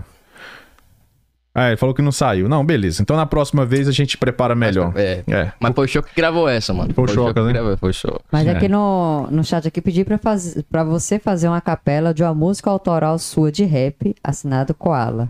Ah, 1.62 1.68
ele 1.68 1.76
falou 1.78 1.94
que 1.94 2.02
não 2.02 2.12
saiu. 2.12 2.48
Não, 2.48 2.66
beleza. 2.66 3.02
Então 3.02 3.18
na 3.18 3.26
próxima 3.26 3.66
vez 3.66 3.86
a 3.88 3.92
gente 3.92 4.18
prepara 4.18 4.56
melhor. 4.56 4.94
É. 4.96 5.24
É. 5.28 5.52
Mas 5.60 5.76
foi 5.76 5.86
o 5.86 5.88
show 5.90 6.02
que 6.02 6.16
gravou 6.16 6.48
essa, 6.48 6.74
mano. 6.74 6.94
Foi 6.94 7.04
o 7.04 7.08
que 7.34 7.42
né? 7.42 7.52
gravou, 7.52 7.76
foi 7.78 7.90
o 7.90 7.94
show. 7.94 8.22
Mas 8.32 8.48
É. 8.48 8.52
aqui 8.52 8.70
no, 8.70 9.28
no 9.30 9.44
chat 9.44 9.68
aqui 9.68 9.82
pedi 9.82 10.06
pra, 10.06 10.18
faz, 10.18 10.64
pra 10.72 10.86
você 10.86 11.20
fazer 11.20 11.50
uma 11.50 11.60
capela 11.60 12.14
de 12.14 12.24
uma 12.24 12.34
música 12.34 12.70
autoral 12.70 13.20
sua 13.20 13.52
de 13.52 13.66
rap, 13.66 14.16
assinado 14.24 14.74
Koala. 14.74 15.28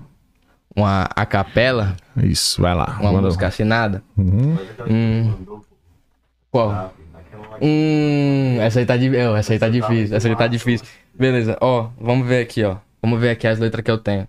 Uma 0.75 1.09
a 1.15 1.25
capela, 1.25 1.95
Isso, 2.15 2.61
vai 2.61 2.75
lá. 2.75 2.97
uma 3.01 3.11
Manda- 3.11 3.25
música 3.25 3.47
assinada. 3.47 4.03
Uhum. 4.15 4.55
Hum. 4.87 5.33
mandou, 5.39 5.65
Qual? 6.51 6.93
Hum, 7.61 8.57
essa 8.61 8.79
aí 8.79 8.85
tá, 8.85 8.95
di... 8.95 9.09
oh, 9.09 9.35
essa 9.35 9.51
aí 9.53 9.59
tá 9.59 9.67
difícil. 9.67 10.15
Essa 10.15 10.27
aí 10.27 10.35
tá 10.35 10.47
difícil. 10.47 10.85
Beleza, 11.13 11.57
ó, 11.59 11.89
vamos 11.99 12.27
ver 12.27 12.41
aqui, 12.43 12.63
ó. 12.63 12.77
Vamos 13.01 13.19
ver 13.19 13.31
aqui 13.31 13.47
as 13.47 13.57
letras 13.59 13.83
que 13.83 13.91
eu 13.91 13.97
tenho. 13.97 14.27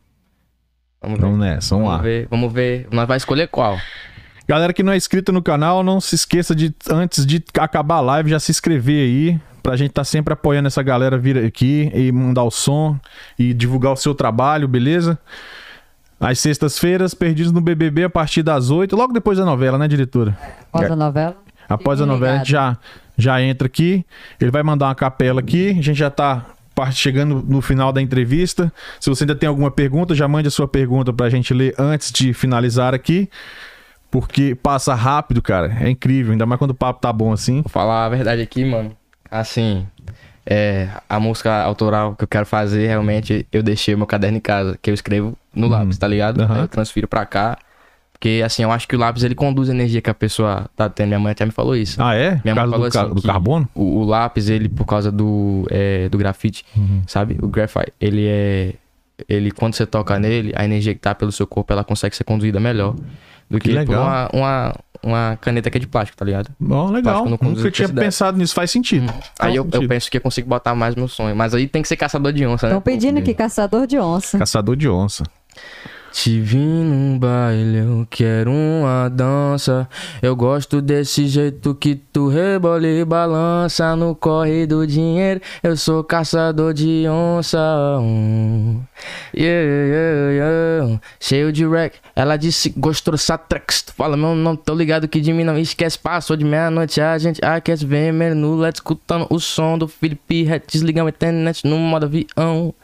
Vamos 1.03 1.19
ver. 1.19 1.25
Vamos 1.25 1.39
nessa, 1.41 1.75
vamos 1.75 1.91
lá. 1.91 1.97
Vamos 1.97 2.11
ver, 2.11 2.29
vamos 2.29 2.53
ver. 2.53 2.89
Nós 2.91 3.09
vai 3.09 3.17
escolher 3.17 3.49
qual? 3.49 3.79
Galera 4.47 4.73
que 4.73 4.83
não 4.83 4.93
é 4.93 4.97
inscrita 4.97 5.31
no 5.31 5.41
canal, 5.41 5.83
não 5.83 6.01
se 6.01 6.15
esqueça 6.15 6.55
de, 6.55 6.75
antes 6.91 7.25
de 7.25 7.43
acabar 7.59 7.97
a 7.97 8.01
live, 8.01 8.31
já 8.31 8.41
se 8.41 8.51
inscrever 8.51 9.05
aí. 9.05 9.41
Pra 9.63 9.77
gente 9.77 9.93
tá 9.93 10.03
sempre 10.03 10.33
apoiando 10.33 10.67
essa 10.67 10.83
galera 10.83 11.17
vir 11.17 11.39
aqui 11.39 11.91
e 11.95 12.11
mandar 12.11 12.43
o 12.43 12.51
som 12.51 12.99
e 13.39 13.55
divulgar 13.55 13.93
o 13.93 13.97
seu 13.97 14.15
trabalho, 14.15 14.67
beleza? 14.67 15.19
Às 16.19 16.39
sextas-feiras, 16.39 17.15
perdidos 17.15 17.53
no 17.53 17.61
BBB 17.61 18.05
a 18.05 18.11
partir 18.11 18.43
das 18.43 18.71
8, 18.71 18.95
logo 18.97 19.13
depois 19.13 19.39
da 19.39 19.45
novela, 19.45 19.79
né, 19.79 19.87
diretora? 19.87 20.37
Após 20.73 20.91
a 20.91 20.97
novela. 20.97 21.37
Após 21.69 22.01
a 22.01 22.05
Fiquem 22.05 22.19
novela, 22.19 22.35
a 22.35 22.39
gente 22.39 22.51
já, 22.51 22.77
já 23.17 23.41
entra 23.41 23.67
aqui. 23.67 24.05
Ele 24.41 24.51
vai 24.51 24.63
mandar 24.63 24.87
uma 24.87 24.95
capela 24.95 25.41
aqui. 25.41 25.71
A 25.71 25.83
gente 25.83 25.95
já 25.95 26.11
tá 26.11 26.45
par- 26.81 26.93
chegando 26.93 27.45
no 27.47 27.61
final 27.61 27.93
da 27.93 28.01
entrevista. 28.01 28.73
Se 28.99 29.09
você 29.11 29.25
ainda 29.25 29.35
tem 29.35 29.49
alguma 29.49 29.71
pergunta, 29.71 30.15
já 30.15 30.27
mande 30.27 30.49
a 30.49 30.51
sua 30.51 30.67
pergunta 30.67 31.13
pra 31.13 31.29
gente 31.29 31.53
ler 31.53 31.75
antes 31.79 32.11
de 32.11 32.33
finalizar 32.33 32.95
aqui. 32.95 33.29
Porque 34.11 34.55
passa 34.57 34.95
rápido, 34.95 35.41
cara. 35.41 35.77
É 35.81 35.89
incrível. 35.89 36.33
Ainda 36.33 36.45
mais 36.45 36.59
quando 36.59 36.73
o 36.73 36.75
papo 36.75 37.01
tá 37.01 37.13
bom 37.13 37.33
assim. 37.33 37.63
Vou 37.63 37.71
falar 37.71 38.07
a 38.07 38.09
verdade 38.09 38.43
aqui, 38.43 38.65
mano. 38.65 38.97
Assim, 39.31 39.87
é, 40.45 40.89
a 41.09 41.21
música 41.21 41.63
autoral 41.63 42.17
que 42.17 42.25
eu 42.25 42.29
quero 42.29 42.45
fazer, 42.45 42.89
realmente, 42.89 43.47
eu 43.53 43.63
deixei 43.63 43.95
o 43.95 43.99
meu 43.99 44.09
caderno 44.09 44.39
em 44.39 44.41
casa, 44.41 44.77
que 44.83 44.91
eu 44.91 44.95
escrevo 44.95 45.39
no 45.55 45.69
lápis, 45.69 45.97
tá 45.97 46.09
ligado? 46.09 46.43
Aí 46.43 46.61
eu 46.61 46.69
transfiro 46.69 47.07
pra 47.07 47.25
cá. 47.25 47.57
Porque, 48.21 48.43
assim, 48.45 48.63
eu 48.63 48.71
acho 48.71 48.87
que 48.87 48.95
o 48.95 48.99
lápis, 48.99 49.23
ele 49.25 49.35
conduz 49.35 49.71
a 49.71 49.73
energia 49.73 50.03
que 50.03 50.11
a 50.11 50.15
pessoa 50.15 50.67
tá 50.77 50.91
tendo. 50.91 51.09
Minha 51.09 51.19
mãe 51.19 51.33
até 51.33 51.47
me 51.47 51.51
falou 51.51 51.75
isso. 51.75 52.03
Ah, 52.03 52.15
é? 52.15 52.33
Por 52.37 52.45
Minha 52.45 52.55
mãe 52.55 52.65
causa 52.65 52.71
falou 52.73 52.89
do, 52.89 52.93
ca- 52.93 53.03
assim 53.05 53.15
do 53.15 53.23
carbono? 53.23 53.69
O, 53.75 53.83
o 54.01 54.05
lápis, 54.05 54.51
ele, 54.51 54.69
por 54.69 54.85
causa 54.85 55.11
do, 55.11 55.67
é, 55.71 56.07
do 56.11 56.19
grafite, 56.19 56.67
Uhum. 56.77 57.01
sabe? 57.07 57.39
O 57.41 57.49
graphite, 57.49 57.95
ele 57.99 58.27
é... 58.29 58.75
Ele, 59.27 59.51
quando 59.51 59.75
você 59.75 59.87
toca 59.87 60.19
nele, 60.19 60.53
a 60.55 60.65
energia 60.67 60.93
que 60.95 61.01
tá 61.01 61.15
pelo 61.15 61.33
seu 61.33 61.47
corpo, 61.47 61.73
ela 61.73 61.83
consegue 61.83 62.15
ser 62.15 62.25
conduzida 62.25 62.61
melhor 62.61 62.95
do 63.51 63.59
Que 63.59 63.71
que, 63.75 63.85
por 63.87 63.97
uma, 63.97 64.29
uma, 64.35 64.75
uma 65.03 65.39
caneta 65.41 65.71
que 65.71 65.79
é 65.79 65.81
de 65.81 65.87
plástico, 65.87 66.17
tá 66.19 66.25
ligado? 66.25 66.49
Ó, 66.71 66.91
legal. 66.91 67.25
Não 67.25 67.39
Nunca 67.41 67.71
tinha 67.71 67.89
pensado 67.89 68.37
nisso. 68.39 68.55
Faz 68.55 68.71
sentido. 68.71 69.11
Aí 69.11 69.23
Faz 69.39 69.55
eu, 69.57 69.65
eu 69.65 69.71
sentido. 69.73 69.89
penso 69.89 70.11
que 70.11 70.17
eu 70.19 70.21
consigo 70.23 70.47
botar 70.49 70.75
mais 70.75 70.95
meu 70.95 71.09
sonho. 71.09 71.35
Mas 71.35 71.55
aí 71.55 71.67
tem 71.67 71.81
que 71.83 71.89
ser 71.89 71.97
caçador 71.97 72.33
de 72.33 72.47
onça, 72.47 72.67
né? 72.67 72.73
Estão 72.73 72.83
pedindo 72.83 73.19
aqui 73.19 73.33
caçador 73.35 73.87
de 73.87 73.99
onça. 73.99 74.39
Caçador 74.39 74.77
de 74.77 74.89
onça. 74.89 75.25
Te 76.13 76.41
vi 76.41 76.59
num 76.59 77.19
baile, 77.19 77.79
eu 77.79 78.07
quero 78.11 78.51
uma 78.51 79.09
dança. 79.09 79.89
Eu 80.21 80.35
gosto 80.35 80.83
desse 80.83 81.27
jeito 81.29 81.75
que 81.75 81.95
tu 81.95 82.29
rebola 82.29 82.87
e 82.87 83.05
balança 83.05 83.95
no 83.95 84.15
corre 84.15 84.67
do 84.67 84.85
dinheiro. 84.87 85.41
Eu 85.63 85.77
sou 85.77 86.03
caçador 86.03 86.75
de 86.75 87.07
onça. 87.09 87.59
Yeah, 89.35 89.65
yeah, 89.65 90.31
yeah. 90.33 91.01
Cheio 91.21 91.53
de 91.53 91.67
rec. 91.67 91.95
Ela 92.15 92.37
disse 92.37 92.71
gostou 92.71 93.13
dessa. 93.13 93.39
Tu 93.39 93.93
fala 93.95 94.17
meu 94.17 94.35
nome, 94.35 94.59
tô 94.59 94.75
ligado 94.75 95.07
que 95.07 95.21
de 95.21 95.33
mim 95.33 95.45
não 95.45 95.57
esquece. 95.57 95.99
Passou 95.99 96.37
de 96.37 96.45
meia-noite, 96.45 97.01
a 97.01 97.17
gente 97.19 97.43
aquece 97.45 97.87
vermelho 97.87 98.35
no 98.35 98.57
LED, 98.57 98.77
escutando 98.77 99.27
o 99.31 99.39
som 99.39 99.79
do 99.79 99.87
Felipe 99.87 100.43
Ret. 100.43 100.67
Desligamos 100.71 101.13
a 101.13 101.15
internet 101.15 101.67
no 101.67 101.79
modo 101.79 102.07
avião. 102.07 102.75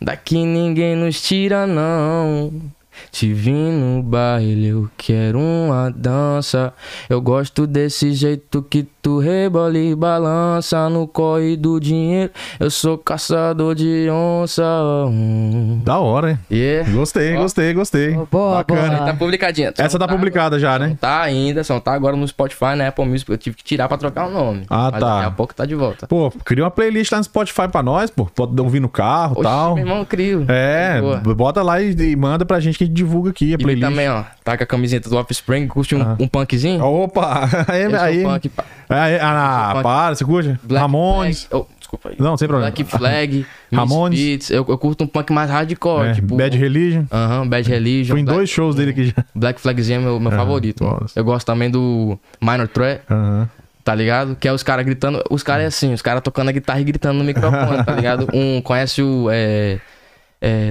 Daqui 0.00 0.44
ninguém 0.44 0.94
nos 0.94 1.20
tira, 1.20 1.66
não. 1.66 2.67
Te 3.10 3.32
vi 3.32 3.50
no 3.52 4.02
baile, 4.02 4.68
eu 4.68 4.88
quero 4.96 5.38
uma 5.38 5.90
dança. 5.90 6.72
Eu 7.08 7.20
gosto 7.20 7.66
desse 7.66 8.12
jeito 8.12 8.62
que 8.62 8.86
tu 9.02 9.18
rebola 9.18 9.78
e 9.78 9.94
balança 9.94 10.88
no 10.88 11.06
corre 11.06 11.56
do 11.56 11.78
dinheiro. 11.80 12.30
Eu 12.60 12.70
sou 12.70 12.98
caçador 12.98 13.74
de 13.74 14.08
onça. 14.10 14.62
hum. 15.06 15.80
Da 15.84 15.98
hora, 15.98 16.30
hein? 16.32 16.38
Yeah. 16.50 16.90
Gostei, 16.90 17.34
gostei, 17.36 17.72
gostei. 17.74 18.16
Oh, 18.16 18.26
boa, 18.30 18.56
Bacana. 18.56 18.96
boa. 18.96 19.06
Tá 19.06 19.14
publicadinha. 19.14 19.72
Só 19.76 19.82
Essa 19.82 19.98
tá 19.98 20.06
não 20.06 20.14
publicada 20.14 20.58
já, 20.58 20.78
né? 20.78 20.96
Tá 21.00 21.20
ainda, 21.22 21.62
só 21.64 21.78
tá 21.80 21.92
agora 21.92 22.16
no 22.16 22.26
Spotify, 22.26 22.74
na 22.76 22.88
Apple 22.88 23.06
Music. 23.06 23.30
Eu 23.30 23.38
tive 23.38 23.56
que 23.56 23.64
tirar 23.64 23.88
pra 23.88 23.96
trocar 23.96 24.26
o 24.26 24.30
nome. 24.30 24.64
Ah, 24.68 24.90
tá. 24.90 24.98
Daqui 24.98 25.26
a 25.26 25.30
pouco 25.30 25.54
tá 25.54 25.64
de 25.64 25.74
volta. 25.74 26.06
Pô, 26.06 26.30
cria 26.44 26.64
uma 26.64 26.70
playlist 26.70 27.10
lá 27.12 27.18
no 27.18 27.24
Spotify 27.24 27.68
pra 27.70 27.82
nós, 27.82 28.10
pô. 28.10 28.26
Pode 28.26 28.60
ouvir 28.60 28.80
no 28.80 28.88
carro 28.88 29.36
e 29.38 29.42
tal. 29.42 29.74
meu 29.74 29.84
irmão, 29.84 30.04
crio. 30.04 30.44
É, 30.48 31.00
Boa. 31.00 31.34
bota 31.34 31.62
lá 31.62 31.80
e, 31.80 31.92
e 31.92 32.16
manda 32.16 32.44
pra 32.44 32.60
gente 32.60 32.78
que 32.78 32.87
gente 32.88 32.96
divulga 32.96 33.30
aqui 33.30 33.52
a 33.52 33.54
E 33.54 33.58
playlist. 33.58 33.88
também, 33.88 34.08
ó, 34.08 34.24
tá 34.44 34.56
com 34.56 34.62
a 34.64 34.66
camiseta 34.66 35.08
do 35.08 35.16
Offspring, 35.16 35.66
curte 35.68 35.94
um, 35.94 36.02
Ah. 36.02 36.16
um 36.18 36.26
punkzinho? 36.28 36.82
Opa! 36.84 37.48
Aí, 37.68 37.82
Eu 37.82 37.90
sou 37.90 37.98
aí. 38.00 38.22
punk, 38.22 38.48
pá. 38.48 38.64
aí 38.88 39.18
ah, 39.20 39.70
punk. 39.74 39.82
para, 39.82 40.14
você 40.14 40.24
curte? 40.24 40.58
Black 40.62 40.80
Ramones. 40.82 41.44
Flag. 41.44 41.64
Oh, 41.64 41.78
desculpa 41.78 42.08
aí. 42.10 42.16
Não, 42.18 42.36
sem 42.36 42.48
problema. 42.48 42.70
Black 42.70 42.84
Flag, 42.90 43.46
Ramones. 43.72 44.18
Misfits. 44.18 44.50
Eu, 44.50 44.64
eu 44.68 44.78
curto 44.78 45.04
um 45.04 45.06
punk 45.06 45.32
mais 45.32 45.50
hardcore, 45.50 46.08
É, 46.08 46.14
tipo... 46.14 46.36
Bad 46.36 46.56
Religion. 46.56 47.04
Aham, 47.12 47.46
Bad 47.48 47.68
Religion. 47.68 48.12
Fui 48.14 48.20
em 48.20 48.24
Black, 48.24 48.36
dois 48.38 48.50
shows 48.50 48.74
dele 48.74 48.90
aqui 48.90 49.04
já. 49.06 49.24
Black 49.34 49.60
Flagzinho 49.60 50.00
é 50.00 50.04
meu, 50.04 50.18
meu 50.20 50.28
Aham, 50.30 50.38
favorito. 50.38 50.84
nossa. 50.84 51.18
Eu 51.18 51.24
gosto 51.24 51.46
também 51.46 51.70
do 51.70 52.18
Minor 52.40 52.68
Threat, 52.68 53.02
Aham. 53.10 53.48
tá 53.84 53.94
ligado? 53.94 54.36
Que 54.36 54.48
é 54.48 54.52
os 54.52 54.62
caras 54.62 54.84
gritando... 54.84 55.22
Os 55.30 55.42
caras 55.42 55.64
é 55.64 55.66
assim, 55.66 55.92
os 55.92 56.02
caras 56.02 56.22
tocando 56.22 56.48
a 56.48 56.52
guitarra 56.52 56.80
e 56.80 56.84
gritando 56.84 57.18
no 57.18 57.24
microfone, 57.24 57.84
tá 57.84 57.92
ligado? 57.94 58.28
Um 58.34 58.60
conhece 58.60 59.02
o... 59.02 59.28
É... 59.30 59.78
É... 60.40 60.70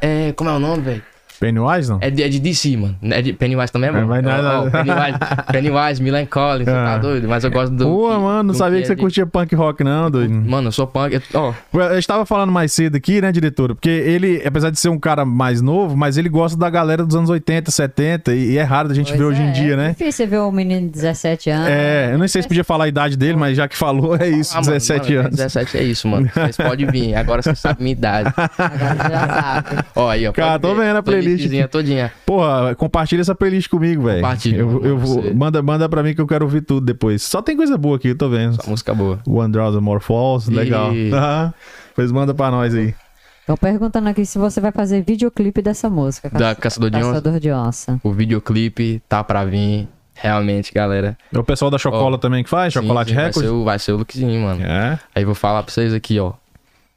É... 0.00 0.32
Como 0.34 0.50
é 0.50 0.52
o 0.52 0.58
nome, 0.58 0.82
velho? 0.82 1.11
Pennywise, 1.46 1.90
não? 1.90 1.98
É 2.00 2.10
de, 2.10 2.22
é 2.22 2.28
de 2.28 2.38
DC, 2.40 2.76
mano. 2.76 2.96
É 3.02 3.20
de 3.20 3.32
Pennywise 3.32 3.72
também 3.72 3.90
é 3.90 3.92
É, 3.92 4.00
bom. 4.00 4.06
mas 4.06 4.24
Ó, 4.26 4.66
ó, 4.66 4.70
Pennywise, 4.70 5.18
Pennywise, 5.52 6.02
Milan 6.02 6.26
Collins, 6.26 6.64
você 6.66 6.72
tá 6.72 6.94
Ah. 6.94 6.98
doido? 6.98 7.28
Mas 7.28 7.44
eu 7.44 7.50
gosto 7.50 7.72
do. 7.74 7.84
Pô, 7.84 8.18
mano, 8.20 8.42
não 8.44 8.54
sabia 8.54 8.78
que 8.78 8.84
é 8.84 8.86
você 8.88 8.94
de- 8.94 9.00
curtia 9.00 9.26
punk 9.26 9.54
rock, 9.54 9.82
não, 9.82 10.10
doido. 10.10 10.32
Mano, 10.32 10.68
eu 10.68 10.72
sou 10.72 10.86
punk. 10.86 11.14
eu- 11.14 11.22
Ó, 11.34 11.52
Eu 11.92 11.98
estava 11.98 12.24
falando 12.24 12.52
mais 12.52 12.72
cedo 12.72 12.96
aqui, 12.96 13.20
né, 13.20 13.32
diretora? 13.32 13.74
Porque 13.74 13.88
ele, 13.90 14.42
apesar 14.46 14.70
de 14.70 14.78
ser 14.78 14.88
um 14.88 14.98
cara 14.98 15.24
mais 15.24 15.60
novo, 15.60 15.96
mas 15.96 16.16
ele 16.16 16.28
gosta 16.28 16.56
da 16.58 16.70
galera 16.70 17.04
dos 17.04 17.16
anos 17.16 17.28
80, 17.30 17.70
70, 17.70 18.34
e, 18.34 18.52
e 18.52 18.58
é 18.58 18.62
raro 18.62 18.88
da 18.88 18.94
gente 18.94 19.08
Pois 19.08 19.18
ver 19.18 19.24
hoje 19.24 19.42
é, 19.42 19.46
em 19.46 19.52
dia, 19.52 19.72
É 19.74 19.76
né? 19.76 19.88
difícil 19.90 20.12
você 20.12 20.26
ver 20.26 20.40
um 20.40 20.50
menino 20.52 20.86
de 20.86 20.92
17 20.92 21.50
anos. 21.50 21.68
É, 21.68 22.10
eu 22.12 22.18
não 22.18 22.28
sei 22.28 22.42
se 22.42 22.48
podia 22.48 22.64
falar 22.64 22.84
a 22.84 22.88
idade 22.88 23.16
dele, 23.16 23.36
mas 23.36 23.56
já 23.56 23.66
que 23.66 23.76
falou, 23.76 24.16
é 24.16 24.28
isso, 24.28 24.52
ah, 24.52 24.60
mano, 24.60 24.66
17 24.72 25.10
mano, 25.14 25.20
anos. 25.26 25.36
17 25.36 25.76
é 25.78 25.82
isso, 25.82 26.06
mano. 26.08 26.30
Vocês 26.32 26.56
podem 26.56 26.86
vir. 26.86 27.14
Agora 27.14 27.42
você 27.42 27.54
sabe 27.54 27.82
minha 27.82 27.92
idade. 27.92 28.32
Agora 28.36 28.94
você 28.94 29.08
já 29.10 29.28
sabe. 29.28 29.84
Ó, 29.96 30.08
aí, 30.08 30.26
ó. 30.26 30.32
Cara, 30.32 30.58
tô 30.58 30.74
ver. 30.74 30.84
vendo 30.86 30.96
a 30.96 31.02
playlist 31.02 31.31
Playlistzinha 31.34 31.68
todinha. 31.68 32.12
Porra, 32.26 32.74
compartilha 32.74 33.20
essa 33.20 33.34
playlist 33.34 33.68
comigo, 33.68 34.04
velho. 34.04 34.22
Compartilha, 34.22 34.56
Eu, 34.58 34.84
eu 34.84 34.98
vou, 34.98 35.34
manda, 35.34 35.62
manda 35.62 35.88
pra 35.88 36.02
mim 36.02 36.14
que 36.14 36.20
eu 36.20 36.26
quero 36.26 36.44
ouvir 36.44 36.62
tudo 36.62 36.84
depois. 36.84 37.22
Só 37.22 37.40
tem 37.42 37.56
coisa 37.56 37.76
boa 37.76 37.96
aqui, 37.96 38.08
eu 38.08 38.16
tô 38.16 38.28
vendo. 38.28 38.62
Só 38.62 38.70
música 38.70 38.94
boa. 38.94 39.20
One 39.26 39.52
Draws 39.52 39.80
More 39.80 40.02
Falls, 40.02 40.50
legal. 40.50 40.92
Pois 41.94 42.10
manda 42.10 42.32
pra 42.32 42.50
nós 42.50 42.74
aí. 42.74 42.94
Estão 43.40 43.56
perguntando 43.56 44.08
aqui 44.08 44.24
se 44.24 44.38
você 44.38 44.60
vai 44.60 44.72
fazer 44.72 45.02
videoclipe 45.02 45.60
dessa 45.60 45.90
música. 45.90 46.30
Da 46.30 46.54
Caçador 46.54 46.90
de 46.90 46.96
Onça. 46.96 47.08
Caçador 47.08 47.40
de 47.40 47.50
Onça. 47.52 48.00
O 48.02 48.12
videoclipe 48.12 49.02
tá 49.08 49.22
pra 49.22 49.44
vir. 49.44 49.88
Realmente, 50.14 50.72
galera. 50.72 51.18
É 51.34 51.38
o 51.38 51.42
pessoal 51.42 51.70
da 51.70 51.78
Chocola 51.78 52.16
Ó, 52.16 52.18
também 52.18 52.44
que 52.44 52.50
faz? 52.50 52.72
Sim, 52.72 52.80
Chocolate 52.80 53.10
sim, 53.10 53.16
vai 53.16 53.24
Record? 53.26 53.44
ser, 53.44 53.50
o, 53.52 53.64
vai 53.64 53.78
ser 53.78 53.92
o 53.92 53.96
lookzinho, 53.96 54.40
mano. 54.42 54.62
É. 54.62 54.98
Aí 55.14 55.24
vou 55.24 55.34
falar 55.34 55.62
pra 55.64 55.72
vocês 55.72 55.92
aqui, 55.92 56.20
ó. 56.20 56.32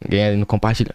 Ninguém 0.03 0.23
aí 0.23 0.37
não 0.37 0.45
compartilha. 0.45 0.93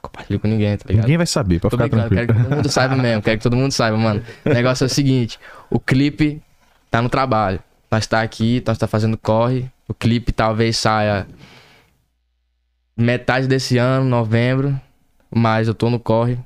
Compartilha 0.00 0.38
com 0.38 0.48
ninguém, 0.48 0.76
tá 0.76 0.84
ligado? 0.88 1.04
Ninguém 1.04 1.16
vai 1.16 1.26
saber, 1.26 1.60
pra 1.60 1.70
Tô 1.70 1.76
ficar 1.76 1.88
brincando, 1.88 2.08
tranquilo. 2.08 2.26
quero 2.26 2.38
que 2.38 2.44
todo 2.44 2.56
mundo 2.56 2.70
saiba 2.70 2.96
mesmo, 2.96 3.22
quero 3.22 3.38
que 3.38 3.42
todo 3.42 3.56
mundo 3.56 3.72
saiba, 3.72 3.96
mano. 3.96 4.22
O 4.44 4.48
negócio 4.50 4.84
é 4.84 4.86
o 4.86 4.90
seguinte, 4.90 5.38
o 5.70 5.80
clipe 5.80 6.40
tá 6.90 7.02
no 7.02 7.08
trabalho. 7.08 7.60
Nós 7.90 8.06
tá 8.06 8.20
aqui, 8.22 8.62
nós 8.66 8.78
tá 8.78 8.86
fazendo 8.86 9.16
corre. 9.16 9.70
O 9.88 9.94
clipe 9.94 10.32
talvez 10.32 10.76
saia 10.76 11.26
metade 12.96 13.46
desse 13.46 13.78
ano, 13.78 14.04
novembro. 14.04 14.78
Mas 15.30 15.68
eu 15.68 15.74
tô 15.74 15.90
no 15.90 15.98
corre. 15.98 16.38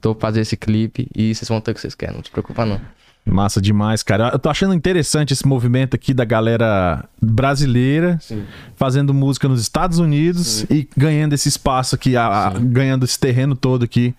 tô 0.00 0.14
fazendo 0.14 0.42
esse 0.42 0.56
clipe 0.56 1.08
e 1.14 1.34
vocês 1.34 1.48
vão 1.48 1.60
ter 1.60 1.72
o 1.72 1.74
que 1.74 1.80
vocês 1.80 1.94
querem, 1.94 2.16
não 2.16 2.24
se 2.24 2.30
preocupa 2.30 2.64
não. 2.64 2.80
Massa 3.28 3.60
demais, 3.60 4.04
cara. 4.04 4.30
Eu 4.32 4.38
tô 4.38 4.48
achando 4.48 4.72
interessante 4.72 5.32
esse 5.32 5.44
movimento 5.46 5.94
aqui 5.96 6.14
da 6.14 6.24
galera 6.24 7.04
brasileira 7.20 8.18
Sim. 8.20 8.44
fazendo 8.76 9.12
música 9.12 9.48
nos 9.48 9.60
Estados 9.60 9.98
Unidos 9.98 10.64
e 10.70 10.88
ganhando 10.96 11.32
esse 11.32 11.48
espaço 11.48 11.96
aqui, 11.96 12.16
a- 12.16 12.46
a- 12.46 12.50
ganhando 12.58 13.04
esse 13.04 13.18
terreno 13.18 13.56
todo 13.56 13.84
aqui. 13.84 14.14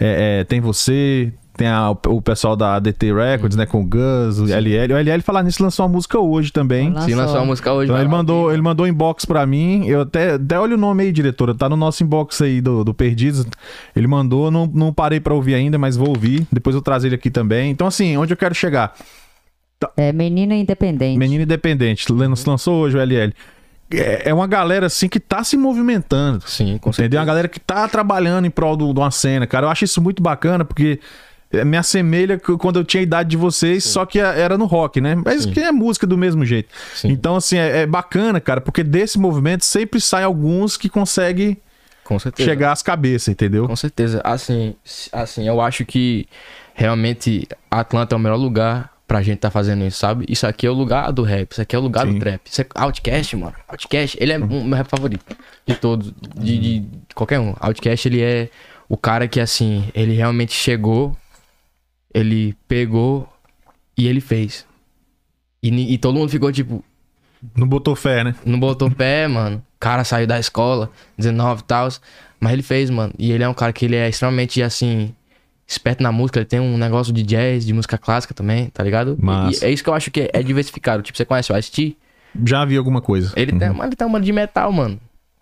É, 0.00 0.40
é, 0.40 0.44
tem 0.44 0.60
você, 0.60 1.32
tem 1.56 1.66
a- 1.68 1.90
o 1.90 2.20
pessoal 2.20 2.54
da 2.54 2.74
ADT 2.76 3.12
Records, 3.12 3.56
né, 3.56 3.64
com 3.66 3.80
o 3.80 3.84
Gus, 3.84 4.38
o 4.38 4.44
LL. 4.52 4.92
O 4.92 4.96
LL 4.98 5.22
falar 5.22 5.42
nisso 5.42 5.62
lançou 5.62 5.86
uma 5.86 5.92
música 5.92 6.18
hoje 6.18 6.52
também. 6.52 6.90
Lançou. 6.90 7.08
Sim, 7.08 7.14
lançou 7.14 7.36
uma 7.36 7.46
música 7.46 7.72
hoje. 7.72 7.90
Então 7.90 8.00
ele 8.00 8.08
mandou, 8.10 8.52
ele 8.52 8.62
mandou 8.62 8.86
inbox 8.86 9.24
pra 9.24 9.46
mim. 9.46 9.86
Eu 9.86 10.02
até, 10.02 10.32
até 10.34 10.58
olha 10.58 10.74
o 10.74 10.78
nome 10.78 11.04
aí, 11.04 11.12
diretora. 11.12 11.54
Tá 11.54 11.68
no 11.68 11.76
nosso 11.76 12.02
inbox 12.04 12.40
aí 12.42 12.60
do, 12.60 12.84
do 12.84 12.92
Perdidos. 12.92 13.46
Ele 13.94 14.06
mandou, 14.06 14.50
não, 14.50 14.66
não 14.66 14.92
parei 14.92 15.18
pra 15.20 15.32
ouvir 15.34 15.54
ainda, 15.54 15.78
mas 15.78 15.96
vou 15.96 16.08
ouvir. 16.08 16.46
Depois 16.52 16.76
eu 16.76 16.82
trazer 16.82 17.08
ele 17.08 17.14
aqui 17.16 17.30
também. 17.30 17.70
Então, 17.70 17.86
assim, 17.86 18.16
onde 18.16 18.32
eu 18.32 18.36
quero 18.36 18.54
chegar? 18.54 18.94
É 19.96 20.12
Menina 20.12 20.54
Independente. 20.54 21.18
Menino 21.18 21.42
Independente, 21.42 22.10
lan- 22.12 22.32
lançou 22.46 22.76
hoje 22.82 22.96
o 22.96 23.00
LL. 23.00 23.32
É, 23.92 24.30
é 24.30 24.34
uma 24.34 24.46
galera 24.46 24.86
assim 24.86 25.08
que 25.08 25.20
tá 25.20 25.44
se 25.44 25.56
movimentando. 25.56 26.42
Sim, 26.46 26.76
com 26.78 26.90
Entendeu? 26.90 26.92
certeza. 26.92 27.20
Uma 27.20 27.26
galera 27.26 27.46
que 27.48 27.60
tá 27.60 27.86
trabalhando 27.86 28.44
em 28.46 28.50
prol 28.50 28.76
do- 28.76 28.92
de 28.92 28.98
uma 28.98 29.10
cena, 29.10 29.46
cara. 29.46 29.66
Eu 29.66 29.70
acho 29.70 29.84
isso 29.84 30.00
muito 30.02 30.22
bacana, 30.22 30.64
porque 30.64 30.98
me 31.64 31.76
assemelha 31.76 32.38
quando 32.38 32.78
eu 32.78 32.84
tinha 32.84 33.00
a 33.00 33.02
idade 33.02 33.30
de 33.30 33.36
vocês, 33.36 33.84
só 33.84 34.04
que 34.04 34.18
era 34.18 34.58
no 34.58 34.66
rock, 34.66 35.00
né? 35.00 35.14
Mas 35.14 35.44
Sim. 35.44 35.52
que 35.52 35.60
é 35.60 35.72
música 35.72 36.06
do 36.06 36.16
mesmo 36.16 36.44
jeito. 36.44 36.68
Sim. 36.94 37.08
Então, 37.08 37.36
assim, 37.36 37.56
é, 37.56 37.82
é 37.82 37.86
bacana, 37.86 38.40
cara, 38.40 38.60
porque 38.60 38.82
desse 38.82 39.18
movimento 39.18 39.64
sempre 39.64 40.00
sai 40.00 40.24
alguns 40.24 40.76
que 40.76 40.88
conseguem 40.88 41.56
chegar 42.36 42.72
às 42.72 42.82
cabeças, 42.82 43.28
entendeu? 43.28 43.66
Com 43.66 43.76
certeza. 43.76 44.20
Assim, 44.22 44.76
assim, 45.12 45.46
eu 45.46 45.60
acho 45.60 45.84
que 45.84 46.28
realmente 46.74 47.48
Atlanta 47.70 48.14
é 48.14 48.16
o 48.16 48.20
melhor 48.20 48.36
lugar 48.36 48.96
pra 49.06 49.22
gente 49.22 49.38
tá 49.38 49.50
fazendo 49.50 49.84
isso, 49.84 49.98
sabe? 49.98 50.24
Isso 50.28 50.46
aqui 50.46 50.66
é 50.66 50.70
o 50.70 50.72
lugar 50.72 51.12
do 51.12 51.22
rap, 51.22 51.52
isso 51.52 51.62
aqui 51.62 51.76
é 51.76 51.78
o 51.78 51.82
lugar 51.82 52.06
Sim. 52.06 52.14
do 52.14 52.18
trap. 52.18 52.40
Isso 52.44 52.60
é 52.60 52.66
Outcast, 52.74 53.36
mano. 53.36 53.54
Outcast, 53.68 54.16
ele 54.20 54.32
é 54.32 54.38
o 54.38 54.64
meu 54.64 54.76
rap 54.76 54.88
favorito 54.88 55.24
de 55.66 55.74
todos, 55.74 56.12
de, 56.36 56.58
de 56.58 56.88
qualquer 57.14 57.38
um. 57.38 57.54
Outcast, 57.60 58.08
ele 58.08 58.20
é 58.20 58.48
o 58.88 58.96
cara 58.96 59.28
que, 59.28 59.40
assim, 59.40 59.88
ele 59.94 60.14
realmente 60.14 60.52
chegou, 60.52 61.16
ele 62.18 62.54
pegou 62.66 63.28
e 63.96 64.06
ele 64.06 64.20
fez. 64.20 64.66
E, 65.62 65.94
e 65.94 65.98
todo 65.98 66.18
mundo 66.18 66.28
ficou 66.30 66.50
tipo, 66.52 66.82
Não 67.56 67.66
botou 67.66 67.94
fé, 67.94 68.24
né? 68.24 68.34
não 68.44 68.58
botou 68.58 68.90
pé, 68.90 69.26
mano. 69.28 69.58
O 69.58 69.78
cara 69.80 70.04
saiu 70.04 70.26
da 70.26 70.38
escola, 70.38 70.90
19 71.18 71.60
e 71.60 71.64
tal. 71.64 71.88
Mas 72.40 72.52
ele 72.52 72.62
fez, 72.62 72.88
mano. 72.90 73.12
E 73.18 73.30
ele 73.32 73.42
é 73.44 73.48
um 73.48 73.54
cara 73.54 73.72
que 73.72 73.84
ele 73.84 73.96
é 73.96 74.08
extremamente, 74.08 74.62
assim, 74.62 75.14
esperto 75.66 76.02
na 76.02 76.10
música. 76.12 76.38
Ele 76.38 76.46
tem 76.46 76.60
um 76.60 76.76
negócio 76.78 77.12
de 77.12 77.22
jazz, 77.22 77.64
de 77.66 77.72
música 77.72 77.98
clássica 77.98 78.32
também, 78.34 78.68
tá 78.70 78.82
ligado? 78.82 79.16
Massa. 79.20 79.64
E 79.64 79.68
é 79.68 79.72
isso 79.72 79.82
que 79.82 79.90
eu 79.90 79.94
acho 79.94 80.10
que 80.10 80.30
é 80.32 80.42
diversificado. 80.42 81.02
Tipo, 81.02 81.16
você 81.16 81.24
conhece 81.24 81.52
o 81.52 81.56
Ice-T? 81.58 81.96
Já 82.44 82.64
vi 82.64 82.76
alguma 82.76 83.00
coisa. 83.00 83.32
Ele, 83.36 83.52
Uhum. 83.52 83.58
tem, 83.58 83.68
mano, 83.70 83.84
ele 83.84 83.96
tem 83.96 84.06
uma 84.06 84.20
de 84.20 84.32
metal, 84.32 84.70
mano. 84.72 84.98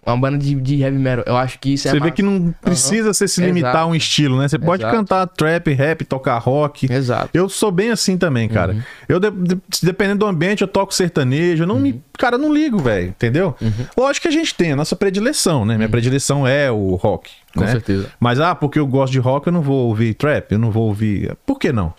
Uma 0.07 0.17
banda 0.17 0.37
de, 0.39 0.55
de 0.57 0.83
heavy 0.83 0.99
metal. 0.99 1.25
Eu 1.27 1.37
acho 1.37 1.59
que 1.59 1.73
isso 1.75 1.89
é 1.89 1.93
Você 1.93 2.01
vê 2.01 2.11
que 2.11 2.23
não 2.23 2.55
precisa 2.61 3.13
você 3.15 3.27
se 3.27 3.41
limitar 3.41 3.71
Exato. 3.71 3.85
a 3.85 3.91
um 3.91 3.95
estilo, 3.95 4.39
né? 4.39 4.47
Você 4.49 4.59
pode 4.59 4.83
Exato. 4.83 4.97
cantar 4.97 5.27
trap, 5.29 5.73
rap, 5.73 6.05
tocar 6.05 6.37
rock. 6.39 6.93
Exato. 6.93 7.31
Eu 7.33 7.49
sou 7.49 7.71
bem 7.71 7.91
assim 7.91 8.19
também, 8.19 8.49
cara. 8.49 8.73
Uhum. 8.75 8.83
Eu, 9.09 9.19
de- 9.21 9.31
de- 9.31 9.59
dependendo 9.83 10.21
do 10.21 10.27
ambiente, 10.27 10.61
eu 10.63 10.69
toco 10.69 10.93
sertanejo. 10.93 11.63
Eu 11.63 11.67
não 11.67 11.77
Uhum. 11.77 11.81
me. 11.81 12.03
Cara, 12.19 12.37
não 12.37 12.53
ligo, 12.53 12.79
velho. 12.79 13.09
Entendeu? 13.09 13.57
Lógico 13.97 14.23
que 14.23 14.29
a 14.29 14.33
gente 14.39 14.55
tem 14.55 14.73
a 14.73 14.77
nossa 14.77 14.95
predileção, 14.95 15.65
né? 15.65 15.77
Minha 15.77 15.89
predileção 15.89 16.47
é 16.47 16.71
o 16.71 16.95
rock. 16.97 17.31
Uhum. 17.31 17.61
Com 17.63 17.67
né? 17.67 17.71
certeza. 17.73 18.09
Mas, 18.21 18.41
ah, 18.41 18.55
porque 18.55 18.79
eu 18.79 18.87
gosto 18.87 19.13
de 19.13 19.19
rock, 19.19 19.47
eu 19.47 19.53
não 19.53 19.63
vou 19.63 19.89
ouvir 19.89 20.15
trap, 20.15 20.53
eu 20.53 20.59
não 20.59 20.71
vou 20.71 20.89
ouvir. 20.89 21.35
Por 21.47 21.59
que 21.59 21.73
não? 21.73 21.95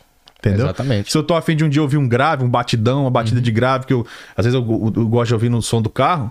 Entendeu? 0.45 0.65
Exatamente. 0.65 1.11
Se 1.11 1.17
eu 1.17 1.23
tô 1.23 1.33
afim 1.35 1.55
de 1.55 1.63
um 1.63 1.69
dia 1.69 1.81
ouvir 1.81 1.97
um 1.97 2.07
grave, 2.07 2.43
um 2.43 2.49
batidão, 2.49 2.99
uma 2.99 3.05
Uhum. 3.05 3.11
batida 3.11 3.41
de 3.41 3.51
grave, 3.51 3.85
que 3.85 3.93
eu. 3.93 4.05
Às 4.37 4.45
vezes 4.45 4.53
eu, 4.59 4.61
eu- 4.63 5.01
eu 5.03 5.07
gosto 5.07 5.29
de 5.29 5.33
ouvir 5.33 5.49
no 5.49 5.61
som 5.61 5.81
do 5.81 5.89
carro. 5.89 6.29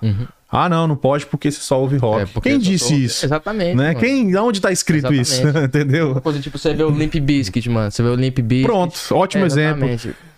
Ah, 0.56 0.68
não, 0.68 0.86
não 0.86 0.94
pode 0.94 1.26
porque 1.26 1.50
você 1.50 1.60
só 1.60 1.80
ouve 1.80 1.96
rock. 1.96 2.22
Uhum. 2.24 2.30
É, 2.36 2.40
Quem 2.40 2.58
disse 2.60 2.90
tô- 2.90 2.94
isso? 2.94 3.26
Exatamente, 3.26 3.74
Né? 3.76 3.88
mano. 3.88 3.98
Quem, 3.98 4.36
onde 4.36 4.60
tá 4.60 4.70
escrito 4.70 5.12
isso? 5.12 5.40
Exatamente. 5.42 5.66
Entendeu? 5.66 6.20
Coisa, 6.20 6.38
tipo, 6.38 6.56
você 6.56 6.72
vê 6.72 6.84
o 6.84 6.90
Limp 6.90 7.14
Bizkit, 7.16 7.68
mano. 7.68 7.90
Você 7.90 8.02
vê 8.04 8.08
o 8.08 8.14
Limp 8.14 8.38
Bizkit. 8.38 8.66
Pronto, 8.66 8.96
ótimo 9.12 9.42
É, 9.42 9.46
exemplo. 9.46 9.88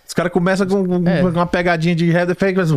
Os 0.09 0.15
caras 0.15 0.33
começam 0.33 0.67
com 0.67 0.87
É. 1.07 1.23
uma 1.23 1.45
pegadinha 1.47 1.95
de 1.95 2.09
head 2.11 2.31
effect, 2.33 2.57
mas... 2.57 2.71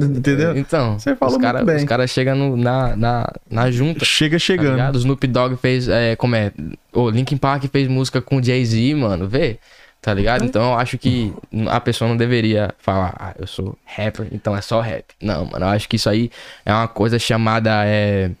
entendeu? 0.00 0.56
Então, 0.56 0.98
Você 0.98 1.14
falou 1.16 1.36
os 1.36 1.40
cara, 1.40 1.64
bem. 1.64 1.76
Os 1.76 1.84
caras 1.84 2.10
chegam 2.10 2.56
na, 2.56 2.96
na, 2.96 3.32
na 3.50 3.70
junta. 3.70 4.04
Chega 4.04 4.34
Tá 4.36 4.38
chegando. 4.40 4.72
ligado? 4.72 4.94
O 4.96 4.98
Snoop 4.98 5.26
Dogg 5.26 5.56
fez. 5.56 5.88
É, 5.88 6.16
como 6.16 6.34
é? 6.36 6.52
O 6.92 7.08
Linkin 7.10 7.36
Park 7.36 7.64
fez 7.72 7.88
música 7.88 8.20
com 8.20 8.36
o 8.38 8.42
Jay-Z, 8.42 8.94
mano. 8.94 9.28
Vê? 9.28 9.58
Tá 10.02 10.12
ligado? 10.12 10.44
Então 10.44 10.72
eu 10.72 10.78
acho 10.78 10.98
que 10.98 11.32
a 11.68 11.78
pessoa 11.80 12.08
não 12.08 12.16
deveria 12.16 12.74
falar, 12.78 13.14
ah, 13.20 13.34
eu 13.38 13.46
sou 13.46 13.78
rapper, 13.86 14.26
então 14.32 14.56
é 14.56 14.60
só 14.60 14.80
rap. 14.80 15.04
Não, 15.22 15.46
mano. 15.46 15.64
Eu 15.64 15.68
acho 15.68 15.88
que 15.88 15.94
isso 15.94 16.10
aí 16.10 16.28
é 16.66 16.72
uma 16.74 16.88
coisa 16.88 17.20
chamada 17.20 17.84
é, 17.86 18.32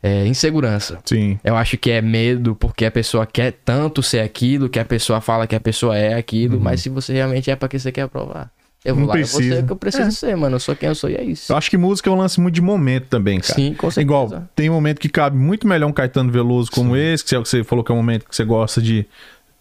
é, 0.00 0.24
insegurança. 0.28 1.00
Sim. 1.04 1.40
Eu 1.42 1.56
acho 1.56 1.76
que 1.76 1.90
é 1.90 2.00
medo 2.00 2.54
porque 2.54 2.84
a 2.84 2.90
pessoa 2.90 3.26
quer 3.26 3.52
tanto 3.64 4.00
ser 4.00 4.20
aquilo, 4.20 4.68
que 4.68 4.78
a 4.78 4.84
pessoa 4.84 5.20
fala 5.20 5.44
que 5.46 5.56
a 5.56 5.60
pessoa 5.60 5.98
é 5.98 6.14
aquilo, 6.14 6.60
mas 6.60 6.82
se 6.82 6.88
você 6.88 7.12
realmente 7.14 7.50
é 7.50 7.56
pra 7.56 7.68
que 7.68 7.80
você 7.80 7.90
quer 7.90 8.06
provar. 8.08 8.48
Eu 8.84 8.94
vou 8.94 9.02
Uhum. 9.04 9.08
Não 9.08 9.14
lá, 9.14 9.20
eu 9.20 9.26
vou 9.26 9.36
precisa. 9.38 9.56
ser 9.56 9.62
o 9.62 9.66
que 9.66 9.72
eu 9.72 9.76
preciso 9.76 10.08
É. 10.08 10.10
ser, 10.12 10.36
mano. 10.36 10.54
Eu 10.56 10.60
sou 10.60 10.76
quem 10.76 10.88
eu 10.88 10.94
sou 10.94 11.10
e 11.10 11.14
é 11.16 11.22
isso. 11.24 11.52
Eu 11.52 11.56
acho 11.56 11.68
que 11.68 11.76
música 11.76 12.10
é 12.10 12.12
um 12.12 12.16
lance 12.16 12.40
muito 12.40 12.54
de 12.54 12.62
momento 12.62 13.06
também, 13.08 13.40
cara. 13.40 13.54
Sim, 13.54 13.74
com 13.74 13.88
certeza. 13.90 14.00
Igual, 14.02 14.48
tem 14.56 14.70
um 14.70 14.74
momento 14.74 15.00
que 15.00 15.08
cabe 15.08 15.36
muito 15.36 15.66
melhor 15.66 15.88
um 15.88 15.92
Caetano 15.92 16.30
Veloso 16.30 16.70
como 16.70 16.96
esse, 16.96 17.24
que 17.24 17.34
é 17.34 17.42
que 17.42 17.48
você 17.48 17.64
falou 17.64 17.84
que 17.84 17.90
é 17.90 17.94
um 17.94 17.98
momento 17.98 18.24
que 18.28 18.34
você 18.36 18.44
gosta 18.44 18.80
de 18.80 19.04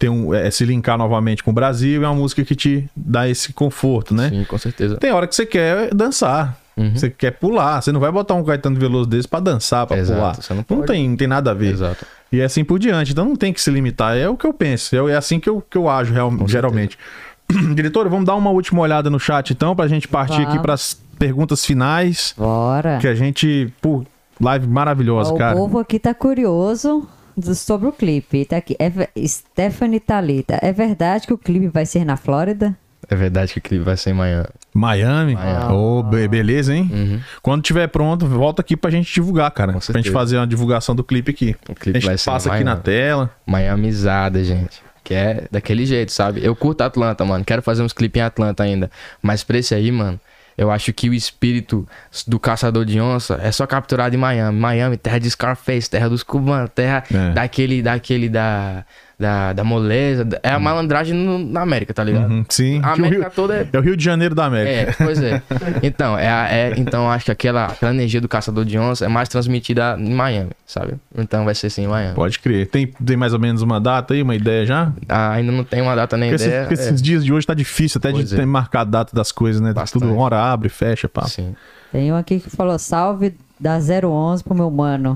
ter 0.01 0.09
um, 0.09 0.33
é, 0.33 0.49
se 0.49 0.65
linkar 0.65 0.97
novamente 0.97 1.43
com 1.43 1.51
o 1.51 1.53
Brasil, 1.53 2.03
é 2.03 2.07
uma 2.07 2.15
música 2.15 2.43
que 2.43 2.55
te 2.55 2.89
dá 2.95 3.29
esse 3.29 3.53
conforto, 3.53 4.15
né? 4.15 4.29
Sim, 4.29 4.43
com 4.45 4.57
certeza. 4.57 4.97
Tem 4.97 5.11
hora 5.11 5.27
que 5.27 5.35
você 5.35 5.45
quer 5.45 5.93
dançar. 5.93 6.57
Uhum. 6.75 6.95
Você 6.95 7.07
quer 7.07 7.29
pular. 7.29 7.79
Você 7.79 7.91
não 7.91 7.99
vai 7.99 8.11
botar 8.11 8.33
um 8.33 8.43
Caetano 8.43 8.79
Veloso 8.79 9.07
desse 9.07 9.27
pra 9.27 9.39
dançar, 9.39 9.85
pra 9.85 9.99
Exato, 9.99 10.19
pular. 10.19 10.35
você 10.35 10.53
não 10.55 10.65
não 10.67 10.85
tem, 10.87 11.07
não 11.07 11.15
tem 11.15 11.27
nada 11.27 11.51
a 11.51 11.53
ver. 11.53 11.73
Exato. 11.73 12.03
E 12.31 12.39
é 12.39 12.45
assim 12.45 12.63
por 12.63 12.79
diante. 12.79 13.11
Então 13.11 13.25
não 13.25 13.35
tem 13.35 13.53
que 13.53 13.61
se 13.61 13.69
limitar. 13.69 14.17
É 14.17 14.27
o 14.27 14.35
que 14.35 14.47
eu 14.47 14.53
penso. 14.53 14.95
É 14.95 15.11
é 15.11 15.15
assim 15.15 15.39
que 15.39 15.47
eu, 15.47 15.61
que 15.69 15.77
eu 15.77 15.87
ajo 15.87 16.11
real, 16.11 16.31
geralmente. 16.47 16.97
Diretora, 17.75 18.09
vamos 18.09 18.25
dar 18.25 18.35
uma 18.35 18.49
última 18.49 18.81
olhada 18.81 19.07
no 19.07 19.19
chat 19.19 19.51
então, 19.51 19.75
pra 19.75 19.87
gente 19.87 20.07
partir 20.07 20.37
Vamos. 20.37 20.47
aqui 20.47 20.59
pras 20.59 20.99
perguntas 21.19 21.63
finais. 21.63 22.33
Bora. 22.35 22.97
Que 22.97 23.07
a 23.07 23.13
gente. 23.13 23.71
Pô, 23.79 24.03
live 24.39 24.65
maravilhosa, 24.65 25.31
Ó, 25.31 25.37
cara. 25.37 25.55
O 25.55 25.59
povo 25.59 25.77
aqui 25.77 25.99
tá 25.99 26.15
curioso 26.15 27.07
do- 27.36 27.55
sobre 27.55 27.88
o 27.88 27.91
clipe. 27.91 28.45
Tá 28.45 28.57
aqui. 28.57 28.75
É, 28.79 28.91
Stephanie 29.27 29.99
Talita. 29.99 30.59
É 30.61 30.71
verdade 30.71 31.27
que 31.27 31.34
o 31.34 31.38
clipe 31.38 31.67
vai 31.67 31.86
ser 31.86 32.05
na 32.05 32.17
Flórida? 32.17 32.75
É 33.09 33.15
verdade 33.15 33.51
que 33.53 33.59
o 33.59 33.61
clipe 33.61 33.84
vai 33.84 33.97
ser 33.97 34.11
em 34.11 34.13
Miami. 34.13 34.47
Miami. 34.73 35.34
Miami. 35.36 35.73
Ô, 35.73 36.01
be- 36.03 36.27
beleza, 36.27 36.73
hein? 36.73 36.89
Uhum. 36.93 37.19
Quando 37.41 37.61
tiver 37.61 37.88
pronto, 37.88 38.25
volta 38.27 38.61
aqui 38.61 38.77
pra 38.77 38.89
gente 38.91 39.11
divulgar, 39.13 39.51
cara. 39.51 39.73
Pra 39.73 39.97
gente 40.01 40.11
fazer 40.11 40.38
uma 40.38 40.47
divulgação 40.47 40.95
do 40.95 41.03
clipe 41.03 41.32
aqui. 41.32 41.55
O 41.67 41.75
clipe 41.75 41.97
a 41.97 41.99
gente 41.99 42.07
vai 42.07 42.17
ser 42.17 42.29
em 42.29 42.34
passa 42.34 42.53
aqui 42.53 42.63
na 42.63 42.75
tela. 42.77 43.29
Miamizada, 43.45 44.43
gente. 44.43 44.82
Que 45.03 45.13
é 45.15 45.43
daquele 45.49 45.86
jeito, 45.86 46.11
sabe? 46.11 46.45
Eu 46.45 46.55
curto 46.55 46.82
Atlanta, 46.82 47.25
mano. 47.25 47.43
Quero 47.43 47.61
fazer 47.61 47.82
uns 47.82 47.91
clipes 47.91 48.19
em 48.21 48.23
Atlanta 48.23 48.63
ainda. 48.63 48.89
Mas 49.21 49.43
pra 49.43 49.57
esse 49.57 49.73
aí, 49.73 49.91
mano, 49.91 50.19
eu 50.62 50.70
acho 50.72 50.93
que 50.93 51.09
o 51.09 51.14
espírito 51.14 51.88
do 52.28 52.39
caçador 52.39 52.86
de 52.86 52.99
onça 53.01 53.39
é 53.41 53.51
só 53.51 53.66
capturado 53.66 54.16
em 54.16 54.18
Miami. 54.18 54.57
Miami, 54.59 54.97
terra 54.97 55.20
de 55.20 55.30
Scarface, 55.30 55.89
terra 55.89 56.07
dos 56.07 56.24
cubanos, 56.24 56.70
terra 56.74 57.03
É. 57.14 57.32
daquele, 57.34 57.82
daquele 57.82 58.30
da, 58.30 58.86
da, 59.22 59.53
da 59.53 59.63
moleza. 59.63 60.28
É 60.43 60.49
a 60.49 60.59
malandragem 60.59 61.13
no- 61.15 61.39
na 61.39 61.61
América, 61.61 61.93
tá 61.93 62.03
ligado? 62.03 62.30
Uhum, 62.30 62.43
sim. 62.49 62.82
A 62.84 62.93
América 62.93 63.22
Rio- 63.24 63.32
toda 63.34 63.55
é 63.55 63.67
É 63.72 63.78
o 63.78 63.82
Rio 63.82 63.95
de 63.95 64.03
Janeiro 64.03 64.36
da 64.36 64.45
América. 64.45 64.91
É, 64.91 65.05
pois 65.05 65.22
é. 65.22 65.41
Então, 65.84 66.17
é, 66.17 66.26
é, 66.28 66.74
então 66.78 67.09
acho 67.09 67.26
que 67.26 67.32
aquela, 67.32 67.65
aquela 67.67 67.93
energia 67.93 68.19
do 68.19 68.28
caçador 68.28 68.65
de 68.65 68.78
onça 68.78 69.05
é 69.05 69.07
mais 69.07 69.30
transmitida 69.30 69.95
em 69.99 70.13
Miami, 70.13 70.51
sabe? 70.65 70.95
Então 71.17 71.45
vai 71.45 71.55
ser 71.55 71.69
sim 71.69 71.84
em 71.84 71.88
Miami. 71.88 72.15
Pode 72.15 72.39
crer. 72.39 72.67
Tem, 72.67 72.88
tem 72.88 73.15
mais 73.15 73.34
ou 73.34 73.39
menos 73.39 73.61
uma 73.61 73.80
data 73.80 74.13
aí, 74.13 74.22
uma 74.22 74.36
ideia 74.36 74.65
já? 74.65 74.91
Ah, 75.07 75.32
ainda 75.32 75.51
não 75.51 75.63
tem 75.63 75.82
uma 75.82 75.95
data 75.95 76.17
nem 76.17 76.32
Porque, 76.32 76.43
ideia. 76.45 76.61
porque 76.67 76.82
é. 76.82 76.84
esses 76.86 77.01
dias 77.01 77.24
de 77.24 77.32
hoje 77.32 77.45
tá 77.47 77.53
difícil 77.53 77.99
até 77.99 78.11
Pois 78.11 78.28
de 78.30 78.36
é. 78.36 78.39
ter 78.39 78.45
marcado 78.45 78.89
a 78.89 78.99
data 79.01 79.15
das 79.15 79.32
coisas, 79.32 79.61
né? 79.61 79.72
Bastante. 79.74 80.01
Tudo 80.03 80.17
hora 80.17 80.38
abre, 80.41 80.67
fecha, 80.69 81.07
pá. 81.07 81.24
Sim. 81.28 81.55
Tem 81.91 82.11
um 82.11 82.15
aqui 82.15 82.39
que 82.39 82.49
falou 82.49 82.78
salve 82.80 83.36
da 83.59 83.78
011 83.78 84.43
pro 84.43 84.55
meu 84.55 84.72
mano. 84.72 85.15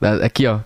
É. 0.00 0.24
Aqui, 0.26 0.46
ó. 0.46 0.58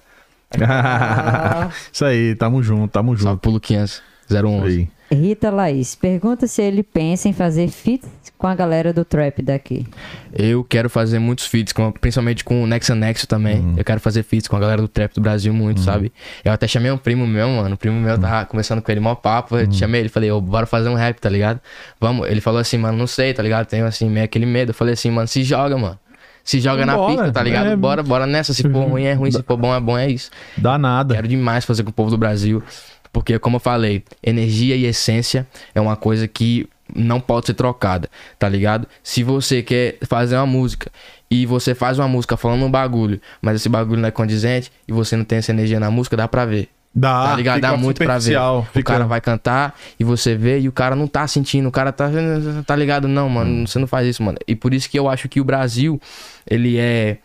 Isso 1.92 2.04
aí, 2.04 2.34
tamo 2.34 2.62
junto, 2.62 2.90
tamo 2.90 3.12
Salve 3.16 3.30
junto. 3.30 3.40
pro 3.40 3.50
Luquinhas 3.50 4.02
011. 4.30 4.66
Aí. 4.66 4.88
Rita 5.08 5.50
Laís, 5.50 5.94
pergunta 5.94 6.48
se 6.48 6.60
ele 6.60 6.82
pensa 6.82 7.28
em 7.28 7.32
fazer 7.32 7.68
feats 7.68 8.08
com 8.36 8.48
a 8.48 8.56
galera 8.56 8.92
do 8.92 9.04
trap 9.04 9.40
daqui. 9.40 9.86
Eu 10.32 10.64
quero 10.64 10.90
fazer 10.90 11.20
muitos 11.20 11.46
feats, 11.46 11.72
com- 11.72 11.92
principalmente 11.92 12.42
com 12.42 12.64
o 12.64 12.66
Nexa 12.66 12.92
Nexo 12.92 13.24
também. 13.26 13.60
Uhum. 13.60 13.74
Eu 13.76 13.84
quero 13.84 14.00
fazer 14.00 14.24
feats 14.24 14.48
com 14.48 14.56
a 14.56 14.60
galera 14.60 14.82
do 14.82 14.88
trap 14.88 15.14
do 15.14 15.20
Brasil 15.20 15.54
muito, 15.54 15.78
sabe? 15.80 16.12
Eu 16.44 16.52
até 16.52 16.66
chamei 16.66 16.90
um 16.90 16.98
primo 16.98 17.24
meu, 17.24 17.48
mano. 17.48 17.76
O 17.76 17.78
primo 17.78 18.00
meu 18.00 18.18
tava 18.18 18.44
conversando 18.46 18.82
com 18.82 18.90
ele, 18.90 18.98
mó 19.00 19.14
papo. 19.14 19.54
Uhum. 19.54 19.60
Eu 19.62 19.72
chamei 19.72 20.00
ele, 20.00 20.08
falei, 20.08 20.30
ô, 20.32 20.40
bora 20.40 20.66
fazer 20.66 20.88
um 20.88 20.94
rap, 20.94 21.20
tá 21.20 21.28
ligado? 21.30 21.60
Vamos. 22.00 22.28
Ele 22.28 22.40
falou 22.40 22.58
assim, 22.60 22.76
mano, 22.76 22.98
não 22.98 23.06
sei, 23.06 23.32
tá 23.32 23.44
ligado? 23.44 23.66
Tenho 23.68 23.86
assim, 23.86 24.10
meio 24.10 24.24
aquele 24.24 24.44
medo. 24.44 24.70
Eu 24.70 24.74
falei 24.74 24.94
assim, 24.94 25.10
mano, 25.10 25.28
se 25.28 25.44
joga, 25.44 25.78
mano. 25.78 25.98
Se 26.46 26.60
joga 26.60 26.86
na 26.86 26.96
Bora, 26.96 27.08
pista, 27.08 27.32
tá 27.32 27.42
ligado? 27.42 27.70
é. 27.70 27.76
Bora, 27.76 28.04
bora 28.04 28.24
nessa. 28.24 28.54
Se 28.54 28.62
for 28.62 28.88
ruim, 28.88 29.02
é 29.02 29.12
ruim. 29.14 29.32
Se 29.32 29.42
for 29.42 29.56
bom, 29.56 29.74
é 29.74 29.80
bom, 29.80 29.98
é 29.98 30.08
isso. 30.08 30.30
Dá 30.56 30.78
nada. 30.78 31.16
Quero 31.16 31.26
demais 31.26 31.64
fazer 31.64 31.82
com 31.82 31.90
o 31.90 31.92
povo 31.92 32.08
do 32.08 32.16
Brasil. 32.16 32.62
Porque, 33.12 33.36
como 33.36 33.56
eu 33.56 33.60
falei, 33.60 34.04
energia 34.22 34.76
e 34.76 34.84
essência 34.84 35.44
é 35.74 35.80
uma 35.80 35.96
coisa 35.96 36.28
que 36.28 36.68
não 36.94 37.18
pode 37.18 37.46
ser 37.46 37.54
trocada, 37.54 38.08
tá 38.38 38.48
ligado? 38.48 38.86
Se 39.02 39.24
você 39.24 39.60
quer 39.60 39.98
fazer 40.06 40.36
uma 40.36 40.46
música 40.46 40.88
e 41.28 41.44
você 41.44 41.74
faz 41.74 41.98
uma 41.98 42.06
música 42.06 42.36
falando 42.36 42.64
um 42.64 42.70
bagulho, 42.70 43.20
mas 43.42 43.56
esse 43.56 43.68
bagulho 43.68 44.00
não 44.00 44.08
é 44.08 44.12
condizente 44.12 44.70
e 44.86 44.92
você 44.92 45.16
não 45.16 45.24
tem 45.24 45.38
essa 45.38 45.50
energia 45.50 45.80
na 45.80 45.90
música, 45.90 46.16
dá 46.16 46.28
pra 46.28 46.44
ver. 46.44 46.68
Dá, 46.98 47.24
Tá 47.26 47.36
ligado? 47.36 47.56
fica 47.56 47.70
Dá 47.72 47.76
muito 47.76 47.98
pra 47.98 48.14
ver. 48.14 48.20
superficial, 48.22 48.58
O 48.60 48.64
fica- 48.72 48.92
cara 48.94 49.04
vai 49.06 49.20
cantar 49.20 49.78
e 50.00 50.04
você 50.04 50.34
vê 50.34 50.60
e 50.60 50.66
o 50.68 50.72
cara 50.72 50.96
não 50.96 51.06
tá 51.06 51.26
sentindo, 51.28 51.68
o 51.68 51.70
cara 51.72 51.92
tá. 51.92 52.08
Tá 52.66 52.74
ligado? 52.74 53.06
Não, 53.06 53.28
mano, 53.28 53.50
Hum. 53.50 53.66
você 53.66 53.78
não 53.78 53.86
faz 53.86 54.06
isso, 54.08 54.22
mano. 54.22 54.38
E 54.48 54.56
por 54.56 54.72
isso 54.72 54.88
que 54.88 54.98
eu 54.98 55.06
acho 55.06 55.28
que 55.28 55.38
o 55.38 55.44
Brasil, 55.44 56.00
ele 56.48 56.78
é 56.78 57.18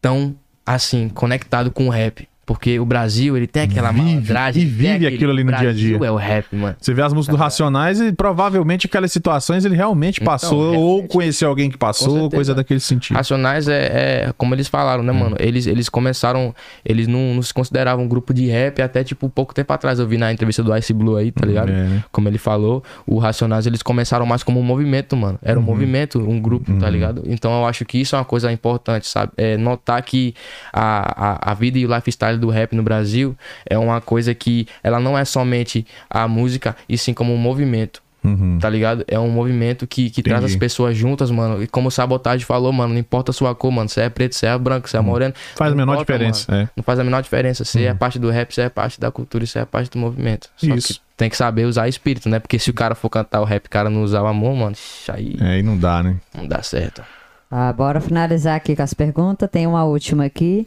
tão, 0.00 0.34
assim, 0.66 1.08
conectado 1.08 1.70
com 1.70 1.86
o 1.86 1.90
rap. 1.90 2.28
Porque 2.44 2.78
o 2.80 2.84
Brasil, 2.84 3.36
ele 3.36 3.46
tem 3.46 3.62
aquela 3.62 3.92
Vive, 3.92 4.04
malandragem. 4.04 4.62
e 4.62 4.66
vive 4.66 4.90
aquele- 4.96 5.14
aquilo 5.14 5.30
ali 5.30 5.44
no 5.44 5.52
dia 5.52 5.70
a 5.70 5.72
dia. 5.72 5.98
Brasil 5.98 6.04
é 6.04 6.10
o 6.10 6.16
rap, 6.16 6.46
mano. 6.56 6.74
Você 6.80 6.92
vê 6.92 7.00
as 7.02 7.12
músicas 7.12 7.36
do 7.36 7.40
Racionais 7.40 8.00
e 8.00 8.12
provavelmente 8.12 8.86
aquelas 8.88 9.12
situações 9.12 9.64
ele 9.64 9.76
realmente 9.76 10.20
Então, 10.20 10.32
passou, 10.32 10.58
ou 10.74 10.90
realmente. 10.96 11.12
conheceu 11.12 11.48
alguém 11.48 11.70
que 11.70 11.78
passou, 11.78 12.28
coisa 12.28 12.52
daquele 12.52 12.80
sentido. 12.80 13.16
Racionais 13.16 13.68
é, 13.68 14.26
é 14.26 14.32
como 14.36 14.54
eles 14.56 14.66
falaram, 14.66 15.02
Hum. 15.04 15.06
né, 15.06 15.12
mano? 15.12 15.36
Eles, 15.38 15.66
eles 15.68 15.88
começaram. 15.88 16.52
Eles 16.84 17.06
não, 17.06 17.34
não 17.34 17.42
se 17.42 17.54
consideravam 17.54 18.04
um 18.04 18.08
grupo 18.08 18.34
de 18.34 18.46
rap 18.48 18.82
até, 18.82 19.04
tipo, 19.04 19.28
pouco 19.28 19.54
tempo 19.54 19.72
atrás. 19.72 20.00
Eu 20.00 20.06
vi 20.08 20.18
na 20.18 20.32
entrevista 20.32 20.64
do 20.64 20.76
Ice 20.76 20.92
Blue 20.92 21.16
aí, 21.16 21.30
tá 21.30 21.46
ligado? 21.46 21.68
É, 21.70 21.72
né? 21.72 22.04
Como 22.10 22.28
ele 22.28 22.38
falou, 22.38 22.82
o 23.06 23.18
Racionais 23.18 23.66
eles 23.68 23.82
começaram 23.82 24.26
mais 24.26 24.42
como 24.42 24.58
um 24.58 24.64
movimento, 24.64 25.16
mano. 25.16 25.38
Era 25.42 25.58
Uhum. 25.58 25.64
um 25.64 25.66
movimento, 25.68 26.18
um 26.18 26.40
grupo, 26.40 26.72
tá 26.78 26.90
ligado? 26.90 27.22
Então 27.26 27.52
eu 27.60 27.66
acho 27.66 27.84
que 27.84 27.98
isso 27.98 28.16
é 28.16 28.18
uma 28.18 28.24
coisa 28.24 28.50
importante, 28.50 29.06
sabe? 29.06 29.30
É 29.36 29.56
notar 29.56 30.02
que 30.02 30.34
a, 30.72 31.48
a, 31.48 31.52
a 31.52 31.54
vida 31.54 31.78
e 31.78 31.86
o 31.86 31.94
lifestyle 31.94 32.31
do 32.38 32.48
rap 32.48 32.74
no 32.74 32.82
Brasil 32.82 33.36
é 33.66 33.78
uma 33.78 34.00
coisa 34.00 34.34
que 34.34 34.66
ela 34.82 35.00
não 35.00 35.16
é 35.16 35.24
somente 35.24 35.86
a 36.08 36.26
música, 36.28 36.76
e 36.88 36.96
sim 36.96 37.14
como 37.14 37.32
um 37.32 37.38
movimento. 37.38 38.02
Uhum. 38.24 38.58
Tá 38.60 38.70
ligado? 38.70 39.04
É 39.08 39.18
um 39.18 39.28
movimento 39.28 39.84
que, 39.86 40.08
que 40.08 40.22
traz 40.22 40.44
as 40.44 40.54
pessoas 40.54 40.96
juntas, 40.96 41.30
mano. 41.30 41.62
E 41.62 41.66
como 41.66 41.88
o 41.88 41.90
Sabotagem 41.90 42.46
falou, 42.46 42.72
mano, 42.72 42.94
não 42.94 43.00
importa 43.00 43.32
a 43.32 43.34
sua 43.34 43.52
cor, 43.54 43.72
mano. 43.72 43.88
Se 43.88 44.00
é 44.00 44.08
preto, 44.08 44.36
se 44.36 44.46
é 44.46 44.56
branco, 44.56 44.88
se 44.88 44.96
é 44.96 45.00
moreno. 45.00 45.34
Uhum. 45.34 45.56
Faz 45.56 45.72
a 45.72 45.74
menor 45.74 45.94
importa, 45.94 46.12
diferença, 46.12 46.54
é. 46.54 46.68
Não 46.76 46.84
faz 46.84 46.98
a 47.00 47.04
menor 47.04 47.20
diferença. 47.20 47.64
Se 47.64 47.84
é 47.84 47.92
parte 47.92 48.18
do 48.18 48.30
rap, 48.30 48.54
se 48.54 48.60
é 48.60 48.68
parte 48.68 49.00
da 49.00 49.10
cultura, 49.10 49.44
se 49.44 49.58
é 49.58 49.64
parte 49.64 49.90
do 49.90 49.98
movimento. 49.98 50.48
Só 50.56 50.72
Isso. 50.72 50.94
que 50.94 51.00
tem 51.16 51.28
que 51.28 51.36
saber 51.36 51.64
usar 51.64 51.88
espírito, 51.88 52.28
né? 52.28 52.38
Porque 52.38 52.58
se 52.58 52.70
o 52.70 52.74
cara 52.74 52.94
for 52.94 53.10
cantar 53.10 53.40
o 53.40 53.44
rap, 53.44 53.66
o 53.66 53.70
cara 53.70 53.90
não 53.90 54.04
usar 54.04 54.22
o 54.22 54.26
amor, 54.26 54.54
mano, 54.54 54.76
aí 55.08 55.36
É, 55.40 55.44
aí 55.54 55.62
não 55.62 55.76
dá, 55.76 56.02
né? 56.02 56.16
não 56.32 56.46
dá 56.46 56.62
certo. 56.62 57.02
Ah, 57.50 57.72
bora 57.72 58.00
finalizar 58.00 58.56
aqui 58.56 58.74
com 58.74 58.82
as 58.82 58.94
perguntas. 58.94 59.50
Tem 59.50 59.66
uma 59.66 59.84
última 59.84 60.24
aqui. 60.24 60.66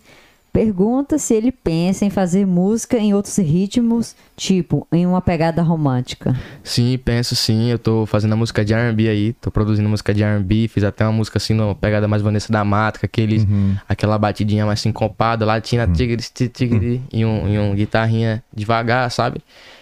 Pergunta 0.55 1.17
se 1.17 1.33
ele 1.33 1.51
pensa 1.51 2.05
em 2.05 2.09
fazer 2.09 2.47
música 2.47 2.97
em 2.97 3.13
outros 3.13 3.35
ritmos, 3.35 4.15
tipo 4.37 4.87
em 4.89 5.05
uma 5.05 5.19
pegada 5.19 5.61
romântica. 5.61 6.33
Sim, 6.63 6.97
penso 7.03 7.35
sim. 7.35 7.69
Eu 7.69 7.77
tô 7.77 8.05
fazendo 8.05 8.31
a 8.31 8.35
música 8.37 8.63
de 8.63 8.73
R&B 8.73 9.09
aí. 9.09 9.33
Tô 9.33 9.51
produzindo 9.51 9.89
música 9.89 10.13
de 10.13 10.23
R&B. 10.23 10.69
Fiz 10.69 10.85
até 10.85 11.03
uma 11.05 11.11
música 11.11 11.39
assim, 11.39 11.53
numa 11.53 11.75
pegada 11.75 12.07
mais 12.07 12.21
Vanessa 12.21 12.53
da 12.53 12.63
Mata, 12.63 13.01
com 13.01 13.05
aqueles, 13.05 13.43
Uhum. 13.43 13.75
aquela 13.89 14.17
batidinha 14.17 14.65
mais 14.65 14.79
sincopada, 14.79 15.45
latina, 15.45 15.85
tigre, 15.87 16.23
tigre, 16.33 16.49
tigre, 16.53 17.01
e, 17.11 17.25
um, 17.25 17.49
e 17.49 17.59
um 17.59 17.75
guitarrinha 17.75 18.41
devagar, 18.55 19.11
sabe? 19.11 19.41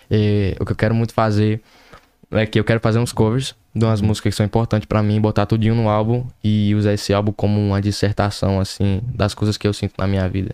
E 0.09 0.55
o 0.59 0.65
que 0.65 0.71
eu 0.71 0.75
quero 0.75 0.95
muito 0.95 1.13
fazer 1.13 1.61
é 2.31 2.47
que 2.47 2.59
eu 2.59 2.63
quero 2.63 2.79
fazer 2.79 2.97
uns 2.97 3.11
covers 3.13 3.53
de 3.75 3.83
umas 3.85 4.01
músicas 4.01 4.33
que 4.33 4.37
são 4.37 4.45
importantes 4.45 4.85
pra 4.85 5.01
mim, 5.01 5.19
botar 5.19 5.45
tudinho 5.45 5.73
no 5.75 5.89
álbum 5.89 6.25
e 6.43 6.75
usar 6.75 6.93
esse 6.93 7.13
álbum 7.13 7.31
como 7.31 7.59
uma 7.59 7.81
dissertação, 7.81 8.59
assim, 8.59 9.01
das 9.15 9.33
coisas 9.33 9.57
que 9.57 9.67
eu 9.67 9.73
sinto 9.73 9.93
na 9.97 10.05
minha 10.05 10.27
vida, 10.29 10.53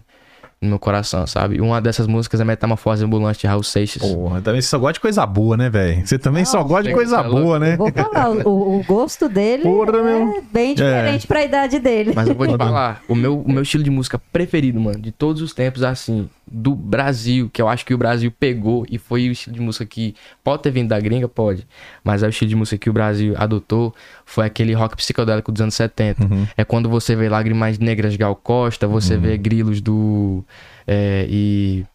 no 0.62 0.70
meu 0.70 0.80
coração, 0.80 1.28
sabe? 1.28 1.60
Uma 1.60 1.82
dessas 1.82 2.08
músicas 2.08 2.40
é 2.40 2.46
Metamorfose 2.46 3.04
Ambulante 3.04 3.40
de 3.42 3.48
Raul 3.48 3.64
Seixas. 3.64 4.02
Porra, 4.02 4.42
também 4.42 4.62
você 4.62 4.70
só 4.70 4.80
gosta 4.80 4.94
de 4.94 5.00
coisa 5.02 5.26
boa, 5.26 5.58
né, 5.58 5.70
velho? 5.70 6.06
Você 6.08 6.18
também 6.18 6.46
só 6.46 6.64
gosta 6.64 6.84
de 6.84 6.88
tem 6.90 6.96
coisa 6.96 7.22
louco. 7.22 7.42
boa, 7.42 7.60
né? 7.60 7.76
Vou 7.78 7.92
falar, 7.92 8.30
o, 8.32 8.80
o 8.80 8.84
gosto 8.84 9.28
dele 9.28 9.64
Porra, 9.64 9.98
é 9.98 10.02
meu. 10.04 10.44
bem 10.52 10.74
diferente 10.76 11.28
pra 11.28 11.44
idade 11.44 11.78
dele. 11.80 12.14
Mas 12.16 12.28
eu 12.28 12.36
vou 12.36 12.48
te 12.48 12.58
falar, 12.58 13.02
o 13.08 13.16
meu, 13.16 13.40
o 13.42 13.52
meu 13.52 13.64
estilo 13.64 13.84
de 13.84 13.90
música 13.90 14.18
preferido, 14.32 14.80
mano, 14.80 15.00
de 15.00 15.12
todos 15.12 15.42
os 15.42 15.54
tempos, 15.54 15.84
assim, 15.84 16.30
do 16.52 16.76
Brasil, 16.76 17.50
que 17.52 17.62
eu 17.62 17.68
acho 17.68 17.86
que 17.86 17.94
o 17.94 17.98
Brasil 17.98 18.32
pegou 18.32 18.86
e 18.90 18.98
foi 18.98 19.30
o 19.30 19.32
estilo 19.32 19.56
de 19.56 19.62
música 19.62 19.86
que 19.86 20.16
pode 20.44 20.64
ter 20.64 20.72
vindo 20.72 20.90
da 20.90 21.00
gringa, 21.00 21.28
pode, 21.28 21.68
mas 22.04 22.24
é 22.24 22.28
o 22.28 22.30
estilo 22.30 22.50
de 22.50 22.56
música 22.56 22.78
que 22.78 22.90
o 22.90 22.94
Brasil 22.94 23.34
adotou, 23.38 23.94
foi 24.26 24.46
aquele 24.46 24.74
rock 24.74 24.96
psicodélico 24.96 25.52
dos 25.52 25.62
anos 25.62 25.76
70. 25.76 26.28
É 26.58 26.64
quando 26.64 26.90
você 26.90 27.16
vê 27.16 27.30
Lágrimas 27.30 27.78
Negras 27.78 28.16
Gal 28.16 28.36
Costa, 28.36 28.88
você 28.88 29.18
vê 29.18 29.38
Grilos 29.38 29.82
do. 29.82 30.44
é, 30.88 31.26
e. 31.30 31.86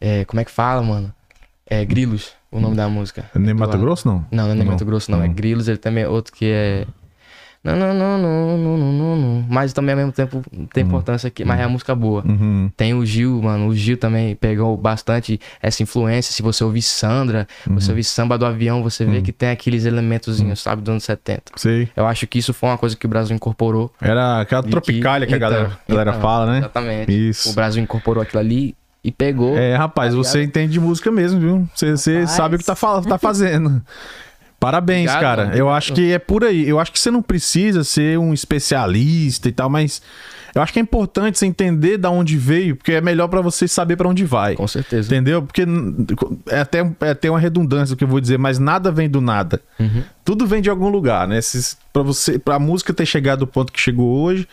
é, 0.00 0.24
como 0.24 0.40
é 0.40 0.44
que 0.44 0.50
fala, 0.50 0.82
mano? 0.82 1.12
É 1.66 1.84
Grilos, 1.84 2.32
o 2.50 2.60
nome 2.60 2.76
da 2.76 2.88
música. 2.88 3.24
Nem 3.34 3.54
Mato 3.54 3.78
Grosso, 3.78 4.06
não? 4.06 4.26
não, 4.30 4.44
não 4.44 4.52
é 4.52 4.54
nem 4.54 4.66
Mato 4.66 4.84
Grosso, 4.84 5.10
não. 5.10 5.22
É 5.22 5.28
Grilos, 5.28 5.68
ele 5.68 5.78
também 5.78 6.04
é 6.04 6.08
outro 6.08 6.32
que 6.32 6.46
é. 6.46 6.86
Não, 7.64 7.76
não, 7.76 7.94
não, 7.94 8.18
não, 8.18 8.58
não, 8.58 8.76
não, 8.76 8.92
não, 8.92 9.16
não. 9.16 9.46
Mas 9.48 9.72
também 9.72 9.92
ao 9.92 9.96
mesmo 9.96 10.10
tempo 10.10 10.42
tem 10.72 10.82
importância 10.82 11.28
aqui, 11.28 11.44
mas 11.44 11.60
é 11.60 11.62
a 11.62 11.68
música 11.68 11.94
boa. 11.94 12.24
Uhum. 12.26 12.68
Tem 12.76 12.92
o 12.92 13.06
Gil, 13.06 13.40
mano. 13.40 13.68
O 13.68 13.74
Gil 13.74 13.96
também 13.96 14.34
pegou 14.34 14.76
bastante 14.76 15.40
essa 15.62 15.80
influência. 15.80 16.32
Se 16.32 16.42
você 16.42 16.64
ouvir 16.64 16.82
Sandra, 16.82 17.46
você 17.66 17.90
ouvir 17.90 18.02
samba 18.02 18.36
do 18.36 18.44
avião, 18.44 18.82
você 18.82 19.04
vê 19.04 19.22
que 19.22 19.30
tem 19.32 19.50
aqueles 19.50 19.84
elementozinhos, 19.84 20.60
sabe, 20.60 20.82
dos 20.82 20.90
anos 20.90 21.04
70. 21.04 21.52
Sei. 21.54 21.88
Eu 21.94 22.06
acho 22.06 22.26
que 22.26 22.38
isso 22.38 22.52
foi 22.52 22.70
uma 22.70 22.78
coisa 22.78 22.96
que 22.96 23.06
o 23.06 23.08
Brasil 23.08 23.34
incorporou. 23.36 23.92
Era 24.00 24.40
aquela 24.40 24.66
E 24.66 24.70
tropicália 24.70 25.26
que, 25.26 25.34
a 25.34 25.36
então, 25.36 25.50
galera, 25.50 25.78
galera 25.88 26.10
então, 26.10 26.20
fala, 26.20 26.46
né? 26.46 26.58
Exatamente. 26.58 27.28
Isso. 27.28 27.50
O 27.50 27.54
Brasil 27.54 27.82
incorporou 27.82 28.22
aquilo 28.22 28.40
ali 28.40 28.74
e 29.04 29.12
pegou. 29.12 29.56
É, 29.56 29.76
rapaz, 29.76 30.12
Tá 30.12 30.16
você 30.16 30.42
entende 30.42 30.72
de 30.72 30.80
música 30.80 31.10
mesmo, 31.10 31.40
viu? 31.40 31.68
Você, 31.74 31.96
você 31.96 32.26
sabe 32.26 32.56
o 32.56 32.58
que 32.58 32.64
tá, 32.64 32.74
tá 32.74 33.18
fazendo. 33.18 33.80
Parabéns, 34.62 35.10
Obrigado, 35.10 35.20
cara. 35.20 35.44
mano. 35.46 35.56
Eu 35.56 35.68
acho 35.68 35.92
que 35.92 36.12
é 36.12 36.20
por 36.20 36.44
aí. 36.44 36.68
Eu 36.68 36.78
acho 36.78 36.92
que 36.92 37.00
você 37.00 37.10
não 37.10 37.20
precisa 37.20 37.82
ser 37.82 38.16
um 38.16 38.32
especialista 38.32 39.48
e 39.48 39.52
tal, 39.52 39.68
mas 39.68 40.00
eu 40.54 40.62
acho 40.62 40.72
que 40.72 40.78
é 40.78 40.82
importante 40.82 41.36
você 41.36 41.46
entender 41.46 41.98
da 41.98 42.10
onde 42.10 42.36
veio, 42.38 42.76
porque 42.76 42.92
é 42.92 43.00
melhor 43.00 43.26
pra 43.26 43.40
você 43.40 43.66
saber 43.66 43.96
pra 43.96 44.08
onde 44.08 44.24
vai. 44.24 44.54
Com 44.54 44.68
certeza. 44.68 45.08
Entendeu? 45.08 45.42
Porque 45.42 45.66
é 46.48 46.60
até, 46.60 46.78
é 47.00 47.10
até 47.10 47.28
uma 47.28 47.40
redundância 47.40 47.94
o 47.94 47.96
que 47.96 48.04
eu 48.04 48.08
vou 48.08 48.20
dizer, 48.20 48.38
mas 48.38 48.60
nada 48.60 48.92
vem 48.92 49.10
do 49.10 49.20
nada. 49.20 49.60
Uhum. 49.80 50.04
Tudo 50.24 50.46
vem 50.46 50.62
de 50.62 50.70
algum 50.70 50.88
lugar, 50.88 51.26
né? 51.26 51.40
Pra, 51.92 52.02
você, 52.04 52.38
pra 52.38 52.56
música 52.60 52.94
ter 52.94 53.04
chegado 53.04 53.40
ao 53.40 53.48
ponto 53.48 53.72
que 53.72 53.80
chegou 53.80 54.22
hoje, 54.22 54.46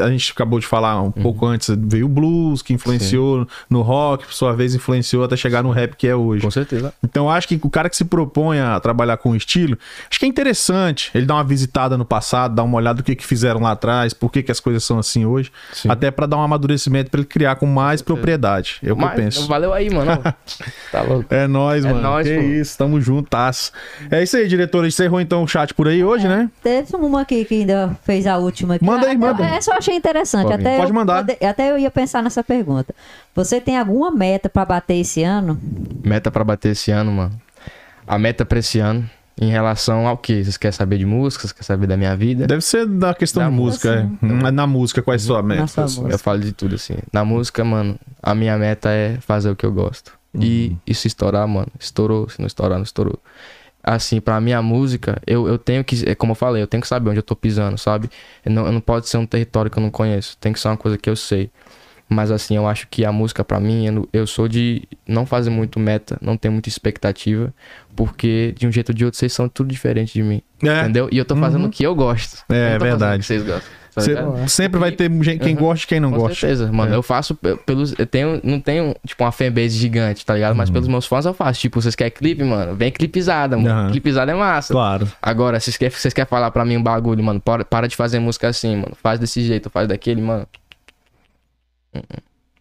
a 0.00 0.10
gente 0.10 0.32
acabou 0.32 0.58
de 0.58 0.66
falar 0.66 1.00
um 1.00 1.06
Uhum. 1.06 1.22
pouco 1.22 1.46
antes, 1.46 1.74
veio 1.78 2.06
o 2.06 2.08
blues, 2.08 2.62
que 2.62 2.72
influenciou 2.72 3.46
no 3.68 3.82
rock, 3.82 4.24
por 4.26 4.32
sua 4.32 4.52
vez 4.52 4.74
influenciou 4.74 5.24
até 5.24 5.36
chegar 5.36 5.62
no 5.62 5.70
rap 5.70 5.94
que 5.96 6.06
é 6.06 6.14
hoje. 6.14 6.42
Com 6.42 6.50
certeza. 6.50 6.92
Então 7.02 7.30
acho 7.30 7.48
que 7.48 7.58
o 7.62 7.70
cara 7.70 7.88
que 7.88 7.96
se 7.96 8.04
propõe 8.04 8.60
a 8.60 8.78
trabalhar 8.80 9.16
com 9.16 9.34
estilo, 9.34 9.76
acho 10.08 10.18
que 10.18 10.24
é 10.26 10.28
interessante 10.28 11.10
ele 11.14 11.26
dar 11.26 11.34
uma 11.34 11.44
visitada 11.44 11.96
no 11.98 12.04
passado, 12.04 12.54
dar 12.54 12.62
uma 12.62 12.76
olhada 12.76 12.98
do 12.98 13.02
que, 13.04 13.14
que 13.16 13.26
fizeram 13.26 13.60
lá 13.60 13.72
atrás, 13.72 14.12
por 14.12 14.30
que, 14.30 14.42
que 14.42 14.50
as 14.52 14.60
coisas 14.60 14.84
são 14.84 14.98
assim 14.98 15.24
hoje, 15.24 15.50
Sim. 15.72 15.90
até 15.90 16.10
pra 16.10 16.26
dar 16.26 16.36
um 16.36 16.42
amadurecimento 16.42 17.10
pra 17.10 17.20
ele 17.20 17.26
criar 17.28 17.56
com 17.56 17.66
mais 17.66 18.02
propriedade. 18.02 18.78
É 18.82 18.92
o 18.92 18.96
que 18.96 19.04
eu 19.04 19.10
penso. 19.10 19.46
valeu 19.48 19.72
aí, 19.72 19.90
mano. 19.90 20.10
tá 20.92 21.02
louco. 21.02 21.26
É 21.32 21.46
nóis, 21.46 21.84
É 21.84 21.88
mano. 21.88 22.02
nóis, 22.02 22.26
que 22.26 22.34
pô. 22.34 22.40
isso, 22.42 22.78
tamo 22.78 23.00
juntas. 23.00 23.72
É 24.10 24.22
isso 24.22 24.36
aí, 24.36 24.46
diretor. 24.48 24.86
Encerrou 24.86 25.20
então 25.20 25.42
o 25.42 25.48
chat 25.48 25.72
por 25.74 25.88
aí 25.88 26.02
hoje, 26.04 26.26
né? 26.28 26.50
Teve 26.62 26.96
uma 26.96 27.22
aqui 27.22 27.44
que 27.44 27.54
ainda 27.60 27.96
fez 28.04 28.26
a 28.26 28.36
última 28.38 28.74
aqui. 28.76 28.84
Manda 28.84 29.06
aí, 29.06 29.14
Ah, 29.14 29.18
manda. 29.18 29.42
Essa 29.60 29.72
eu 29.72 29.76
achei 29.78 29.94
interessante. 29.94 30.48
Pode 30.48 30.60
Até 30.60 30.76
Pode 30.76 30.90
eu, 30.90 30.94
mandar. 30.94 31.24
pode- 31.26 31.44
Até 31.44 31.70
eu 31.70 31.78
ia 31.78 31.90
pensar 31.90 32.22
nessa 32.22 32.42
pergunta. 32.42 32.94
Você 33.34 33.60
tem 33.60 33.76
alguma 33.78 34.10
meta 34.10 34.48
pra 34.48 34.64
bater 34.64 34.94
esse 34.96 35.22
ano? 35.22 35.60
Meta 36.04 36.30
pra 36.30 36.42
bater 36.42 36.70
esse 36.72 36.90
ano, 36.90 37.12
mano. 37.12 37.40
A 38.06 38.18
meta 38.18 38.44
pra 38.44 38.58
esse 38.58 38.78
ano, 38.80 39.08
em 39.40 39.50
relação 39.50 40.06
ao 40.06 40.16
quê? 40.16 40.42
Vocês 40.42 40.56
querem 40.56 40.72
saber 40.72 40.98
de 40.98 41.06
música? 41.06 41.42
Vocês 41.42 41.52
querem 41.52 41.66
saber 41.66 41.86
da 41.86 41.96
minha 41.96 42.16
vida? 42.16 42.46
Deve 42.46 42.62
ser 42.62 42.86
da 42.86 43.14
questão 43.14 43.42
Da 43.42 43.48
de 43.48 43.54
música, 43.54 44.02
música, 44.20 44.48
é. 44.48 44.50
Na 44.50 44.66
música, 44.66 45.02
qual 45.02 45.12
é 45.12 45.16
a 45.16 45.18
sua 45.18 45.42
meta? 45.42 45.66
sua 45.68 45.84
música. 45.84 46.08
Eu 46.10 46.18
falo 46.18 46.40
de 46.40 46.52
tudo, 46.52 46.74
assim. 46.74 46.94
Na 47.12 47.24
música, 47.24 47.62
mano, 47.64 47.96
a 48.22 48.34
minha 48.34 48.56
meta 48.58 48.90
é 48.90 49.16
fazer 49.20 49.50
o 49.50 49.56
que 49.56 49.64
eu 49.64 49.72
gosto. 49.72 50.18
E, 50.34 50.76
e 50.86 50.94
se 50.94 51.08
estourar, 51.08 51.46
mano, 51.48 51.66
estourou. 51.78 52.28
Se 52.28 52.38
não 52.40 52.46
estourar, 52.46 52.78
não 52.78 52.84
estourou. 52.84 53.18
Assim, 53.82 54.20
pra 54.20 54.40
minha 54.40 54.60
música, 54.60 55.20
eu, 55.26 55.48
eu 55.48 55.58
tenho 55.58 55.82
que, 55.82 56.08
é 56.08 56.14
como 56.14 56.32
eu 56.32 56.36
falei, 56.36 56.62
eu 56.62 56.66
tenho 56.66 56.82
que 56.82 56.88
saber 56.88 57.10
onde 57.10 57.18
eu 57.18 57.22
tô 57.22 57.34
pisando, 57.34 57.78
sabe? 57.78 58.10
Eu 58.44 58.52
não, 58.52 58.66
eu 58.66 58.72
não 58.72 58.80
pode 58.80 59.08
ser 59.08 59.16
um 59.16 59.26
território 59.26 59.70
que 59.70 59.78
eu 59.78 59.82
não 59.82 59.90
conheço. 59.90 60.36
Tem 60.38 60.52
que 60.52 60.60
ser 60.60 60.68
uma 60.68 60.76
coisa 60.76 60.98
que 60.98 61.08
eu 61.08 61.16
sei. 61.16 61.50
Mas 62.12 62.30
assim, 62.32 62.56
eu 62.56 62.66
acho 62.66 62.88
que 62.90 63.04
a 63.04 63.12
música 63.12 63.44
pra 63.44 63.60
mim, 63.60 63.86
eu, 63.86 64.08
eu 64.12 64.26
sou 64.26 64.48
de 64.48 64.82
não 65.06 65.24
fazer 65.24 65.48
muito 65.50 65.78
meta, 65.78 66.18
não 66.20 66.36
ter 66.36 66.50
muita 66.50 66.68
expectativa, 66.68 67.54
porque 67.94 68.52
de 68.58 68.66
um 68.66 68.72
jeito 68.72 68.88
ou 68.90 68.94
de 68.94 69.04
outro 69.04 69.18
vocês 69.18 69.32
são 69.32 69.48
tudo 69.48 69.68
diferente 69.70 70.12
de 70.14 70.22
mim. 70.22 70.42
É. 70.62 70.80
Entendeu? 70.80 71.08
E 71.12 71.16
eu 71.18 71.24
tô 71.24 71.36
fazendo 71.36 71.62
Uhum. 71.62 71.68
o 71.68 71.70
que 71.70 71.84
eu 71.84 71.94
gosto. 71.94 72.44
É, 72.50 72.74
Eu 72.74 72.80
verdade. 72.80 73.16
o 73.16 73.20
que 73.20 73.26
vocês 73.26 73.42
gostam. 73.44 73.70
tá 73.94 74.00
Cê- 74.02 74.14
sempre 74.48 74.78
vai 74.80 74.90
ter 74.92 75.10
gente, 75.22 75.38
quem 75.40 75.54
Uhum. 75.54 75.60
gosta 75.60 75.84
e 75.84 75.88
quem 75.88 76.00
não 76.00 76.10
Com 76.10 76.18
gosta. 76.18 76.34
certeza, 76.34 76.70
mano. 76.72 76.92
É. 76.92 76.96
Eu 76.96 77.02
faço 77.02 77.34
pe- 77.34 77.56
pelos. 77.64 77.94
Eu 77.98 78.06
tenho. 78.06 78.40
Não 78.42 78.60
tenho, 78.60 78.94
tipo, 79.06 79.22
uma 79.24 79.32
fanbase 79.32 79.76
gigante, 79.76 80.24
tá 80.26 80.34
ligado? 80.34 80.54
Mas 80.56 80.68
Uhum. 80.68 80.72
pelos 80.74 80.88
meus 80.88 81.06
fãs 81.06 81.26
eu 81.26 81.34
faço. 81.34 81.60
Tipo, 81.60 81.80
vocês 81.80 81.94
querem 81.94 82.12
clipe, 82.12 82.42
mano? 82.44 82.74
Vem 82.74 82.90
clipizada, 82.90 83.56
mano. 83.56 83.68
Aham. 83.70 83.90
Clipizada 83.90 84.30
é 84.32 84.34
massa. 84.34 84.72
Claro. 84.72 85.08
Agora, 85.22 85.58
vocês 85.60 85.76
querem, 85.76 85.90
vocês 85.96 86.12
querem 86.14 86.28
falar 86.28 86.50
pra 86.50 86.64
mim 86.64 86.76
um 86.76 86.82
bagulho, 86.82 87.22
mano? 87.22 87.40
Para, 87.40 87.64
para 87.64 87.86
de 87.88 87.94
fazer 87.96 88.18
música 88.18 88.48
assim, 88.48 88.74
mano. 88.76 88.96
Faz 89.00 89.18
desse 89.20 89.42
jeito, 89.42 89.70
faz 89.70 89.86
daquele, 89.88 90.20
mano. 90.22 90.46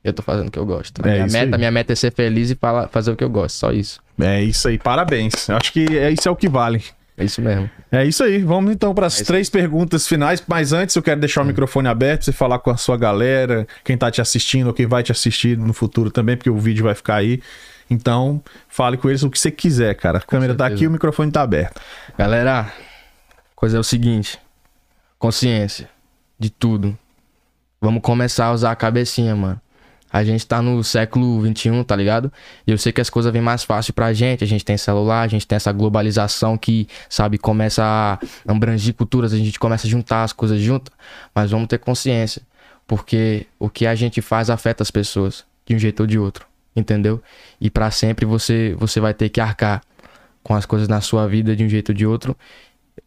Eu 0.04 0.14
tô 0.14 0.22
fazendo 0.22 0.48
o 0.48 0.52
que 0.52 0.58
eu 0.60 0.66
gosto. 0.66 1.06
É 1.06 1.12
minha, 1.12 1.28
meta, 1.28 1.56
aí. 1.56 1.60
minha 1.60 1.72
meta 1.72 1.94
é 1.94 1.96
ser 1.96 2.12
feliz 2.14 2.50
e 2.50 2.56
fala- 2.56 2.88
fazer 2.88 3.12
o 3.12 3.16
que 3.16 3.24
eu 3.24 3.30
gosto. 3.30 3.56
Só 3.58 3.72
isso. 3.72 4.02
É 4.20 4.42
isso 4.42 4.68
aí, 4.68 4.78
parabéns. 4.78 5.50
Acho 5.50 5.74
que 5.74 5.86
é, 5.98 6.10
isso 6.12 6.28
é 6.28 6.32
o 6.32 6.36
que 6.36 6.48
vale. 6.48 6.84
É 7.18 7.26
isso 7.26 7.42
mesmo. 7.42 7.70
É 7.92 8.06
isso 8.06 8.24
aí. 8.24 8.42
Vamos 8.42 8.72
então 8.72 8.96
para 8.96 9.08
as 9.08 9.20
É 9.20 9.26
três 9.26 9.50
perguntas 9.50 10.08
finais. 10.08 10.42
Mas 10.48 10.72
antes 10.72 10.96
eu 10.96 11.02
quero 11.04 11.20
deixar 11.20 11.42
o 11.42 11.46
microfone 11.46 11.90
aberto 11.90 12.24
você 12.24 12.32
falar 12.32 12.60
com 12.60 12.70
a 12.72 12.78
sua 12.78 12.96
galera, 12.96 13.68
quem 13.84 13.98
tá 13.98 14.10
te 14.10 14.22
assistindo 14.22 14.68
ou 14.68 14.74
quem 14.74 14.86
vai 14.86 15.04
te 15.04 15.12
assistir 15.12 15.58
no 15.58 15.74
futuro 15.74 16.10
também, 16.10 16.38
porque 16.38 16.50
o 16.50 16.58
vídeo 16.58 16.86
vai 16.86 16.96
ficar 16.96 17.16
aí. 17.16 17.42
Então, 17.90 18.42
fale 18.70 18.96
com 18.96 19.10
eles 19.10 19.22
o 19.24 19.30
que 19.30 19.38
você 19.38 19.52
quiser, 19.52 19.96
cara. 19.96 20.20
A 20.20 20.22
câmera 20.22 20.56
tá 20.56 20.66
aqui, 20.66 20.88
o 20.88 20.92
microfone 20.92 21.30
tá 21.30 21.42
aberto. 21.42 21.82
Galera, 22.18 22.72
coisa 23.54 23.76
é 23.76 23.80
o 23.80 23.84
seguinte: 23.84 24.40
consciência 25.18 25.90
de 26.40 26.50
tudo. 26.50 26.98
Vamos 27.82 28.02
começar 28.02 28.48
a 28.48 28.54
usar 28.54 28.72
a 28.72 28.76
cabecinha, 28.76 29.36
mano. 29.36 29.62
A 30.12 30.24
gente 30.24 30.46
tá 30.46 30.62
no 30.62 30.84
século 30.84 31.40
XXI, 31.46 31.84
tá 31.86 31.96
ligado? 31.96 32.34
E 32.66 32.72
eu 32.72 32.78
sei 32.78 32.92
que 32.92 33.00
as 33.00 33.12
coisas 33.12 33.32
vêm 33.32 33.42
mais 33.42 33.64
fácil 33.64 33.94
pra 33.94 34.12
gente. 34.12 34.44
A 34.44 34.48
gente 34.48 34.66
tem 34.66 34.76
celular, 34.76 35.22
a 35.22 35.28
gente 35.28 35.46
tem 35.46 35.56
essa 35.56 35.72
globalização 35.72 36.58
que, 36.58 36.88
sabe, 37.08 37.38
começa 37.38 37.84
a 37.84 38.20
abranger 38.52 38.94
culturas, 38.96 39.34
a 39.34 39.38
gente 39.38 39.60
começa 39.60 39.86
a 39.86 39.90
juntar 39.90 40.24
as 40.24 40.34
coisas 40.34 40.60
juntas. 40.60 40.92
Mas 41.34 41.52
vamos 41.52 41.68
ter 41.68 41.78
consciência. 41.78 42.42
Porque 42.88 43.46
o 43.60 43.70
que 43.70 43.86
a 43.86 43.94
gente 43.94 44.20
faz 44.20 44.50
afeta 44.50 44.82
as 44.82 44.90
pessoas, 44.90 45.46
de 45.64 45.76
um 45.76 45.80
jeito 45.80 46.00
ou 46.00 46.08
de 46.08 46.18
outro. 46.18 46.48
Entendeu? 46.76 47.22
E 47.62 47.70
pra 47.70 47.92
sempre 47.92 48.26
você, 48.26 48.76
você 48.80 49.00
vai 49.00 49.14
ter 49.14 49.30
que 49.30 49.40
arcar 49.40 49.82
com 50.42 50.56
as 50.56 50.66
coisas 50.66 50.88
na 50.88 51.02
sua 51.02 51.28
vida 51.28 51.56
de 51.56 51.64
um 51.64 51.70
jeito 51.70 51.90
ou 51.90 51.96
de 51.96 52.08
outro. 52.08 52.36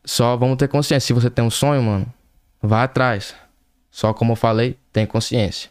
Só 0.05 0.37
vamos 0.37 0.57
ter 0.57 0.69
consciência. 0.69 1.05
Se 1.05 1.13
você 1.13 1.29
tem 1.29 1.45
um 1.45 1.51
sonho, 1.51 1.83
mano, 1.83 2.07
vá 2.63 2.85
atrás. 2.85 3.35
Só 3.93 4.15
como 4.15 4.33
eu 4.33 4.37
falei, 4.37 4.77
tem 4.91 5.05
consciência. 5.05 5.71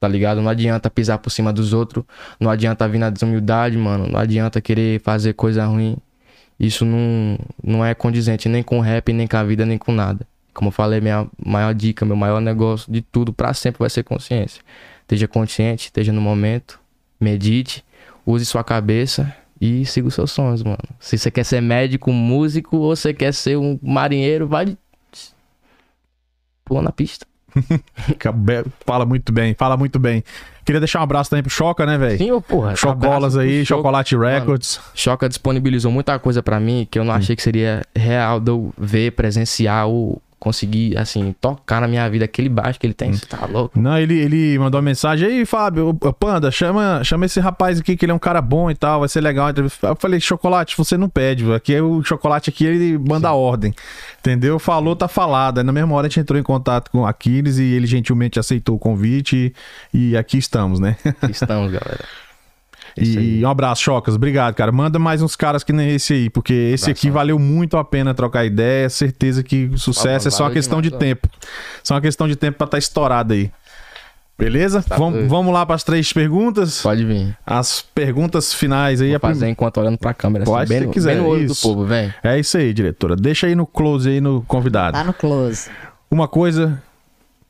Tá 0.00 0.06
ligado? 0.06 0.40
Não 0.40 0.48
adianta 0.48 0.88
pisar 0.88 1.18
por 1.18 1.28
cima 1.28 1.52
dos 1.52 1.72
outros. 1.72 2.04
Não 2.38 2.48
adianta 2.48 2.88
vir 2.88 2.98
na 2.98 3.10
desumildade, 3.10 3.76
mano. 3.76 4.06
Não 4.06 4.18
adianta 4.18 4.60
querer 4.60 5.00
fazer 5.00 5.32
coisa 5.32 5.66
ruim. 5.66 5.96
Isso 6.58 6.84
não, 6.84 7.36
não 7.62 7.84
é 7.84 7.94
condizente 7.94 8.48
nem 8.48 8.62
com 8.62 8.78
rap, 8.78 9.12
nem 9.12 9.26
com 9.26 9.36
a 9.36 9.42
vida, 9.42 9.66
nem 9.66 9.76
com 9.76 9.92
nada. 9.92 10.24
Como 10.54 10.68
eu 10.68 10.72
falei, 10.72 11.00
minha 11.00 11.26
maior 11.44 11.74
dica, 11.74 12.06
meu 12.06 12.16
maior 12.16 12.40
negócio 12.40 12.90
de 12.92 13.02
tudo 13.02 13.32
pra 13.32 13.52
sempre 13.52 13.80
vai 13.80 13.90
ser 13.90 14.04
consciência. 14.04 14.62
Esteja 15.02 15.26
consciente, 15.26 15.86
esteja 15.86 16.12
no 16.12 16.20
momento, 16.20 16.80
medite, 17.20 17.84
use 18.24 18.44
sua 18.44 18.62
cabeça 18.62 19.34
e 19.60 19.84
siga 19.84 20.06
os 20.06 20.14
seus 20.14 20.30
sonhos, 20.30 20.62
mano. 20.62 20.78
Se 21.00 21.18
você 21.18 21.30
quer 21.30 21.44
ser 21.44 21.60
médico, 21.60 22.12
músico 22.12 22.76
ou 22.76 22.94
você 22.94 23.12
quer 23.12 23.32
ser 23.34 23.56
um 23.56 23.78
marinheiro, 23.82 24.46
vai 24.46 24.76
pula 26.64 26.82
na 26.82 26.92
pista. 26.92 27.26
Fala 28.84 29.04
muito 29.04 29.32
bem, 29.32 29.54
fala 29.54 29.76
muito 29.76 29.98
bem. 29.98 30.22
Queria 30.64 30.80
deixar 30.80 31.00
um 31.00 31.02
abraço 31.02 31.30
também 31.30 31.42
pro 31.42 31.50
Choca, 31.50 31.86
né, 31.86 31.96
velho? 31.96 32.18
Sim, 32.18 32.30
ô 32.30 32.42
porra. 32.42 32.76
Chocolas 32.76 33.36
aí. 33.36 33.64
Chocolate 33.64 34.14
Records. 34.16 34.78
Choca 34.94 35.26
disponibilizou 35.26 35.90
muita 35.90 36.18
coisa 36.18 36.42
pra 36.42 36.60
mim 36.60 36.86
que 36.90 36.98
eu 36.98 37.04
não 37.04 37.14
achei 37.14 37.34
que 37.34 37.42
seria 37.42 37.82
real 37.96 38.38
de 38.38 38.50
eu 38.50 38.72
ver, 38.76 39.12
presenciar 39.12 39.86
ou 39.86 40.20
conseguir, 40.38 40.96
assim, 40.96 41.34
tocar 41.40 41.80
na 41.80 41.88
minha 41.88 42.08
vida. 42.08 42.24
Aquele 42.24 42.48
baixo 42.48 42.78
que 42.78 42.86
ele 42.86 42.94
tem, 42.94 43.12
você 43.12 43.26
tá 43.26 43.46
louco? 43.46 43.78
Não, 43.78 43.98
ele, 43.98 44.18
ele 44.18 44.58
mandou 44.58 44.78
uma 44.78 44.84
mensagem 44.84 45.28
aí, 45.28 45.46
Fábio, 45.46 45.94
Panda, 46.18 46.50
chama, 46.50 47.02
chama 47.04 47.26
esse 47.26 47.40
rapaz 47.40 47.80
aqui 47.80 47.96
que 47.96 48.04
ele 48.04 48.12
é 48.12 48.14
um 48.14 48.18
cara 48.18 48.40
bom 48.40 48.70
e 48.70 48.74
tal, 48.74 49.00
vai 49.00 49.08
ser 49.08 49.20
legal. 49.20 49.46
a 49.46 49.50
entrevista." 49.50 49.88
Eu 49.88 49.96
falei, 49.96 50.20
chocolate, 50.20 50.76
você 50.76 50.96
não 50.96 51.08
pede, 51.08 51.50
aqui 51.52 51.74
é 51.74 51.82
o 51.82 52.02
chocolate 52.02 52.50
aqui, 52.50 52.64
ele 52.64 52.98
manda 52.98 53.32
ordem. 53.32 53.74
Entendeu? 54.20 54.58
Falou, 54.58 54.94
tá 54.94 55.08
falado. 55.08 55.58
Aí 55.58 55.64
na 55.64 55.72
mesma 55.72 55.94
hora 55.94 56.06
a 56.06 56.10
gente 56.10 56.20
entrou 56.20 56.38
em 56.38 56.42
contato 56.42 56.90
com 56.90 57.00
o 57.00 57.06
Aquiles 57.06 57.58
e 57.58 57.64
ele 57.64 57.86
gentilmente 57.86 58.38
aceitou 58.38 58.76
o 58.76 58.78
convite 58.78 59.54
e, 59.92 60.10
e 60.10 60.16
aqui 60.16 60.38
estamos, 60.38 60.80
né? 60.80 60.96
Aqui 61.22 61.32
Estamos, 61.32 61.72
galera. 61.72 62.04
Aí. 63.00 63.38
E 63.40 63.44
um 63.44 63.48
abraço, 63.48 63.82
Chocas. 63.82 64.14
Obrigado, 64.14 64.54
cara. 64.54 64.70
Manda 64.72 64.98
mais 64.98 65.22
uns 65.22 65.36
caras 65.36 65.62
que 65.64 65.72
nem 65.72 65.94
esse 65.94 66.12
aí, 66.12 66.30
porque 66.30 66.52
esse 66.52 66.90
aqui 66.90 67.10
valeu 67.10 67.38
muito 67.38 67.76
a 67.76 67.84
pena 67.84 68.12
trocar 68.14 68.44
ideia. 68.44 68.88
Certeza 68.90 69.42
que 69.42 69.66
o 69.72 69.78
sucesso 69.78 70.28
é 70.28 70.30
só 70.30 70.44
uma 70.44 70.50
questão 70.50 70.80
de 70.82 70.88
demais, 70.90 71.02
ó. 71.02 71.06
tempo. 71.06 71.28
Só 71.82 71.94
uma 71.94 72.00
questão 72.00 72.26
de 72.28 72.36
tempo 72.36 72.58
pra 72.58 72.64
estar 72.66 72.78
estourado 72.78 73.32
aí. 73.34 73.50
Beleza? 74.38 74.82
Tá 74.84 74.96
Vam- 74.96 75.26
vamos 75.26 75.52
lá 75.52 75.66
para 75.66 75.74
as 75.74 75.82
três 75.82 76.12
perguntas. 76.12 76.80
Pode 76.80 77.04
vir. 77.04 77.36
As 77.44 77.80
perguntas 77.82 78.54
finais 78.54 79.00
aí. 79.00 79.08
Vou 79.08 79.16
a 79.16 79.20
prim- 79.20 79.30
fazer 79.30 79.48
enquanto 79.48 79.78
olhando 79.80 79.98
pra 79.98 80.14
câmera. 80.14 80.44
Pode, 80.44 80.62
assim, 80.62 80.68
bem, 80.74 80.78
se 80.82 80.86
no, 80.86 80.92
quiser, 80.92 81.14
bem 81.14 81.22
no 81.24 81.28
olho 81.28 81.42
isso. 81.46 81.54
do 81.54 81.60
povo, 81.74 81.84
vem. 81.84 82.14
É 82.22 82.38
isso 82.38 82.56
aí, 82.56 82.72
diretora. 82.72 83.16
Deixa 83.16 83.48
aí 83.48 83.56
no 83.56 83.66
close 83.66 84.08
aí 84.08 84.20
no 84.20 84.42
convidado. 84.42 84.92
Tá 84.96 85.02
no 85.02 85.12
close. 85.12 85.68
Uma 86.08 86.28
coisa 86.28 86.80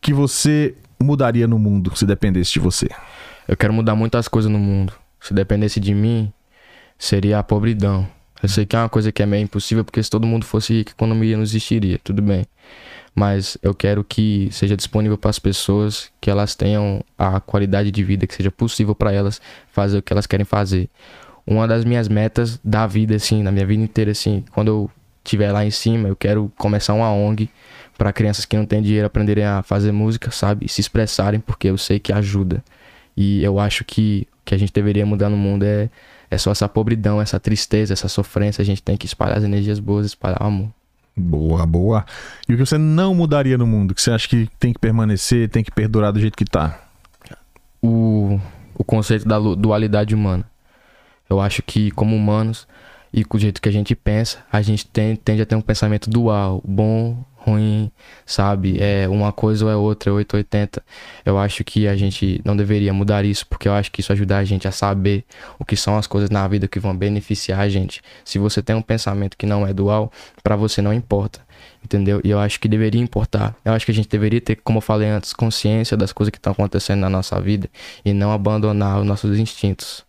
que 0.01 0.15
você 0.15 0.75
mudaria 1.01 1.47
no 1.47 1.59
mundo 1.59 1.93
se 1.95 2.07
dependesse 2.07 2.55
de 2.55 2.59
você. 2.59 2.89
Eu 3.47 3.55
quero 3.57 3.73
mudar 3.75 3.95
muitas 3.95 4.27
coisas 4.27 4.51
no 4.51 4.59
mundo. 4.59 4.95
Se 5.21 5.35
dependesse 5.35 5.81
de 5.81 5.95
mim, 5.95 6.33
seria 6.99 7.39
a 7.39 7.43
pobridão. 7.43 8.09
Eu 8.43 8.49
sei 8.49 8.65
que 8.65 8.77
é 8.77 8.79
uma 8.79 8.89
coisa 8.89 9.11
que 9.11 9.23
é 9.23 9.27
meio 9.27 9.43
impossível, 9.43 9.85
porque 9.85 10.03
se 10.03 10.09
todo 10.09 10.27
mundo 10.27 10.45
fosse 10.45 10.73
rico, 10.73 10.91
a 10.91 10.93
economia 10.93 11.37
não 11.37 11.43
existiria, 11.43 11.99
tudo 12.03 12.23
bem. 12.23 12.47
Mas 13.15 13.59
eu 13.63 13.75
quero 13.75 14.05
que 14.05 14.49
seja 14.53 14.77
disponível 14.77 15.19
para 15.19 15.31
as 15.31 15.41
pessoas, 15.41 16.11
que 16.21 16.31
elas 16.31 16.55
tenham 16.55 17.03
a 17.19 17.41
qualidade 17.41 17.91
de 17.91 18.05
vida, 18.05 18.27
que 18.27 18.35
seja 18.35 18.51
possível 18.51 18.95
para 18.95 19.13
elas 19.13 19.41
fazer 19.73 19.99
o 19.99 20.03
que 20.03 20.13
elas 20.13 20.27
querem 20.27 20.45
fazer. 20.45 20.89
Uma 21.45 21.67
das 21.67 21.85
minhas 21.85 22.09
metas 22.09 22.61
da 22.63 22.87
vida, 22.87 23.17
assim, 23.17 23.43
na 23.43 23.51
minha 23.51 23.67
vida 23.67 23.83
inteira, 23.83 24.13
assim, 24.13 24.45
quando 24.53 24.69
eu 24.69 24.91
estiver 25.25 25.51
lá 25.51 25.65
em 25.65 25.71
cima, 25.71 26.09
eu 26.09 26.15
quero 26.15 26.53
começar 26.57 26.95
uma 26.95 27.11
ONG 27.13 27.51
para 27.97 28.13
crianças 28.13 28.45
que 28.45 28.57
não 28.57 28.65
têm 28.65 28.81
dinheiro 28.81 29.07
aprenderem 29.07 29.45
a 29.45 29.63
fazer 29.63 29.91
música, 29.91 30.31
sabe? 30.31 30.67
E 30.67 30.69
se 30.69 30.81
expressarem, 30.81 31.41
porque 31.41 31.69
eu 31.69 31.77
sei 31.77 31.99
que 31.99 32.13
ajuda. 32.13 32.63
E 33.17 33.43
eu 33.43 33.59
acho 33.59 33.85
que 33.85 34.29
que 34.49 34.55
a 34.55 34.59
gente 34.59 34.73
deveria 34.73 35.05
mudar 35.05 35.29
no 35.29 35.37
mundo 35.37 35.63
é, 35.63 35.91
é 36.31 36.39
só 36.39 36.51
essa 36.51 36.67
pobridão, 36.67 37.21
essa 37.21 37.39
tristeza, 37.39 37.93
essa 37.93 38.09
sofrência. 38.09 38.63
A 38.63 38.65
gente 38.65 38.83
tem 38.83 38.97
que 38.97 39.05
espalhar 39.05 39.37
as 39.37 39.45
energias 39.45 39.79
boas, 39.79 40.07
espalhar 40.07 40.41
o 40.41 40.47
amor. 40.47 40.71
Boa, 41.15 41.67
boa. 41.67 42.07
E 42.49 42.55
o 42.55 42.57
que 42.57 42.65
você 42.65 42.79
não 42.79 43.15
mudaria 43.15 43.59
no 43.59 43.67
mundo? 43.67 43.95
Que 43.95 44.01
você 44.01 44.11
acha 44.11 44.27
que 44.27 44.49
tem 44.59 44.73
que 44.73 44.79
permanecer, 44.79 45.51
tem 45.51 45.63
que 45.63 45.71
perdurar 45.71 46.15
do 46.15 46.21
jeito 46.21 46.35
que 46.35 46.47
tá? 46.47 46.81
O, 47.83 48.41
o 48.75 48.83
conceito 48.83 49.29
da 49.29 49.39
dualidade 49.39 50.15
humana. 50.15 50.45
Eu 51.29 51.41
acho 51.41 51.63
que, 51.63 51.91
como 51.91 52.17
humanos, 52.17 52.67
e 53.13 53.27
com 53.27 53.37
o 53.37 53.41
jeito 53.41 53.61
que 53.61 53.69
a 53.69 53.73
gente 53.73 53.95
pensa, 53.95 54.39
a 54.51 54.63
gente 54.63 54.87
tem, 54.87 55.15
tende 55.15 55.43
a 55.43 55.47
ter 55.47 55.57
um 55.57 55.61
pensamento 55.61 56.09
dual, 56.09 56.63
bom, 56.67 57.23
ruim, 57.49 57.91
sabe? 58.27 58.79
É 58.81 59.09
uma 59.09 59.33
coisa 59.33 59.65
ou 59.65 59.71
é 59.71 59.77
outra, 59.77 60.11
é 60.11 60.13
880. 60.13 60.83
Eu 61.25 61.39
acho 61.39 61.65
que 61.65 61.89
a 61.89 61.97
gente 61.97 62.41
não 62.45 62.57
deveria 62.57 62.93
mudar 62.93 63.25
isso, 63.25 63.47
porque 63.47 63.69
eu 63.69 63.73
acho 63.73 63.91
que 63.91 64.01
isso 64.01 64.13
ajuda 64.13 64.39
a 64.39 64.45
gente 64.45 64.69
a 64.69 64.73
saber 64.73 65.25
o 65.59 65.65
que 65.65 65.77
são 65.77 65.97
as 65.97 66.07
coisas 66.07 66.31
na 66.31 66.47
vida 66.49 66.69
que 66.69 66.79
vão 66.79 66.97
beneficiar 66.97 67.61
a 67.61 67.69
gente. 67.69 68.01
Se 68.25 68.39
você 68.39 68.63
tem 68.63 68.77
um 68.77 68.83
pensamento 68.83 69.37
que 69.37 69.47
não 69.47 69.67
é 69.67 69.73
dual, 69.73 70.13
pra 70.43 70.57
você 70.57 70.83
não 70.83 70.93
importa. 70.93 71.41
Entendeu? 71.85 72.21
E 72.25 72.31
eu 72.31 72.39
acho 72.39 72.59
que 72.61 72.69
deveria 72.69 73.01
importar. 73.01 73.57
Eu 73.65 73.73
acho 73.73 73.87
que 73.87 73.93
a 73.93 73.95
gente 73.95 74.09
deveria 74.09 74.41
ter, 74.41 74.57
como 74.57 74.79
eu 74.79 74.83
falei 74.83 75.09
antes, 75.09 75.33
consciência 75.33 75.97
das 75.97 76.13
coisas 76.13 76.31
que 76.31 76.39
estão 76.39 76.53
acontecendo 76.53 77.01
na 77.01 77.11
nossa 77.11 77.41
vida 77.41 77.69
e 78.05 78.13
não 78.13 78.33
abandonar 78.33 79.01
os 79.01 79.07
nossos 79.07 79.39
instintos. 79.39 80.08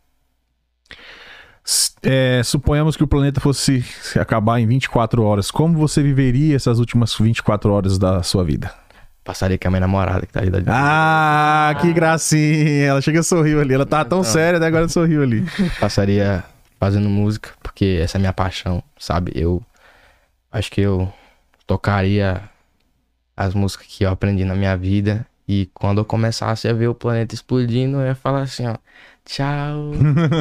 É, 2.01 2.41
suponhamos 2.43 2.95
que 2.95 3.03
o 3.03 3.07
planeta 3.07 3.39
fosse 3.41 3.81
se 3.81 4.19
acabar 4.19 4.59
em 4.59 4.65
24 4.67 5.23
horas. 5.23 5.51
Como 5.51 5.77
você 5.77 6.01
viveria 6.01 6.55
essas 6.55 6.79
últimas 6.79 7.13
24 7.15 7.71
horas 7.71 7.97
da 7.97 8.23
sua 8.23 8.43
vida? 8.43 8.73
Passaria 9.23 9.57
com 9.57 9.67
a 9.67 9.71
minha 9.71 9.81
namorada 9.81 10.25
que 10.25 10.33
tá 10.33 10.39
ali 10.39 10.49
da 10.49 10.61
Ah, 10.67 11.75
que 11.79 11.93
gracinha! 11.93 12.85
Ela 12.85 13.01
chega 13.01 13.19
e 13.19 13.23
sorriu 13.23 13.61
ali. 13.61 13.73
Ela 13.73 13.85
tava 13.85 14.05
tão 14.05 14.23
séria, 14.23 14.57
até 14.57 14.65
agora 14.65 14.87
sorriu 14.87 15.21
ali. 15.21 15.45
passaria 15.79 16.43
fazendo 16.79 17.09
música, 17.09 17.51
porque 17.61 17.99
essa 18.01 18.17
é 18.17 18.19
a 18.19 18.21
minha 18.21 18.33
paixão, 18.33 18.81
sabe? 18.97 19.31
Eu 19.35 19.61
acho 20.51 20.71
que 20.71 20.81
eu 20.81 21.11
tocaria 21.67 22.41
as 23.35 23.53
músicas 23.53 23.85
que 23.87 24.03
eu 24.03 24.09
aprendi 24.09 24.43
na 24.45 24.55
minha 24.55 24.75
vida 24.75 25.25
e 25.47 25.69
quando 25.73 25.99
eu 25.99 26.05
começasse 26.05 26.67
a 26.67 26.73
ver 26.73 26.87
o 26.87 26.95
planeta 26.95 27.35
explodindo, 27.35 27.97
eu 27.97 28.05
ia 28.07 28.15
falar 28.15 28.41
assim, 28.41 28.65
ó, 28.67 28.75
tchau. 29.29 29.91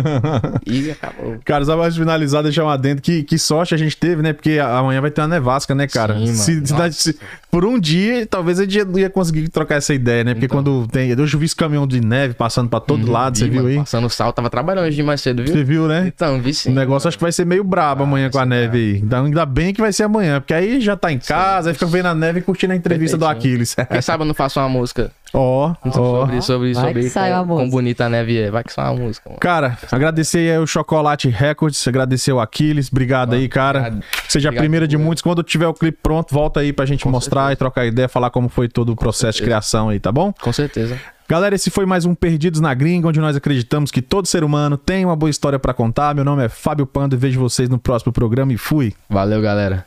e 0.67 0.91
acabou. 0.91 1.37
Cara, 1.45 1.65
só 1.65 1.77
pra 1.77 1.91
finalizar, 1.91 2.43
deixar 2.43 2.65
um 2.65 2.69
adendo. 2.69 3.01
Que, 3.03 3.23
que 3.23 3.39
sorte 3.39 3.75
a 3.75 3.79
gente 3.79 3.97
teve, 3.97 4.23
né? 4.23 4.33
Porque 4.33 4.59
amanhã 4.59 5.01
vai 5.01 5.11
ter 5.11 5.21
uma 5.21 5.29
nevasca, 5.29 5.75
né, 5.75 5.87
cara? 5.87 6.15
Sim, 6.15 6.21
mano. 6.25 6.35
Se- 6.37 6.67
se 6.67 6.93
se- 7.13 7.19
por 7.51 7.65
um 7.65 7.79
dia, 7.79 8.27
talvez 8.27 8.59
a 8.61 8.65
gente 8.65 8.79
ia 8.99 9.09
conseguir 9.11 9.49
trocar 9.49 9.77
essa 9.77 9.95
ideia, 9.95 10.23
né? 10.25 10.35
Porque 10.35 10.47
Então. 10.47 10.59
quando 10.63 10.87
tem. 10.89 11.11
Eu 11.11 11.27
já 11.27 11.39
vi 11.39 11.45
esse 11.47 11.57
caminhão 11.57 11.87
de 11.87 12.01
neve 12.01 12.35
passando 12.35 12.69
pra 12.69 12.81
todo 12.81 13.11
lado, 13.11 13.39
você 13.39 13.47
Ih, 13.47 13.51
viu 13.51 13.57
mano, 13.63 13.69
aí? 13.69 13.77
Passando 13.79 14.09
sal, 14.11 14.33
tava 14.33 14.51
trabalhando 14.51 14.87
hoje 14.87 14.97
de 14.97 15.03
mais 15.03 15.21
cedo, 15.21 15.43
viu? 15.43 15.53
Você 15.53 15.65
viu, 15.65 15.87
né? 15.89 16.05
Então, 16.15 16.41
vi 16.41 16.53
sim. 16.55 16.71
O 16.71 16.75
negócio 16.75 17.09
acho 17.09 17.17
que 17.17 17.23
vai 17.25 17.33
ser 17.33 17.45
meio 17.47 17.65
brabo 17.65 18.03
amanhã 18.05 18.27
vai 18.27 18.33
com 18.33 18.39
a 18.39 18.47
neve 18.47 18.79
aí. 18.79 18.99
Então, 18.99 19.25
ainda 19.25 19.47
bem 19.47 19.73
que 19.73 19.81
vai 19.81 19.93
ser 19.93 20.05
amanhã, 20.05 20.41
porque 20.41 20.55
aí 20.55 20.81
já 20.81 20.97
tá 20.97 21.11
em 21.13 21.19
casa, 21.19 21.71
aí 21.71 21.75
fica 21.75 21.87
vendo 21.87 22.07
a 22.07 22.15
neve 22.15 22.41
e 22.41 22.43
curtindo 22.43 22.73
a 22.73 22.77
entrevista 22.77 23.17
do 23.17 23.25
Perfeitinho. 23.27 23.53
Aquiles. 23.55 23.75
Quem 23.91 24.03
sabe 24.03 24.23
eu 24.23 24.27
não 24.27 24.35
faço 24.35 24.61
uma 24.61 24.69
música 24.69 25.11
Ó, 25.35 25.75
ó. 25.85 25.91
sobre, 25.91 26.41
sobre, 26.43 26.73
Vai 26.73 26.93
sobre 26.93 27.03
uma 27.03 27.11
quão, 27.11 27.47
quão 27.47 27.59
música. 27.59 27.71
bonita 27.71 28.05
a 28.07 28.09
neve 28.09 28.39
é. 28.39 28.51
Vai 28.51 28.65
que 28.65 28.73
sai 28.73 28.87
uma 28.91 29.01
música, 29.05 29.29
mano. 29.29 29.41
Cara, 29.41 29.77
agradecer 29.93 30.51
aí 30.53 30.59
o 30.59 30.67
Chocolate 30.67 31.29
Records, 31.29 31.87
agradecer 31.87 32.33
o 32.33 32.41
Aquiles, 32.41 32.89
obrigado 32.91 33.35
aí, 33.35 33.49
cara. 33.49 33.79
Obrigado. 33.81 34.05
Seja 34.29 34.49
a 34.49 34.51
Obrigado 34.51 34.63
primeira 34.63 34.89
de 34.89 34.97
muitos. 34.97 35.23
Quando 35.23 35.43
tiver 35.43 35.67
o 35.67 35.75
clipe 35.75 35.99
pronto, 36.03 36.33
volta 36.35 36.61
aí 36.61 36.73
pra 36.73 36.87
gente 36.87 37.05
Com 37.05 37.11
mostrar 37.11 37.43
certeza. 37.43 37.53
e 37.53 37.57
trocar 37.57 37.87
ideia, 37.87 38.09
falar 38.09 38.31
como 38.31 38.49
foi 38.49 38.69
todo 38.69 38.91
o 38.91 38.97
processo 38.97 39.39
de 39.39 39.45
criação 39.45 39.91
aí, 39.91 40.01
tá 40.01 40.11
bom? 40.11 40.33
Com 40.41 40.53
certeza. 40.53 40.99
Galera, 41.29 41.55
esse 41.55 41.69
foi 41.71 41.85
mais 41.85 42.07
um 42.07 42.15
Perdidos 42.15 42.59
na 42.59 42.73
Gringa, 42.73 43.07
onde 43.09 43.21
nós 43.21 43.37
acreditamos 43.37 43.91
que 43.91 44.01
todo 44.01 44.27
ser 44.27 44.43
humano 44.43 44.79
tem 44.79 45.05
uma 45.05 45.15
boa 45.15 45.29
história 45.29 45.59
pra 45.59 45.75
contar. 45.75 46.15
Meu 46.15 46.25
nome 46.25 46.43
é 46.43 46.49
Fábio 46.49 46.87
Pando 46.87 47.15
e 47.15 47.19
vejo 47.19 47.39
vocês 47.39 47.69
no 47.69 47.79
próximo 47.79 48.13
programa 48.13 48.51
e 48.53 48.57
fui. 48.57 48.95
Valeu, 49.11 49.43
galera. 49.43 49.85